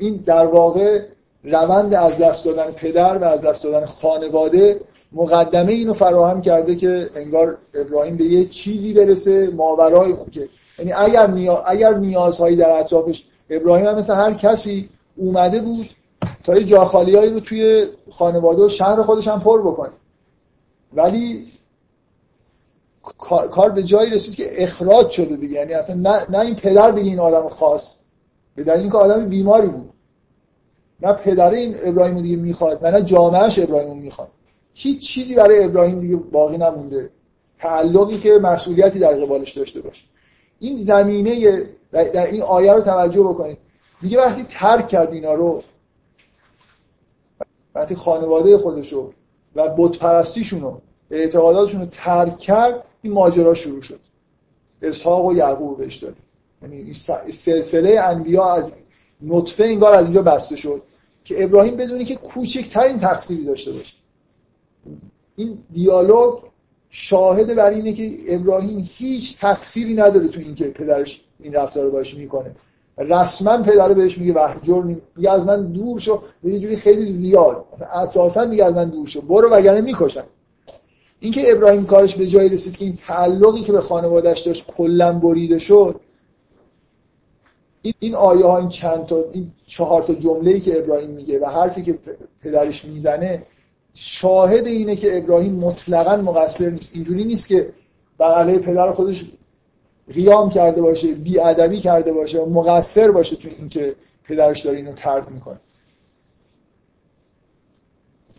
این 0.00 0.16
در 0.26 0.46
واقع 0.46 1.02
روند 1.44 1.94
از 1.94 2.18
دست 2.18 2.44
دادن 2.44 2.70
پدر 2.70 3.18
و 3.18 3.24
از 3.24 3.42
دست 3.42 3.62
دادن 3.64 3.86
خانواده 3.86 4.80
مقدمه 5.12 5.72
اینو 5.72 5.92
فراهم 5.92 6.40
کرده 6.40 6.76
که 6.76 7.10
انگار 7.14 7.58
ابراهیم 7.74 8.16
به 8.16 8.24
یه 8.24 8.44
چیزی 8.44 8.92
برسه 8.92 9.50
ماورای 9.50 10.14
که 10.30 10.48
یعنی 10.78 10.92
اگر 10.92 11.26
نیا... 11.26 11.62
اگر 11.66 11.94
نیازهایی 11.94 12.56
در 12.56 12.78
اطرافش 12.78 13.24
ابراهیم 13.50 13.86
هم 13.86 13.94
مثل 13.94 14.14
هر 14.14 14.32
کسی 14.32 14.88
اومده 15.16 15.60
بود 15.60 15.88
تا 16.44 16.56
یه 16.56 16.64
جاخالیایی 16.64 17.30
رو 17.30 17.40
توی 17.40 17.86
خانواده 18.10 18.62
و 18.62 18.68
شهر 18.68 19.02
خودش 19.02 19.28
هم 19.28 19.40
پر 19.40 19.62
بکنه. 19.62 19.92
ولی 20.92 21.46
کار 23.50 23.70
به 23.70 23.82
جایی 23.82 24.10
رسید 24.10 24.34
که 24.34 24.62
اخراج 24.62 25.10
شده 25.10 25.36
دیگه. 25.36 25.54
یعنی 25.54 25.72
اصلا 25.72 25.96
نه, 25.96 26.30
نه 26.30 26.38
این 26.38 26.54
پدر 26.54 26.90
دیگه 26.90 27.10
این 27.10 27.18
آدم 27.18 27.48
خاص. 27.48 27.96
به 28.54 28.64
دلیل 28.64 28.80
اینکه 28.80 28.98
آدم 28.98 29.28
بیماری 29.28 29.66
بود. 29.66 29.90
نه 31.02 31.12
پدر 31.12 31.50
این 31.50 31.76
ابراهیم 31.84 32.20
دیگه 32.20 32.36
می‌خواد 32.36 32.78
و 32.82 32.90
نه 32.90 33.02
جامعهش 33.02 33.58
ابراهیم 33.58 33.96
می‌خواد. 33.96 34.28
هیچ 34.74 35.08
چیزی 35.08 35.34
برای 35.34 35.64
ابراهیم 35.64 36.00
دیگه 36.00 36.16
باقی 36.16 36.58
نمونده. 36.58 37.10
تعلقی 37.58 38.18
که 38.18 38.32
مسئولیتی 38.32 38.98
در 38.98 39.14
قبالش 39.14 39.52
داشته 39.52 39.80
باشه. 39.80 40.04
این 40.58 40.76
زمینه 40.76 41.62
در 41.92 42.26
این 42.26 42.42
آیه 42.42 42.72
رو 42.72 42.80
توجه 42.80 43.22
بکنید. 43.22 43.58
میگه 44.02 44.18
وقتی 44.18 44.46
ترک 44.48 44.88
کرد 44.88 45.12
اینا 45.12 45.34
رو 45.34 45.62
وقتی 47.74 47.94
خانواده 47.94 48.58
خودشو 48.58 49.12
و 49.56 49.68
بت 49.68 49.98
پرستیشون 49.98 50.60
رو 50.60 50.80
اعتقاداتشون 51.10 51.80
رو 51.80 51.86
ترک 51.86 52.38
کرد 52.38 52.84
این 53.02 53.12
ماجرا 53.12 53.54
شروع 53.54 53.82
شد. 53.82 54.00
اسحاق 54.82 55.26
و 55.26 55.34
یعقوب 55.34 55.78
بهش 55.78 55.96
داد 55.96 56.14
یعنی 56.62 56.94
سلسله 57.32 58.00
انبیا 58.00 58.52
از 58.52 58.70
نطفه 59.22 59.64
انگار 59.64 59.94
از 59.94 60.04
اینجا 60.04 60.22
بسته 60.22 60.56
شد 60.56 60.82
که 61.24 61.44
ابراهیم 61.44 61.76
بدونی 61.76 62.04
که 62.04 62.14
کوچکترین 62.14 62.98
تقصیری 62.98 63.44
داشته 63.44 63.72
باشه. 63.72 63.96
این 65.36 65.58
دیالوگ 65.72 66.38
شاهد 66.90 67.54
بر 67.54 67.70
اینه 67.70 67.92
که 67.92 68.34
ابراهیم 68.34 68.88
هیچ 68.92 69.38
تقصیری 69.38 69.94
نداره 69.94 70.28
تو 70.28 70.40
اینکه 70.40 70.64
پدرش 70.64 71.24
این 71.40 71.52
رفتار 71.52 71.84
رو 71.84 71.90
باش 71.90 72.14
می‌کنه. 72.14 72.56
رسما 72.98 73.62
پدر 73.62 73.92
بهش 73.92 74.18
میگه 74.18 74.32
وحجر 74.32 74.82
میگه 75.16 75.30
از 75.30 75.46
من 75.46 75.72
دور 75.72 76.00
شو. 76.00 76.22
یه 76.44 76.58
جوری 76.58 76.76
خیلی 76.76 77.12
زیاد. 77.12 77.64
اساسا 77.92 78.44
میگه 78.44 78.64
از 78.64 78.74
من 78.74 78.88
دور 78.88 79.06
شو. 79.06 79.20
برو 79.20 79.50
وگرنه 79.50 79.80
می‌کشن 79.80 80.24
اینکه 81.20 81.52
ابراهیم 81.52 81.86
کارش 81.86 82.16
به 82.16 82.26
جایی 82.26 82.48
رسید 82.48 82.76
که 82.76 82.84
این 82.84 82.96
تعلقی 82.96 83.62
که 83.62 83.72
به 83.72 83.80
خانوادهش 83.80 84.40
داشت 84.40 84.66
کلا 84.66 85.18
بریده 85.18 85.58
شد 85.58 86.00
این 87.98 88.14
آیه 88.14 88.44
ها 88.44 88.58
این 88.58 88.68
چند 88.68 89.06
تا 89.06 89.24
این 89.32 89.52
چهار 89.66 90.02
تا 90.02 90.14
جمله‌ای 90.14 90.60
که 90.60 90.78
ابراهیم 90.78 91.10
میگه 91.10 91.38
و 91.38 91.46
حرفی 91.46 91.82
که 91.82 91.98
پدرش 92.42 92.84
می‌زنه 92.84 93.42
شاهد 93.94 94.66
اینه 94.66 94.96
که 94.96 95.18
ابراهیم 95.18 95.54
مطلقا 95.54 96.16
مقصر 96.16 96.70
نیست. 96.70 96.90
اینجوری 96.94 97.24
نیست 97.24 97.48
که 97.48 97.72
بغله 98.20 98.58
پدر 98.58 98.90
خودش 98.90 99.24
قیام 100.14 100.50
کرده 100.50 100.82
باشه 100.82 101.12
بی 101.12 101.40
ادبی 101.40 101.80
کرده 101.80 102.12
باشه 102.12 102.40
و 102.40 102.50
مقصر 102.50 103.10
باشه 103.10 103.36
تو 103.36 103.48
اینکه 103.58 103.94
پدرش 104.24 104.60
داره 104.60 104.76
اینو 104.76 104.92
ترک 104.92 105.24
می‌کنه. 105.32 105.60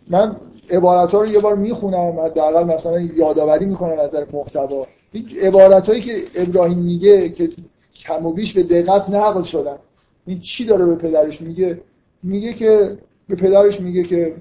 من 0.08 0.36
عبارت 0.70 1.14
ها 1.14 1.20
رو 1.20 1.26
یه 1.26 1.38
بار 1.38 1.56
می‌خونم 1.56 2.20
حداقل 2.20 2.64
مثلا 2.64 3.00
یادآوری 3.00 3.66
می‌کنم 3.66 3.98
از 3.98 4.08
نظر 4.08 4.24
محتوا. 4.32 4.86
این 5.12 5.28
عبارت 5.42 5.86
هایی 5.86 6.00
که 6.00 6.22
ابراهیم 6.34 6.78
میگه 6.78 7.28
که 7.28 7.50
کم 7.94 8.26
و 8.26 8.32
بیش 8.32 8.52
به 8.52 8.62
دقت 8.62 9.10
نقل 9.10 9.42
شدن. 9.42 9.78
این 10.26 10.40
چی 10.40 10.64
داره 10.64 10.86
به 10.86 10.94
پدرش 10.94 11.40
میگه؟ 11.40 11.80
میگه 12.22 12.52
که 12.52 12.98
به 13.28 13.34
پدرش 13.34 13.80
میگه 13.80 14.02
که 14.02 14.34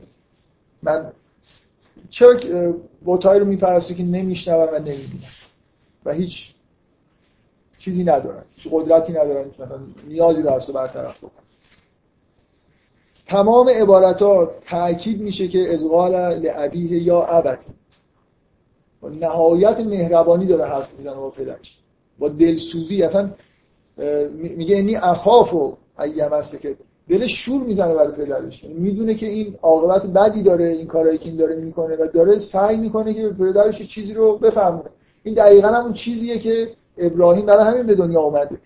من 0.84 1.12
چرا 2.10 2.38
بوتایی 3.06 3.40
رو 3.40 3.46
میپرستی 3.46 3.96
که 3.96 4.04
نمیشنون 4.04 4.68
و 4.68 4.80
نمی‌بینن؟ 4.80 5.32
و 6.06 6.14
هیچ 6.14 6.54
چیزی 7.80 8.04
ندارن. 8.04 8.44
هیچ 8.56 8.74
قدرتی 8.74 9.12
ندارن 9.12 9.46
نیازی 10.08 10.42
رو 10.42 10.50
از 10.50 10.68
برطرف 10.68 11.18
بکن 11.18 11.32
تمام 13.32 13.70
عبارت 13.70 14.22
ها 14.22 14.52
تأکید 14.66 15.22
میشه 15.22 15.48
که 15.48 15.74
ازغال 15.74 16.40
لعبیه 16.40 17.04
یا 17.04 17.46
با 19.02 19.10
نهایت 19.10 19.80
مهربانی 19.80 20.46
داره 20.46 20.66
حرف 20.66 20.94
می‌زنه 20.98 21.16
با 21.16 21.30
پدرش. 21.30 21.78
با 22.20 22.28
دلسوزی 22.28 23.04
اصلا 23.04 23.30
میگه 24.34 24.76
اینی 24.76 24.96
اخاف 24.96 25.54
و 25.54 25.78
ایمسته 26.00 26.58
که 26.58 26.76
دلش 27.10 27.46
شور 27.46 27.64
می‌زنه 27.64 27.94
برای 27.94 28.12
پدرش. 28.12 28.64
یعنی 28.64 28.76
می‌دونه 28.76 29.16
که 29.16 29.28
این 29.28 29.56
عاقبت 29.62 30.08
بدی 30.08 30.42
داره 30.42 30.66
این 30.66 30.88
کارهایی 30.88 31.18
که 31.18 31.30
این 31.30 31.38
داره 31.38 31.56
می‌کنه 31.56 31.96
و 31.96 32.08
داره 32.14 32.40
سعی 32.40 32.78
می‌کنه 32.78 33.14
که 33.14 33.30
پدرش 33.30 33.82
چیزی 33.82 34.14
رو 34.14 34.38
بفهمونه. 34.38 34.90
این 35.24 35.36
دقیقا 35.36 35.68
همون 35.68 35.94
چیزیه 35.94 36.40
که 36.40 36.72
ابراهیم 36.98 37.46
برای 37.46 37.64
همین 37.64 37.88
به 37.88 37.96
دنیا 37.96 38.22
اومده. 38.22 38.58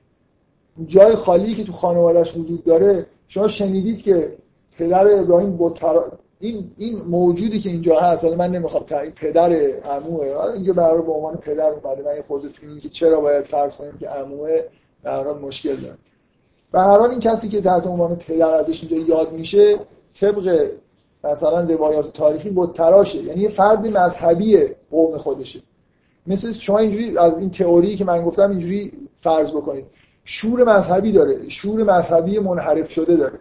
جای 0.88 1.16
خالی 1.16 1.56
که 1.56 1.64
تو 1.64 1.72
خانوادهش 1.72 2.38
وجود 2.38 2.64
داره 2.64 3.06
شما 3.28 3.48
شنیدید 3.48 4.02
که 4.02 4.34
پدر 4.78 5.20
ابراهیم 5.20 5.58
بطر... 5.60 6.02
این 6.40 6.72
این 6.78 7.02
موجودی 7.10 7.60
که 7.60 7.70
اینجا 7.70 8.00
هست 8.00 8.24
حالا 8.24 8.36
من 8.36 8.52
نمی‌خوام 8.52 8.84
تعیین 8.84 9.14
پدر 9.14 9.54
عموه. 9.82 10.42
اینجا 10.54 10.74
برای 10.74 11.02
به 11.02 11.12
عنوان 11.12 11.36
پدر 11.36 11.70
اومده 11.70 12.04
من 12.04 12.22
خود 12.28 12.42
تو 12.42 12.80
که 12.80 12.90
چرا 12.90 13.22
باید 13.22 13.46
فرض 13.46 13.78
کنیم 13.78 13.98
که 14.00 14.10
عموه 14.10 14.60
حال 15.06 15.40
مشکل 15.40 15.76
داره. 15.76 15.98
به 16.72 16.80
هر 16.80 16.98
حال 16.98 17.10
این 17.10 17.20
کسی 17.20 17.50
که 17.50 17.62
تحت 17.62 17.88
عنوان 17.88 18.16
پدر 18.16 18.48
ازش 18.48 18.84
اینجا 18.84 19.16
یاد 19.16 19.32
میشه 19.32 19.80
طبق 20.20 20.70
مثلا 21.24 21.62
روایات 21.62 22.14
تاریخی 22.14 22.50
بود 22.50 22.74
تراشه. 22.74 23.24
یعنی 23.24 23.42
یه 23.42 23.50
فرد 23.50 23.88
مذهبی 23.88 24.60
قوم 24.92 25.18
خودشه. 25.18 25.60
مثل 26.28 26.52
شما 26.52 26.80
اینجوری 26.80 27.18
از 27.18 27.40
این 27.40 27.50
تئوری 27.50 27.96
که 27.96 28.06
من 28.06 28.26
گفتم 28.26 28.50
اینجوری 28.50 28.92
فرض 29.22 29.52
بکنید. 29.52 29.86
شور 30.24 30.78
مذهبی 30.78 31.12
داره. 31.12 31.50
شور 31.50 31.84
مذهبی 31.84 32.40
منحرف 32.40 32.92
شده 32.92 33.16
داره. 33.16 33.40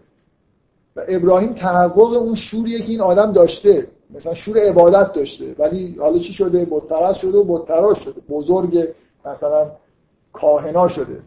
و 0.96 1.02
ابراهیم 1.08 1.52
تحقق 1.52 2.12
اون 2.12 2.34
شوریه 2.34 2.78
که 2.78 2.90
این 2.90 3.00
آدم 3.00 3.32
داشته. 3.32 3.86
مثلا 4.10 4.34
شور 4.34 4.58
عبادت 4.58 5.12
داشته. 5.12 5.54
ولی 5.58 5.96
حالا 5.98 6.18
چی 6.18 6.32
شده؟ 6.32 6.66
بتپرست 6.70 7.18
شده 7.18 7.38
و 7.38 7.58
بتپرست 7.58 8.00
شده. 8.00 8.20
بزرگ 8.28 8.88
مثلا 9.24 9.70
کاهنا 10.32 10.88
شده. 10.88 11.20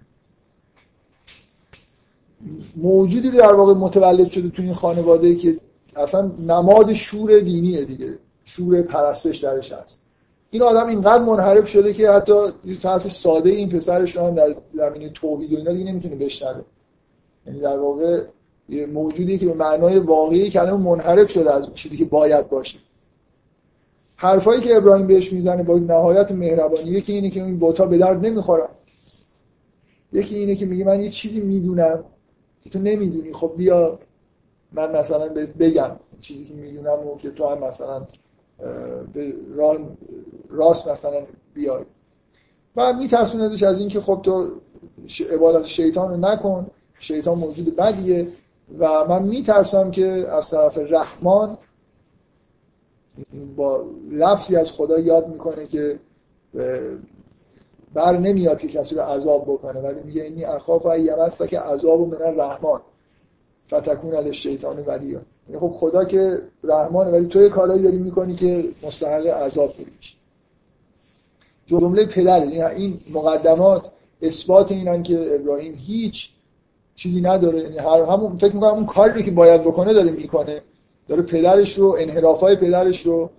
موجودی 2.76 3.32
در 3.32 3.54
واقع 3.54 3.74
متولد 3.74 4.28
شده 4.28 4.50
تو 4.50 4.62
این 4.62 4.74
خانواده 4.74 5.36
که 5.36 5.58
اصلا 5.96 6.32
نماد 6.48 6.94
شور 6.94 7.40
دینیه 7.40 7.86
دیگه. 7.86 8.14
شور 8.44 8.82
پرستش 8.82 9.38
درش 9.38 9.72
هست. 9.72 10.02
این 10.50 10.62
آدم 10.62 10.88
اینقدر 10.88 11.24
منحرف 11.24 11.68
شده 11.68 11.94
که 11.94 12.10
حتی 12.10 12.34
یه 12.66 12.76
طرف 12.76 13.08
ساده 13.12 13.50
این 13.50 13.70
پسرش 13.70 14.18
هم 14.18 14.36
در 14.36 14.56
زمینه 14.72 15.10
توحید 15.10 15.54
و 15.54 15.58
اینا 15.58 15.72
دیگه 15.72 15.92
نمی‌تونه 15.92 16.16
بشنوه. 16.16 16.62
یعنی 17.48 17.60
در 17.60 17.80
واقع 17.80 18.24
یه 18.70 18.86
موجودی 18.86 19.38
که 19.38 19.46
به 19.46 19.54
معنای 19.54 20.00
واقعی 20.00 20.50
کلمه 20.50 20.78
منحرف 20.78 21.32
شده 21.32 21.54
از 21.54 21.74
چیزی 21.74 21.98
که 21.98 22.06
باید 22.06 22.50
باشه. 22.50 22.78
حرفایی 24.16 24.62
که 24.62 24.76
ابراهیم 24.76 25.08
بهش 25.08 25.34
می‌زنه 25.34 25.64
با 25.64 25.78
نهایت 25.78 26.32
مهربانی 26.32 26.90
یکی 26.90 27.14
اینه 27.14 27.30
که 27.30 27.44
این 27.44 27.60
بوتا 27.60 27.86
به 27.86 27.98
درد 27.98 28.26
نمی‌خورن. 28.26 28.70
یکی 30.14 30.36
اینه 30.36 30.56
که 30.56 30.66
میگه 30.66 30.86
من 30.86 31.02
یه 31.02 31.10
چیزی 31.10 31.42
می‌دونم 31.42 32.04
که 32.64 32.70
تو 32.70 32.80
نمی‌دونی. 32.80 33.34
خب 33.34 33.54
بیا 33.58 34.00
من 34.72 35.00
مثلا 35.00 35.30
بگم 35.60 35.92
چیزی 36.22 36.46
که 36.46 36.54
می‌دونم 36.54 37.08
و 37.08 37.18
که 37.18 37.32
تو 37.32 37.48
هم 37.48 37.64
مثلا 37.64 38.08
به 39.14 39.34
راست 40.50 40.88
مثلا 40.88 41.22
بیای. 41.54 41.84
و 42.76 42.94
میترسوندش 42.94 43.64
از 43.64 43.80
اینکه 43.80 44.02
خب 44.02 44.20
تو 44.24 44.52
عبادت 45.32 45.66
شیطان 45.66 46.10
رو 46.10 46.18
نکن. 46.18 46.68
شیطان 47.00 47.38
موجود 47.38 47.76
بدیه. 47.76 48.28
و 48.80 49.06
من 49.06 49.24
میترسم 49.24 49.92
که 49.92 50.06
از 50.08 50.50
طرف 50.50 50.78
رحمان 50.78 51.58
با 53.56 53.86
لفظی 54.12 54.56
از 54.56 54.72
خدا 54.72 55.00
یاد 55.00 55.28
می‌کنه 55.28 55.68
که 55.68 56.00
بر 57.94 58.18
نمیاد 58.18 58.60
که 58.60 58.68
کسی 58.68 58.96
رو 58.96 59.02
عذاب 59.02 59.44
بکنه 59.44 59.80
ولی 59.80 60.04
میگه 60.04 60.24
اینی 60.24 60.46
اخاف 60.46 60.86
و 60.86 61.00
یمسته 61.00 61.48
که 61.48 61.60
عذاب 61.60 62.00
من 62.00 62.40
رحمان 62.40 62.82
فتکون 63.68 64.14
علی 64.14 64.34
شیطان 64.34 64.80
ولیا 64.80 65.22
یعنی 65.50 65.60
خب 65.60 65.72
خدا 65.72 66.06
که 66.06 66.42
رحمانه 66.64 67.12
ولی 67.12 67.28
تو 67.28 67.42
یه 67.42 67.50
کارایی 67.50 67.82
داری 67.84 67.98
می‌کنی 67.98 68.36
که 68.36 68.70
مستحق 68.84 69.28
عذاب 69.28 69.74
داری 69.78 69.92
جمله 71.66 72.06
پدر 72.06 72.46
یعنی 72.46 72.62
این 72.62 73.00
مقدمات 73.10 73.92
اثبات 74.22 74.72
اینن 74.72 75.04
که 75.04 75.36
ابراهیم 75.36 75.74
هیچ 75.74 76.30
چیزی 76.98 77.22
نداره. 77.22 77.62
یعنی 77.62 77.78
هر 77.78 78.02
همون 78.02 78.38
فکر 78.38 78.56
می‌کنم 78.56 78.74
اون 78.74 78.86
کاری 78.86 79.24
که 79.24 79.32
باید 79.32 79.62
بکنه 79.62 79.94
داره 79.94 80.12
می‌کنه. 80.12 80.62
داره 81.08 81.22
پدرش 81.22 81.74
رو 81.74 81.96
انحرافای 82.00 82.56
پدرش 82.56 83.06
رو 83.06 83.30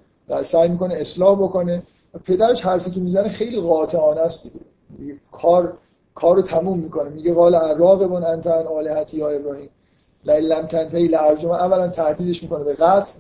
سعی 0.43 0.69
می‌کنه 0.69 0.95
اصلاح 0.95 1.43
بکنه. 1.43 1.83
پدرش 2.25 2.63
حرفی 2.63 2.91
که 2.91 3.01
می‌زنه 3.01 3.29
خیلی 3.29 3.61
قاطعانه 3.61 4.21
است. 4.21 4.51
دیگه 4.99 5.15
کار 5.33 5.73
کارو 6.15 6.43
تموم 6.43 6.79
می‌کنه. 6.79 7.09
میگه 7.09 7.35
قال 7.35 7.55
راغبون 7.79 8.25
انت 8.25 8.47
عن 8.47 8.67
الهتی 8.67 9.17
یا 9.17 9.29
ابراهیم. 9.29 9.69
لم 10.25 10.67
تنتهی 10.67 11.09
لارجم 11.09 11.51
اولا 11.51 11.89
تهدیدش 11.89 12.43
می‌کنه 12.43 12.65
به 12.65 12.75
قتل. 12.75 13.13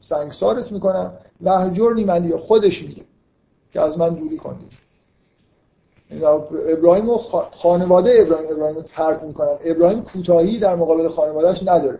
سنگسارت 0.00 0.72
می‌کنم 0.72 1.12
وهجرنی 1.42 2.04
ملی. 2.04 2.36
خودش 2.36 2.82
میگه 2.82 3.02
که 3.72 3.80
از 3.80 3.98
من 3.98 4.14
دوری 4.14 4.36
کنید. 4.36 4.81
ابراهیم 6.68 7.16
خانواده 7.50 8.14
ابراهیم 8.18 8.52
ابراهیم 8.52 8.76
رو 8.76 8.82
ترک 8.82 9.22
می‌کنن. 9.22 9.56
ابراهیم 9.64 10.02
کوتاهی 10.02 10.58
در 10.58 10.74
مقابل 10.76 11.08
خانوادهش 11.08 11.62
نداره. 11.62 11.98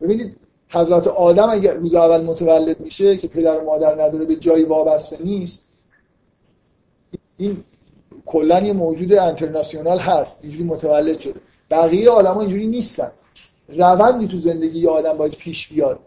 ببینید 0.00 0.36
حضرت 0.68 1.06
آدم 1.06 1.50
اگر 1.50 1.74
روز 1.74 1.94
اول 1.94 2.20
متولد 2.20 2.80
میشه 2.80 3.16
که 3.16 3.28
پدر 3.28 3.58
و 3.58 3.64
مادر 3.64 4.02
نداره 4.04 4.24
به 4.24 4.36
جایی 4.36 4.64
وابسته 4.64 5.16
نیست 5.24 5.64
این 7.36 7.64
کلا 8.26 8.60
یه 8.60 8.72
موجود 8.72 9.12
انترناسیونال 9.12 9.98
هست. 9.98 10.40
اینجوری 10.42 10.64
متولد 10.64 11.18
شده. 11.18 11.40
بقیه 11.70 12.10
ها 12.10 12.40
اینجوری 12.40 12.66
نیستن. 12.66 13.10
روندی 13.68 14.28
تو 14.28 14.38
زندگی 14.38 14.80
یه 14.80 14.88
آدم 14.88 15.16
باید 15.16 15.34
پیش 15.34 15.68
بیاد 15.68 15.98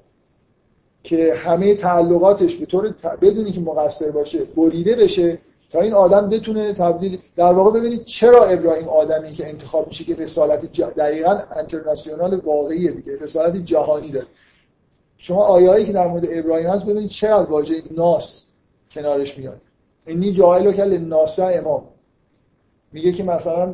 که 1.03 1.33
همه 1.33 1.75
تعلقاتش 1.75 2.55
به 2.55 2.65
طور 2.65 2.95
بدونی 3.21 3.51
که 3.51 3.59
مقصر 3.59 4.11
باشه 4.11 4.43
بریده 4.43 4.95
بشه 4.95 5.37
تا 5.71 5.81
این 5.81 5.93
آدم 5.93 6.29
بتونه 6.29 6.73
تبدیل 6.73 7.19
در 7.35 7.53
واقع 7.53 7.79
ببینید 7.79 8.03
چرا 8.03 8.45
ابراهیم 8.45 8.89
آدمی 8.89 9.33
که 9.33 9.49
انتخاب 9.49 9.87
میشه 9.87 10.03
که 10.03 10.15
رسالت 10.15 10.71
ج... 10.71 10.81
دقیقا 10.81 11.37
انترناسیونال 11.55 12.35
واقعیه 12.35 12.91
دیگه 12.91 13.17
رسالت 13.19 13.55
جهانی 13.55 14.11
داره. 14.11 14.27
شما 15.17 15.43
آیایی 15.43 15.85
که 15.85 15.93
در 15.93 16.07
مورد 16.07 16.25
ابراهیم 16.29 16.67
هست 16.67 16.85
ببینید 16.85 17.09
چقدر 17.09 17.49
واژه 17.49 17.83
ناس 17.97 18.43
کنارش 18.91 19.37
میاد. 19.37 19.61
اینی 20.07 20.31
جاهلو 20.33 20.71
که 20.71 20.83
ناسا 20.85 21.47
امام. 21.47 21.83
میگه 22.91 23.11
که 23.11 23.23
مثلا 23.23 23.73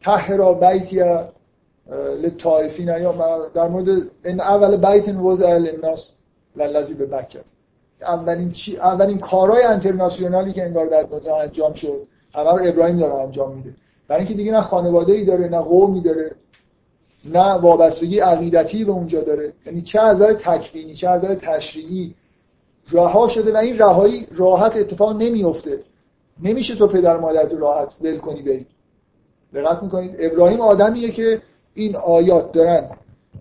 تهرا 0.00 0.54
بیتی 0.54 1.02
لطائفین 2.22 2.88
یا 2.88 3.48
در 3.54 3.68
مورد 3.68 3.88
این 4.24 4.40
اول 4.40 4.76
بیت 4.76 5.08
وضع 5.08 5.46
الناس 5.46 6.14
للذی 6.56 6.94
به 6.94 7.06
بکت. 7.06 7.44
اولین 8.04 8.50
چی 8.50 8.76
اولین 8.76 9.18
کارهای 9.18 9.62
انترناسیونالی 9.62 10.52
که 10.52 10.64
انگار 10.64 10.86
در 10.86 11.02
دنیا 11.02 11.36
انجام 11.36 11.72
شد 11.72 12.06
همه 12.34 12.50
رو 12.50 12.60
ابراهیم 12.64 12.98
داره 12.98 13.14
انجام 13.14 13.56
میده. 13.56 13.74
برای 14.08 14.20
اینکه 14.20 14.34
دیگه 14.34 14.52
نه 14.52 14.60
خانواده 14.60 15.12
ای 15.12 15.24
داره 15.24 15.48
نه 15.48 15.58
قومی 15.58 16.00
داره 16.00 16.34
نه 17.24 17.52
وابستگی 17.52 18.18
عقیدتی 18.18 18.84
به 18.84 18.92
اونجا 18.92 19.20
داره. 19.20 19.52
یعنی 19.66 19.82
چه 19.82 20.00
از 20.00 20.16
نظر 20.16 20.32
تکوینی 20.32 20.94
چه 20.94 21.08
از 21.08 21.24
نظر 21.24 21.34
تشریعی 21.34 22.14
رها 22.92 23.28
شده 23.28 23.52
و 23.52 23.56
این 23.56 23.78
رهایی 23.78 24.26
راحت 24.30 24.76
اتفاق 24.76 25.22
نمیفته 25.22 25.80
نمیشه 26.42 26.74
تو 26.74 26.86
پدر 26.86 27.16
مادرت 27.16 27.54
راحت 27.54 27.94
ول 28.02 28.16
کنی 28.16 28.42
بری. 28.42 28.66
دقت 29.54 29.82
می‌کنید؟ 29.82 30.16
ابراهیم 30.18 30.60
آدمیه 30.60 31.10
که 31.10 31.42
این 31.74 31.96
آیات 31.96 32.52
دارن. 32.52 32.90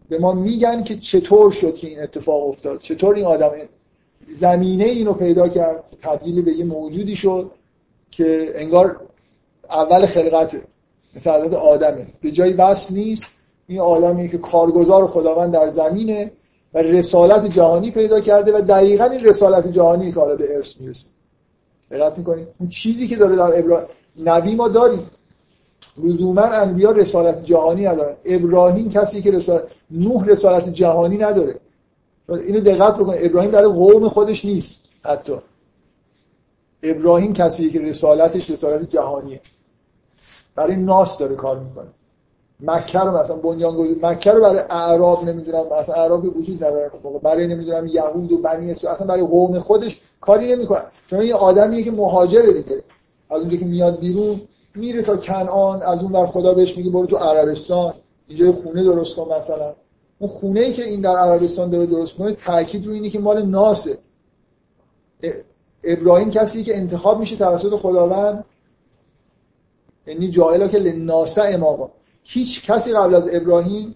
به 0.10 0.20
ما 0.20 0.34
میگن 0.34 0.84
که 0.84 0.98
چطور 0.98 1.52
شد 1.52 1.76
که 1.76 1.88
این 1.88 2.02
اتفاق 2.02 2.48
افتاد. 2.48 2.80
چطور 2.80 3.16
این 3.16 3.26
آدم 3.26 3.52
زمینه 4.40 4.84
اینو 4.84 5.14
پیدا 5.14 5.48
کرد 5.48 5.84
تبدیل 6.02 6.42
به 6.42 6.52
یه 6.52 6.66
موجودی 6.66 7.16
شد 7.16 7.52
که 8.12 8.54
انگار 8.56 9.02
اول 9.70 10.06
خلقته 10.06 10.62
مثل 11.16 11.32
حضرت 11.32 11.54
آدمه. 11.54 12.08
به 12.22 12.32
جای 12.32 12.54
بس 12.54 12.92
نیست 12.92 13.26
این 13.68 13.80
آدمی 13.80 14.30
که 14.30 14.38
کارگزار 14.38 15.08
خداوند 15.08 15.54
در 15.54 15.70
زمینه 15.70 16.32
و 16.74 16.78
رسالت 16.78 17.46
جهانی 17.46 17.92
پیدا 17.92 18.20
کرده 18.20 18.58
و 18.58 18.62
دقیقا 18.62 19.06
این 19.06 19.24
رسالت 19.24 19.68
جهانی 19.68 20.12
که 20.12 20.20
به 20.20 20.56
ارث 20.56 20.82
می‌رسه. 20.82 21.08
دقت 21.92 22.18
می‌کنید؟ 22.18 22.48
اون 22.60 22.70
چیزی 22.70 23.08
که 23.08 23.16
داره 23.16 23.36
در 23.36 23.60
ابراهیم 23.60 23.88
نبی 24.26 24.56
ما 24.56 24.68
داریم. 24.68 25.10
لزوما 26.04 26.42
انبیا 26.42 26.92
رسالت 26.92 27.44
جهانی 27.44 27.86
ندارن. 27.86 28.16
ابراهیم 28.26 28.90
کسی 28.90 29.22
که 29.22 29.32
رسالت 29.32 29.64
نوح 29.92 30.26
رسالت 30.26 30.70
جهانی 30.70 31.18
نداره. 31.18 31.56
اینو 32.40 32.60
دقت 32.60 32.96
بکنید 32.96 33.26
ابراهیم 33.26 33.52
برای 33.52 33.72
قوم 33.72 34.10
خودش 34.10 34.46
نیست 34.46 34.90
حتی. 35.04 35.34
ابراهیم 36.84 37.34
کسی 37.34 37.70
که 37.70 37.80
رسالتش 37.80 38.50
رسالت 38.50 38.90
جهانیه. 38.90 39.42
برای 40.56 40.76
ناس 40.76 41.18
داره 41.18 41.36
کار 41.36 41.60
می‌کنه. 41.60 41.88
مکه 42.60 43.00
رو 43.00 43.18
مثلا 43.18 43.36
بنیان 43.36 43.76
گذاری 43.76 44.00
مکه 44.02 44.32
رو 44.32 44.42
برای 44.42 44.62
اعراب 44.70 45.24
نمی‌دونم 45.24 45.66
مثلا 45.80 45.96
اعرابی 45.96 46.28
وجود 46.28 46.64
نداره. 46.64 46.92
برای 47.24 47.48
نمی‌دونم 47.48 47.88
یهود 47.88 48.32
و 48.32 48.38
بنی 48.38 48.72
اسرائیل 48.72 48.96
اصلا 48.96 49.08
برای 49.08 49.28
قوم 49.28 49.60
خودش 49.60 50.02
کاری 50.22 50.56
نمی‌کنه. 50.56 50.82
چون 51.10 51.20
این 51.20 51.34
آدمیه 51.34 51.84
که 51.84 51.92
مهاجره 51.92 52.54
دیگه. 52.54 52.84
از 53.30 53.42
اونجا 53.42 53.58
که 53.58 53.66
میاد 53.66 54.00
بیرون 54.00 54.42
میره 54.76 55.02
تا 55.02 55.18
کنعان 55.18 55.82
از 55.82 56.04
اون 56.04 56.12
ور 56.12 56.26
خدا 56.26 56.54
بهش 56.54 56.78
میگه 56.78 56.90
برو 56.90 57.06
تو 57.06 57.16
عربستان. 57.16 57.94
اینجا 58.28 58.52
خونه 58.52 58.84
درست 58.84 59.16
کن 59.16 59.34
مثلا. 59.34 59.74
اون 60.24 60.32
خونه 60.32 60.60
ای 60.60 60.74
که 60.74 60.84
این 60.84 61.02
در 61.02 61.16
عربستان 61.16 61.70
داره 61.70 61.86
درست 61.86 62.14
کنه 62.14 62.32
تاکید 62.32 62.88
رو 62.88 62.94
اینه 62.94 63.10
که 63.10 63.20
مال 63.20 63.46
ناسه. 63.46 63.98
ابراهیم 65.84 66.30
کسی 66.30 66.64
که 66.64 66.78
انتخاب 66.78 67.20
میشه 67.20 67.36
توسط 67.36 67.76
خداوند 67.76 68.46
یعنی 70.08 70.30
جایلا 70.30 70.68
که 70.68 70.78
لناسه 70.78 71.42
اماما 71.42 71.92
هیچ 72.24 72.72
کسی 72.72 72.94
قبل 72.94 73.16
از 73.16 73.30
ابراهیم 73.34 73.96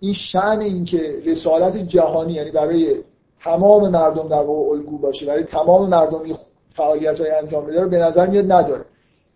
این 0.00 0.12
شعن 0.12 0.60
این 0.60 0.84
که 0.84 1.22
رسالت 1.24 1.76
جهانی 1.76 2.32
یعنی 2.32 2.50
برای 2.50 2.96
تمام 3.40 3.88
مردم 3.88 4.28
در 4.28 4.42
واقع 4.42 4.70
الگو 4.70 4.98
باشه 4.98 5.26
برای 5.26 5.44
تمام 5.44 5.88
مردم 5.88 6.22
فعالیت 6.68 7.20
های 7.20 7.30
انجام 7.30 7.66
بده 7.66 7.80
رو 7.80 7.88
به 7.88 7.98
نظر 7.98 8.26
میاد 8.26 8.52
نداره. 8.52 8.84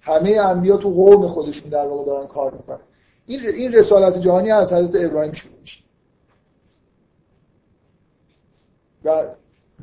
همه 0.00 0.30
انبیا 0.30 0.76
تو 0.76 0.90
قوم 0.90 1.28
خودشون 1.28 1.70
در 1.70 1.86
واقع 1.86 2.04
دارن 2.04 2.26
کار 2.26 2.52
می‌کنن. 2.52 2.80
این 3.26 3.40
این 3.40 3.72
رسالت 3.72 4.20
جهانی 4.20 4.50
از 4.50 4.72
حضرت 4.72 5.04
ابراهیم 5.04 5.32
شروع 5.32 5.60
میشه. 5.60 5.84
و 9.04 9.22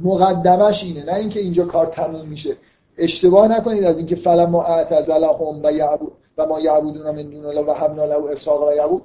مقدمش 0.03 0.83
اینه 0.83 1.05
نه 1.05 1.15
اینکه 1.15 1.39
اینجا 1.39 1.65
کار 1.65 1.85
تموم 1.85 2.27
میشه. 2.27 2.55
اشتباه 2.97 3.47
نکنید 3.47 3.83
از 3.83 3.97
اینکه 3.97 4.15
فلما 4.15 4.63
اعتزلهم 4.63 5.61
و 5.63 5.71
یعبود 5.71 6.11
و 6.37 6.45
ما 6.45 6.59
یعبودون 6.59 7.11
من 7.15 7.29
دون 7.29 7.45
الله 7.45 7.61
و 7.61 7.73
حبنا 7.73 8.05
له 8.05 8.31
اسحاق 8.31 8.69
و 8.69 8.75
یعقوب. 8.75 9.01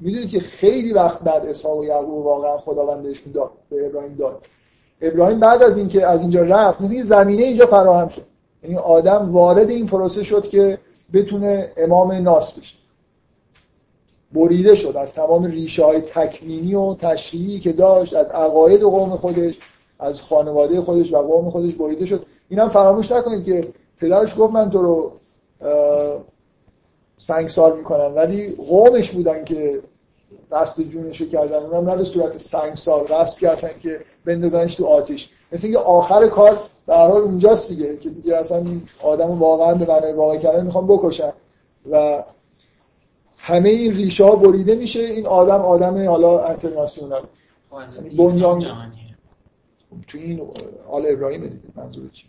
می‌دونید 0.00 0.28
که 0.28 0.40
خیلی 0.40 0.92
وقت 0.92 1.20
بعد 1.20 1.46
اسحاق 1.46 1.78
و 1.78 1.84
یعقوب 1.84 2.26
واقعا 2.26 2.58
خداوند 2.58 3.02
بهشون 3.02 3.32
داد 3.32 3.50
به 3.70 3.86
ابراهیم 3.86 4.14
داد. 4.14 4.46
ابراهیم 5.00 5.40
بعد 5.40 5.62
از 5.62 5.76
اینکه 5.76 6.06
از 6.06 6.20
اینجا 6.20 6.42
رفت 6.42 6.80
مثل 6.80 7.02
زمینه 7.02 7.42
اینجا 7.42 7.66
فراهم 7.66 8.08
شد. 8.08 8.22
یعنی 8.62 8.76
آدم 8.76 9.32
وارد 9.32 9.70
این 9.70 9.86
پروسه 9.86 10.22
شد 10.22 10.48
که 10.48 10.78
بتونه 11.12 11.72
امام 11.76 12.12
ناس 12.12 12.52
بشه. 12.52 12.76
بریده 14.32 14.74
شد 14.74 14.96
از 14.96 15.12
تمام 15.12 15.44
ریشه 15.44 15.84
های 15.84 16.00
تکوینی 16.00 16.74
و 16.74 16.94
تشریعی 16.94 17.60
که 17.60 17.72
داشت 17.72 18.14
از 18.14 18.30
عقاید 18.30 18.80
قوم 18.80 19.16
خودش 19.16 19.58
از 19.98 20.20
خانواده 20.22 20.80
خودش 20.80 21.12
و 21.12 21.18
قوم 21.18 21.50
خودش 21.50 21.74
بریده 21.74 22.06
شد. 22.06 22.26
اینم 22.48 22.68
فراموش 22.68 23.12
نکنید 23.12 23.44
که 23.44 23.68
پدرش 24.00 24.34
گفت 24.38 24.52
من 24.52 24.70
تو 24.70 24.82
رو 24.82 25.12
سنگسار 27.16 27.76
می‌کنم. 27.76 28.12
ولی 28.16 28.50
قومش 28.50 29.10
بودن 29.10 29.44
که 29.44 29.80
دست 30.52 30.80
جونشو 30.80 31.28
کردن. 31.28 31.56
اونم 31.56 31.90
نه 31.90 31.96
به 31.96 32.04
صورت 32.04 32.38
سنگسار 32.38 33.04
قصد 33.04 33.38
کردن 33.38 33.70
که 33.82 34.00
بندازنش 34.24 34.74
تو 34.74 34.86
آتیش 34.86 35.28
مثل 35.52 35.66
اینکه 35.66 35.80
آخر 35.82 36.28
کار 36.28 36.58
در 36.86 37.06
حال 37.06 37.20
اونجاست 37.20 37.68
دیگه 37.68 37.96
که 37.96 38.10
دیگه 38.10 38.36
اصلا 38.36 38.64
آدم 39.02 39.38
واقعا 39.38 39.74
به 39.74 39.86
معنی 39.86 40.12
واقع 40.12 40.36
کردن 40.36 40.64
می‌خوام 40.64 40.86
بکشن. 40.86 41.32
و 41.90 42.22
همه 43.38 43.68
این 43.68 43.92
ریشه 43.92 44.24
ها 44.24 44.36
بریده 44.36 44.74
میشه. 44.74 45.00
این 45.00 45.26
آدم 45.26 45.60
آدم 45.60 46.08
حالا 46.08 46.44
انترناسیونال 46.44 47.22
یعنی 47.94 48.16
بنیان 48.16 48.92
تو 50.06 50.18
این 50.18 50.40
آل 50.88 51.06
ابراهیم 51.08 51.40
دیگه. 51.40 51.62
منظور 51.76 52.10
چی؟ 52.12 52.24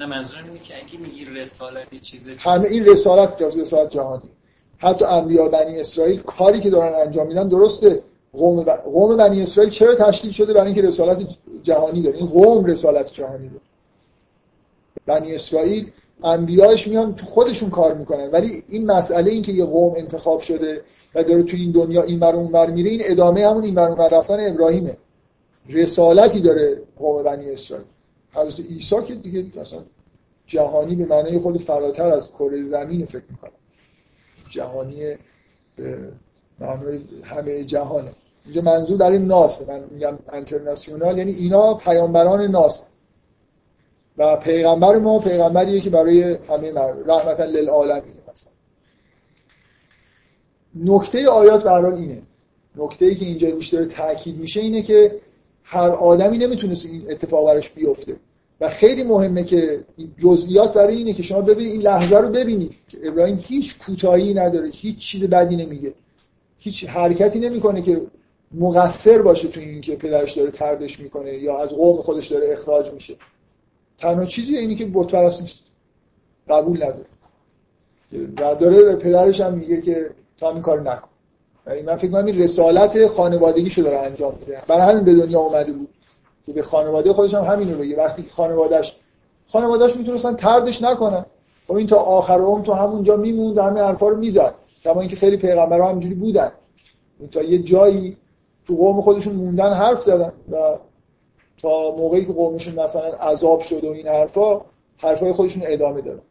نه 0.00 0.06
منظورم 0.06 0.44
اینه 0.44 0.58
که 0.58 0.74
اگه 0.76 0.98
میگی 0.98 1.24
رسالت 1.24 2.00
چیز 2.00 2.28
همه 2.28 2.66
این 2.68 2.84
رسالت 2.84 3.42
رسالت 3.42 3.90
جهانی. 3.90 4.30
حتی 4.78 5.04
انبیا 5.04 5.48
بنی 5.48 5.80
اسرائیل 5.80 6.20
کاری 6.20 6.60
که 6.60 6.70
دارن 6.70 6.94
انجام 7.06 7.26
میدن 7.26 7.48
درسته. 7.48 8.02
قوم, 8.32 8.64
ب... 8.64 8.70
قوم 8.70 9.16
بنی 9.16 9.42
اسرائیل 9.42 9.72
چرا 9.72 9.94
تشکیل 9.94 10.30
شده؟ 10.30 10.52
برای 10.52 10.66
اینکه 10.66 10.82
رسالت 10.82 11.26
جهانی 11.62 12.02
داره. 12.02 12.16
این 12.16 12.26
قوم 12.26 12.64
رسالت 12.64 13.12
جهانی 13.12 13.48
داره. 13.48 13.60
بنی 15.06 15.34
اسرائیل 15.34 15.92
انبیاش 16.24 16.88
میان 16.88 17.14
تو 17.14 17.26
خودشون 17.26 17.70
کار 17.70 17.94
می‌کنن. 17.94 18.30
ولی 18.30 18.62
این 18.68 18.86
مسئله 18.86 19.30
این 19.30 19.42
که 19.42 19.52
یه 19.52 19.64
قوم 19.64 19.94
انتخاب 19.96 20.40
شده 20.40 20.80
و 21.14 21.22
داره 21.22 21.42
تو 21.42 21.56
این 21.56 21.72
دنیا 21.72 22.02
این 22.02 22.20
بر 22.20 22.36
اون 22.36 22.70
میره 22.70 22.90
این 22.90 23.02
ادامه 23.04 23.46
همون 23.46 23.64
این 23.64 23.74
بر 23.74 23.88
اون 23.88 24.10
رفتن 24.10 24.36
ابراهیمه. 24.40 24.96
رسالتی 25.68 26.40
داره 26.40 26.82
قوم 26.98 27.22
بنی 27.22 27.50
اسرائیل. 27.50 27.86
حضرت 28.32 28.66
عیسی 28.66 28.96
که 29.06 29.14
دیگه 29.14 29.60
اصلا 29.60 29.78
جهانی 30.46 30.94
به 30.94 31.04
معنای 31.04 31.38
خود 31.38 31.58
فراتر 31.58 32.10
از 32.10 32.32
کره 32.32 32.62
زمین 32.62 33.06
فکر 33.06 33.24
می‌کنه. 33.30 33.50
جهانی 34.50 34.96
به 35.76 35.98
معنای 36.60 37.00
همه 37.22 37.64
جهانه. 37.64 38.10
اینجا 38.44 38.62
منظور 38.62 38.98
در 38.98 39.10
این 39.10 39.24
ناسه. 39.24 39.72
من 39.72 39.84
میگم 39.90 40.18
انترناسیونال 40.32 41.18
یعنی 41.18 41.32
اینا 41.32 41.74
پیامبران 41.74 42.50
ناس 42.50 42.82
و 44.18 44.36
پیغمبر 44.36 44.98
ما 44.98 45.18
پیغمبریه 45.18 45.80
که 45.80 45.90
برای 45.90 46.22
همه 46.22 46.72
رحمتا 47.06 47.44
للعالمین 47.44 48.14
مثلا. 48.32 48.52
نکته 50.74 51.28
آیات 51.28 51.64
برای 51.64 52.00
اینه. 52.00 52.22
نکته 52.76 53.06
ای 53.06 53.14
که 53.14 53.26
اینجا 53.26 53.48
روش 53.48 53.68
داره 53.68 53.86
تاکید 53.86 54.38
میشه 54.38 54.60
اینه 54.60 54.82
که 54.82 55.20
هر 55.64 55.90
آدمی 55.90 56.38
نمی‌تونست 56.38 56.86
این 56.86 57.10
اتفاق 57.10 57.46
براش 57.46 57.70
بیفته. 57.70 58.16
و 58.60 58.68
خیلی 58.68 59.02
مهمه 59.02 59.44
که 59.44 59.84
این 59.96 60.14
جزئیات 60.18 60.72
برای 60.72 60.96
اینه 60.96 61.12
که 61.12 61.22
شما 61.22 61.40
ببینید 61.40 61.72
این 61.72 61.82
لحظه 61.82 62.16
رو 62.16 62.28
ببینید 62.28 62.72
که 62.88 62.98
ابراهیم 63.02 63.38
هیچ 63.42 63.78
کوتاهی 63.78 64.34
نداره 64.34 64.68
هیچ 64.68 64.98
چیز 64.98 65.24
بدی 65.24 65.56
نمیگه. 65.56 65.94
هیچ 66.58 66.84
حرکتی 66.84 67.38
نمی‌کنه 67.38 67.82
که 67.82 68.00
مقصر 68.52 69.22
باشه 69.22 69.48
تو 69.48 69.60
این 69.60 69.80
که 69.80 69.96
پدرش 69.96 70.32
داره 70.32 70.50
تردش 70.50 71.00
می‌کنه 71.00 71.34
یا 71.34 71.58
از 71.58 71.68
قوم 71.68 71.96
خودش 71.96 72.32
داره 72.32 72.52
اخراج 72.52 72.92
میشه. 72.92 73.14
تنها 73.98 74.24
چیزی 74.24 74.56
اینی 74.56 74.74
که 74.74 74.86
بت 74.94 75.06
پرست 75.06 75.42
نیست 75.42 75.60
قبول 76.48 76.76
نداره. 76.82 77.06
و 78.12 78.54
داره 78.54 78.82
به 78.82 78.96
پدرش 78.96 79.40
هم 79.40 79.54
میگه 79.54 79.80
که 79.80 80.10
تو 80.36 80.46
این 80.46 80.60
کار 80.60 80.80
نکن. 80.80 81.08
یعنی 81.66 81.82
من 81.82 81.96
فکر 81.96 82.10
کنم 82.10 82.24
این 82.24 82.38
رسالت 82.38 83.06
خانوادگیشو 83.06 83.82
داره 83.82 83.98
انجام 83.98 84.34
میده. 84.40 84.62
برای 84.68 84.92
همین 84.92 85.04
به 85.04 85.14
دنیا 85.14 85.40
اومده 85.40 85.72
بود 85.72 85.88
که 86.46 86.52
به 86.52 86.62
خانواده 86.62 87.12
خودش 87.12 87.34
هم 87.34 87.44
همین 87.44 87.72
رو 87.72 87.78
بگه. 87.78 87.96
وقتی 87.96 88.22
خانوادهش 88.30 88.96
خانوادهش 89.48 89.96
می‌تونستن 89.96 90.34
تردش 90.34 90.82
نکنن. 90.82 91.24
خب 91.66 91.74
این 91.74 91.86
تا 91.86 91.96
آخر 91.96 92.40
عمر 92.40 92.64
تو 92.64 92.72
همونجا 92.72 93.16
میموند 93.16 93.58
همه 93.58 93.80
حرفا 93.80 94.08
رو 94.08 94.16
می‌زد. 94.16 94.54
کما 94.84 95.00
اینکه 95.00 95.16
خیلی 95.16 95.36
پیغمبرها 95.36 95.88
همینجوری 95.88 96.14
بودن. 96.14 96.52
تا 97.32 97.42
یه 97.42 97.58
جایی 97.58 98.16
تو 98.66 98.76
قوم 98.76 99.00
خودشون 99.00 99.34
موندن 99.34 99.72
حرف 99.72 100.02
زدن 100.02 100.32
و 100.50 100.56
تا 101.64 101.96
موقعی 101.96 102.24
که 102.24 102.32
قومشون 102.32 102.74
مثلا 102.74 103.08
عذاب 103.08 103.60
شد 103.60 103.84
و 103.84 103.92
این 103.92 104.06
حرفا 104.06 104.60
حرفای 104.96 105.32
خودشون 105.32 105.62
ادامه 105.66 106.00
دادن. 106.00 106.22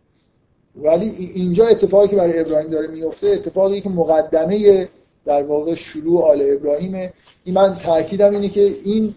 ولی 0.76 1.10
اینجا 1.35 1.68
اتفاقی 1.68 2.07
که 2.07 2.15
برای 2.15 2.39
ابراهیم 2.39 2.69
داره 2.69 2.88
میفته 2.88 3.27
اتفاقی 3.27 3.81
که 3.81 3.89
مقدمه 3.89 4.89
در 5.26 5.43
واقع 5.43 5.76
شروع 5.76 6.23
آل 6.23 6.41
ابراهیمه. 6.57 7.14
این 7.43 7.55
من 7.55 7.77
تاکیدم 7.77 8.31
اینه 8.31 8.49
که 8.49 8.72
این 8.84 9.15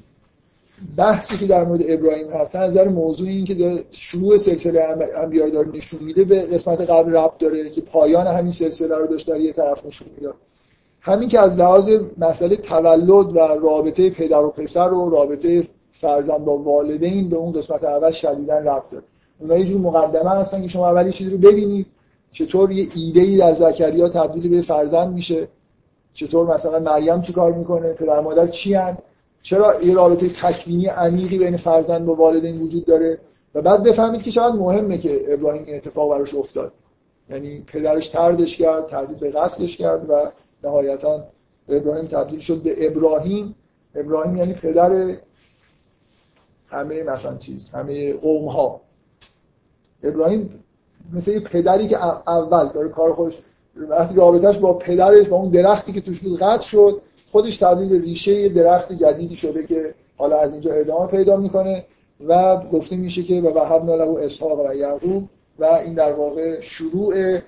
بحثی 0.97 1.37
که 1.37 1.47
در 1.47 1.65
مورد 1.65 1.81
ابراهیم 1.89 2.29
هست 2.29 2.57
از 2.57 2.71
نظر 2.71 2.89
موضوع 2.89 3.29
این 3.29 3.45
که 3.45 3.85
شروع 3.91 4.37
سلسله 4.37 4.81
انبیا 5.17 5.49
داره 5.49 5.69
نشون 5.69 6.01
میده 6.03 6.25
به 6.25 6.41
قسمت 6.41 6.81
قبل 6.81 7.13
ربط 7.17 7.39
داره 7.39 7.71
که 7.71 7.81
پایان 7.81 8.27
همین 8.27 8.53
سلسله 8.53 8.97
رو 8.97 9.07
داشت 9.07 9.29
در 9.29 9.41
یه 9.41 9.53
طرف 9.53 9.87
نشون 9.87 10.09
میده 10.17 10.33
همین 11.01 11.29
که 11.29 11.41
از 11.41 11.57
لحاظ 11.57 11.91
مسئله 12.19 12.57
تولد 12.57 13.37
و 13.37 13.39
رابطه 13.39 14.11
پدر 14.11 14.45
و 14.45 14.51
پسر 14.51 14.93
و 14.93 15.11
رابطه 15.11 15.65
فرزند 16.01 16.45
با 16.45 16.59
والدین 16.59 17.29
به 17.29 17.37
اون 17.37 17.53
قسمت 17.53 17.85
اول 17.85 18.11
شدیدن 18.11 18.69
ربط 18.69 18.91
داره. 18.91 19.05
اونها 19.39 19.59
یه 19.59 19.65
جور 19.65 19.81
مقدمه 19.81 20.31
هستن 20.31 20.63
که 20.63 20.69
شما 20.69 20.89
اولی 20.89 21.13
چیزی 21.13 21.31
رو 21.31 21.39
ببینید 21.39 21.87
چطور 22.33 22.73
یه 22.73 22.89
ایده 22.95 23.21
ای 23.21 23.37
در 23.37 23.55
زکریا 23.55 24.09
تبدیل 24.09 24.51
به 24.51 24.63
فرزند 24.63 25.15
میشه 25.15 25.49
چطور 26.13 26.55
مثلا 26.55 26.79
مریم 26.79 27.21
چیکار 27.21 27.53
می‌کنه 27.53 27.93
پدر 27.93 28.21
مادر 28.21 28.47
چی 28.47 28.75
هن؟ 28.75 28.99
چرا 29.43 29.83
یه 29.83 29.95
رابطه 29.95 30.29
تکوینی 30.29 30.87
عمیقی 30.87 31.39
بین 31.39 31.57
فرزند 31.57 32.09
و 32.09 32.15
والدین 32.15 32.59
وجود 32.59 32.85
داره؟ 32.85 33.19
و 33.55 33.63
بعد 33.63 33.83
بفهمید 33.83 34.23
که 34.23 34.31
چقدر 34.31 34.55
مهمه 34.55 34.99
که 34.99 35.25
ابراهیم 35.29 35.65
این 35.67 35.77
اتفاق 35.77 36.11
براش 36.11 36.35
افتاد. 36.35 36.73
یعنی 37.31 37.65
پدرش 37.67 38.09
تردش 38.09 38.57
کرد 38.57 38.87
تهدید 38.87 39.21
به 39.21 39.31
قتلش 39.31 39.77
کرد 39.77 40.11
و 40.11 40.31
نهایتا 40.65 41.25
ابراهیم 41.69 42.07
تبدیل 42.07 42.39
شد 42.39 42.63
به 42.63 42.87
ابراهیم. 42.87 43.55
ابراهیم 43.95 44.37
یعنی 44.37 44.55
پدر 44.55 45.17
همه 46.69 47.03
مثلا 47.03 47.37
چیز 47.37 47.71
همه 47.71 48.13
قوم 48.13 48.49
ها 48.49 48.81
ابراهیم 50.03 50.65
مثل 51.13 51.31
یه 51.31 51.41
پدری 51.41 51.89
که 51.89 52.05
اول 52.29 52.69
داره 52.69 52.89
کار 52.89 53.13
خودش 53.13 53.39
وقتی 53.77 54.15
رابطهش 54.15 54.59
با 54.59 54.75
پدرش 54.75 55.29
با 55.29 55.37
اون 55.37 55.51
درختی 55.51 55.93
که 55.93 56.01
توش 56.01 56.21
بود 56.21 56.39
قطع 56.39 56.63
شد 56.63 57.03
خودش 57.27 57.57
تبدیل 57.57 57.89
به 57.89 57.99
ریشه 57.99 58.49
درخت 58.49 58.93
جدیدی 58.93 59.37
شده 59.37 59.67
که 59.67 59.95
حالا 60.17 60.39
از 60.39 60.53
اینجا 60.53 60.73
ادامه 60.73 61.11
پیدا 61.11 61.37
می‌کنه 61.37 61.85
و 62.27 62.57
گفته 62.57 62.97
میشه 62.97 63.23
که 63.23 63.41
و 63.41 63.47
وهبنا 63.47 63.95
له 63.95 64.25
اسحاق 64.25 64.71
و 64.71 64.75
یعقوب 64.75 65.29
و 65.59 65.65
این 65.65 65.95
در 65.95 66.13
واقع 66.13 66.61
شروع 66.61 67.39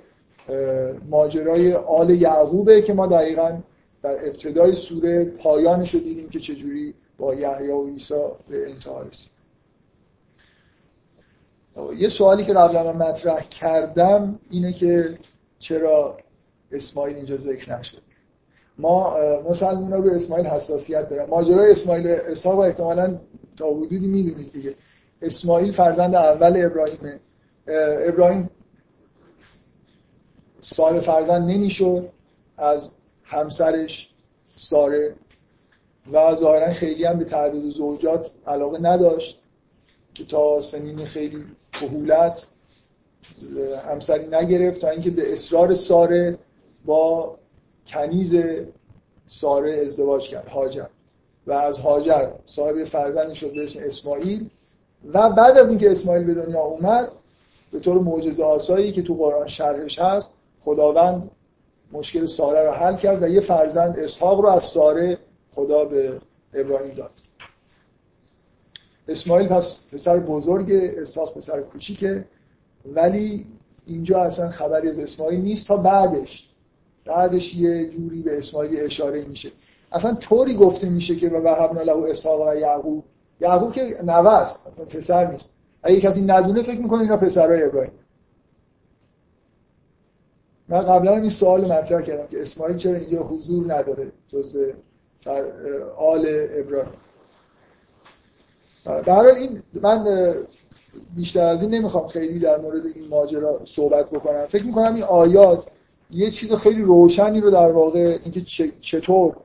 ماجرای 1.11 1.75
آل 1.75 2.11
یعقوبه 2.11 2.83
که 2.83 2.95
ما 2.95 3.07
دقیقا 3.07 3.59
در 4.03 4.13
ابتدای 4.13 4.75
سوره 4.75 5.25
پایانش 5.25 5.95
رو 5.95 6.01
دیدیم 6.01 6.29
که 6.29 6.41
چجوری 6.41 6.95
با 7.19 7.35
یحیی 7.35 7.69
و 7.69 7.87
عیسی 7.87 8.15
به 8.49 8.71
انتها 8.71 9.03
رسید. 9.03 9.31
یه 11.97 12.09
سوالی 12.09 12.45
که 12.45 12.53
قبلا 12.53 12.93
من 12.93 13.09
مطرح 13.09 13.41
کردم 13.41 14.39
اینه 14.51 14.73
که 14.73 15.19
چرا 15.59 16.19
اسماعیل 16.73 17.17
اینجا 17.17 17.37
ذکر 17.37 17.79
نشد. 17.79 18.03
ما 18.79 19.19
مسلمان 19.51 19.93
رو 19.93 20.11
اسماعیل 20.11 20.47
حساسیت 20.47 21.09
دارن. 21.09 21.31
ماجرای 21.31 21.71
اسماعیل 21.71 22.07
اسحاق 22.07 22.59
احتمالا 22.59 23.19
تا 23.57 23.75
حدودی 23.75 24.07
می‌دونید 24.07 24.53
دیگه. 24.53 24.75
اسماعیل 25.23 25.73
فرزند 25.73 26.15
اول 26.15 26.65
ابراهیمه 26.65 27.21
ابراهیم 28.09 28.51
صاحب 30.61 31.01
فرزند 31.01 31.51
نمی‌شد. 31.51 32.09
از 32.57 32.91
همسرش 33.25 34.11
ساره 34.57 35.15
و 36.13 36.37
ظاهرا 36.37 36.73
خیلی 36.73 37.05
هم 37.05 37.19
به 37.19 37.25
تعداد 37.25 37.63
زوجات 37.63 38.31
علاقه 38.47 38.79
نداشت 38.79 39.39
که 40.15 40.25
تا 40.25 40.61
سنین 40.61 41.05
خیلی 41.05 41.45
کهولت 41.73 42.47
همسری 43.89 44.27
نگرفت 44.27 44.81
تا 44.81 44.89
اینکه 44.89 45.11
به 45.11 45.33
اصرار 45.33 45.75
ساره 45.75 46.39
با 46.85 47.39
کنیز 47.87 48.37
ساره 49.27 49.81
ازدواج 49.85 50.29
کرد 50.29 50.49
هاجر 50.49 50.87
و 51.47 51.53
از 51.53 51.79
هاجر 51.79 52.29
صاحب 52.47 52.85
فرزندی 52.85 53.35
شد 53.35 53.55
به 53.55 53.65
اسم 53.65 53.79
اسماعیل 53.83 54.51
و 55.13 55.31
بعد 55.31 55.59
از 55.59 55.69
اینکه 55.69 55.91
اسماعیل 55.91 56.25
به 56.25 56.35
دنیا 56.35 56.61
اومد 56.61 57.09
به 57.73 57.81
طور 57.81 57.99
معجزه 57.99 58.45
آسایی 58.45 58.93
که 58.93 59.03
تو 59.03 59.15
قرآن 59.15 59.47
شرحش 59.47 59.99
هست 59.99 60.33
خداوند 60.61 61.31
مشکل 61.93 62.27
ساره 62.27 62.67
رو 62.67 62.73
حل 62.73 62.97
کرد 62.97 63.23
و 63.23 63.29
یه 63.29 63.41
فرزند 63.41 63.99
اسحاق 63.99 64.41
رو 64.41 64.49
از 64.49 64.63
ساره 64.63 65.19
خدا 65.51 65.85
به 65.85 66.21
ابراهیم 66.55 66.95
داد. 66.95 67.11
اسماعیل 69.09 69.49
پس 69.49 69.77
پسر 69.93 70.19
بزرگ 70.19 70.71
اسحاق 70.73 71.35
پسر 71.35 71.61
کوچیکه. 71.61 72.25
ولی 72.87 73.47
اینجا 73.87 74.23
اصلا 74.23 74.51
خبری 74.51 74.89
از 74.89 74.99
اسماعیل 74.99 75.41
نیست 75.41 75.67
تا 75.67 75.77
بعدش. 75.77 76.49
بعدش 77.05 77.55
یه 77.55 77.91
جوری 77.91 78.23
به 78.23 78.39
اسماعیل 78.39 78.81
اشاره 78.81 79.25
میشه. 79.25 79.51
اصلا 79.93 80.15
طوری 80.15 80.55
گفته 80.55 80.89
میشه 80.89 81.17
که 81.17 81.29
و 81.29 81.37
وهبنا 81.37 81.83
له 81.83 82.11
اسحاق 82.11 82.49
و 82.49 82.55
یعقوب. 82.55 83.05
یعقوب 83.41 83.73
که 83.73 83.97
نوه 84.03 84.33
است 84.33 84.67
اصلا 84.67 84.85
پسر 84.85 85.31
نیست. 85.33 85.55
اگه 85.83 86.01
کسی 86.01 86.23
ندونه 86.23 86.63
فکر 86.63 86.81
می‌کنه 86.81 87.01
اینا 87.01 87.17
پسرای 87.17 87.63
ابراهیم. 87.63 87.93
من 90.69 90.81
قبلا 90.81 91.17
این 91.17 91.31
سوال 91.31 91.73
مطرح 91.73 92.03
کردم 92.03 92.27
که 92.27 92.43
اسماعیل 92.43 92.77
چرا 92.77 92.97
اینجا 92.97 93.23
حضور 93.23 93.75
نداره 93.75 94.13
جزء 94.29 94.73
آل 95.97 96.27
ابراهیم. 96.51 96.93
در 98.85 99.27
این 99.27 99.63
من 99.83 100.35
بیشتر 101.17 101.47
از 101.47 101.63
این 101.63 101.75
نمی‌خوام 101.75 102.07
خیلی 102.09 102.39
در 102.39 102.59
مورد 102.59 102.87
این 102.87 103.09
ماجرا 103.11 103.61
صحبت 103.65 104.11
بکنم. 104.11 104.47
فکر 104.47 104.65
می‌کنم 104.65 104.95
این 104.95 105.05
آیات 105.05 105.67
یه 106.11 106.31
چیز 106.31 106.53
خیلی 106.53 106.83
روشنی 106.83 107.41
رو 107.41 107.51
در 107.51 107.73
واقع 107.73 108.19
اینکه 108.25 108.41
چطور 108.81 109.37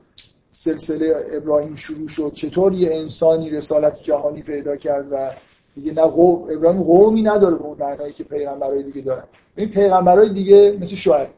سلسله 0.52 1.14
ابراهیم 1.32 1.74
شروع 1.74 2.08
شد 2.08 2.32
چطور 2.34 2.72
یه 2.72 2.94
انسانی 2.94 3.50
رسالت 3.50 4.02
جهانی 4.02 4.42
پیدا 4.42 4.76
کرد 4.76 5.06
و 5.10 5.30
دیگه 5.74 5.92
نه 5.92 6.02
قوم 6.02 6.42
ابراهیم 6.56 6.82
قومی 6.82 7.22
نداره 7.22 7.54
به 7.56 7.64
اون 7.64 7.78
معنایی 7.78 8.12
که 8.12 8.24
پیغمبرای 8.24 8.82
دیگه 8.82 9.00
دارن. 9.00 9.24
این 9.56 9.68
پیغمبرای 9.68 10.28
دیگه 10.28 10.78
مثل 10.80 10.96
شعیب. 10.96 11.28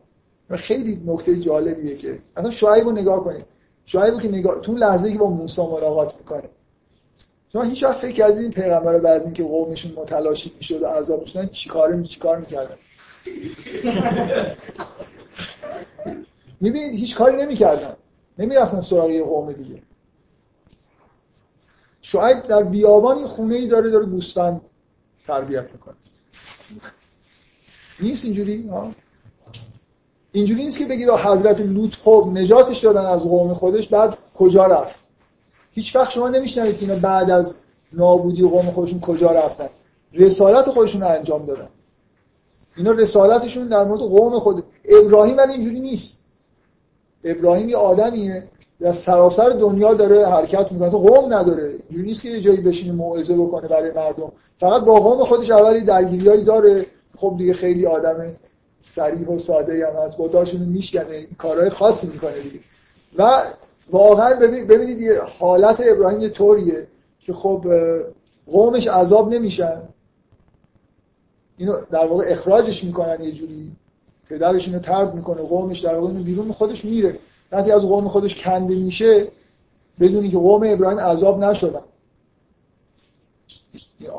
خیلی 0.50 1.02
نکته 1.06 1.36
جالبیه 1.36 1.96
که 1.96 2.18
اصلا 2.36 2.50
شعیب 2.50 2.84
رو 2.84 2.92
نگاه 2.92 3.24
کنید. 3.24 3.44
شعیب 3.86 4.20
که 4.20 4.28
نگاه 4.28 4.60
تو 4.60 4.74
لحظه 4.74 5.12
که 5.12 5.18
با 5.18 5.30
موسی 5.30 5.62
ملاقات 5.62 6.14
می‌کنه. 6.18 6.48
شما 7.52 7.62
هیچ 7.62 7.82
وقت 7.82 7.96
فکر 7.96 8.12
کردید 8.12 8.38
این 8.38 8.50
پیغمبر 8.50 8.98
بعد 8.98 9.22
اینکه 9.22 9.44
قومشون 9.44 9.92
متلاشی 9.92 10.52
می‌شد 10.56 10.82
و 10.82 10.86
عذاب 10.86 11.20
می‌شدن 11.20 11.46
چیکاره 11.46 11.96
می 11.96 12.06
چیکار 12.06 12.38
می‌کردن؟ 12.38 12.76
می‌بینید 16.60 16.92
هیچ 16.92 17.16
کاری 17.16 17.36
نمی‌کردن. 17.36 17.96
نمی‌رفتن 18.38 18.80
سراغ 18.80 19.10
یه 19.10 19.22
قوم 19.22 19.52
دیگه. 19.52 19.82
شعیب 22.02 22.42
در 22.42 22.62
بیابان 22.62 23.26
خونه 23.26 23.54
ای 23.54 23.66
داره 23.66 23.90
داره 23.90 24.06
گوسفند 24.06 24.60
تربیت 25.26 25.72
می‌کنه. 25.72 25.94
نیست 28.00 28.24
اینجوری؟ 28.24 28.68
ها 28.68 28.92
اینجوری 30.36 30.64
نیست 30.64 30.78
که 30.78 30.84
بگید 30.84 31.08
حضرت 31.10 31.60
لوط 31.60 31.94
خب 31.94 32.28
نجاتش 32.32 32.78
دادن 32.78 33.06
از 33.06 33.22
قوم 33.22 33.54
خودش 33.54 33.88
بعد 33.88 34.18
کجا 34.34 34.66
رفت؟ 34.66 35.00
هیچ 35.72 35.96
وقت 35.96 36.10
شما 36.10 36.28
نمیشنوید 36.28 36.76
اینا 36.80 36.94
بعد 36.94 37.30
از 37.30 37.54
نابودی 37.92 38.42
قوم 38.42 38.70
خودشون 38.70 39.00
کجا 39.00 39.30
رفتن. 39.32 39.68
رسالت 40.12 40.70
خودشون 40.70 41.00
رو 41.00 41.08
انجام 41.08 41.46
دادن. 41.46 41.68
اینا 42.76 42.90
رسالتشون 42.90 43.68
در 43.68 43.84
مورد 43.84 44.00
قوم 44.00 44.38
خود. 44.38 44.64
ابراهیم 44.84 45.36
ولی 45.36 45.52
اینجوری 45.52 45.80
نیست. 45.80 46.20
ابراهیم 47.24 47.68
یه 47.68 47.76
آدمیه 47.76 48.48
در 48.80 48.92
سراسر 48.92 49.48
دنیا 49.48 49.94
داره 49.94 50.26
حرکت 50.26 50.72
می‌کنه. 50.72 50.86
اصلا 50.86 51.00
قوم 51.00 51.34
نداره. 51.34 51.74
اینجوری 51.88 52.08
نیست 52.08 52.22
که 52.22 52.28
یه 52.28 52.40
جایی 52.40 52.60
بشینه 52.60 52.92
موعظه 52.92 53.36
بکنه 53.36 53.68
برای 53.68 53.90
مردم. 53.90 54.32
فقط 54.60 54.84
با 54.84 55.00
قوم 55.00 55.24
خودش 55.24 55.50
اولی 55.50 55.80
درگیریایی 55.80 56.44
داره. 56.44 56.86
خب 57.16 57.34
دیگه 57.38 57.52
خیلی 57.52 57.86
آدم 57.86 58.36
سریح 58.94 59.28
و 59.28 59.38
ساده 59.38 59.86
هم 59.86 60.02
هست. 60.02 60.16
بوتاشون 60.16 60.60
میشکنه. 60.60 61.26
کارهای 61.38 61.70
خاصی 61.70 62.06
می‌کنه 62.06 62.40
دیگه. 62.40 62.60
و 63.18 63.42
واقعا 63.90 64.34
ببینید 64.40 65.00
یه 65.00 65.20
حالت 65.38 65.82
ابراهیم 65.86 66.20
یه 66.20 66.28
طوریه 66.28 66.86
که 67.20 67.32
خب 67.32 67.66
قومش 68.46 68.86
عذاب 68.88 69.34
نمیشن. 69.34 69.82
اینو 71.56 71.74
در 71.90 72.06
واقع 72.06 72.24
اخراجش 72.28 72.84
می‌کنن 72.84 73.24
یه 73.24 73.32
جوری. 73.32 73.72
پدرش 74.28 74.68
اینو 74.68 74.78
ترد 74.78 75.14
می‌کنه. 75.14 75.42
قومش 75.42 75.80
در 75.80 75.94
واقع 75.94 76.12
بیرون 76.12 76.52
خودش 76.52 76.84
میره. 76.84 77.18
وقتی 77.52 77.72
از 77.72 77.82
قوم 77.82 78.08
خودش 78.08 78.34
کنده 78.34 78.74
میشه 78.74 79.28
بدونی 80.00 80.30
که 80.30 80.36
قوم 80.36 80.62
ابراهیم 80.66 80.98
عذاب 80.98 81.44
نشدن. 81.44 81.82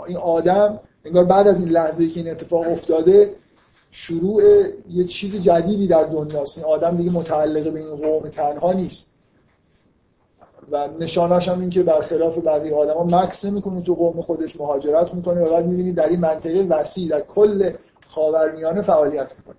این 0.08 0.18
آدم 0.18 0.80
انگار 1.06 1.24
بعد 1.24 1.48
از 1.48 1.60
این 1.60 1.70
لحظه 1.70 2.10
که 2.10 2.20
این 2.20 2.30
اتفاق 2.30 2.72
افتاده 2.72 3.36
شروع 3.92 4.44
یه 4.90 5.04
چیز 5.04 5.36
جدیدی 5.36 5.88
در 5.88 6.04
دنیاست. 6.04 6.58
این 6.58 6.68
آدم 6.68 6.98
دیگه 6.98 7.12
متعلق 7.12 7.74
به 7.74 7.80
این 7.80 7.96
قوم 7.96 8.30
تنها 8.30 8.74
نیست. 8.74 9.12
و 10.72 10.88
نشانش 11.00 11.50
هم 11.50 11.60
این 11.60 11.70
که 11.70 11.84
برخلاف 11.84 12.38
بقیه 12.38 12.76
آدما 12.76 13.04
مکس 13.04 13.46
نمی‌کنه 13.46 13.82
تو 13.82 13.96
قوم 13.96 14.22
خودش 14.22 14.60
مهاجرت 14.60 15.14
می‌کنه 15.14 15.42
و 15.42 15.50
بعد 15.50 15.66
می‌بینید 15.66 15.96
در 15.96 16.10
این 16.10 16.20
منطقه 16.20 16.66
وسیع 16.70 17.10
در 17.10 17.22
کل 17.22 17.72
خاورمیانه 18.08 18.82
فعالیت 18.82 19.32
می‌کنه. 19.38 19.56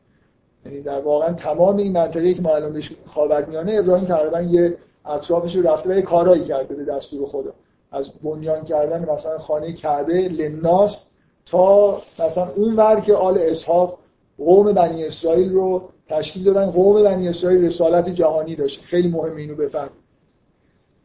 یعنی 0.66 0.80
در 0.80 1.00
واقعا 1.00 1.32
تمام 1.32 1.76
این 1.76 1.92
منطقه 1.92 2.34
که 2.34 2.42
ما 2.42 2.54
الان 2.54 2.72
بهش 2.72 2.92
خاورمیانه 3.06 3.72
ابراهیم 3.72 4.04
تقریبا 4.04 4.40
یه 4.40 4.76
اطرافش 5.06 5.56
رو 5.56 5.62
رفته 5.62 5.96
یه 5.96 6.02
کارایی 6.02 6.44
کرده 6.44 6.74
به 6.74 6.84
دستور 6.84 7.26
خدا. 7.26 7.52
از 7.92 8.10
بنیان 8.22 8.64
کردن 8.64 9.12
مثلا 9.12 9.38
خانه 9.38 9.72
کعبه 9.72 10.28
لناس 10.28 11.06
تا 11.46 12.02
مثلا 12.18 12.48
اون 12.56 12.76
ور 12.76 13.00
که 13.00 13.14
آل 13.14 13.38
اسحاق 13.38 13.98
قوم 14.38 14.72
بنی 14.72 15.04
اسرائیل 15.04 15.52
رو 15.52 15.88
تشکیل 16.08 16.44
دادن. 16.44 16.70
قوم 16.70 17.02
بنی 17.02 17.28
اسرائیل 17.28 17.64
رسالت 17.64 18.08
جهانی 18.08 18.54
داشت. 18.54 18.82
خیلی 18.82 19.08
مهم 19.08 19.36
اینو 19.36 19.54
بفهم 19.54 19.90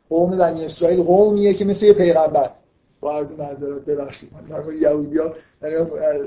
قوم 0.10 0.38
بنی 0.38 0.65
اسرائیل 0.65 1.03
قومیه 1.03 1.53
که 1.53 1.65
مثل 1.65 1.85
یه 1.85 1.93
پیغمبر. 1.93 2.49
با 3.01 3.18
عرض 3.18 3.39
معذرت 3.39 3.85
ببخشید. 3.85 4.30
من 4.34 4.47
در 4.47 4.64
مورد 4.64 4.76
یهودیا 4.76 5.34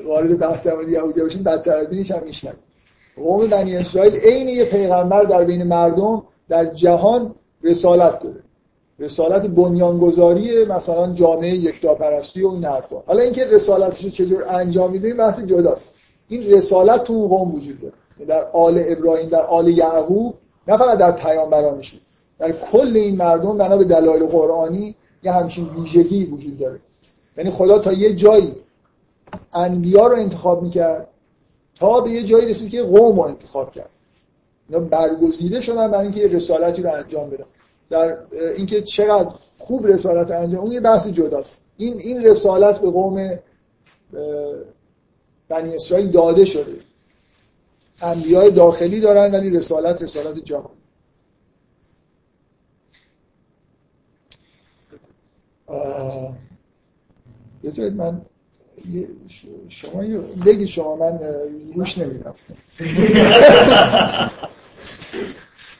وارد 0.06 0.38
بحث 0.38 0.66
در 0.66 0.88
یهودیا 0.88 1.24
بشیم 1.24 1.42
بدتر 1.42 1.76
از 1.76 1.92
اینش 1.92 2.10
هم 2.10 2.22
میشنم 2.24 2.54
قوم 3.16 3.46
بنی 3.46 3.76
اسرائیل 3.76 4.16
عین 4.16 4.48
یه 4.48 4.64
پیغمبر 4.64 5.24
در 5.24 5.44
بین 5.44 5.62
مردم 5.62 6.22
در 6.48 6.64
جهان 6.64 7.34
رسالت 7.62 8.20
داره. 8.20 8.42
رسالت 8.98 9.46
بنیانگذاری 9.46 10.64
مثلا 10.64 11.12
جامعه 11.12 11.54
یکتاپرستی 11.54 12.42
و 12.42 12.48
این 12.48 12.64
حالا 13.06 13.22
اینکه 13.22 13.44
رسالتش 13.44 14.04
رو 14.04 14.10
چجور 14.10 14.44
انجام 14.48 14.90
میده 14.90 15.14
بحث 15.14 15.40
جداست. 15.40 15.95
این 16.28 16.52
رسالت 16.52 17.04
تو 17.04 17.12
اون 17.12 17.28
قوم 17.28 17.54
وجود 17.54 17.80
داره. 17.80 17.94
در 18.28 18.50
آل 18.52 18.82
ابراهیم 18.86 19.28
در 19.28 19.42
آل 19.42 19.68
یعقوب 19.68 20.34
نه 20.68 20.76
فقط 20.76 20.98
در 20.98 21.12
پیامبرانشون 21.12 22.00
در 22.38 22.52
کل 22.52 22.96
این 22.96 23.16
مردم 23.16 23.58
بنا 23.58 23.76
به 23.76 23.84
دلایل 23.84 24.26
قرآنی 24.26 24.94
یه 25.22 25.32
همچین 25.32 25.68
ویژگی 25.68 26.24
وجود 26.24 26.58
داره. 26.58 26.78
یعنی 27.36 27.50
خدا 27.50 27.78
تا 27.78 27.92
یه 27.92 28.14
جایی 28.14 28.54
انبیا 29.52 30.06
رو 30.06 30.16
انتخاب 30.16 30.62
می‌کرد 30.62 31.08
تا 31.74 32.00
به 32.00 32.10
یه 32.10 32.22
جایی 32.22 32.46
رسید 32.46 32.70
که 32.70 32.82
قوم 32.82 33.16
رو 33.16 33.22
انتخاب 33.22 33.70
کرد. 33.70 33.90
اینا 34.68 34.80
برگزیده 34.80 35.60
شدن 35.60 35.90
برای 35.90 36.02
اینکه 36.02 36.20
یه 36.20 36.26
رسالتی 36.26 36.82
رو 36.82 36.92
انجام 36.94 37.30
بدن. 37.30 37.44
در 37.90 38.16
اینکه 38.56 38.82
چقدر 38.82 39.30
خوب 39.58 39.86
رسالت 39.86 40.30
انجام 40.30 40.60
اون 40.60 40.72
یه 40.72 40.80
بحث 40.80 41.06
جداست. 41.06 41.62
این 41.76 41.98
این 41.98 42.22
رسالت 42.24 42.80
به 42.80 42.90
قوم 42.90 43.38
بنی 45.48 45.74
اسرائیل 45.74 46.10
داده 46.10 46.44
شده. 46.44 46.80
انبیاء 48.02 48.50
داخلی 48.50 49.00
دارن 49.00 49.30
ولی 49.34 49.50
رسالت 49.50 50.02
رسالت 50.02 50.38
جهان. 50.38 50.70
بذارید 57.64 57.92
من 57.92 58.20
شما 59.68 60.02
بگید 60.46 60.68
شما 60.68 60.96
من 60.96 61.18
روش 61.74 61.98
نمیدم. 61.98 62.34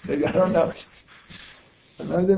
نگران 0.09 0.57
نباشید. 0.57 0.89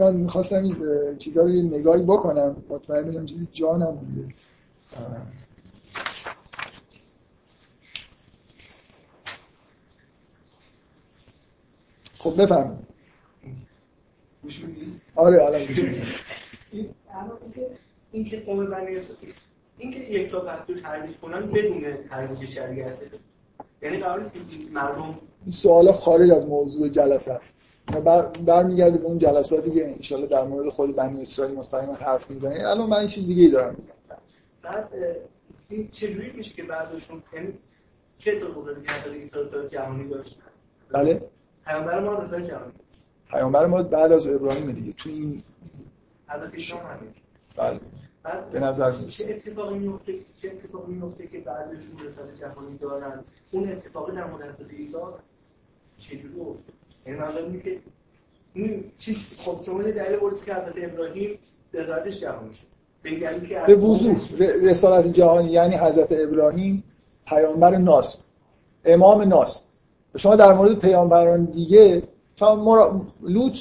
من 0.01 0.15
می‌خواستم 0.15 0.77
چیزها 1.19 1.43
رو 1.43 1.51
یه 1.51 1.63
نگاهی 1.63 2.03
بکنم. 2.03 2.57
مطمئن 2.69 3.03
بگم 3.03 3.27
چیزی 3.27 3.49
جانم 3.53 3.91
بوده. 3.97 4.35
خب 12.31 12.43
بفرمایید. 12.43 12.89
آره 15.17 15.45
الان 15.45 15.61
این 16.73 16.87
اینکه 18.13 18.41
قوم 18.41 18.67
بنی 18.67 19.01
اینکه 19.79 20.01
یک 20.01 20.31
تا 20.31 20.41
پس 20.41 20.71
رو 20.71 20.81
تعریف 20.81 21.21
کنن 21.21 21.47
بدون 21.47 21.85
ترویج 22.11 22.45
شریعته 22.45 23.11
یعنی 23.83 23.97
قرار 23.97 24.31
مردم 24.73 25.19
این 25.43 25.51
سوال 25.51 25.93
خارج 25.93 26.31
از 26.31 26.47
موضوع 26.47 26.89
جلسه 26.89 27.33
است. 27.33 27.55
برمیگرده 28.47 28.99
به 28.99 29.05
اون 29.05 29.19
جلساتی 29.19 29.71
که 29.71 29.89
انشالله 29.89 30.27
در 30.27 30.45
مورد 30.45 30.69
خود 30.69 30.97
بنی 30.97 31.23
اسرائیل 31.23 31.55
مستقیما 31.55 31.95
حرف 31.95 32.31
می‌زنه 32.31 32.69
الان 32.69 32.89
من 32.89 32.97
این 32.97 33.09
چیز 33.09 33.27
دیگه 33.27 33.43
ای 33.43 33.51
دارم 33.51 33.77
میگم. 33.79 34.19
بعد 34.63 34.89
این 35.69 35.89
چجوری 35.93 36.31
میشه 36.31 36.55
که 36.55 36.63
بعضشون 36.63 37.23
یعنی 37.33 37.53
چه 38.19 38.41
طور 38.41 38.51
بزرگی 38.51 38.87
که 38.87 39.37
رسالت 39.39 39.73
جهانی 39.73 40.09
داشتن؟ 40.09 40.43
بله. 40.91 41.23
پیامبر 41.69 42.01
ما 42.01 42.15
رسالت 42.15 42.47
جهانی 42.47 42.73
پیامبر 43.31 43.67
ما 43.67 43.83
بعد 43.83 44.13
از 44.13 44.27
ابراهیم 44.27 44.73
دیگه 44.73 44.93
تو 44.93 45.11
این 45.11 45.43
حضرت 46.29 46.55
هم 46.55 46.97
همین. 46.97 47.11
بله. 47.57 47.81
به 48.53 48.61
نظر 48.61 48.93
چه 48.93 48.99
می‌رسه 48.99 49.25
اتفاقی 49.47 49.79
میفته 49.79 50.15
چه 50.43 50.49
اتفاقی 50.49 50.93
میفته 50.93 51.27
که 51.27 51.39
بعدشون 51.39 51.93
رسالت 51.99 52.41
جهانی 52.41 52.79
دارن؟ 52.79 53.25
اون 53.51 53.73
اتفاقی 53.73 54.17
در 54.17 54.25
مورد 54.25 54.71
عیسی 54.71 54.97
چجوری 55.99 56.41
افتاد؟ 56.41 56.75
یعنی 57.07 57.21
اینه 57.39 57.61
که 57.61 57.79
این 58.55 58.85
چیز 58.99 59.17
خب 59.39 59.61
شما 59.67 59.83
دلیل 59.83 60.17
بردید 60.17 60.45
که 60.45 60.55
حضرت 60.55 60.75
ابراهیم 60.77 61.39
رسالتش 61.73 62.21
جهانی 62.21 62.55
شد. 62.55 62.67
به 63.67 63.75
وضوح 63.75 64.17
رسالت 64.63 65.07
جهانی 65.07 65.51
یعنی 65.51 65.77
حضرت 65.77 66.09
ابراهیم 66.13 66.85
پیامبر 67.27 67.77
ناس 67.77 68.23
امام 68.85 69.23
ناس. 69.23 69.68
شما 70.17 70.37
در 70.37 70.53
مورد 70.53 70.79
پیامبران 70.79 71.45
دیگه 71.45 72.03
تا 72.37 72.57
مرا... 72.57 73.01
لوط 73.23 73.57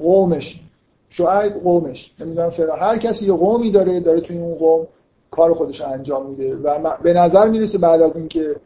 قومش 0.00 0.60
شعیب 1.08 1.52
قومش 1.52 2.12
نمی‌دونم 2.20 2.50
فرا 2.50 2.76
هر 2.76 2.98
کسی 2.98 3.26
یه 3.26 3.32
قومی 3.32 3.70
داره 3.70 4.00
داره 4.00 4.20
توی 4.20 4.38
اون 4.38 4.54
قوم 4.54 4.86
کار 5.30 5.54
خودش 5.54 5.80
انجام 5.80 6.26
میده 6.26 6.56
و 6.56 6.78
م- 6.88 6.98
به 7.02 7.12
نظر 7.12 7.48
می‌رسه 7.48 7.78
بعد 7.78 8.02
از 8.02 8.16
اینکه 8.16 8.56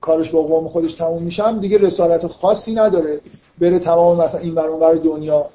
کارش 0.00 0.30
با 0.30 0.42
قوم 0.42 0.68
خودش 0.68 0.94
تموم 0.94 1.22
میشم 1.22 1.60
دیگه 1.60 1.78
رسالت 1.78 2.26
خاصی 2.26 2.74
نداره 2.74 3.20
بره 3.58 3.78
تمام 3.78 4.20
مثلا 4.20 4.40
این 4.40 4.54
ور 4.54 4.66
اون 4.68 4.80
ور 4.80 4.94
دنیا. 4.94 5.46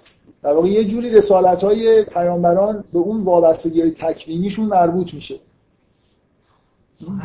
در 0.43 0.53
واقع 0.53 0.67
یه 0.67 0.85
جوری 0.85 1.09
رسالت 1.09 1.63
های 1.63 2.03
پیامبران 2.03 2.83
به 2.93 2.99
اون 2.99 3.23
وابستگی 3.23 3.81
های 3.81 3.91
تکوینیشون 3.91 4.65
مربوط 4.65 5.13
میشه. 5.13 5.35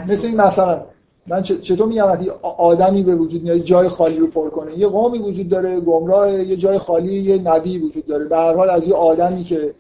مثل 0.09 0.27
این 0.27 0.37
مثلا 0.37 0.83
من 1.29 1.43
چطور 1.43 1.89
میگم 1.89 2.05
وقتی 2.05 2.31
آدمی 2.59 3.03
به 3.03 3.17
وجود 3.17 3.43
میاد 3.43 3.59
جای 3.59 3.89
خالی 3.89 4.17
رو 4.17 4.27
پر 4.27 4.51
کنه 4.51 4.79
یه 4.79 4.87
قومی 4.87 5.19
وجود 5.19 5.49
داره 5.49 5.81
گمراه 5.81 6.33
یه 6.33 6.57
جای 6.57 6.79
خالی 6.79 7.15
یه 7.15 7.39
نبی 7.39 7.79
وجود 7.79 8.07
داره. 8.07 8.25
به 8.25 8.37
هر 8.37 8.55
حال 8.55 8.71
از 8.71 8.89
یه 8.89 8.95
آدمی 8.95 9.45
که 9.45 9.75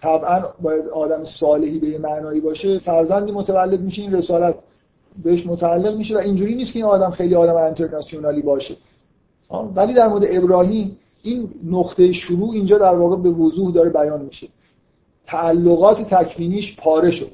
طبعا 0.00 0.42
باید 0.62 0.88
آدم 0.88 1.24
صالحی 1.24 1.78
به 1.78 1.88
یه 1.88 1.98
معنایی 1.98 2.40
باشه 2.40 2.78
فرزندی 2.78 3.32
متولد 3.32 3.80
میشه 3.80 4.02
این 4.02 4.14
رسالت 4.14 4.54
بهش 5.22 5.46
متعلق 5.46 5.96
میشه 5.96 6.14
و 6.14 6.18
اینجوری 6.18 6.54
نیست 6.54 6.72
که 6.72 6.78
این 6.78 6.86
آدم 6.86 7.10
خیلی 7.10 7.34
آدم 7.34 7.56
انترناسیونالی 7.56 8.42
باشه. 8.42 8.76
ولی 9.76 9.94
در 9.94 10.08
مورد 10.08 10.24
ابراهیم 10.28 10.96
این 11.22 11.48
نقطه 11.70 12.12
شروع 12.12 12.50
اینجا 12.50 12.78
در 12.78 12.94
واقع 12.94 13.16
به 13.16 13.30
وضوح 13.30 13.72
داره 13.72 13.90
بیان 13.90 14.22
میشه. 14.22 14.48
تعلقات 15.26 16.14
تکوینیش 16.14 16.76
پاره 16.76 17.10
شد. 17.10 17.30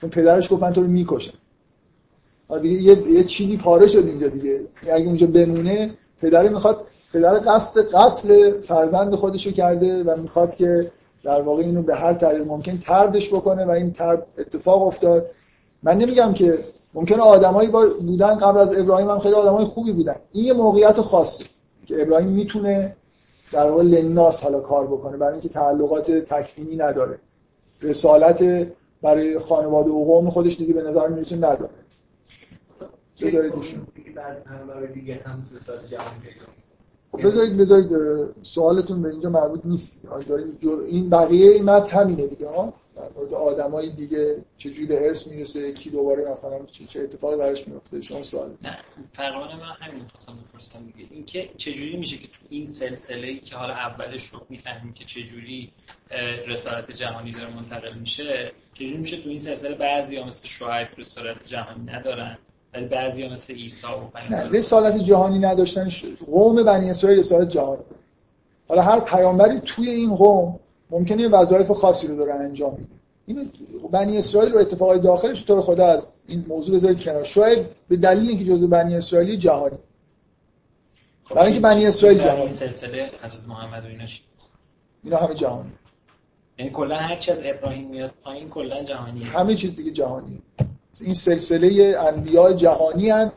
چون 0.00 0.10
پدرش 0.10 0.52
گفت 0.52 0.62
من 0.62 0.72
تو 0.72 0.80
رو 0.80 0.86
می‌کشم. 0.86 1.32
دیگه 2.62 2.82
یه, 2.82 3.10
یه 3.10 3.24
چیزی 3.24 3.56
پاره 3.56 3.86
شد 3.86 4.06
اینجا 4.06 4.28
دیگه. 4.28 4.60
اگه 4.92 5.06
اونجا 5.06 5.26
بمونه 5.26 5.90
پدر 6.22 6.48
می‌خواد 6.48 6.80
پدر 7.12 7.40
قصد 7.46 7.80
قتل 7.80 8.60
فرزند 8.60 9.14
خودشو 9.14 9.50
کرده 9.50 10.02
و 10.02 10.20
می‌خواد 10.20 10.54
که 10.54 10.90
در 11.24 11.40
واقع 11.40 11.62
اینو 11.62 11.82
به 11.82 11.94
هر 11.94 12.14
طریق 12.14 12.46
ممکن 12.46 12.78
تردش 12.78 13.34
بکنه 13.34 13.64
و 13.64 13.70
این 13.70 13.92
ترد 13.92 14.26
اتفاق 14.38 14.86
افتاد. 14.86 15.26
من 15.82 15.98
نمیگم 15.98 16.32
که 16.32 16.58
ممکنه 16.94 17.22
آدمایی 17.22 17.68
با- 17.68 17.94
بودن 18.00 18.34
قبل 18.34 18.58
از 18.58 18.78
ابراهیم 18.78 19.10
هم 19.10 19.18
خیلی 19.18 19.34
آدمای 19.34 19.64
خوبی 19.64 19.92
بودن. 19.92 20.16
این 20.32 20.52
موقعیت 20.52 21.00
خاصه 21.00 21.44
که 21.86 22.02
ابراهیم 22.02 22.28
می‌تونه 22.28 22.96
در 23.52 23.70
واقع 23.70 23.82
لناس 23.82 24.40
حالا 24.40 24.60
کار 24.60 24.86
بکنه 24.86 25.16
برای 25.16 25.32
اینکه 25.32 25.48
تعلقات 25.48 26.10
تکوینی 26.10 26.76
نداره. 26.76 27.18
رسالت 27.82 28.68
برای 29.02 29.38
خانواده 29.38 29.90
و 29.90 30.04
قوم 30.04 30.30
خودش 30.30 30.56
دیگه 30.56 30.74
به 30.74 30.82
نظر 30.82 31.08
می‌رسه 31.08 31.36
نداره. 31.36 31.70
کنه. 36.34 36.54
خب 37.12 37.26
بذارید 37.26 37.56
بذارید 37.56 37.92
اه، 37.92 38.28
سوالتون 38.42 39.02
به 39.02 39.08
اینجا 39.08 39.30
مربوط 39.30 39.60
نیست 39.64 40.02
دارید 40.28 40.60
جر... 40.60 40.78
این 40.86 41.10
بقیه 41.10 41.50
این 41.50 41.64
متن 41.64 41.98
همینه 41.98 42.26
دیگه 42.26 42.48
ها 42.48 42.74
در 42.96 43.08
مورد 43.16 43.34
آدمای 43.34 43.90
دیگه 43.90 44.36
چجوری 44.56 44.86
به 44.86 45.06
ارث 45.06 45.26
می‌رسه 45.26 45.72
کی 45.72 45.90
دوباره 45.90 46.30
مثلا 46.30 46.64
چه 46.66 46.84
چه 46.84 47.00
اتفاقی 47.00 47.36
براش 47.36 47.68
میفته؟ 47.68 48.02
شما 48.02 48.22
سوال 48.22 48.50
نه 48.62 48.78
تقریبا 49.14 49.46
من 49.46 49.72
همین 49.80 50.02
می‌خواستم 50.02 50.32
بپرسم 50.48 50.78
دیگه. 50.96 51.08
اینکه 51.10 51.50
چجوری 51.56 51.96
میشه 51.96 52.16
که 52.16 52.26
تو 52.26 52.38
این 52.48 52.66
سلسله 52.66 53.26
ای 53.26 53.38
که 53.38 53.56
حالا 53.56 53.72
اولش 53.72 54.26
رو 54.26 54.40
می‌فهمیم 54.48 54.92
که 54.92 55.04
چجوری 55.04 55.72
رسالت 56.46 56.90
جهانی 56.90 57.32
داره 57.32 57.56
منتقل 57.56 57.94
میشه 57.98 58.52
چجوری 58.74 58.96
میشه 58.96 59.22
تو 59.22 59.28
این 59.28 59.38
سلسله 59.38 59.74
بعضی 59.74 60.22
مثل 60.22 60.46
شعیب 60.46 60.88
رسالت 60.98 61.46
جهانی 61.46 61.84
ندارن؟ 61.84 62.38
ولی 62.76 62.86
بعضی 62.86 63.28
مثل 63.28 63.54
عیسی 63.54 63.86
و 63.86 63.90
نه 63.90 64.28
پیامبر 64.28 64.48
رسالت 64.48 64.98
جهانی 64.98 65.38
نداشتن 65.38 65.88
قوم 66.26 66.62
بنی 66.62 66.90
اسرائیل 66.90 67.18
رسالت 67.18 67.48
جهانی. 67.48 67.82
حالا 68.68 68.82
هر 68.82 69.00
پیامبری 69.00 69.60
توی 69.60 69.90
این 69.90 70.14
قوم 70.16 70.58
ممکنه 70.90 71.28
وظایف 71.28 71.70
خاصی 71.70 72.06
رو 72.06 72.16
داره 72.16 72.34
انجام 72.34 72.74
میده 72.78 72.90
اینو 73.26 73.44
بنی 73.88 74.18
اسرائیل 74.18 74.54
و 74.54 74.58
اتفاقای 74.58 74.98
داخلش 75.00 75.42
تو 75.42 75.62
خدا 75.62 75.86
از 75.86 76.08
این 76.26 76.44
موضوع 76.48 76.76
بذارید 76.76 77.00
کنار. 77.00 77.24
شاید 77.24 77.66
به 77.88 77.96
دلیل 77.96 78.28
اینکه 78.28 78.44
جزء 78.44 78.66
بنی 78.66 78.96
اسرائیلی 78.96 79.36
جهانی. 79.36 79.76
خب 81.24 81.34
برای 81.34 81.46
اینکه 81.46 81.60
چیز- 81.60 81.74
بنی 81.74 81.86
اسرائیل 81.86 82.18
در 82.18 82.24
این 82.26 82.34
جهانی. 82.36 82.52
سلسله 82.52 83.10
حضرت 83.22 83.48
محمد 83.48 83.84
و 83.84 83.88
ایناش 83.88 84.22
اینا 85.04 85.16
همه 85.16 85.34
جهانی. 85.34 85.70
یعنی 86.58 86.70
کلا 86.70 86.96
هر 86.96 87.16
چی 87.16 87.32
از 87.32 87.42
ابراهیم 87.44 87.88
میاد 87.88 88.10
پایین 88.24 88.48
کلا 88.50 88.82
جهانیه. 88.82 89.26
همه 89.26 89.54
چیز 89.54 89.76
دیگه 89.76 89.90
جهانی 89.90 90.42
این 91.04 91.14
سلسله 91.14 91.96
انبیاء 91.98 92.52
جهانی 92.52 93.10
هن 93.10 93.32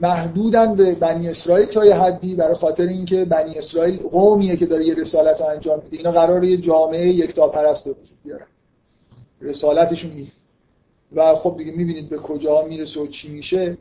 محدودن 0.00 0.74
به 0.74 0.94
بنی 0.94 1.28
اسرائیل 1.28 1.66
تا 1.66 1.84
یه 1.84 1.94
حدی 1.94 2.34
برای 2.34 2.54
خاطر 2.54 2.86
اینکه 2.86 3.24
بنی 3.24 3.54
اسرائیل 3.54 3.96
قومیه 3.96 4.56
که 4.56 4.66
داره 4.66 4.86
یه 4.86 4.94
رسالت 4.94 5.40
رو 5.40 5.46
انجام 5.46 5.82
میده. 5.84 5.96
اینا 5.96 6.12
قراره 6.12 6.50
یه 6.50 6.56
جامعه 6.56 7.08
یکتاپرست 7.08 7.84
به 7.84 7.90
وجود 7.90 8.18
بیارن. 8.24 8.46
رسالتشون 9.40 10.10
این 10.10 10.28
و 11.12 11.34
خب 11.34 11.54
دیگه 11.58 11.72
می‌بینید 11.72 12.08
به 12.08 12.16
کجا 12.16 12.62
می‌رسه 12.62 13.00
و 13.00 13.06
چی 13.06 13.28
میشه. 13.28 13.78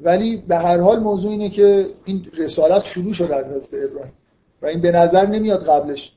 ولی 0.00 0.36
به 0.36 0.56
هر 0.56 0.78
حال 0.80 0.98
موضوع 1.00 1.30
اینه 1.30 1.50
که 1.50 1.86
این 2.04 2.26
رسالت 2.36 2.84
شروع 2.84 3.12
شد 3.12 3.32
از 3.32 3.46
حضرت 3.46 3.84
ابراهیم. 3.90 4.12
و 4.62 4.66
این 4.66 4.80
به 4.80 4.92
نظر 4.92 5.26
نمیاد 5.26 5.66
قبلش 5.66 6.12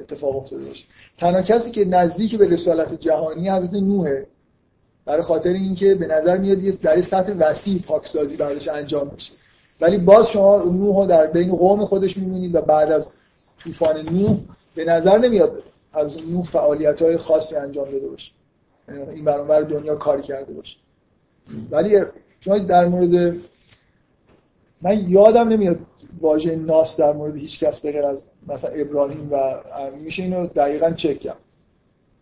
اتفاق 0.00 0.36
افتاده 0.36 0.64
باشه. 0.64 0.84
تنها 1.18 1.42
کسی 1.42 1.70
که 1.70 1.84
نزدیک 1.84 2.38
به 2.38 2.48
رسالت 2.48 3.00
جهانی 3.00 3.50
حضرت 3.50 3.74
نوحه 3.74 4.26
برای 5.06 5.22
خاطر 5.22 5.50
اینکه 5.50 5.94
به 5.94 6.06
نظر 6.06 6.36
میاد 6.36 6.62
یه 6.62 6.72
در 6.72 7.00
سطح 7.00 7.32
وسیع 7.38 7.82
پاکسازی 7.82 8.36
بعدش 8.36 8.68
انجام 8.68 9.10
میشه. 9.14 9.32
ولی 9.80 9.98
باز 9.98 10.30
شما 10.30 10.64
نوح 10.64 11.06
در 11.06 11.26
بین 11.26 11.56
قوم 11.56 11.84
خودش 11.84 12.16
می‌بینید 12.16 12.54
و 12.54 12.60
بعد 12.60 12.92
از 12.92 13.10
طوفان 13.58 14.08
نوح 14.08 14.38
به 14.74 14.84
نظر 14.84 15.18
نمیاد 15.18 15.62
از 15.92 16.16
نوح 16.30 16.46
فعالیت 16.46 17.02
های 17.02 17.16
خاصی 17.16 17.56
انجام 17.56 17.90
داده 17.90 18.08
باشه. 18.08 18.32
یعنی 18.88 19.00
این 19.00 19.24
برانور 19.24 19.60
دنیا 19.60 19.96
کاری 19.96 20.22
کرده 20.22 20.52
باشه. 20.52 20.76
ولی 21.70 21.98
شما 22.40 22.58
در 22.58 22.86
مورد 22.86 23.36
من 24.82 25.04
یادم 25.08 25.48
نمیاد 25.48 25.78
واژه 26.20 26.56
ناس 26.56 26.96
در 26.96 27.12
مورد 27.12 27.36
هیچ 27.36 27.64
کس 27.64 27.80
بغیر 27.80 28.04
از 28.04 28.22
مثلا 28.48 28.70
ابراهیم 28.70 29.28
و 29.32 29.54
میشه 30.04 30.22
اینو 30.22 30.46
دقیقا 30.46 30.90
چک 30.90 31.18
کرد. 31.18 31.38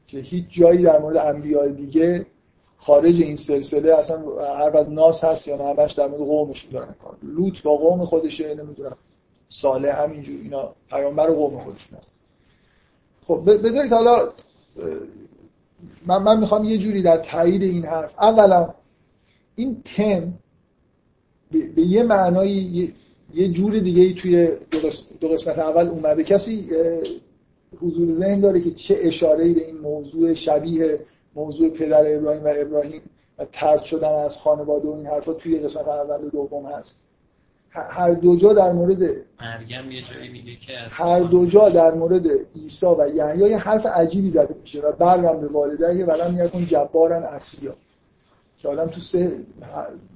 که 0.06 0.19
هیچ 0.19 0.44
جایی 0.51 0.82
در 0.82 0.98
مورد 0.98 1.16
انبیاء 1.16 1.69
دیگه 1.69 2.27
خارج 2.86 3.23
این 3.23 3.36
سلسله 3.36 3.94
اصلا 3.94 4.23
حرف 4.59 4.74
از 4.74 4.90
ناس 4.90 5.24
هست 5.24 5.48
یا 5.48 5.56
همش 5.56 5.93
در 5.93 6.06
مورد 6.06 6.20
قومشون 6.20 6.70
دارن 6.73 6.94
کار 7.02 7.16
لوط 7.23 7.62
با 7.62 7.77
قوم 7.77 8.05
خودشه 8.05 8.55
نمی‌دونم 8.55 8.97
صالح 9.48 10.02
همینجور 10.02 10.40
اینا 10.43 10.74
پیامبر 10.90 11.27
قوم 11.27 11.59
خودشون 11.59 11.98
هست. 11.98 12.12
خب 13.23 13.66
بذارید 13.66 13.93
حالا 13.93 14.28
من, 16.06 16.23
من 16.23 16.40
می‌خوام 16.40 16.65
یه 16.65 16.78
جوری 16.78 17.02
در 17.02 17.16
تایید 17.16 17.62
این 17.62 17.85
حرف 17.85 18.15
اولا 18.19 18.74
این 19.56 19.82
تم 19.85 20.32
به, 21.51 21.82
یه 21.82 22.02
معنایی 22.02 22.94
یه, 23.35 23.48
جور 23.48 23.78
دیگه 23.78 24.02
ای 24.02 24.15
توی 24.15 24.48
دو 25.20 25.28
قسمت, 25.28 25.59
اول 25.59 25.89
اومده. 25.89 26.24
کسی 26.24 26.70
حضور 27.81 28.11
ذهن 28.11 28.40
داره 28.40 28.61
که 28.61 28.70
چه 28.70 28.98
اشاره 29.01 29.52
به 29.52 29.66
این 29.66 29.78
موضوع 29.78 30.35
شبیه 30.35 31.01
موضوع 31.35 31.70
پدر 31.70 32.16
ابراهیم 32.16 32.44
و 32.44 32.52
ابراهیم 32.56 33.02
و 33.39 33.44
ترد 33.44 33.82
شدن 33.82 34.12
از 34.12 34.36
خانواده 34.36 34.89
و 34.89 34.93
این 34.93 35.06
حرفا 35.06 35.32
توی 35.32 35.59
قسمت 35.59 35.89
اول 35.89 36.24
و 36.24 36.31
دوم 36.31 36.66
هست. 36.66 37.01
هر 37.70 38.11
دو 38.11 38.36
جا 38.36 38.52
در 38.52 38.73
مورد 38.73 39.02
مریم 39.40 39.90
یه 39.90 40.02
جایی 40.02 40.28
میگه 40.28 40.56
که 40.56 40.73
هر 40.90 41.20
دو 41.20 41.47
جا 41.47 41.69
در 41.69 41.94
مورد 41.94 42.27
عیسی 42.56 42.86
و 42.86 43.09
یحیی 43.15 43.51
یه 43.51 43.59
حرف 43.59 43.86
عجیبی 43.86 44.31
زده 44.31 44.55
میشه 44.61 44.81
و 44.81 44.93
برم 44.93 45.40
به 45.40 45.47
والدین 45.47 46.06
ولم 46.06 46.44
یکن 46.44 46.66
جبارن 46.66 47.23
اصلیا 47.23 47.74
که 48.59 48.69
آدم 48.69 48.86
تو 48.86 49.01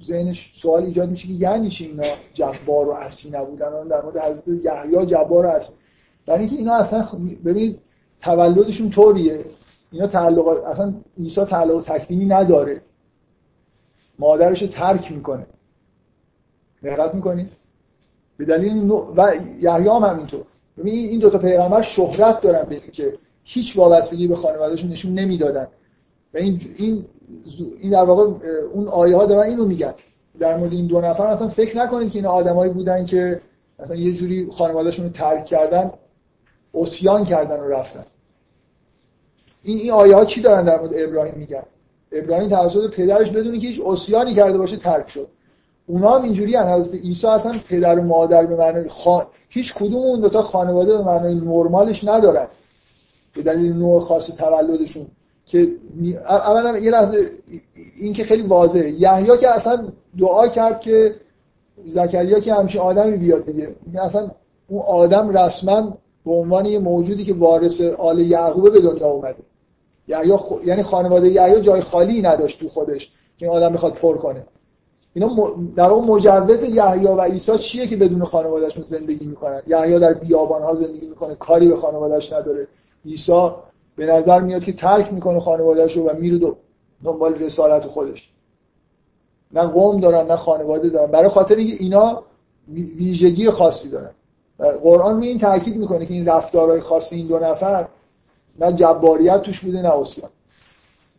ذهنش 0.03 0.53
سوال 0.61 0.83
ایجاد 0.83 1.09
میشه 1.09 1.27
که 1.27 1.33
یعنی 1.33 1.69
چی 1.69 1.85
اینا 1.85 2.07
جبار 2.33 2.87
و 2.87 2.91
اصلی 2.91 3.31
نبودن؟ 3.31 3.87
در 3.87 4.01
مورد 4.01 4.17
حضرت 4.17 4.47
یحیی 4.47 5.05
جبار 5.05 5.45
و 5.45 5.49
اصلی 5.49 5.75
یعنی 6.27 6.47
که 6.47 6.55
اینا 6.55 6.73
اصلا 6.73 7.07
ببینید 7.45 7.79
تولدشون 8.21 8.89
طوریه. 8.89 9.45
اینا 9.91 10.07
تعلق 10.07 10.47
اصلا 10.47 10.93
عیسی 11.17 11.45
تعلق 11.45 11.83
تکوینی 11.87 12.25
نداره. 12.25 12.81
مادرش 14.19 14.59
ترک 14.59 15.11
می‌کنه. 15.11 15.45
دقت 16.83 17.15
می‌کنید 17.15 17.51
به 18.37 18.45
دلیل 18.45 18.91
و 18.91 19.31
یحیی 19.59 19.87
هم 19.87 20.03
همینطور. 20.03 20.43
ببین 20.77 21.09
این 21.09 21.19
دو 21.19 21.29
تا 21.29 21.37
پیغمبر 21.37 21.81
شهرت 21.81 22.41
دارن 22.41 22.63
به 22.69 22.79
که 22.79 23.17
هیچ 23.43 23.77
وابستگی 23.77 24.27
به 24.27 24.35
خانوادهشون 24.35 24.89
نشون 24.89 25.13
نمی‌دادن. 25.13 25.67
و 26.33 26.37
این 26.37 26.61
این 26.77 27.05
این 27.81 27.91
در 27.91 28.03
واقع 28.03 28.23
اون 28.73 28.87
آیه 28.87 29.15
ها 29.17 29.25
دارن 29.25 29.49
اینو 29.49 29.65
میگن. 29.65 29.93
در 30.39 30.57
مورد 30.57 30.73
این 30.73 30.87
دو 30.87 31.01
نفر 31.01 31.27
اصلا 31.27 31.47
فکر 31.47 31.77
نکنید 31.77 32.11
که 32.11 32.19
این 32.19 32.25
آدمایی 32.25 32.73
بودن 32.73 33.05
که 33.05 33.41
مثلا 33.79 33.97
یه 33.97 34.13
جوری 34.13 34.51
خانوادهشون 34.51 35.05
رو 35.05 35.11
ترک 35.11 35.45
کردن 35.45 35.91
اسیان 36.73 37.25
کردن 37.25 37.59
و 37.59 37.67
رفتن. 37.67 38.05
این 39.63 39.77
این 39.77 39.91
آیه 39.91 40.15
ها 40.15 40.25
چی 40.25 40.41
دارن 40.41 40.65
در 40.65 40.79
مورد 40.79 40.91
ابراهیم 40.95 41.35
میگن؟ 41.35 41.63
ابراهیم 42.11 42.49
توسط 42.49 42.89
پدرش 42.95 43.29
بدونی 43.29 43.59
که 43.59 43.67
هیچ 43.67 43.81
اسیانی 43.85 44.33
کرده 44.33 44.57
باشه 44.57 44.77
ترک 44.77 45.09
شد. 45.09 45.27
اونا 45.87 46.09
هم 46.09 46.23
اینجوری 46.23 46.55
هن. 46.55 46.67
حضرت 46.67 47.01
عیسی 47.01 47.27
اصلا 47.27 47.55
پدر 47.69 47.99
و 47.99 48.03
مادر 48.03 48.45
به 48.45 48.55
معنی 48.55 48.89
خان... 48.89 49.25
هیچ 49.49 49.73
کدوم 49.73 50.03
اون 50.03 50.19
دو 50.19 50.29
تا 50.29 50.41
خانواده 50.41 50.97
به 50.97 51.03
معنی 51.03 51.35
نرمالش 51.35 52.03
ندارن. 52.03 52.47
به 53.35 53.41
دلیل 53.41 53.73
نوع 53.73 53.99
خاص 53.99 54.27
تولدشون. 54.35 55.07
که 55.45 55.67
اولا 56.25 56.77
یه 56.77 56.91
لحظه 56.91 57.17
این 57.97 58.13
که 58.13 58.23
خیلی 58.23 58.43
واضحه. 58.43 58.89
یحیی 58.89 59.37
که 59.37 59.49
اصلا 59.49 59.87
دعا 60.19 60.47
کرد 60.47 60.79
که 60.79 61.15
زکریا 61.87 62.39
که 62.39 62.53
همچین 62.53 62.81
آدمی 62.81 63.17
بیاد 63.17 63.45
دیگه. 63.45 63.75
اصلا 64.01 64.31
اون 64.67 64.81
آدم 64.87 65.37
رسما 65.37 65.97
به 66.29 66.35
عنوان 66.35 66.65
یه 66.65 66.79
موجودی 66.79 67.25
که 67.25 67.33
وارث 67.33 67.81
آل 67.81 68.19
یعقوب 68.19 68.73
به 68.73 68.81
دنیا 68.81 69.07
اومده. 69.07 69.43
یحیی 70.07 70.37
خ... 70.37 70.51
یعنی 70.65 70.83
خانواده 70.83 71.29
یحیی 71.29 71.61
جای 71.61 71.81
خالی 71.81 72.21
نداشت 72.21 72.59
تو 72.59 72.67
خودش 72.67 73.11
که 73.37 73.45
این 73.45 73.55
آدم 73.55 73.71
می‌خواد 73.71 73.93
پر 73.93 74.17
کنه. 74.17 74.45
اینا 75.13 75.29
در 75.75 75.89
اون 75.89 76.05
مجوز 76.05 76.63
یحیی 76.63 77.05
و 77.05 77.21
عیسی 77.21 77.57
چیه 77.57 77.87
که 77.87 77.95
بدون 77.95 78.23
خانوادهشون 78.23 78.83
زندگی 78.83 79.25
می‌کنن؟ 79.25 79.61
یحیی 79.67 79.99
در 79.99 80.13
بیابان 80.13 80.61
ها 80.61 80.75
زندگی 80.75 81.07
می‌کنه 81.07 81.35
کاری 81.35 81.67
به 81.67 81.77
خانوادهش 81.77 82.33
نداره. 82.33 82.67
عیسی 83.05 83.49
به 83.95 84.05
نظر 84.05 84.39
میاد 84.39 84.63
که 84.63 84.73
ترک 84.73 85.13
می‌کنه 85.13 85.39
خانوادهش 85.39 85.97
رو 85.97 86.03
و 86.03 86.15
میره 86.15 86.51
دنبال 87.03 87.33
رسالت 87.33 87.87
خودش. 87.87 88.29
نه 89.51 89.61
قوم 89.61 89.99
دارن 90.01 90.27
نه 90.27 90.35
خانواده 90.35 90.89
دارن. 90.89 91.11
برای 91.11 91.29
خاطر 91.29 91.55
اینکه 91.55 91.83
اینا 91.83 92.23
ویژگی 92.73 93.49
خاصی 93.49 93.89
دارن. 93.89 94.11
قرآن 94.59 95.21
این 95.21 95.39
تاکید 95.39 95.77
می‌کنه 95.77 96.05
که 96.05 96.13
این 96.13 96.25
رفتارهای 96.25 96.79
خاصی 96.79 97.15
این 97.15 97.27
دو 97.27 97.39
نفر 97.39 97.87
نه 98.59 98.73
جباریت 98.73 99.41
توش 99.41 99.59
بوده 99.59 99.81
نه 99.81 99.89
اسیان 99.89 100.29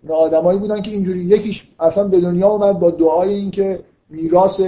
نه 0.05 0.15
آدمایی 0.15 0.59
بودن 0.59 0.83
که 0.83 0.91
اینجوری 0.91 1.21
یکیش 1.21 1.69
اصلا 1.81 2.09
به 2.09 2.21
دنیا 2.21 2.49
اومد 2.49 2.79
با 2.79 2.91
دعای 2.91 3.35
اینکه 3.35 3.81
میراث 4.09 4.61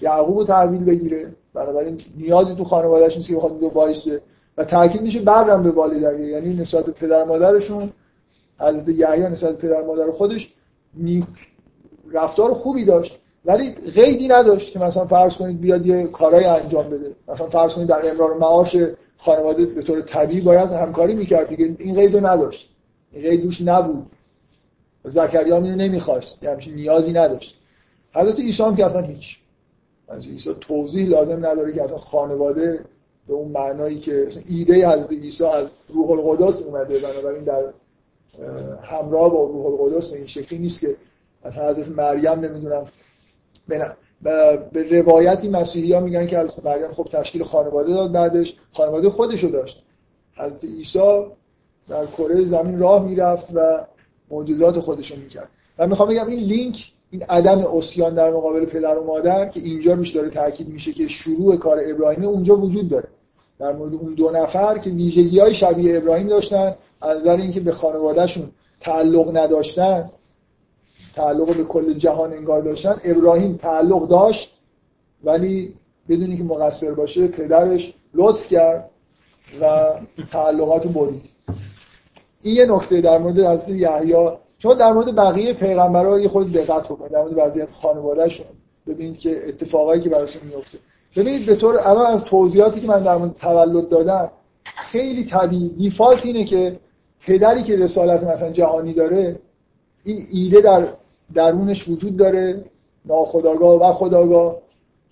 یعقوب 0.00 0.38
رو 0.38 0.44
تحویل 0.44 0.84
بگیره. 0.84 1.32
بنابراین 1.54 2.00
نیازی 2.16 2.54
تو 2.54 2.64
خانوادهش 2.64 3.16
نیست 3.16 3.28
که 3.28 3.36
بخواد 3.36 3.60
دو 3.60 3.66
وایسه. 3.66 4.20
و 4.56 4.64
تاکید 4.64 5.02
میشه 5.02 5.20
برم 5.20 5.62
به 5.62 5.70
والدین. 5.70 6.28
یعنی 6.28 6.54
نسبت 6.54 6.84
به 6.86 6.92
پدر 6.92 7.24
مادرشون 7.24 7.92
حضرت 8.60 8.88
یحیی 8.88 9.22
نسبت 9.22 9.56
به 9.56 9.68
پدر 9.68 9.82
مادر 9.82 10.10
خودش 10.10 10.54
رفتار 12.12 12.54
خوبی 12.54 12.84
داشت. 12.84 13.20
ولی 13.48 13.70
قیدی 13.70 14.28
نداشت 14.28 14.72
که 14.72 14.78
مثلا 14.78 15.06
فرض 15.06 15.34
کنید 15.34 15.60
بیاد 15.60 15.86
یه 15.86 16.06
کارای 16.06 16.44
انجام 16.44 16.90
بده. 16.90 17.12
مثلا 17.28 17.48
فرض 17.48 17.72
کنید 17.72 17.88
در 17.88 18.10
امرار 18.10 18.36
معاش 18.36 18.76
خانواده 19.16 19.66
به 19.66 19.82
طور 19.82 20.00
طبیعی 20.00 20.40
باید 20.40 20.70
همکاری 20.70 21.14
می‌کرد 21.14 21.48
دیگه. 21.48 21.76
این 21.78 21.94
قید 21.94 22.14
رو 22.14 22.26
نداشت. 22.26 22.70
این 23.12 23.22
قید 23.22 23.44
روش 23.44 23.60
نبود. 23.60 24.06
زکریا 25.04 25.56
اینو 25.56 25.76
نمی‌خواست. 25.76 26.42
یه 26.42 26.50
همچین 26.50 26.74
نیازی 26.74 27.12
نداشت. 27.12 27.54
حضرت 28.12 28.40
عیسی 28.40 28.62
هم 28.62 28.76
که 28.76 28.84
اصلا 28.84 29.00
هیچ. 29.00 29.38
از 30.08 30.26
عیسی 30.26 30.56
توضیح 30.60 31.08
لازم 31.08 31.46
نداره 31.46 31.72
که 31.72 31.82
اصلا 31.82 31.98
خانواده 31.98 32.80
به 33.28 33.34
اون 33.34 33.48
معنایی 33.48 33.98
که 33.98 34.28
ایده 34.48 34.88
حضرت 34.88 35.12
عیسی 35.12 35.44
از 35.44 35.68
روح 35.88 36.10
القدس 36.10 36.62
اومده 36.62 36.98
بنابراین 36.98 37.44
در 37.44 37.62
همراه 38.82 39.30
با 39.32 39.44
روح 39.44 39.66
القدس 39.66 40.12
این 40.12 40.26
شکلی 40.26 40.58
نیست 40.58 40.80
که 40.80 40.96
از 41.42 41.58
حضرت 41.58 41.88
مریم 41.88 42.40
نمی‌دونم 42.40 42.86
به 44.72 44.82
روایتی 44.90 45.48
مسیحی 45.48 45.92
ها 45.92 46.00
میگن 46.00 46.26
که 46.26 46.38
حضرت 46.38 46.66
مریم 46.66 46.92
خب 46.92 47.08
تشکیل 47.12 47.42
خانواده 47.42 47.92
داد 47.92 48.12
بعدش 48.12 48.54
خانواده 48.72 49.10
خودشو 49.10 49.48
داشت. 49.48 49.82
حضرت 50.36 50.64
عیسی 50.64 51.22
در 51.88 52.06
کره 52.06 52.44
زمین 52.44 52.78
راه 52.78 53.04
می‌رفت 53.04 53.46
و 53.54 53.86
معجزات 54.30 54.80
خودشو 54.80 55.16
می‌کرد. 55.16 55.48
و 55.78 55.86
می‌خوام 55.86 56.08
بگم 56.08 56.26
این 56.26 56.38
لینک 56.38 56.92
این 57.10 57.22
عدم 57.22 57.76
اسیان 57.76 58.14
در 58.14 58.30
مقابل 58.30 58.64
پدر 58.64 58.98
و 58.98 59.04
مادر 59.04 59.48
که 59.48 59.60
اینجا 59.60 59.94
میشه 59.94 60.14
داره 60.14 60.30
تاکید 60.30 60.68
میشه 60.68 60.92
که 60.92 61.08
شروع 61.08 61.56
کار 61.56 61.80
ابراهیم 61.84 62.24
اونجا 62.24 62.56
وجود 62.56 62.88
داره. 62.88 63.08
در 63.58 63.72
مورد 63.72 63.94
اون 63.94 64.14
دو 64.14 64.30
نفر 64.30 64.78
که 64.78 64.90
ویژگی 64.90 65.40
های 65.40 65.54
شبیه 65.54 65.96
ابراهیم 65.96 66.26
داشتن 66.26 66.74
از 67.02 67.20
نظر 67.20 67.36
اینکه 67.36 67.60
به 67.60 67.72
خانوادهشون 67.72 68.50
تعلق 68.80 69.36
نداشتن 69.36 70.10
تعلق 71.18 71.56
به 71.56 71.64
کل 71.64 71.94
جهان 71.94 72.32
انگار 72.32 72.62
داشتن. 72.62 72.96
ابراهیم 73.04 73.56
تعلق 73.56 74.08
داشت 74.08 74.58
ولی 75.24 75.74
بدونی 76.08 76.36
که 76.36 76.44
مقصر 76.44 76.94
باشه 76.94 77.28
پدرش 77.28 77.94
لطف 78.14 78.48
کرد 78.48 78.90
و 79.60 79.86
تعلقات 80.32 80.86
برید 80.86 81.22
این 82.42 82.56
یه 82.56 82.66
نکته 82.66 83.00
در 83.00 83.18
مورد 83.18 83.38
حضرت 83.38 83.68
یحیی. 83.68 84.30
شما 84.58 84.74
در 84.74 84.92
مورد 84.92 85.14
بقیه 85.14 85.52
پیغمبرها 85.52 86.20
یه 86.20 86.28
خود 86.28 86.52
دقت 86.52 86.84
بکنید. 86.84 87.12
در 87.12 87.22
مورد 87.22 87.38
وضعیت 87.38 87.70
خانوادهشون 87.70 88.46
ببینید 88.86 89.18
که 89.18 89.48
اتفاقایی 89.48 90.00
که 90.00 90.08
براشون 90.08 90.42
میفته 90.48 90.78
ببینید 91.16 91.46
به 91.46 91.56
طور 91.56 91.78
اول 91.78 92.06
از 92.06 92.20
توضیحاتی 92.24 92.80
که 92.80 92.86
من 92.86 93.02
در 93.02 93.16
مورد 93.16 93.34
تولد 93.34 93.88
دادم 93.88 94.30
خیلی 94.64 95.24
طبیعی. 95.24 95.68
دیفالت 95.68 96.26
اینه 96.26 96.44
که 96.44 96.78
پدری 97.20 97.62
که 97.62 97.76
رسالت 97.76 98.22
مثلا 98.22 98.50
جهانی 98.50 98.92
داره 98.94 99.40
این 100.04 100.22
ایده 100.32 100.60
در 100.60 100.88
درونش 101.34 101.88
وجود 101.88 102.16
داره 102.16 102.64
ناخداگاه 103.04 103.90
و 103.90 103.92
خداگاه 103.92 104.58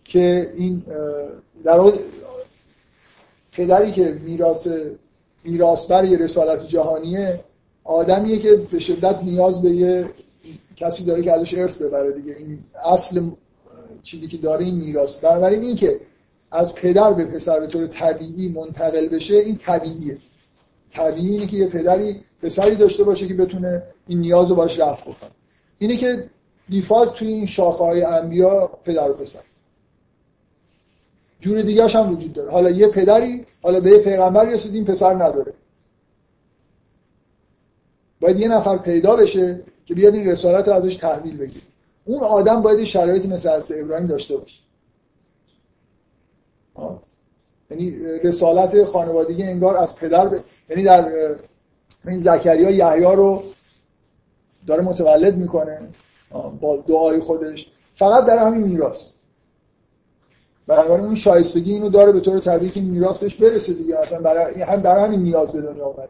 که 0.04 0.50
این 0.54 0.82
در 1.64 1.92
پدری 3.52 3.92
که 3.92 4.20
میراث 4.24 4.68
میراثبر 5.44 6.04
یه 6.04 6.18
رسالت 6.18 6.66
جهانیه 6.66 7.40
آدمیه 7.84 8.38
که 8.38 8.56
به 8.56 8.78
شدت 8.78 9.22
نیاز 9.22 9.62
به 9.62 9.70
یه 9.70 10.10
کسی 10.76 11.04
داره 11.04 11.22
که 11.22 11.32
ازش 11.32 11.54
ارث 11.54 11.76
ببره 11.76 12.12
دیگه. 12.12 12.36
این 12.38 12.58
اصل 12.84 13.20
چیزی 14.02 14.28
که 14.28 14.36
داره 14.36 14.64
این 14.64 14.74
میراث. 14.74 15.16
بنابراین 15.16 15.62
این 15.62 15.76
که 15.76 16.00
از 16.50 16.74
پدر 16.74 17.12
به 17.12 17.24
پسر 17.24 17.60
به 17.60 17.66
طور 17.66 17.86
طبیعی 17.86 18.48
منتقل 18.48 19.08
بشه 19.08 19.34
این 19.34 19.56
طبیعیه. 19.56 20.18
طبیعی 20.92 21.30
اینه 21.30 21.46
که 21.46 21.56
یه 21.56 21.66
پدری 21.66 22.20
پسری 22.42 22.76
داشته 22.76 23.04
باشه 23.04 23.28
که 23.28 23.34
بتونه 23.34 23.82
این 24.06 24.18
نیاز 24.20 24.50
رو 24.50 24.54
باش 24.56 24.80
رفع 24.80 25.10
بکنه. 25.10 25.30
اینه 25.78 25.96
که 25.96 26.30
دیفالت 26.68 27.14
توی 27.14 27.28
این 27.28 27.46
شاخه 27.46 27.84
های 27.84 28.02
انبیا 28.02 28.66
پدر 28.84 29.10
و 29.10 29.14
پسر. 29.14 29.40
جور 31.40 31.62
دیگه 31.62 31.86
هم 31.86 32.12
وجود 32.12 32.32
داره. 32.32 32.50
حالا 32.50 32.70
یه 32.70 32.88
پدری 32.88 33.46
حالا 33.62 33.80
به 33.80 33.90
یه 33.90 33.98
پیغمبر 33.98 34.44
رسید 34.44 34.74
این 34.74 34.84
پسر 34.84 35.14
نداره. 35.14 35.52
باید 38.20 38.40
یه 38.40 38.48
نفر 38.48 38.78
پیدا 38.78 39.16
بشه 39.16 39.60
که 39.84 39.94
بیاد 39.94 40.14
این 40.14 40.28
رسالت 40.28 40.68
رو 40.68 40.74
ازش 40.74 40.96
تحویل 40.96 41.36
بگیره. 41.36 41.64
اون 42.04 42.22
آدم 42.22 42.62
باید 42.62 42.84
شرایطی 42.84 43.28
مثل 43.28 43.48
از 43.48 43.72
ابراهیم 43.72 44.06
داشته 44.06 44.36
باشه. 44.36 44.58
یعنی 47.70 47.90
رسالت 48.24 48.84
خانوادگی 48.84 49.42
انگار 49.42 49.76
از 49.76 49.96
پدر 49.96 50.28
ب... 50.28 50.40
یعنی 50.68 50.82
در 50.82 51.34
این 52.06 52.18
زکریا 52.18 52.70
یحیی 52.70 53.16
رو 53.16 53.42
داره 54.66 54.82
متولد 54.82 55.36
می‌کنه 55.36 55.78
با 56.60 56.76
دعای 56.76 57.20
خودش. 57.20 57.72
فقط 57.94 58.26
در 58.26 58.38
همین 58.38 58.62
میراث. 58.62 59.12
بنابراین 60.66 61.04
اون 61.04 61.14
شایستگی 61.14 61.72
اینو 61.72 61.88
داره 61.88 62.12
به 62.12 62.20
طور 62.20 62.38
طبیعی 62.38 62.70
که 62.70 62.80
میراث 62.80 63.18
بهش 63.18 63.34
برسه 63.34 63.72
دیگه. 63.72 63.98
اصلا 63.98 64.20
برای 64.20 64.62
هم 64.62 64.80
برای 64.80 65.04
همین 65.04 65.22
نیاز 65.22 65.52
به 65.52 65.60
دنیا 65.60 65.86
اومد 65.86 66.08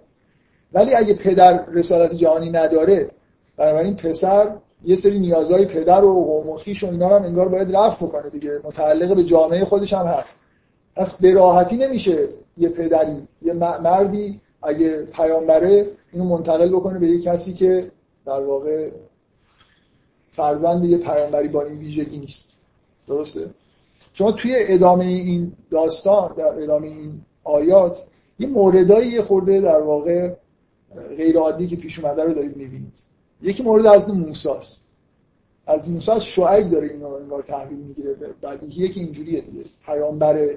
ولی 0.73 0.95
اگه 0.95 1.15
پدر 1.15 1.65
رسالت 1.66 2.15
جهانی 2.15 2.51
نداره 2.51 3.11
بنابراین 3.57 3.97
پسر 3.97 4.57
یه 4.85 4.97
سری 4.97 5.19
نیازهای 5.19 5.65
پدر 5.65 6.05
و 6.05 6.24
قوم 6.24 6.51
و 6.51 6.57
خویش 6.57 6.85
و 6.85 6.87
اینا 6.87 7.09
هم 7.09 7.24
انگار 7.24 7.49
باید 7.49 7.77
رفع 7.77 8.07
بکنه 8.07 8.31
دیگه. 8.31 8.61
متعلق 8.65 9.16
به 9.16 9.24
جامعه 9.24 9.65
خودش 9.65 9.93
هم 9.93 10.07
هست. 10.07 10.37
پس 10.97 11.15
به 11.15 11.33
راحتی 11.33 11.77
نمیشه 11.77 12.28
یه 12.57 12.69
پدری 12.69 13.28
یه 13.43 13.53
مردی 13.53 14.41
اگه 14.62 15.03
پیامبره 15.03 15.87
اینو 16.12 16.24
منتقل 16.24 16.69
بکنه 16.69 16.99
به 16.99 17.09
یه 17.09 17.20
کسی 17.20 17.53
که 17.53 17.91
در 18.27 18.40
واقع 18.40 18.90
فرزند 20.32 20.85
یه 20.85 20.98
پیامبری 20.98 21.48
با 21.48 21.62
این 21.62 21.78
ویژگی 21.78 22.19
نیست. 22.19 22.53
درسته؟ 23.09 23.51
شما 24.12 24.32
توی 24.32 24.55
ادامه 24.59 25.05
این 25.05 25.53
داستان 25.70 26.35
در 26.36 26.62
ادامه 26.62 26.86
این 26.86 27.20
آیات 27.44 28.05
یه 28.39 28.47
موردایی 28.47 29.11
یه 29.11 29.23
خورده 29.23 29.61
در 29.61 29.81
واقع 29.81 30.32
غیر 31.16 31.39
عادی 31.39 31.66
که 31.66 31.77
پیش 31.77 31.98
اومده 31.98 32.24
رو 32.24 32.35
دارید 32.35 32.57
می‌بینید. 32.57 32.94
یکی 33.43 33.62
مورد 33.62 33.86
از 33.86 34.11
موسی 34.11 34.48
است 34.48 34.82
از 35.66 35.90
موسی 35.90 36.11
از 36.11 36.24
شعیب 36.24 36.70
داره 36.70 36.89
اینو 36.89 37.09
انگار 37.09 37.43
تحویل 37.43 37.78
می‌گیره. 37.78 38.16
بعد 38.43 38.62
یکی 38.62 39.01
اینجوریه 39.01 39.40
دیگه. 39.40 39.65
پیامبر 39.86 40.48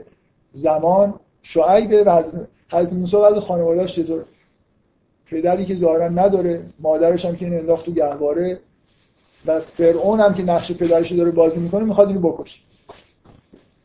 زمان 0.52 1.20
شعیب 1.41 2.08
و 2.08 2.24
از 2.70 2.94
موسی 2.94 3.16
و 3.16 3.20
از 3.20 3.38
خانواده‌اش 3.38 3.96
چطور؟ 3.96 4.26
پدری 5.32 5.66
که 5.66 5.76
ظاهرا 5.76 6.10
نداره 6.10 6.62
مادرش 6.80 7.26
هم 7.26 7.36
که 7.36 7.46
این 7.46 7.58
انداخت 7.58 7.86
تو 7.86 7.92
گهواره 7.92 8.60
و 9.46 9.60
فرعون 9.60 10.20
هم 10.20 10.34
که 10.34 10.44
نقش 10.44 10.72
پدرش 10.72 11.12
داره 11.12 11.32
بازی 11.32 11.60
می‌کنه 11.60 11.84
می‌خواد 11.84 12.08
اینو 12.08 12.20
بکشه. 12.20 12.60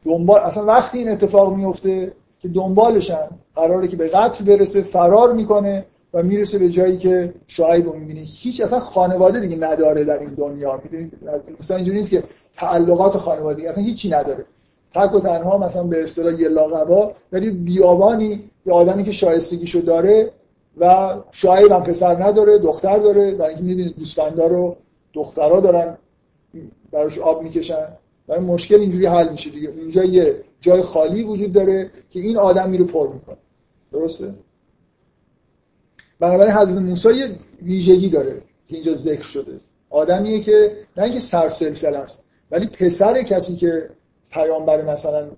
دنبال 0.05 0.41
اصلا 0.41 0.65
وقتی 0.65 0.99
این 0.99 1.09
اتفاق 1.09 1.57
میفته 1.57 2.13
که 2.41 2.49
دنبالشن 2.49 3.29
قراره 3.57 3.89
که 3.89 3.97
به 3.97 4.09
قتل 4.09 4.45
برسه 4.45 4.83
فرار 4.83 5.33
می‌کنه 5.33 5.87
و 6.15 6.23
می‌رسه 6.23 6.59
به 6.59 6.69
جایی 6.69 6.99
که 6.99 7.35
شعیب 7.47 7.87
رو 7.87 7.99
می‌بینه. 7.99 8.21
هیچ 8.21 8.61
اصلا 8.61 8.81
خانواده 8.81 9.41
دیگه 9.41 9.57
نداره 9.57 10.05
در 10.05 10.19
این 10.19 10.35
دنیا. 10.35 10.81
مثلا 11.61 11.77
اینجوری 11.77 11.99
نیست 11.99 12.11
که 12.11 12.23
تعلقات 12.55 13.17
خانوادگی 13.17 13.67
اصلا 13.67 13.85
هیچی 13.85 14.11
نداره. 14.11 14.45
تک 14.95 15.15
و 15.15 15.21
تنها 15.21 15.59
مثلا 15.59 15.83
به 15.83 16.03
اصطلاح 16.03 16.41
یه 16.41 16.49
لاغبا 16.49 17.13
ولی 17.33 17.51
بیابانی 17.51 18.51
یه 18.67 18.73
آدمی 18.73 19.05
که 19.05 19.13
شایستگیشو 19.13 19.81
داره 19.81 20.31
و 20.79 21.15
شعیب 21.31 21.73
هم 21.73 21.83
پسر 21.83 22.25
نداره 22.25 22.59
دختر 22.59 22.99
داره 22.99 23.35
برای 23.35 23.49
اینکه 23.49 23.65
می‌دونید 23.65 23.97
دوستاندا 23.97 24.47
رو 24.47 24.77
دخترها 25.13 25.61
دارن 25.61 25.97
براش 26.93 27.19
آب 27.19 27.43
می‌کشن 27.43 27.89
و 28.29 28.41
مشکل 28.41 28.81
اینجوری 28.81 29.07
حل 29.07 29.29
میشه 29.29 29.51
دیگه. 29.51 29.69
اینجا 29.69 30.05
یه 30.05 30.37
جای 30.61 30.83
خالی 30.83 31.23
وجود 31.23 31.53
داره 31.53 31.91
که 32.11 32.21
این 32.21 32.37
آدم 32.37 32.71
میره 32.71 32.85
پر 32.85 33.09
می‌کنه. 33.09 33.37
درسته؟ 33.93 34.35
بنابراین 36.21 36.53
حضرت 36.53 36.79
موسی 36.79 37.15
یه 37.15 37.39
ویژگی 37.63 38.09
داره 38.09 38.43
که 38.69 38.77
اینجا 38.77 38.95
ذکر 38.95 39.23
شده. 39.23 39.61
آدمیه 39.91 40.41
که 40.41 40.77
نه 40.97 41.05
اینکه 41.05 41.21
سرسلسله 41.21 41.99
است 41.99 42.25
ولی 42.51 42.67
پسر 42.67 43.23
کسی 43.23 43.57
که 43.57 43.91
پیامبر 44.31 44.83
مثلا 44.83 45.29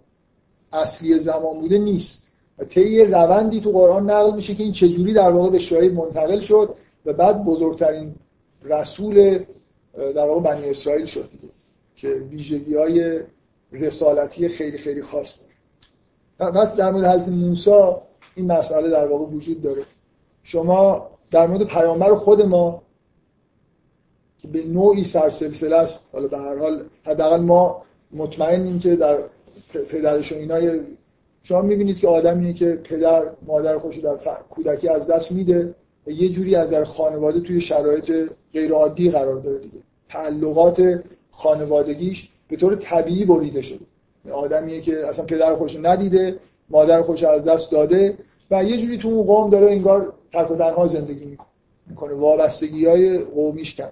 اصلی 0.73 1.19
زمان 1.19 1.61
بوده 1.61 1.79
نیست. 1.79 2.26
طی 2.65 3.05
روندی 3.05 3.61
تو 3.61 3.71
قرآن 3.71 4.11
نقل 4.11 4.35
میشه 4.35 4.55
که 4.55 4.63
این 4.63 4.73
چجوری 4.73 5.13
در 5.13 5.31
واقع 5.31 5.51
به 5.51 5.59
شاهد 5.59 5.93
منتقل 5.93 6.41
شد 6.41 6.75
و 7.07 7.13
بعد 7.13 7.45
بزرگترین 7.45 8.15
رسول 8.63 9.39
در 9.97 10.27
واقع 10.27 10.41
بنی 10.41 10.71
اسرائیل 10.71 11.05
شد 11.05 11.29
دیگه 11.31 11.53
که 11.97 12.09
ویژگی 12.09 12.75
های 12.75 13.21
رسالتی 13.73 14.49
خیلی 14.49 14.79
خیلی 14.79 15.03
خاص 15.03 15.39
داره. 16.39 16.53
بس 16.53 16.77
در 16.77 16.91
مورد 16.91 17.07
حضرت 17.07 17.29
موسی 17.29 17.71
این 18.35 18.53
مسئله 18.53 18.91
در 18.91 19.07
واقع 19.07 19.25
وجود 19.25 19.63
داره. 19.63 19.83
شما 20.43 21.11
در 21.31 21.47
مورد 21.47 21.67
پیامبر 21.67 22.15
خود 22.15 22.43
ما 22.43 22.83
که 24.39 24.49
به 24.49 24.65
نوعی 24.65 25.05
سرسلسله 25.05 25.77
است 25.77 26.05
حالا 26.13 26.29
به 26.29 26.39
هر 26.39 26.59
حال 26.59 26.85
حداقل 27.05 27.41
ما 27.41 27.83
مطمئنیم 28.13 28.79
که 28.79 28.97
در 28.97 29.19
پدرش 29.73 30.33
و 30.33 30.35
اینای 30.35 30.81
شما 31.49 31.63
می‌بینید 31.63 31.99
که 31.99 32.09
آدمیه 32.09 32.53
که 32.53 32.81
پدر 32.85 33.23
مادر 33.47 33.79
خوشی 33.79 34.01
در 34.01 34.17
کودکی 34.51 34.89
از 34.89 35.07
دست 35.07 35.33
میده 35.33 35.75
و 36.07 36.11
یه 36.11 36.29
جوری 36.29 36.55
از 36.55 36.71
در 36.71 36.85
خانواده 36.85 37.41
توی 37.41 37.61
شرایط 37.61 38.13
غیر 38.53 38.73
عادی 38.73 39.11
قرار 39.11 39.41
داره 39.41 39.59
دیگه. 39.59 39.79
تعلقات 40.09 41.03
خانوادگیش 41.31 42.29
به 42.49 42.57
طور 42.57 42.77
طبیعی 42.77 43.25
بریده 43.25 43.63
شده. 43.63 43.85
آدمیه 44.33 44.81
که 44.81 45.07
اصلا 45.07 45.25
پدر 45.25 45.55
خوش 45.55 45.77
ندیده 45.83 46.37
مادر 46.71 47.03
خوش 47.03 47.23
از 47.23 47.45
دست 47.45 47.73
داده 47.73 48.19
و 48.51 48.65
یه 48.65 48.77
جوری 48.77 48.99
تو 48.99 49.09
اون 49.09 49.27
قوم 49.27 49.51
داره 49.51 49.71
انگار 49.71 50.13
تک 50.33 50.51
و 50.51 50.57
تنها 50.57 50.87
زندگی 50.87 51.39
می‌کنه. 51.87 52.15
وابستگی 52.15 52.87
های 52.87 53.19
قومیش 53.19 53.77
کم. 53.77 53.91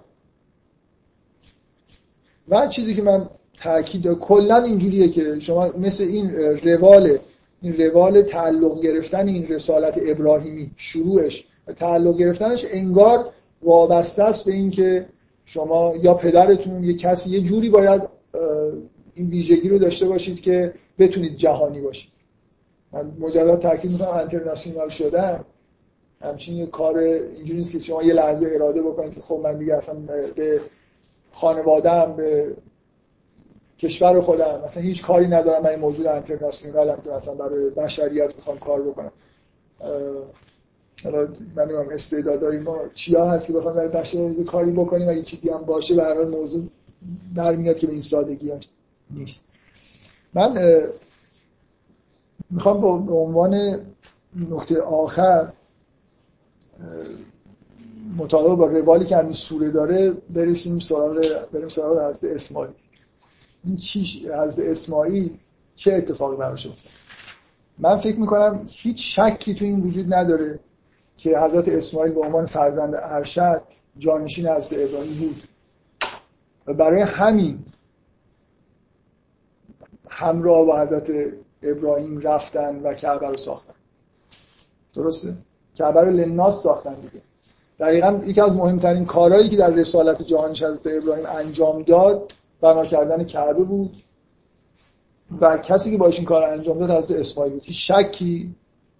و 2.47 2.67
چیزی 2.67 2.93
که 2.93 3.01
من 3.01 3.29
تاکید 3.57 4.13
کلا 4.13 4.63
اینجوریه 4.63 5.09
که 5.09 5.39
شما 5.39 5.69
مثل 5.79 6.03
این 6.03 6.29
روال 6.63 7.17
این 7.65 7.77
روال 7.77 8.21
تعلق 8.21 8.81
گرفتن 8.81 9.27
این 9.27 9.47
رسالت 9.47 9.99
ابراهیمی 10.07 10.71
شروعش 10.77 11.45
و 11.67 11.73
تعلق 11.73 12.17
گرفتنش 12.17 12.65
انگار 12.69 13.29
وابسته 13.63 14.23
است 14.23 14.45
به 14.45 14.53
اینکه 14.53 15.05
شما 15.45 15.93
یا 16.01 16.13
پدرتون 16.13 16.83
یه 16.83 16.93
کسی 16.93 17.29
یه 17.29 17.41
جوری 17.41 17.69
باید 17.69 18.01
این 19.15 19.29
ویژگی 19.29 19.69
رو 19.69 19.79
داشته 19.79 20.05
باشید 20.05 20.41
که 20.41 20.73
بتونید 20.99 21.37
جهانی 21.37 21.81
باشید. 21.81 22.11
من 22.93 23.11
مجدد 23.19 23.59
تاکید 23.59 23.91
می‌کنم 23.91 24.09
انترناسیونال 24.09 24.89
شدن. 24.89 25.45
همچین 26.21 26.57
یه 26.57 26.65
کار 26.65 26.97
اینجوری 26.99 27.57
نیست 27.57 27.71
که 27.71 27.79
شما 27.79 28.03
یه 28.03 28.13
لحظه 28.13 28.49
اراده 28.55 28.81
بکنید 28.81 29.13
که 29.13 29.21
خب 29.21 29.39
من 29.43 29.57
دیگه 29.57 29.75
اصلا 29.75 29.95
به 30.35 30.61
خانوادم 31.31 32.13
به 32.17 32.53
کشور 33.79 34.21
خودم. 34.21 34.61
مثلا 34.65 34.83
هیچ 34.83 35.03
کاری 35.03 35.27
ندارم. 35.27 35.63
من 35.63 35.69
این 35.69 35.79
موجود 35.79 36.05
هم 36.05 36.21
که 36.21 36.39
مثلا 37.15 37.35
برای 37.35 37.69
بشریت 37.69 38.35
می‌خوام 38.35 38.59
کار 38.59 38.81
بکنم. 38.81 39.11
حالا 41.03 41.27
من 41.55 41.63
نمی‌دونم 41.63 41.89
استعدادهای 41.89 42.59
ما 42.59 42.77
چیا 42.93 43.29
هست 43.29 43.47
که 43.47 43.53
بخوام 43.53 43.75
برای 43.75 43.87
بشریت 43.87 44.45
کاری 44.45 44.71
بکنیم 44.71 45.09
اگه 45.09 45.23
چیزی 45.23 45.49
هم 45.49 45.61
باشه. 45.61 45.95
به 45.95 46.03
هر 46.03 46.23
موضوع 46.23 46.63
میاد 47.55 47.79
که 47.79 47.87
به 47.87 47.93
این 47.93 48.01
سادگی 48.01 48.51
هم 48.51 48.59
نیست. 49.11 49.43
من 50.33 50.81
می‌خوام 52.49 53.05
به 53.05 53.13
عنوان 53.13 53.79
نقطه 54.49 54.81
آخر 54.81 55.51
مطابق 58.17 58.55
با 58.55 58.67
روالی 58.67 59.05
که 59.05 59.17
همین 59.17 59.33
سوره 59.33 59.69
داره 59.69 60.11
برسیم 60.11 60.79
سراغ 60.79 61.25
بریم 61.53 61.67
سراغ 61.67 62.09
حضرت 62.09 62.23
اسماعیل. 62.23 62.73
این 63.65 63.77
چی 63.77 64.29
حضرت 64.29 64.67
اسماعیل 64.67 65.37
چه 65.75 65.93
اتفاقی 65.93 66.37
براش 66.37 66.65
افتاد؟ 66.65 66.91
من 67.77 67.95
فکر 67.95 68.19
می‌کنم 68.19 68.65
هیچ 68.71 69.19
شکی 69.19 69.53
تو 69.53 69.65
این 69.65 69.81
وجود 69.81 70.13
نداره 70.13 70.59
که 71.17 71.39
حضرت 71.39 71.67
اسماعیل 71.67 72.13
به 72.13 72.21
عنوان 72.21 72.45
فرزند 72.45 72.95
ارشد 72.95 73.61
جانشین 73.97 74.47
حضرت 74.47 74.73
ابراهیم 74.73 75.13
بود. 75.19 75.43
و 76.67 76.73
برای 76.73 77.01
همین 77.01 77.59
همراه 80.09 80.65
با 80.65 80.81
حضرت 80.81 81.11
ابراهیم 81.63 82.19
رفتن 82.19 82.75
و 82.75 82.93
کعبه 82.93 83.27
رو 83.27 83.37
ساختن. 83.37 83.73
درسته؟ 84.93 85.37
کعبه 85.75 86.01
رو 86.01 86.11
لناس 86.11 86.63
ساختن 86.63 86.93
دیگه. 86.93 87.21
دقیقا 87.79 88.21
یکی 88.25 88.41
از 88.41 88.51
مهمترین 88.51 89.05
کارهایی 89.05 89.49
که 89.49 89.57
در 89.57 89.69
رسالت 89.69 90.21
جهانش 90.21 90.63
حضرت 90.63 91.03
ابراهیم 91.03 91.25
انجام 91.25 91.83
داد 91.83 92.33
بنا 92.65 92.85
کردن 92.85 93.23
کعبه 93.23 93.63
بود 93.63 94.03
و 95.41 95.57
کسی 95.57 95.91
که 95.91 95.97
باش 95.97 96.17
این 96.17 96.25
کار 96.25 96.43
انجام 96.43 96.79
داد 96.79 96.91
حضرت 96.91 97.19
اسماعیل 97.19 97.53
بود. 97.53 97.63
هیچ 97.63 97.91
شکی 97.91 98.55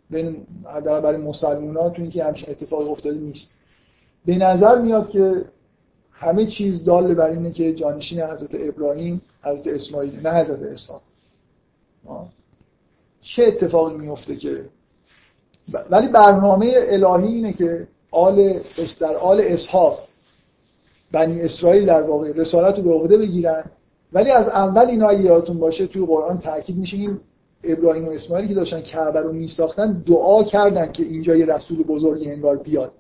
بین 0.10 0.48
برای 0.86 1.18
مسلمان 1.18 1.78
ها 1.78 1.90
تو 1.90 2.02
اینکه 2.02 2.24
همچین 2.24 2.50
اتفاقی 2.50 2.90
افتاده 2.90 3.20
نیست. 3.20 3.52
به 4.26 4.38
نظر 4.38 4.82
میاد 4.82 5.10
که 5.10 5.46
همه 6.12 6.46
چیز 6.46 6.84
دال 6.84 7.14
بر 7.14 7.30
اینه 7.30 7.52
که 7.52 7.74
جانشین 7.74 8.22
حضرت 8.22 8.56
ابراهیم 8.56 9.22
حضرت 9.42 9.74
اسماعیل 9.74 10.28
نه 10.28 10.34
حضرت 10.34 10.62
اسحاق 10.62 11.02
چه 13.22 13.44
اتفاقی 13.44 13.96
میفته 13.96 14.36
که؟ 14.36 14.66
ولی 15.90 16.08
برنامه 16.08 16.74
الهی 16.76 17.34
اینه 17.34 17.54
که 17.54 17.88
آل 18.12 18.60
در 19.00 19.16
آل 19.16 19.42
اسحاق 19.42 20.00
بنی 21.16 21.42
اسرائیل 21.42 21.86
در 21.86 22.02
واقع 22.02 22.32
رسالت 22.32 22.78
رو 22.78 22.84
به 22.84 22.92
عهده 22.92 23.18
بگیرن. 23.18 23.64
ولی 24.14 24.32
از 24.32 24.48
اول 24.48 24.86
اینا 24.86 25.14
یادتون 25.14 25.60
باشه 25.60 25.88
توی 25.88 26.06
قرآن 26.06 26.40
تاکید 26.40 26.78
میشه 26.78 26.98
این 26.98 27.20
ابراهیم 27.64 28.08
و 28.08 28.12
اسماعیل 28.12 28.48
که 28.48 28.54
داشتن 28.54 28.82
کعبه 28.82 29.20
رو 29.20 29.34
میساختن 29.34 29.94
دعا 29.94 30.44
کردن 30.44 30.92
که 30.92 31.04
اینجا 31.04 31.36
یه 31.36 31.46
رسول 31.46 31.84
بزرگی 31.84 32.32
انگار 32.32 32.58
بیاد. 32.58 32.92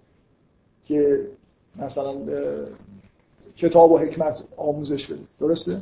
که 0.83 1.27
مثلا 1.75 2.15
کتاب 3.55 3.91
و 3.91 3.97
حکمت 3.97 4.43
آموزش 4.57 5.07
بده. 5.07 5.21
درسته؟ 5.39 5.81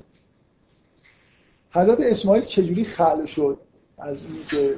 حضرت 1.72 2.00
اسماعیل 2.00 2.44
چجوری 2.44 2.84
خلق 2.84 3.26
شد؟ 3.26 3.58
از 3.98 4.26
اینکه 4.26 4.76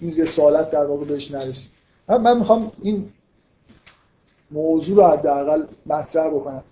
این 0.00 0.16
رسالت 0.16 0.70
در 0.70 0.84
واقع 0.86 1.04
بهش 1.04 1.30
نرسید. 1.30 1.70
من 2.08 2.38
می‌خوام 2.38 2.72
این 2.82 3.12
موضوع 4.50 4.96
رو 4.96 5.02
حداقل 5.02 5.62
مطرح 5.86 6.28
بکنم. 6.28 6.64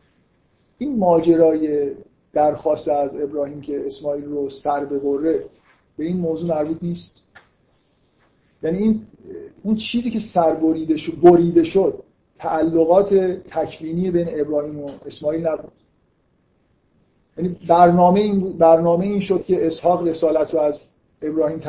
این 0.78 0.98
ماجرای 0.98 1.90
درخواست 2.32 2.88
از 2.88 3.20
ابراهیم 3.20 3.60
که 3.60 3.86
اسماعیل 3.86 4.24
رو 4.24 4.50
سر 4.50 4.84
ببره 4.84 5.44
به 5.96 6.04
این 6.04 6.16
موضوع 6.16 6.48
مربوط 6.48 6.76
نیست؟ 6.82 7.22
یعنی 8.62 8.78
این 8.78 9.06
اون 9.62 9.74
چیزی 9.74 10.10
که 10.10 10.20
سر 10.20 10.54
بریده 10.54 10.96
شد 10.96 11.20
بریده 11.22 11.64
شد 11.64 12.02
تعلقات 12.38 13.14
تکوینی 13.50 14.10
بین 14.10 14.40
ابراهیم 14.40 14.80
و 14.80 14.90
اسماعیل 15.06 15.46
نبود. 15.46 15.72
یعنی 17.38 17.56
برنامه 17.68 18.20
این, 18.20 18.52
برنامه 18.52 19.04
این 19.04 19.20
شد 19.20 19.44
که 19.44 19.66
اسحاق 19.66 20.06
رسالت 20.06 20.54
رو 20.54 20.60
از 20.60 20.80
ابراهیم 21.22 21.60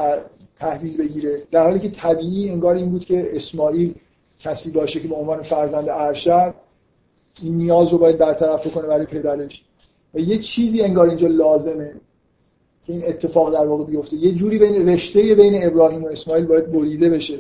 تحویل 0.60 0.98
بگیره. 0.98 1.44
در 1.52 1.64
حالی 1.64 1.80
که 1.80 1.90
طبیعی 1.90 2.50
انگار 2.50 2.76
این 2.76 2.90
بود 2.90 3.06
که 3.06 3.36
اسماعیل 3.36 3.96
کسی 4.40 4.72
باشه 4.72 5.00
که 5.00 5.08
به 5.08 5.16
عنوان 5.16 5.42
فرزند 5.42 5.90
ارشد 5.90 6.54
این 7.42 7.58
نیاز 7.58 7.90
رو 7.90 7.98
باید 7.98 8.18
برطرف 8.18 8.68
کنه 8.68 8.88
برای 8.88 9.06
پدرش. 9.06 9.64
و 10.14 10.20
یه 10.20 10.38
چیزی 10.38 10.82
انگار 10.82 11.08
اینجا 11.08 11.28
لازمه 11.28 11.94
که 12.84 12.94
این 12.94 13.04
اتفاق 13.08 13.54
در 13.54 13.68
واقع 13.68 13.84
بیفته. 13.84 14.18
یه 14.18 14.32
جوری 14.32 14.58
بین 14.58 14.90
رشته 14.90 15.36
بین 15.36 15.66
ابراهیم 15.68 16.04
و 16.04 16.08
اسماعیل 16.08 16.46
باید 16.46 16.72
بریده 16.72 17.10
بشه. 17.10 17.40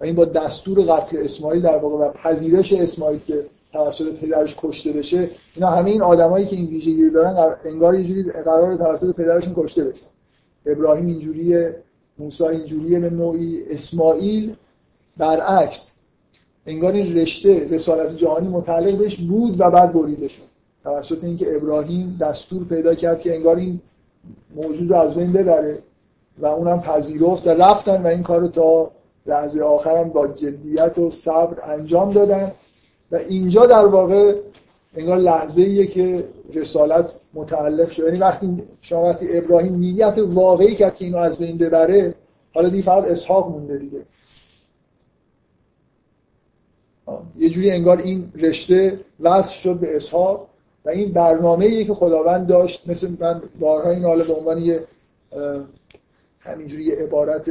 و 0.00 0.04
این 0.04 0.14
با 0.14 0.24
دستور 0.24 0.80
قتل 0.80 1.16
اسماعیل 1.16 1.62
در 1.62 1.78
واقع 1.78 2.06
و 2.06 2.10
پذیرش 2.10 2.72
اسماعیل 2.72 3.20
که 3.26 3.46
توسط 3.72 4.12
پدرش 4.12 4.56
کشته 4.58 4.92
بشه 4.92 5.30
اینا 5.54 5.70
همه 5.70 5.90
این 5.90 6.02
آدمایی 6.02 6.46
که 6.46 6.56
این 6.56 6.66
ویژگی 6.66 7.10
دارن 7.10 7.56
انگار 7.64 7.94
یه 7.94 8.04
جوری 8.04 8.22
قرار 8.22 8.76
توسط 8.76 9.14
پدرشون 9.14 9.52
کشته 9.56 9.84
بشه. 9.84 10.02
ابراهیم 10.66 11.06
اینجوریه 11.06 11.76
موسی 12.18 12.44
اینجوریه 12.44 13.00
به 13.00 13.10
نوعی 13.10 13.62
اسماعیل 13.70 14.54
برعکس. 15.16 15.90
انگار 16.70 16.92
این 16.92 17.16
رشته 17.16 17.68
رسالت 17.68 18.16
جهانی 18.16 18.48
متعلق 18.48 18.98
بهش 18.98 19.16
بود 19.16 19.60
و 19.60 19.70
بعد 19.70 19.92
بریده 19.92 20.28
شد. 20.28 20.42
توسط 20.84 21.24
اینکه 21.24 21.56
ابراهیم 21.56 22.16
دستور 22.20 22.64
پیدا 22.64 22.94
کرد 22.94 23.20
که 23.20 23.34
انگار 23.34 23.56
این 23.56 23.80
موجود 24.54 24.92
از 24.92 25.14
بین 25.14 25.32
ببره 25.32 25.78
و 26.38 26.46
اونم 26.46 26.80
پذیرفت 26.80 27.46
و 27.46 27.50
رفتن 27.50 28.02
و 28.02 28.06
این 28.06 28.22
کار 28.22 28.40
رو 28.40 28.48
تا 28.48 28.90
لحظه 29.26 29.62
آخرم 29.62 30.08
با 30.08 30.26
جدیت 30.26 30.98
و 30.98 31.10
صبر 31.10 31.56
انجام 31.70 32.12
دادن. 32.12 32.52
و 33.12 33.16
اینجا 33.16 33.66
در 33.66 33.86
واقع 33.86 34.34
انگار 34.96 35.18
لحظه 35.18 35.62
ایه 35.62 35.86
که 35.86 36.24
رسالت 36.54 37.20
متعلق 37.34 37.90
شد. 37.90 38.04
یعنی 38.04 38.18
وقتی 38.18 38.62
شما 38.80 39.10
ابراهیم 39.10 39.74
نیت 39.74 40.14
واقعی 40.18 40.74
کرد 40.74 40.94
که 40.94 41.04
اینو 41.04 41.18
از 41.18 41.38
بین 41.38 41.58
ببره 41.58 42.14
حالا 42.54 42.68
دیگه 42.68 42.82
فقط 42.82 43.08
اسحاق 43.08 43.50
مونده 43.50 43.78
دیگه. 43.78 43.98
یه 47.36 47.48
جوری 47.48 47.70
انگار 47.70 47.98
این 47.98 48.32
رشته 48.34 49.00
وصل 49.20 49.52
شد 49.54 49.74
به 49.80 49.96
اسحاق 49.96 50.46
و 50.84 50.88
این 50.88 51.12
برنامه 51.12 51.84
که 51.84 51.94
خداوند 51.94 52.46
داشت 52.46 52.88
مثل 52.88 53.08
من 53.20 53.42
بارها 53.60 53.90
این 53.90 54.04
حالا 54.04 54.24
به 54.24 54.32
عنوان 54.32 54.58
یه 54.58 54.84
همینجوری 56.40 56.84
یه 56.84 56.96
عبارت 56.96 57.50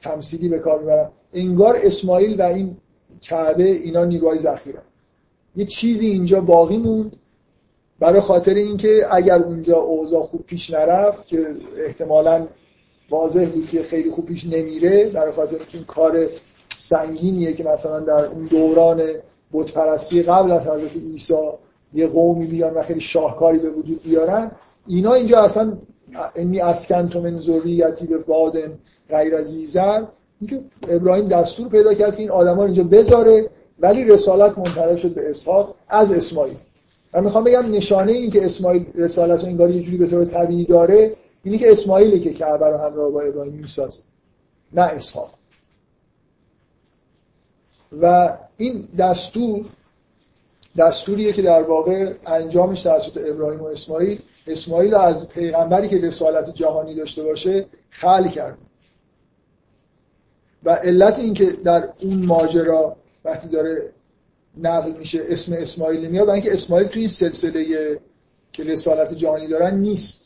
تمثیلی 0.00 0.48
به 0.48 0.58
کار 0.58 0.80
می‌برم. 0.80 1.12
انگار 1.34 1.76
اسماعیل 1.82 2.40
و 2.40 2.42
این 2.42 2.76
کعبه 3.20 3.64
اینا 3.64 4.04
نیروهای 4.04 4.38
ذخیره. 4.38 4.78
یه 5.56 5.64
چیزی 5.64 6.06
اینجا 6.06 6.40
باقی 6.40 6.78
موند 6.78 7.16
برای 7.98 8.20
خاطر 8.20 8.54
اینکه 8.54 9.06
اگر 9.10 9.42
اونجا 9.42 9.76
اوضاع 9.76 10.22
خوب 10.22 10.46
پیش 10.46 10.70
نرفت 10.70 11.26
که 11.26 11.56
احتمالا 11.86 12.46
واضح 13.10 13.44
بود 13.44 13.70
که 13.70 13.82
خیلی 13.82 14.10
خوب 14.10 14.26
پیش 14.26 14.44
نمیره 14.44 15.04
برای 15.04 15.32
خاطر 15.32 15.56
این 15.72 15.84
کار 15.84 16.26
سنگینیه 16.76 17.52
که 17.52 17.64
مثلا 17.64 18.00
در 18.00 18.24
اون 18.24 18.46
دوران 18.46 19.02
بتپرستی 19.52 20.22
قبل 20.22 20.52
از 20.52 20.60
حضرت 20.62 20.96
عیسی 20.96 21.34
یه 21.92 22.06
قومی 22.06 22.46
بیان 22.46 22.74
و 22.74 22.82
خیلی 22.82 23.00
شاهکاری 23.00 23.58
به 23.58 23.70
وجود 23.70 24.02
بیارن 24.02 24.50
اینا 24.86 25.12
اینجا 25.12 25.40
اصلا 25.40 25.72
انی 26.34 26.60
اسکنت 26.60 27.16
من 27.16 27.38
ذریتی 27.38 28.06
به 28.06 28.16
وادن 28.16 28.78
غیر 29.08 29.36
از 29.36 29.46
زیزر 29.46 30.02
اینکه 30.40 30.60
ابراهیم 30.88 31.28
دستور 31.28 31.68
پیدا 31.68 31.94
کرد 31.94 32.16
که 32.16 32.20
این 32.20 32.30
آدما 32.30 32.64
اینجا 32.64 32.84
بذاره 32.84 33.50
ولی 33.80 34.04
رسالت 34.04 34.58
منتقل 34.58 34.96
شد 34.96 35.14
به 35.14 35.30
اسحاق 35.30 35.74
از 35.88 36.12
اسماعیل. 36.12 36.56
من 37.14 37.24
می‌خوام 37.24 37.44
بگم 37.44 37.70
نشانه 37.70 38.12
این 38.12 38.30
که 38.30 38.44
اسماعیل 38.44 38.86
رسالت 38.94 39.40
رو 39.40 39.46
انگار 39.46 39.70
یه 39.70 39.82
جوری 39.82 39.96
به 39.96 40.06
طور 40.06 40.24
طبیعی 40.24 40.64
داره 40.64 41.16
اینی 41.44 41.58
که 41.58 41.72
اسماعیلی 41.72 42.20
که 42.20 42.32
کعبه 42.32 42.66
رو 42.66 42.76
همراه 42.76 43.10
با 43.10 43.20
ابراهیم 43.20 43.52
می‌سازه 43.52 44.02
نه 44.72 44.82
اسحاق. 44.82 45.34
و 47.92 48.36
این 48.56 48.88
دستور 48.98 49.64
دستوریه 50.78 51.32
که 51.32 51.42
در 51.42 51.62
واقع 51.62 52.12
انجامش 52.26 52.82
توسط 52.82 53.20
ابراهیم 53.26 53.60
و 53.60 53.64
اسماعیل 53.64 54.20
اسماعیل 54.46 54.94
از 54.94 55.28
پیغمبری 55.28 55.88
که 55.88 55.98
رسالت 55.98 56.54
جهانی 56.54 56.94
داشته 56.94 57.22
باشه 57.22 57.66
خل 57.90 58.28
کرد. 58.28 58.58
و 60.64 60.70
علت 60.70 61.18
اینکه 61.18 61.44
در 61.44 61.88
اون 62.00 62.26
ماجرا 62.26 62.96
وقتی 63.24 63.48
داره 63.48 63.92
نقل 64.58 64.92
میشه 64.92 65.22
اسم 65.28 65.52
اسماعیل 65.52 66.10
میاد 66.10 66.28
اینکه 66.28 66.54
اسماعیل 66.54 66.88
توی 66.88 67.00
این 67.00 67.08
سلسله 67.08 67.98
که 68.52 68.64
رسالت 68.64 69.14
جهانی 69.14 69.46
دارن 69.46 69.78
نیست. 69.78 70.25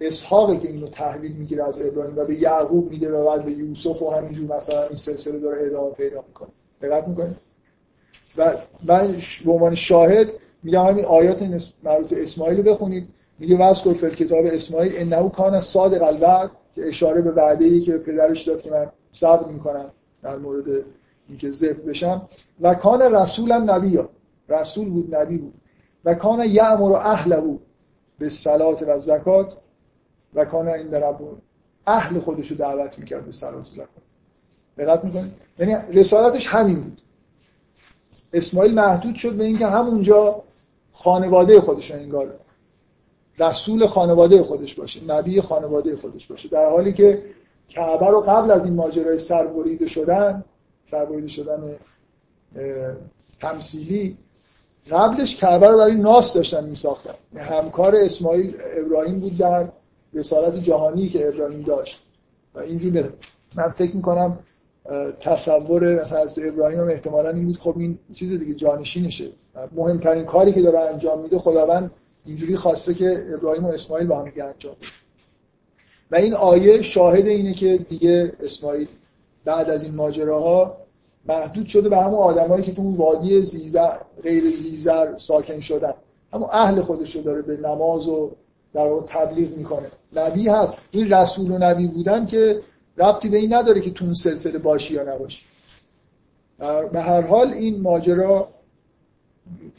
اسحاقه 0.00 0.56
که 0.56 0.68
اینو 0.68 0.88
تحویل 0.88 1.32
می‌گیره 1.32 1.68
از 1.68 1.80
ابراهیم 1.80 2.18
و 2.18 2.24
به 2.24 2.34
یعقوب 2.34 2.90
میده 2.90 3.12
و 3.12 3.26
بعد 3.26 3.44
به 3.44 3.52
یوسف 3.52 4.02
و 4.02 4.10
همینجور 4.10 4.56
مثلا 4.56 4.82
این 4.82 4.96
سلسله 4.96 5.38
داره 5.38 5.66
ادامه 5.66 5.90
پیدا 5.90 6.24
می‌کنه. 6.28 6.48
دقت 6.82 7.08
می‌کنه 7.08 7.34
و 8.36 8.56
من 8.84 9.16
به 9.44 9.52
عنوان 9.52 9.74
شاهد 9.74 10.28
میگم 10.62 10.84
همین 10.84 11.04
آیات 11.04 11.42
مربوط 11.82 12.14
به 12.14 12.22
اسماعیل 12.22 12.56
رو 12.56 12.62
بخونید. 12.62 13.08
میگه 13.38 13.56
واسه 13.56 13.92
فل 13.92 14.10
کتاب 14.10 14.44
اسماعیل 14.44 14.92
انه 14.96 15.28
کان 15.28 15.60
صادق 15.60 16.02
الوعد 16.02 16.50
که 16.74 16.88
اشاره 16.88 17.20
به 17.20 17.30
وعده 17.30 17.64
ای 17.64 17.80
که 17.80 17.92
پدرش 17.92 18.48
داد 18.48 18.62
که 18.62 18.70
من 18.70 18.86
صبر 19.12 19.52
می‌کنم 19.52 19.90
در 20.22 20.36
مورد 20.36 20.84
اینکه 21.28 21.50
ذبح 21.50 21.80
بشم. 21.88 22.28
و 22.60 22.74
کان 22.74 23.02
رسولا 23.02 23.58
نبی 23.58 23.98
رسول 24.48 24.90
بود 24.90 25.14
نبی 25.14 25.38
بود. 25.38 25.54
و 26.04 26.14
کان 26.14 26.44
یعمر 26.44 26.96
اهله 26.96 27.58
به 28.18 28.28
صلات 28.28 28.82
و 28.82 28.98
زکات. 28.98 29.56
و 30.34 30.44
کان 30.44 30.68
این 30.68 30.88
در 30.88 31.14
اهل 31.86 32.20
خودشو 32.20 32.54
دعوت 32.54 32.98
می‌کرد 32.98 33.24
به 33.24 33.32
صلات 33.32 33.68
و 33.68 33.72
زکات. 33.72 33.88
دقت 34.78 35.04
می‌کنید 35.04 35.32
یعنی 35.58 35.74
رسالتش 35.92 36.46
همین 36.46 36.80
بود. 36.80 37.02
اسماعیل 38.32 38.74
محدود 38.74 39.14
شد 39.14 39.32
به 39.32 39.44
اینکه 39.44 39.66
همونجا 39.66 40.42
خانواده 40.92 41.60
خودش 41.60 41.90
انگار 41.90 42.34
رسول 43.38 43.86
خانواده 43.86 44.42
خودش 44.42 44.74
باشه 44.74 45.04
نبی 45.04 45.40
خانواده 45.40 45.96
خودش 45.96 46.26
باشه. 46.26 46.48
در 46.48 46.66
حالی 46.66 46.92
که 46.92 47.22
کعبه 47.68 48.06
رو 48.06 48.20
قبل 48.20 48.50
از 48.50 48.64
این 48.64 48.74
ماجرای 48.74 49.18
سربریده 49.18 49.86
شدن 49.86 50.44
سربریده 50.90 51.28
شدن 51.28 51.76
تمثیلی 53.40 54.16
قبلش 54.90 55.36
کعبه 55.36 55.68
رو 55.68 55.78
برای 55.78 55.94
ناس 55.94 56.34
داشتن 56.34 56.64
می 56.64 56.74
ساختن 56.74 57.14
همکار 57.36 57.96
اسماعیل 57.96 58.56
ابراهیم 58.78 59.20
بود 59.20 59.36
در 59.36 59.68
رسالت 60.14 60.56
جهانی 60.56 61.08
که 61.08 61.28
ابراهیم 61.28 61.62
داشت. 61.62 62.02
و 62.54 62.58
اینجور 62.58 63.12
من 63.54 63.68
فکر 63.68 63.96
می‌کنم 63.96 64.38
تصور 65.20 66.02
مثلا 66.02 66.18
از 66.18 66.38
ابراهیم 66.38 66.80
هم 66.80 66.88
احتمالا 66.88 67.30
این 67.30 67.46
بود 67.46 67.58
خب 67.58 67.74
این 67.78 67.98
چیز 68.14 68.32
دیگه 68.32 68.54
جانشینشه. 68.54 69.28
مهمترین 69.72 70.24
کاری 70.24 70.52
که 70.52 70.62
داره 70.62 70.80
انجام 70.80 71.20
میده 71.22 71.38
خداوند 71.38 71.90
اینجوری 72.24 72.56
خواسته 72.56 72.94
که 72.94 73.24
ابراهیم 73.34 73.64
و 73.64 73.68
اسماعیل 73.68 74.06
با 74.06 74.18
هم 74.18 74.24
انجام 74.24 74.52
بده. 74.52 74.86
و 76.10 76.16
این 76.16 76.34
آیه 76.34 76.82
شاهد 76.82 77.26
اینه 77.26 77.54
که 77.54 77.78
دیگه 77.88 78.32
اسماعیل 78.40 78.88
بعد 79.44 79.70
از 79.70 79.82
این 79.82 79.94
ماجراها 79.94 80.76
محدود 81.28 81.66
شده 81.66 81.88
به 81.88 81.96
همون 81.96 82.18
آدمایی 82.18 82.62
که 82.62 82.74
تو 82.74 82.96
وادی 82.96 83.42
زیزر 83.42 83.96
غیر 84.22 84.56
زیزر 84.56 85.16
ساکن 85.16 85.60
شدن. 85.60 85.94
همون 86.32 86.48
اهل 86.52 86.80
خودش 86.80 87.16
رو 87.16 87.22
داره 87.22 87.42
به 87.42 87.56
نماز 87.56 88.08
و 88.08 88.30
در 88.74 88.86
واقع 88.86 89.06
تبلیغ 89.06 89.56
می‌کنه. 89.56 89.86
نبی 90.12 90.48
هست. 90.48 90.76
این 90.90 91.12
رسول 91.12 91.50
و 91.50 91.58
نبی 91.58 91.86
بودن 91.86 92.26
که 92.26 92.60
ربطی 92.96 93.28
به 93.28 93.38
این 93.38 93.54
نداره 93.54 93.80
که 93.80 93.90
تو 93.90 94.04
اون 94.04 94.14
سلسله 94.14 94.58
باشی 94.58 94.94
یا 94.94 95.14
نباشی. 95.14 95.42
به 96.92 97.00
هر 97.00 97.20
حال 97.20 97.52
این 97.52 97.80
ماجرا 97.80 98.48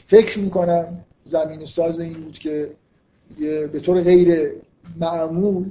فکر 0.06 0.38
می‌کنم 0.38 1.04
زمین 1.24 1.64
ساز 1.64 2.00
این 2.00 2.12
بود 2.12 2.38
که 2.38 2.70
به 3.72 3.80
طور 3.80 4.02
غیر 4.02 4.52
معمول 5.00 5.70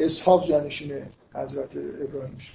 اسحاق 0.00 0.48
جانشین 0.48 0.92
حضرت 1.34 1.76
ابراهیم 1.76 2.36
شد. 2.36 2.52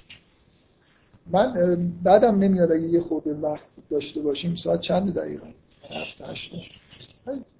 من 1.30 1.76
بعدم 2.02 2.38
نمیاد 2.38 2.72
اگه 2.72 2.88
یه 2.88 3.00
خورده 3.00 3.34
وقت 3.34 3.68
داشته 3.90 4.20
باشیم 4.20 4.54
ساعت 4.54 4.80
چند 4.80 5.14
دقیقه؟ 5.14 5.46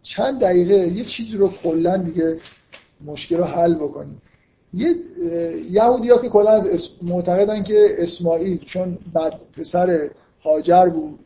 چند 0.02 0.40
دقیقه 0.40 0.74
یه 0.74 1.04
چیزی 1.04 1.36
رو 1.36 1.48
کلا 1.48 1.96
دیگه 1.96 2.38
مشکل 3.04 3.36
رو 3.36 3.44
حل 3.44 3.74
بکنیم. 3.74 4.22
یه 4.74 4.94
یهودی 5.70 6.08
که 6.08 6.28
کلا 6.28 6.50
از 6.50 6.88
معتقدن 7.02 7.62
که 7.62 7.86
اسماعیل 7.98 8.64
چون 8.64 8.98
بعد 9.12 9.32
پسر 9.56 10.10
هاجر 10.44 10.88
بود 10.88 11.18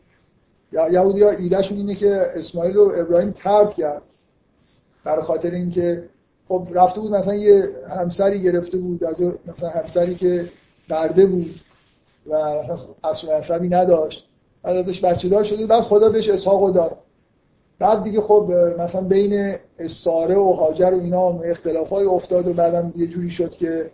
یهودی 0.71 1.23
ها 1.23 1.29
ایدهشون 1.29 1.77
اینه 1.77 1.95
که 1.95 2.25
اسماعیل 2.35 2.77
و 2.77 2.91
ابراهیم 2.97 3.31
ترد 3.31 3.73
کرد 3.73 4.01
برای 5.03 5.23
خاطر 5.23 5.51
اینکه 5.51 6.09
خب 6.47 6.67
رفته 6.71 6.99
بود 6.99 7.11
مثلا 7.11 7.35
یه 7.35 7.63
همسری 7.89 8.41
گرفته 8.41 8.77
بود 8.77 9.03
از 9.03 9.21
مثلا 9.21 9.69
همسری 9.69 10.15
که 10.15 10.49
برده 10.89 11.25
بود 11.25 11.59
و 12.25 12.33
اصلا 13.03 13.37
اصلا 13.37 13.57
نداشت. 13.57 14.27
بعد 14.63 14.75
ازش 14.75 15.03
بچه 15.03 15.29
دار 15.29 15.43
شده 15.43 15.65
بعد 15.65 15.83
خدا 15.83 16.09
بهش 16.09 16.29
اسحاق 16.29 16.73
داد. 16.73 16.97
بعد 17.79 18.03
دیگه 18.03 18.21
خب 18.21 18.51
مثلا 18.79 19.01
بین 19.01 19.55
استاره 19.79 20.35
و 20.35 20.53
هاجر 20.53 20.93
و 20.93 20.99
اینا 20.99 21.29
اختلاف 21.29 21.89
های 21.89 22.05
افتاد 22.05 22.47
و 22.47 22.53
بعدم 22.53 22.93
یه 22.95 23.07
جوری 23.07 23.29
شد 23.29 23.51
که 23.51 23.91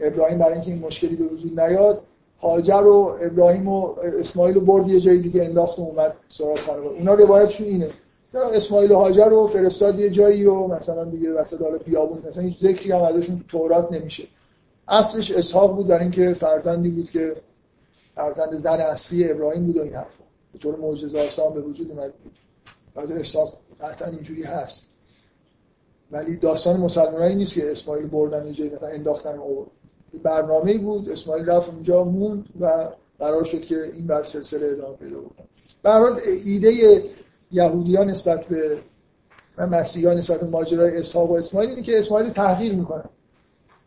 ابراهیم 0.00 0.38
برای 0.38 0.52
اینکه 0.52 0.70
این 0.70 0.80
مشکلی 0.80 1.16
به 1.16 1.24
وجود 1.24 1.60
نیاد 1.60 2.02
هاجر 2.40 2.72
و 2.86 3.16
ابراهیم 3.22 3.68
و 3.68 3.94
اسماعیل 4.20 4.54
رو 4.54 4.60
برد 4.60 4.88
یه 4.88 5.00
جایی 5.00 5.20
دیگه 5.20 5.44
انداخت 5.44 5.78
و 5.78 5.82
اومد 5.82 6.14
سراغ 6.28 6.58
خانواده. 6.58 6.98
اونا 6.98 7.14
روایتشون 7.14 7.66
اینه. 7.66 7.88
اسماعیل 8.34 8.92
و 8.92 8.96
هاجر 8.96 9.28
رو 9.28 9.46
فرستاد 9.46 9.98
یه 9.98 10.10
جایی 10.10 10.46
و 10.46 10.66
مثلا 10.66 11.04
دیگه 11.04 11.32
وسط 11.32 11.62
حال 11.62 11.78
بیابون 11.78 12.22
مثلا 12.28 12.42
هیچ 12.42 12.60
ذکری 12.60 12.92
هم 12.92 13.02
ازشون 13.02 13.44
تورات 13.48 13.92
نمیشه. 13.92 14.24
اصلش 14.88 15.30
اسحاق 15.30 15.76
بود 15.76 15.86
در 15.86 16.00
اینکه 16.00 16.34
فرزندی 16.34 16.88
بود 16.88 17.10
که 17.10 17.36
فرزند 18.14 18.58
زن 18.58 18.80
اصلی 18.80 19.30
ابراهیم 19.30 19.66
بود 19.66 19.76
و 19.76 19.82
این 19.82 19.94
حرفا. 19.94 20.24
به 20.52 20.58
طور 20.58 20.76
معجزه 20.76 21.26
آسان 21.26 21.54
به 21.54 21.60
وجود 21.60 21.90
اومد. 21.90 22.12
بود 22.12 22.32
بعد 22.96 23.12
اسحاق 23.12 23.58
قطعا 23.80 24.08
اینجوری 24.08 24.42
هست. 24.42 24.88
ولی 26.10 26.36
داستان 26.36 26.80
مسلمانایی 26.80 27.34
نیست 27.34 27.54
که 27.54 27.70
اسماعیل 27.70 28.06
بردن 28.06 28.46
یه 28.46 28.52
جایی 28.52 28.70
مثلا 28.70 28.88
انداختن 28.88 29.38
و 29.38 29.66
برنامه 30.22 30.78
بود. 30.78 31.10
اسماعیل 31.10 31.46
رفت 31.46 31.70
اونجا 31.70 32.04
موند 32.04 32.44
و 32.60 32.88
قرار 33.18 33.44
شد 33.44 33.60
که 33.60 33.82
این 33.82 34.06
بر 34.06 34.22
سلسله 34.22 34.66
ادامه 34.66 34.96
پیدا 34.96 35.20
بکنه. 35.20 35.46
به 35.82 36.22
ایده 36.44 37.02
یهودی 37.52 37.96
ها 37.96 38.04
نسبت 38.04 38.46
به 38.46 38.78
و 39.58 39.66
مسیحی 39.66 40.06
ها 40.06 40.14
نسبت 40.14 40.40
به 40.40 40.46
ماجرای 40.46 40.98
اسحاق 40.98 41.30
و 41.30 41.34
اسماعیل 41.34 41.70
اینه 41.70 41.82
که 41.82 41.98
اسماعیل 41.98 42.30
تحقیر 42.30 42.74
می‌کنن 42.74 43.04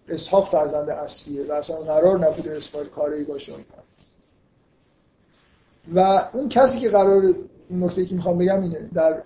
اسحاق 0.09 0.49
فرزند 0.51 0.89
اصلیه 0.89 1.45
و 1.47 1.51
اصلا 1.51 1.77
قرار 1.77 2.19
نبوده 2.19 2.57
اسماعیل 2.57 2.89
کاری 2.89 3.23
باشه 3.23 3.53
و 5.95 6.29
اون 6.33 6.49
کسی 6.49 6.79
که 6.79 6.89
قرار 6.89 7.35
این 7.69 7.83
نکته 7.83 8.05
که 8.05 8.15
می‌خوام 8.15 8.37
بگم 8.37 8.61
اینه 8.61 8.89
در 8.93 9.21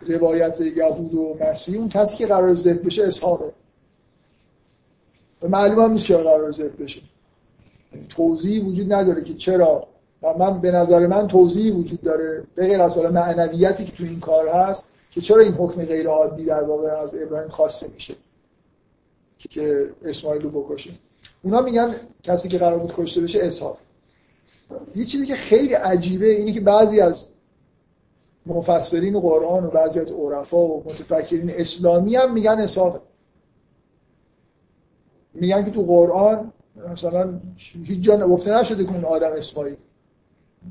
روایت 0.00 0.60
یهود 0.60 1.14
و 1.14 1.36
مسیحی 1.40 1.78
اون 1.78 1.88
کسی 1.88 2.16
که 2.16 2.26
قرار 2.26 2.54
ذبح 2.54 2.86
بشه 2.86 3.04
اسحاقه 3.04 3.52
و 5.42 5.48
معلوم 5.48 5.80
هم 5.80 5.92
نیست 5.92 6.04
چرا 6.04 6.22
قرار 6.22 6.52
ذبح 6.52 6.82
بشه. 6.82 7.00
توضیحی 8.08 8.60
وجود 8.60 8.92
نداره 8.92 9.22
که 9.24 9.34
چرا. 9.34 9.86
و 10.22 10.34
من 10.38 10.60
به 10.60 10.70
نظر 10.70 11.06
من 11.06 11.28
توضیحی 11.28 11.70
وجود 11.70 12.02
داره 12.02 12.42
به 12.54 12.66
غیر 12.66 12.82
از 12.82 12.98
معنویتی 12.98 13.84
که 13.84 13.92
تو 13.92 14.04
این 14.04 14.20
کار 14.20 14.48
هست 14.48 14.84
که 15.10 15.20
چرا 15.20 15.40
این 15.40 15.52
حکم 15.52 15.84
غیر 15.84 16.08
عادی 16.08 16.44
در 16.44 16.64
واقع 16.64 16.88
از 16.88 17.14
ابراهیم 17.14 17.48
خواسته 17.48 17.86
میشه 17.94 18.14
که 19.38 19.90
اسماعیل 20.04 20.42
رو 20.42 20.50
بکشه. 20.50 20.90
اونا 21.42 21.60
میگن 21.60 21.94
کسی 22.22 22.48
که 22.48 22.58
قرار 22.58 22.78
بود 22.78 22.92
کشته 22.92 23.20
بشه 23.20 23.40
اسحاق. 23.42 23.78
یه 24.96 25.04
چیزی 25.04 25.26
که 25.26 25.34
خیلی 25.34 25.74
عجیبه 25.74 26.26
اینه 26.26 26.52
که 26.52 26.60
بعضی 26.60 27.00
از 27.00 27.26
مفسرین 28.52 29.20
قرآن 29.20 29.64
و 29.64 29.70
بعضی 29.70 30.00
از 30.00 30.12
عرفا 30.12 30.58
و 30.58 30.84
متفکرین 30.86 31.50
اسلامی 31.50 32.16
هم 32.16 32.32
میگن 32.32 32.58
اسحاق 32.60 33.02
میگن 35.34 35.64
که 35.64 35.70
تو 35.70 35.82
قرآن 35.82 36.52
مثلا 36.92 37.40
هیچ 37.84 38.00
جا 38.00 38.16
گفته 38.16 38.54
نشده 38.54 38.84
که 38.84 38.94
اون 38.94 39.04
آدم 39.04 39.32
اسماعیل. 39.32 39.76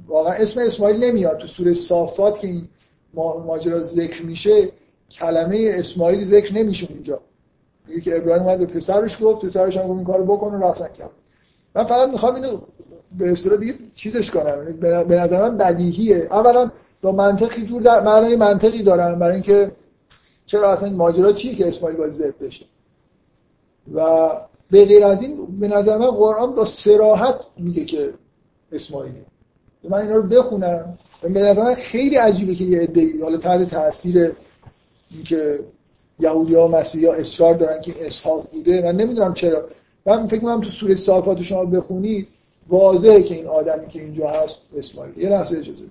واقعا 0.08 0.34
اسم 0.34 0.60
اسماعیل 0.60 1.04
نمیاد. 1.04 1.38
تو 1.38 1.48
سوره 1.48 1.74
صافات 1.74 2.40
که 2.40 2.48
این 2.48 2.68
ماجرا 3.14 3.80
ذکر 3.80 4.26
میشه 4.26 4.70
کلمه 5.12 5.72
اسماعیل 5.74 6.26
ذکر 6.26 6.54
نمیشه 6.54 6.88
اونجا. 6.92 7.20
میگه 7.88 8.02
که 8.02 8.18
ابراهیم 8.18 8.44
اومد 8.44 8.60
به 8.60 8.66
پسرش 8.66 9.18
گفت 9.22 9.46
پسرش 9.46 9.78
هم 9.78 9.88
گفت 9.88 9.98
این 9.98 10.04
کارو 10.04 10.26
بکن 10.26 10.54
و 10.54 10.64
رفتن 10.64 10.88
کرد 10.88 11.10
من 11.76 11.84
فقط 11.84 12.10
می‌خوام 12.10 12.36
اینو 12.36 12.58
به 13.18 13.32
اصطلاح 13.32 13.60
دیگه 13.60 13.74
چیزش 13.96 14.32
کنم. 14.32 14.64
یعنی 14.64 14.74
به 15.04 15.16
نظر 15.16 15.42
من 15.42 15.58
بدیهیه. 15.58 16.28
اولا 16.32 16.72
با 17.02 17.12
منطقی 17.12 17.62
جور 17.62 17.82
در 17.82 18.04
معنای 18.04 18.36
منطقی 18.36 18.84
دارن 18.84 19.20
برای 19.20 19.34
اینکه 19.34 19.72
چرا 20.46 20.72
اصلا 20.72 20.90
ماجرا 20.90 21.32
چیه 21.32 21.56
که 21.56 21.68
اسماعیل 21.68 21.98
باید 21.98 22.12
ذبح 22.12 22.46
بشه 22.46 22.66
و 23.94 24.30
به 24.72 24.86
غیر 24.86 25.06
از 25.06 25.22
این 25.22 25.46
به 25.60 25.68
نظر 25.68 25.98
من 25.98 26.12
قرآن 26.12 26.56
با 26.56 26.66
سراحت 26.66 27.36
میگه 27.58 27.86
که 27.86 28.14
اسماعیلی 28.72 29.22
من 29.90 29.98
اینا 29.98 30.16
رو 30.16 30.24
بخونم 30.24 30.98
به 31.22 31.30
نظر 31.30 31.64
من 31.64 31.74
خیلی 31.74 32.16
عجیبه 32.16 32.56
که 32.56 32.64
یه 32.64 32.80
عده‌ای 32.80 33.22
حالا 33.22 33.38
تحت 33.38 33.70
تاثیر 33.70 34.32
اینکه 35.12 35.60
یهودی 36.20 36.56
ها 36.56 36.68
و 36.68 36.72
مسیحی 36.72 37.06
ها 37.06 37.14
اصرار 37.14 37.54
دارن 37.54 37.82
که 37.82 37.94
اسحاق 38.08 38.50
بوده. 38.52 38.82
من 38.82 38.96
نمی‌دونم 38.96 39.34
چرا. 39.34 39.64
من 40.06 40.28
فکر 40.28 40.40
می‌کنم 40.40 40.62
تو 40.62 40.70
سوره 40.70 40.96
صافات 40.96 41.42
شما 41.42 41.66
بخونید 41.66 42.28
واضحه 42.68 43.24
که 43.24 43.36
این 43.36 43.48
آدمی 43.48 43.88
که 43.88 44.02
اینجا 44.02 44.30
هست 44.30 44.62
اسماعیل 44.78 45.18
یه 45.18 45.30
لحظه 45.30 45.58
اجازه 45.58 45.84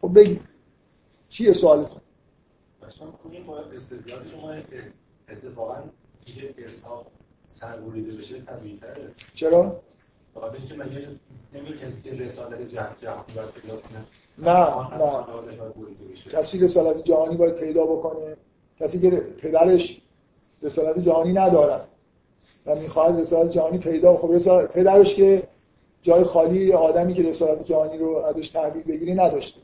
خب 0.00 0.14
بگید 0.14 0.40
چیه 1.28 1.52
سوالتون 1.52 2.00
استدلال 3.76 4.28
شما 4.28 4.52
اتفاقا 5.28 5.82
دیگه 6.24 6.54
اسحاق 6.58 7.06
سربریده 7.48 8.12
بشه 8.12 8.40
طبیعی 8.40 8.80
چرا؟ 9.34 9.80
بخاطر 10.36 10.56
اینکه 10.56 10.74
مگه 10.74 11.08
نمیگه 11.54 11.76
کسی 11.76 12.02
که 12.02 12.24
رسالت 12.24 12.62
جهانی 12.62 13.32
باید 13.36 13.48
پیدا 13.50 13.76
کنه؟ 13.76 14.04
نه 14.38 14.96
نه. 14.96 15.24
کسی 16.30 16.58
رسالت 16.58 17.04
جهانی 17.04 17.36
باید 17.36 17.54
پیدا 17.54 17.86
بکنه. 17.86 18.36
کسی 18.78 19.00
که 19.00 19.10
پدرش 19.10 20.00
رسالت 20.62 20.98
جهانی 20.98 21.32
ندارد 21.32 21.88
و 22.66 22.74
می‌خواهد 22.74 23.20
رسالت 23.20 23.50
جهانی 23.50 23.78
پیدا 23.78 24.16
خب 24.16 24.32
رسالت... 24.32 24.72
پدرش 24.72 25.14
که 25.14 25.48
جای 26.02 26.24
خالی 26.24 26.72
آدمی 26.72 27.14
که 27.14 27.22
رسالت 27.22 27.64
جهانی 27.64 27.98
رو 27.98 28.16
ازش 28.16 28.48
تحویل 28.48 28.82
بگیری 28.82 29.14
نداشته. 29.14 29.60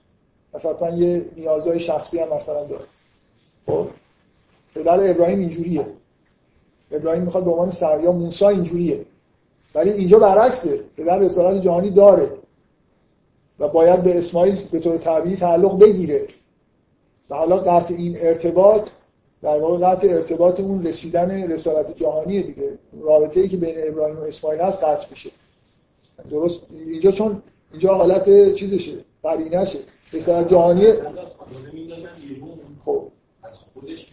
مثلا 0.56 0.96
یه 0.96 1.24
نیازهای 1.36 1.80
شخصی 1.80 2.18
هم 2.18 2.28
مثلا 2.36 2.64
داره. 2.64 2.84
خب؟ 3.66 3.86
پدر 4.74 5.10
ابراهیم 5.10 5.38
اینجوریه. 5.38 5.86
ابراهیم 6.90 7.22
می‌خواد 7.22 7.44
به 7.44 7.50
عنوان 7.50 7.70
سر 7.70 8.00
یا 8.00 8.48
اینجوریه. 8.48 9.04
ولی 9.74 9.90
اینجا 9.90 10.18
برعکسه. 10.18 10.80
پدر 10.96 11.18
رسالت 11.18 11.62
جهانی 11.62 11.90
داره. 11.90 12.30
و 13.58 13.68
باید 13.68 14.02
به 14.02 14.18
اسماعیل 14.18 14.58
به 14.70 14.78
طور 14.78 14.98
طبیعی 14.98 15.36
تعلق 15.36 15.78
بگیره. 15.78 16.28
و 17.30 17.34
حالا 17.34 17.56
قطع 17.56 17.94
این 17.94 18.16
ارتباط 18.20 18.88
در 19.42 19.58
واقع 19.58 19.86
قطع 19.86 20.08
ارتباط 20.08 20.60
اون 20.60 20.86
رسیدن 20.86 21.50
رسالت 21.50 21.96
جهانی 21.96 22.42
دیگه. 22.42 22.78
رابطه 23.00 23.40
ای 23.40 23.48
که 23.48 23.56
بین 23.56 23.74
ابراهیم 23.76 24.16
و 24.16 24.20
اسماعیل 24.20 24.60
هست 24.60 24.84
قطع 24.84 25.06
میشه. 25.10 25.30
درست؟ 26.30 26.60
اینجا 26.70 27.10
چون 27.10 27.42
اینجا 27.72 27.94
حالت 27.94 28.54
چیزشه. 28.54 28.92
قرینشه 29.26 29.78
رسالت 30.12 30.48
جهانی 30.48 30.92
خب. 32.84 33.08
از 33.42 33.58
خودش 33.74 34.06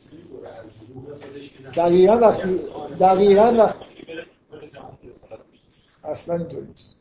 دقیقا 1.75 2.17
وقتی 2.17 2.59
دقیقا 2.99 3.69
اصلا 6.03 6.35
اینطور 6.35 6.63
نیست. 6.63 6.95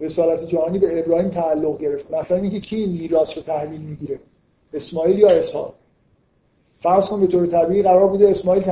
رسالت 0.00 0.44
جهانی 0.44 0.78
به 0.78 1.00
ابراهیم 1.00 1.28
تعلق 1.28 1.78
گرفت. 1.78 2.14
مثلا 2.14 2.38
اینکه 2.38 2.60
کی 2.60 2.76
این 2.76 2.90
میراث 2.90 3.36
رو 3.36 3.42
تحویل 3.42 3.80
می‌گیره؟ 3.80 4.20
اسماعیل 4.74 5.18
یا 5.18 5.30
اسحاق؟ 5.30 5.74
فرض 6.80 7.08
کن 7.08 7.20
به 7.20 7.26
طور 7.26 7.46
طبیعی 7.46 7.82
قرار 7.82 8.06
بوده 8.06 8.30
اسماعیل 8.30 8.64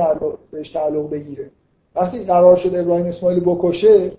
بهش 0.51 0.69
تعلق 0.69 1.09
بگیره. 1.09 1.51
وقتی 1.95 2.23
قرار 2.23 2.55
شد 2.55 2.75
ابراهیم 2.75 3.05
اسماعیل 3.05 3.39
بکشه 3.39 4.11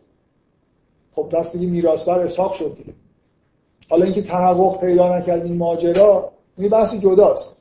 خب 1.12 1.22
پس 1.22 1.52
دیگه 1.52 1.66
میراث 1.66 2.04
بر 2.04 2.20
اسحاق 2.20 2.52
شد 2.52 2.76
دیگه. 2.76 2.94
حالا 3.88 4.04
اینکه 4.04 4.22
تحقق 4.22 4.80
پیدا 4.80 5.18
نکرد 5.18 5.44
این 5.44 5.56
ماجرا 5.56 6.32
این 6.58 6.68
بحث 6.68 6.94
جداست. 6.94 7.56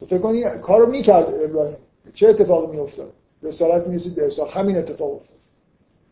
تو 0.00 0.06
فکر 0.06 0.18
کنی 0.18 0.44
کارو 0.62 0.86
می‌کرد 0.86 1.34
ابراهیم. 1.44 1.76
چه 2.14 2.28
اتفاقی 2.28 2.76
میافتاد؟ 2.76 3.12
رسالت 3.42 3.86
می‌رسید 3.86 4.14
به 4.14 4.26
اسحاق 4.26 4.50
همین 4.50 4.76
اتفاق 4.76 5.14
افتاد. 5.14 5.36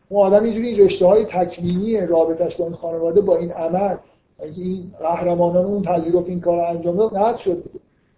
اون 0.09 0.27
آدم 0.27 0.43
اینجوری 0.43 0.75
رشته 0.75 1.05
های 1.05 1.25
تکوینی 1.25 2.01
رابطش 2.01 2.55
با 2.55 2.65
این 2.65 2.73
خانواده 2.73 3.21
با 3.21 3.37
این 3.37 3.51
عمل 3.51 3.95
اینکه 4.43 4.61
این 4.61 4.91
قهرمانان 4.99 5.65
اون 5.65 5.81
پذیرفت 5.81 6.29
این 6.29 6.41
کار 6.41 6.59
انجام 6.59 6.97
داد 6.97 7.17
قطع 7.17 7.37
شد 7.37 7.63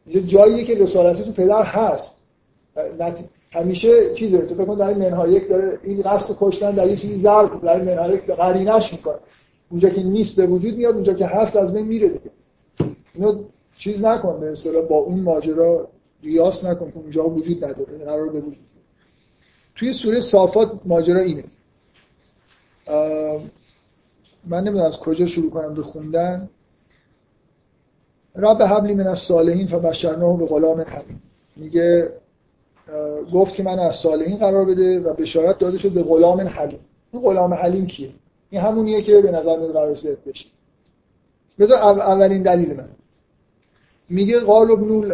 اینجا 0.06 0.28
جاییه 0.28 0.64
که 0.64 0.76
رسالتی 0.76 1.24
تو 1.24 1.32
پدر 1.32 1.64
هست. 1.64 2.18
همیشه 3.52 4.14
چیزه 4.14 4.38
تو 4.38 4.56
فکر 4.56 4.66
کن 4.66 4.78
در 4.78 4.94
منهایک 4.94 5.50
داره 5.50 5.80
این 5.84 6.02
قصد 6.02 6.36
کشتن 6.40 6.72
در 6.72 6.88
یه 6.88 6.96
چیزی 6.96 7.16
ضرب 7.16 7.62
در 7.62 7.82
منهایک 7.82 8.26
قرینش 8.26 8.94
می‌کنه. 8.94 9.16
اونجا 9.72 9.90
که 9.90 10.04
نیست 10.04 10.36
به 10.36 10.48
وجود 10.48 10.78
میاد 10.78 10.94
اونجا 10.96 11.14
که 11.14 11.26
هست 11.26 11.56
از 11.56 11.74
بین 11.74 11.88
میره 11.88 12.10
دیگه. 12.10 12.32
اینو 13.14 13.44
چیز 13.78 14.04
نکن 14.04 14.40
به 14.40 14.52
اصطلاح 14.52 14.86
با 14.86 14.96
اون 14.96 15.20
ماجرا 15.20 15.88
قیاس 16.22 16.66
نکن 16.66 16.92
که 16.92 16.98
اونجا 16.98 17.30
وجود 17.30 17.66
نداره 17.66 17.98
قرار 18.06 18.30
به 18.30 18.40
وجود 18.40 18.66
توی 19.76 19.94
سوره 19.94 20.20
صافات 20.20 20.72
ماجرا 20.86 21.22
اینه. 21.22 21.44
من 24.46 24.64
نمی‌دونم 24.64 24.86
از 24.86 24.98
کجا 24.98 25.26
شروع 25.26 25.50
کنم 25.50 25.74
به 25.74 25.82
خوندن. 25.82 26.50
رب 28.36 28.62
حبلی 28.62 28.94
من 28.94 29.08
از 29.08 29.20
صالحین 29.20 29.68
فبشرناه 29.68 30.38
به 30.38 30.46
غلام 30.46 30.82
حلیم 30.82 31.22
میگه 31.56 32.12
گفت 33.34 33.56
که 33.56 33.64
من 33.64 33.80
از 33.80 33.96
صالحین 33.96 34.38
قرار 34.38 34.66
بده 34.66 35.00
و 35.00 35.14
بشارت 35.14 35.58
داده 35.58 35.78
شد 35.78 35.92
به 35.92 36.04
غلام 36.04 36.40
حلیم. 36.42 36.80
این 37.14 37.22
غلام 37.22 37.54
حلیم 37.54 37.86
کیه؟ 37.86 38.10
این 38.52 38.62
همونیه 38.62 39.02
که 39.02 39.22
به 39.22 39.32
نظر 39.32 39.58
میاد 39.58 39.74
قرار 39.74 39.94
زد 39.94 40.24
بشه. 40.24 40.46
بذار 41.60 41.78
اولین 41.78 42.42
دلیل 42.42 42.78
من. 42.78 42.90
میگه 44.10 44.40
قال 44.40 44.72
ابن 44.72 45.12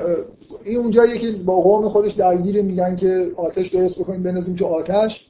این 0.65 0.77
اونجاییه 0.77 1.17
که 1.17 1.31
با 1.31 1.61
قوم 1.61 1.89
خودش 1.89 2.13
درگیره 2.13 2.61
میگن 2.61 2.95
که 2.95 3.31
آتش 3.37 3.67
درست 3.67 3.99
بکنیم 3.99 4.23
بنازیم 4.23 4.55
تو 4.55 4.65
آتش. 4.65 5.27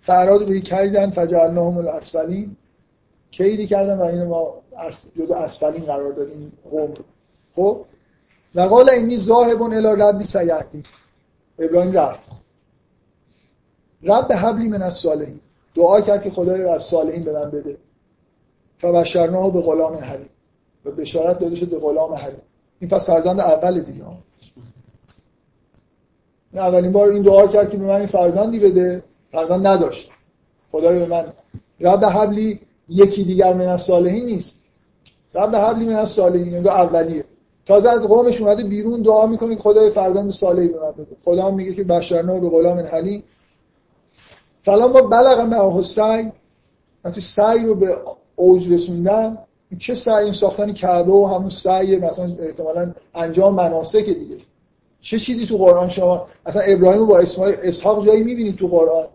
فراد 0.00 0.46
به 0.46 0.60
کردن 0.60 1.10
فجعلناهم 1.10 1.76
الاسفلین. 1.76 2.56
کیدی 3.30 3.66
کردن 3.66 3.98
و 3.98 4.02
اینو 4.02 4.28
ما 4.28 4.54
جز 5.18 5.30
اسفلین 5.30 5.84
قرار 5.84 6.12
دادیم 6.12 6.52
قوم 6.70 6.94
خب؟ 7.52 7.84
و 8.54 8.60
قال 8.60 8.90
اینی 8.90 9.16
ذاهبون 9.16 9.74
الی 9.74 10.02
ربی 10.02 10.24
سیهدی. 10.24 10.82
ابراهیم 11.58 11.92
رفت. 11.92 12.30
رب 14.02 14.32
حبلی 14.32 14.68
من 14.68 14.82
از 14.82 14.94
صالحین 14.94 15.40
دعا 15.74 16.00
کرد 16.00 16.22
که 16.22 16.30
خدای 16.30 16.64
از 16.64 16.82
صالحین 16.82 17.24
به 17.24 17.32
من 17.32 17.50
بده. 17.50 17.76
فبشرناه 18.78 19.52
به 19.52 19.60
غلام 19.60 19.94
حلیم. 19.94 20.28
و 20.84 20.90
بشارت 20.90 21.38
داده 21.38 21.54
شد 21.54 21.70
به 21.70 21.78
غلام 21.78 22.14
حلیم. 22.14 22.42
این 22.80 22.90
پس 22.90 23.06
فرزند 23.06 23.40
اول 23.40 23.80
دیگه 23.80 24.04
اولین 26.54 26.92
بار 26.92 27.08
این 27.08 27.22
دعا 27.22 27.46
کرد 27.46 27.70
که 27.70 27.76
به 27.76 27.84
من 27.84 27.94
این 27.94 28.06
فرزندی 28.06 28.58
بده. 28.58 29.02
فرزند 29.32 29.66
نداشت. 29.66 30.10
خدای 30.72 30.98
به 30.98 31.06
من. 31.06 31.24
رب 31.80 32.04
حبلی 32.04 32.60
یکی 32.88 33.24
دیگر 33.24 33.54
من 33.54 33.68
از 33.68 33.82
صالحین 33.82 34.26
نیست. 34.26 34.60
رب 35.34 35.56
حبلی 35.56 35.84
من 35.84 35.96
از 35.96 36.10
صالحین 36.10 36.54
این 36.54 36.68
اولیه. 36.68 37.24
تازه 37.66 37.88
از 37.88 38.06
قومش 38.06 38.40
اومده 38.40 38.64
بیرون 38.64 39.02
دعا 39.02 39.26
می‌کنه 39.26 39.56
خدای 39.56 39.90
فرزند 39.90 40.30
صالحی 40.30 40.68
به 40.68 40.80
من 40.80 40.92
بده. 40.92 41.16
خدا 41.24 41.50
میگه 41.50 41.74
که 41.74 41.84
بشرنا 41.84 42.40
به 42.40 42.48
غلام 42.48 42.78
حلیم. 42.78 43.22
فلان 44.64 44.92
با 44.92 45.00
بلغ 45.00 45.40
معه 45.40 45.82
سعی 45.82 46.32
وقتی 47.04 47.20
سعی 47.20 47.64
رو 47.64 47.74
به 47.74 47.96
اوج 48.36 48.72
رسوندن 48.72 49.38
چه 49.78 49.94
سعی؟ 49.94 50.24
این 50.24 50.32
ساختن 50.32 50.72
کعبه 50.72 51.12
و 51.12 51.26
همون 51.26 51.50
سعی 51.50 51.96
مثلا 51.96 52.36
احتمالا 52.38 52.94
انجام 53.14 53.54
مناسک 53.54 54.04
دیگه. 54.04 54.36
چه 55.00 55.18
چیزی 55.18 55.46
تو 55.46 55.56
قرآن 55.56 55.88
شما؟ 55.88 56.26
اصلا 56.46 56.62
ابراهیم 56.62 57.06
با 57.06 57.18
اسماعیل 57.18 57.56
اسحاق 57.62 58.06
جایی 58.06 58.24
می‌بینید 58.24 58.56
تو 58.56 58.68
قرآن 58.68 59.06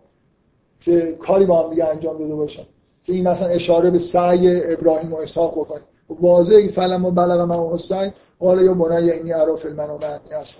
که 0.80 1.16
کاری 1.20 1.46
با 1.46 1.62
هم 1.62 1.70
دیگه 1.70 1.84
انجام 1.84 2.18
داده 2.18 2.34
باشن؟ 2.34 2.62
که 3.04 3.12
این 3.12 3.28
مثلا 3.28 3.48
اشاره 3.48 3.90
به 3.90 3.98
سعی 3.98 4.72
ابراهیم 4.72 5.12
و 5.12 5.16
اسحاق 5.16 5.52
بکنه. 5.52 5.80
واضحه 6.20 6.96
و 6.96 7.10
بلغ 7.10 7.40
من 7.40 7.74
حسین. 7.74 8.12
قال 8.38 8.64
یا 8.64 8.74
بنای 8.74 9.10
اینی 9.10 9.32
عراف 9.32 9.64
المنام 9.64 10.00
از 10.40 10.56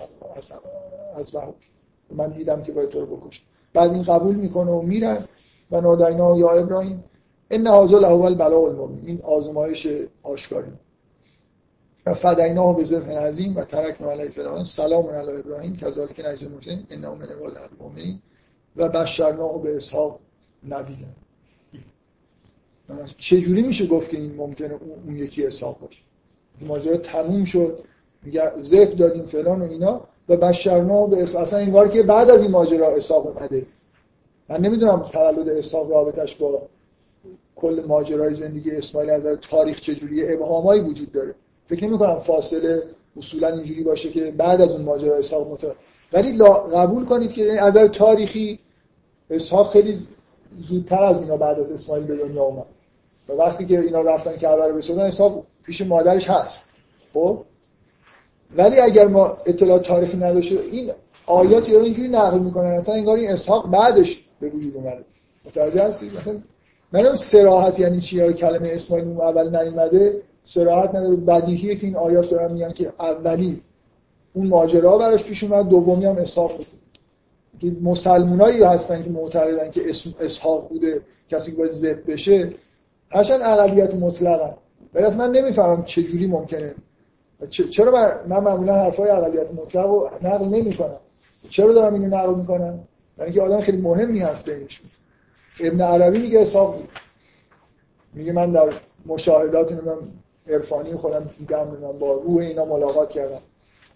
از 1.15 1.31
من 2.11 2.31
دیدم 2.31 2.63
که 2.63 2.71
باید 2.71 2.89
تو 2.89 2.99
رو 2.99 3.05
بکشم. 3.05 3.43
بعد 3.73 3.91
این 3.91 4.03
قبول 4.03 4.35
می‌کنه 4.35 4.71
و 4.71 4.81
میرن. 4.81 5.25
و 5.71 5.81
نادینا 5.81 6.37
یا 6.37 6.49
ابراهیم 6.49 7.03
این 7.49 7.67
هذا 7.67 7.97
الاول 7.97 8.35
بلا 8.35 8.57
المؤمن 8.57 9.05
این 9.05 9.21
آزمایش 9.21 9.87
آشکاری. 10.23 10.71
و 12.05 12.13
فدینا 12.13 12.73
به 12.73 12.83
ذبح 12.83 13.11
عظیم 13.11 13.55
و 13.55 13.63
ترک 13.63 14.01
علیه 14.01 14.29
فلان 14.29 14.63
سلام 14.63 15.05
علی 15.05 15.31
ابراهیم. 15.31 15.75
کذالک 15.75 16.19
نجز 16.19 16.43
المحسنین. 16.43 16.87
انه 16.89 17.09
من 17.09 17.25
عباد 17.25 17.57
المؤمنین. 17.57 18.19
و 18.75 18.89
بشرناه 18.89 19.61
به 19.61 19.77
اسحاق 19.77 20.19
نبی 20.69 20.97
چجوری 23.17 23.61
میشه 23.61 23.87
گفت 23.87 24.09
که 24.09 24.17
این 24.17 24.35
ممکنه 24.35 24.73
اون 25.05 25.17
یکی 25.17 25.47
اسحاق 25.47 25.79
باشه؟ 25.79 26.01
ماجرا 26.61 26.97
تموم 26.97 27.45
شد. 27.45 27.79
میگه 28.23 28.51
دادیم 28.97 29.25
فلان 29.25 29.61
و 29.61 29.63
اینا. 29.63 30.01
و 30.29 30.37
بشرنا 30.37 31.07
به 31.07 31.23
اصلا 31.23 31.59
این 31.59 31.89
که 31.89 32.03
بعد 32.03 32.29
از 32.29 32.41
این 32.41 32.51
ماجرا 32.51 32.95
اسحاق 32.95 33.27
اومده. 33.27 33.65
من 34.49 34.61
نمی‌دونم 34.61 34.99
تولد 34.99 35.49
اسحاق 35.49 35.91
رابطش 35.91 36.35
با 36.35 36.61
کل 37.55 37.83
ماجرای 37.87 38.33
زندگی 38.33 38.71
اسماعیل 38.71 39.09
از 39.09 39.19
نظر 39.19 39.35
تاریخ 39.35 39.81
چجوری 39.81 40.33
ابهامایی 40.33 40.81
وجود 40.81 41.11
داره. 41.11 41.35
فکر 41.65 41.87
نمی 41.87 41.97
کنم 41.97 42.19
فاصله 42.19 42.83
اصولا 43.17 43.47
اینجوری 43.47 43.83
باشه 43.83 44.09
که 44.09 44.31
بعد 44.31 44.61
از 44.61 44.71
اون 44.71 44.81
ماجرا 44.81 45.15
اسحاق 45.15 45.51
مت 45.51 45.75
ولی 46.13 46.37
قبول 46.73 47.05
کنید 47.05 47.33
که 47.33 47.61
از 47.61 47.69
نظر 47.69 47.87
تاریخی 47.87 48.59
اسحاق 49.29 49.71
خیلی 49.71 50.07
زودتر 50.59 51.03
از 51.03 51.21
اینا 51.21 51.37
بعد 51.37 51.59
از 51.59 51.71
اسماعیل 51.71 52.05
به 52.05 52.15
دنیا 52.15 52.43
اومد. 52.43 52.65
و 53.29 53.33
وقتی 53.33 53.65
که 53.65 53.79
اینا 53.79 54.01
رفتن 54.01 54.37
کعبه 54.37 54.67
رو 54.67 54.75
بسودن 54.75 55.01
اسحاق 55.01 55.43
پیش 55.63 55.81
مادرش 55.81 56.29
هست. 56.29 56.65
خب؟ 57.13 57.43
ولی 58.57 58.79
اگر 58.79 59.07
ما 59.07 59.37
اطلاع 59.45 59.79
تاریخی 59.79 60.17
نداشته 60.17 60.59
این 60.71 60.91
آیات 61.25 61.69
رو 61.69 61.83
اینجوری 61.83 62.09
نقل 62.09 62.39
می‌کنن 62.39 62.71
اصلا 62.71 62.95
انگار 62.95 63.17
این 63.17 63.29
اسحاق 63.29 63.71
بعدش 63.71 64.23
به 64.39 64.49
وجود 64.49 64.75
اومده 64.75 65.05
متوجه 65.45 65.83
هستی؟ 65.83 66.11
مثلا 66.19 66.37
منم 66.91 67.15
سراحت 67.15 67.79
یعنی 67.79 67.99
چی 67.99 68.17
یا 68.17 68.31
کلمه 68.31 68.69
اسماعیل 68.69 69.07
اون 69.07 69.21
اول 69.21 69.63
نیومده 69.63 70.21
سراحت 70.43 70.95
نداره. 70.95 71.15
بدیهیه 71.15 71.75
که 71.75 71.87
این 71.87 71.95
آیات 71.95 72.29
دارن 72.29 72.51
میگن 72.51 72.71
که 72.71 72.93
اولی 72.99 73.61
اون 74.33 74.47
ماجرا 74.47 74.97
براش 74.97 75.23
پیش 75.23 75.43
اومد 75.43 75.67
دومی 75.69 76.05
هم 76.05 76.15
اسحاق 76.15 76.57
بود. 76.57 76.67
که 77.59 77.71
مسلمونایی 77.81 78.63
هستن 78.63 79.03
که 79.03 79.09
معتقدن 79.09 79.71
که 79.71 79.81
اسحاق 80.19 80.69
بوده 80.69 81.01
کسی 81.29 81.51
که 81.51 81.57
باید 81.57 81.71
ذبح 81.71 82.01
بشه 82.07 82.53
هرچند 83.09 83.41
اقلیت 83.41 83.95
مطلقن. 83.95 84.53
ولی 84.93 85.15
من 85.15 85.31
نمی‌فهمم 85.31 85.83
چه 85.83 86.03
جوری 86.03 86.27
ممکنه 86.27 86.75
چرا 87.49 87.91
من, 88.27 88.41
معمولا 88.43 88.75
حرفای 88.75 89.09
اقلیت 89.09 89.53
مطلق 89.53 89.85
رو 89.85 90.09
نقل 90.23 90.45
نمی‌کنم. 90.45 90.97
چرا 91.49 91.73
دارم 91.73 91.93
اینو 91.93 92.17
نقل 92.17 92.33
می‌کنم؟ 92.35 92.79
یعنی 93.19 93.31
که 93.31 93.41
آدم 93.41 93.61
خیلی 93.61 93.77
مهمی 93.77 94.19
هست 94.19 94.49
بینش. 94.49 94.81
ابن 95.59 95.81
عربی 95.81 96.19
میگه 96.19 96.39
حساب 96.39 96.79
میگه 98.13 98.33
من 98.33 98.51
در 98.51 98.73
مشاهدات 99.05 99.71
نمی‌دونم 99.71 99.97
عرفانی 100.47 100.95
خودم 100.95 101.29
دیدم 101.39 101.59
نمی‌دونم 101.59 101.91
با 101.91 102.13
روح 102.13 102.37
اینا 102.37 102.65
ملاقات 102.65 103.09
کردم. 103.09 103.41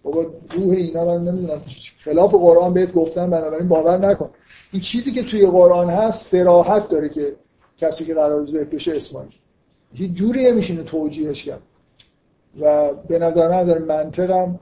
بابا 0.02 0.26
روح 0.54 0.70
اینا 0.76 1.04
من 1.04 1.24
نمی‌دونم 1.24 1.60
خلاف 1.98 2.34
قرآن 2.34 2.74
بهت 2.74 2.92
گفتم 2.92 3.30
بنابراین 3.30 3.68
باور 3.68 3.98
نکن. 3.98 4.30
این 4.72 4.82
چیزی 4.82 5.12
که 5.12 5.22
توی 5.22 5.46
قرآن 5.46 5.90
هست 5.90 6.26
سراحت 6.26 6.88
داره 6.88 7.08
که 7.08 7.36
کسی 7.78 8.04
که 8.04 8.14
قرار 8.14 8.44
ذکر 8.44 8.68
بشه 8.68 8.96
اسماعیل 8.96 9.32
هیچ 9.92 10.12
جوری 10.12 10.50
نمیشینه 10.50 10.82
توجیهش 10.82 11.44
کرد. 11.44 11.62
و 12.60 12.92
به 12.94 13.18
نظر 13.18 13.48
من 13.48 13.64
در 13.64 13.78
منطقم 13.78 14.60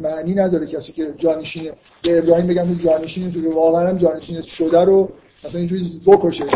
معنی 0.00 0.34
نداره 0.34 0.66
کسی 0.66 0.92
که 0.92 1.14
جانشینه 1.16 1.72
به 2.02 2.18
ابراهیم 2.18 2.46
بگم 2.46 2.74
تو 2.74 2.74
جانشینه 2.74 3.30
تو 3.30 3.54
واقعا 3.54 3.88
هم 3.88 3.98
جانشینه 3.98 4.42
شده 4.42 4.84
رو 4.84 5.12
مثلا 5.44 5.58
اینجوری 5.58 6.00
بکشه. 6.06 6.46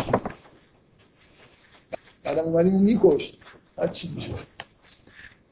بعدم 2.24 2.42
اومدیم 2.42 2.74
اون 2.74 2.82
میکشت. 2.82 3.38
بعد 3.76 3.92
چی 3.92 4.12
میشه؟ 4.14 4.30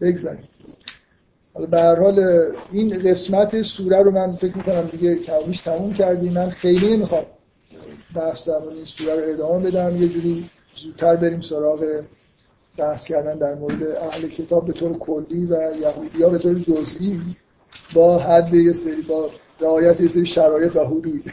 بگذاریم. 0.01 0.48
حالا 1.55 1.66
به 1.66 1.81
هر 1.81 2.01
حال 2.01 2.44
این 2.73 3.02
قسمت 3.02 3.62
سوره 3.62 4.02
رو 4.02 4.10
من 4.10 4.32
فکر 4.32 4.56
می‌کنم 4.56 4.82
دیگه 4.93 5.16
کمیش 5.16 5.60
تموم 5.60 5.93
کردیم. 5.94 6.32
من 6.32 6.51
خیلی 6.51 6.97
نمی‌خوام 6.97 7.24
بحث 8.15 8.48
در 8.48 8.55
این 8.55 8.85
سوره 8.85 9.15
رو 9.15 9.32
ادامه 9.32 9.70
بدم. 9.70 10.02
یه 10.02 10.09
جوری 10.09 10.51
زودتر 10.77 11.16
بریم 11.16 11.40
سراغ 11.40 12.02
بحث 12.78 13.06
کردن 13.06 13.38
در 13.38 13.55
مورد 13.55 13.82
اهل 13.82 14.28
کتاب 14.28 14.66
به 14.66 14.72
طور 14.72 14.98
کلی 14.98 15.46
و 15.46 15.76
یهودی 15.80 16.18
به 16.18 16.38
طور 16.38 16.55
جزئی 16.59 17.20
با 17.94 18.18
حد 18.18 18.55
یه 18.55 18.72
سری 18.72 19.02
با 19.02 19.30
رعایت 19.60 20.00
یه 20.00 20.09
سری 20.09 20.26
شرایط 20.26 20.76
و 20.76 20.84
حدود. 20.84 21.32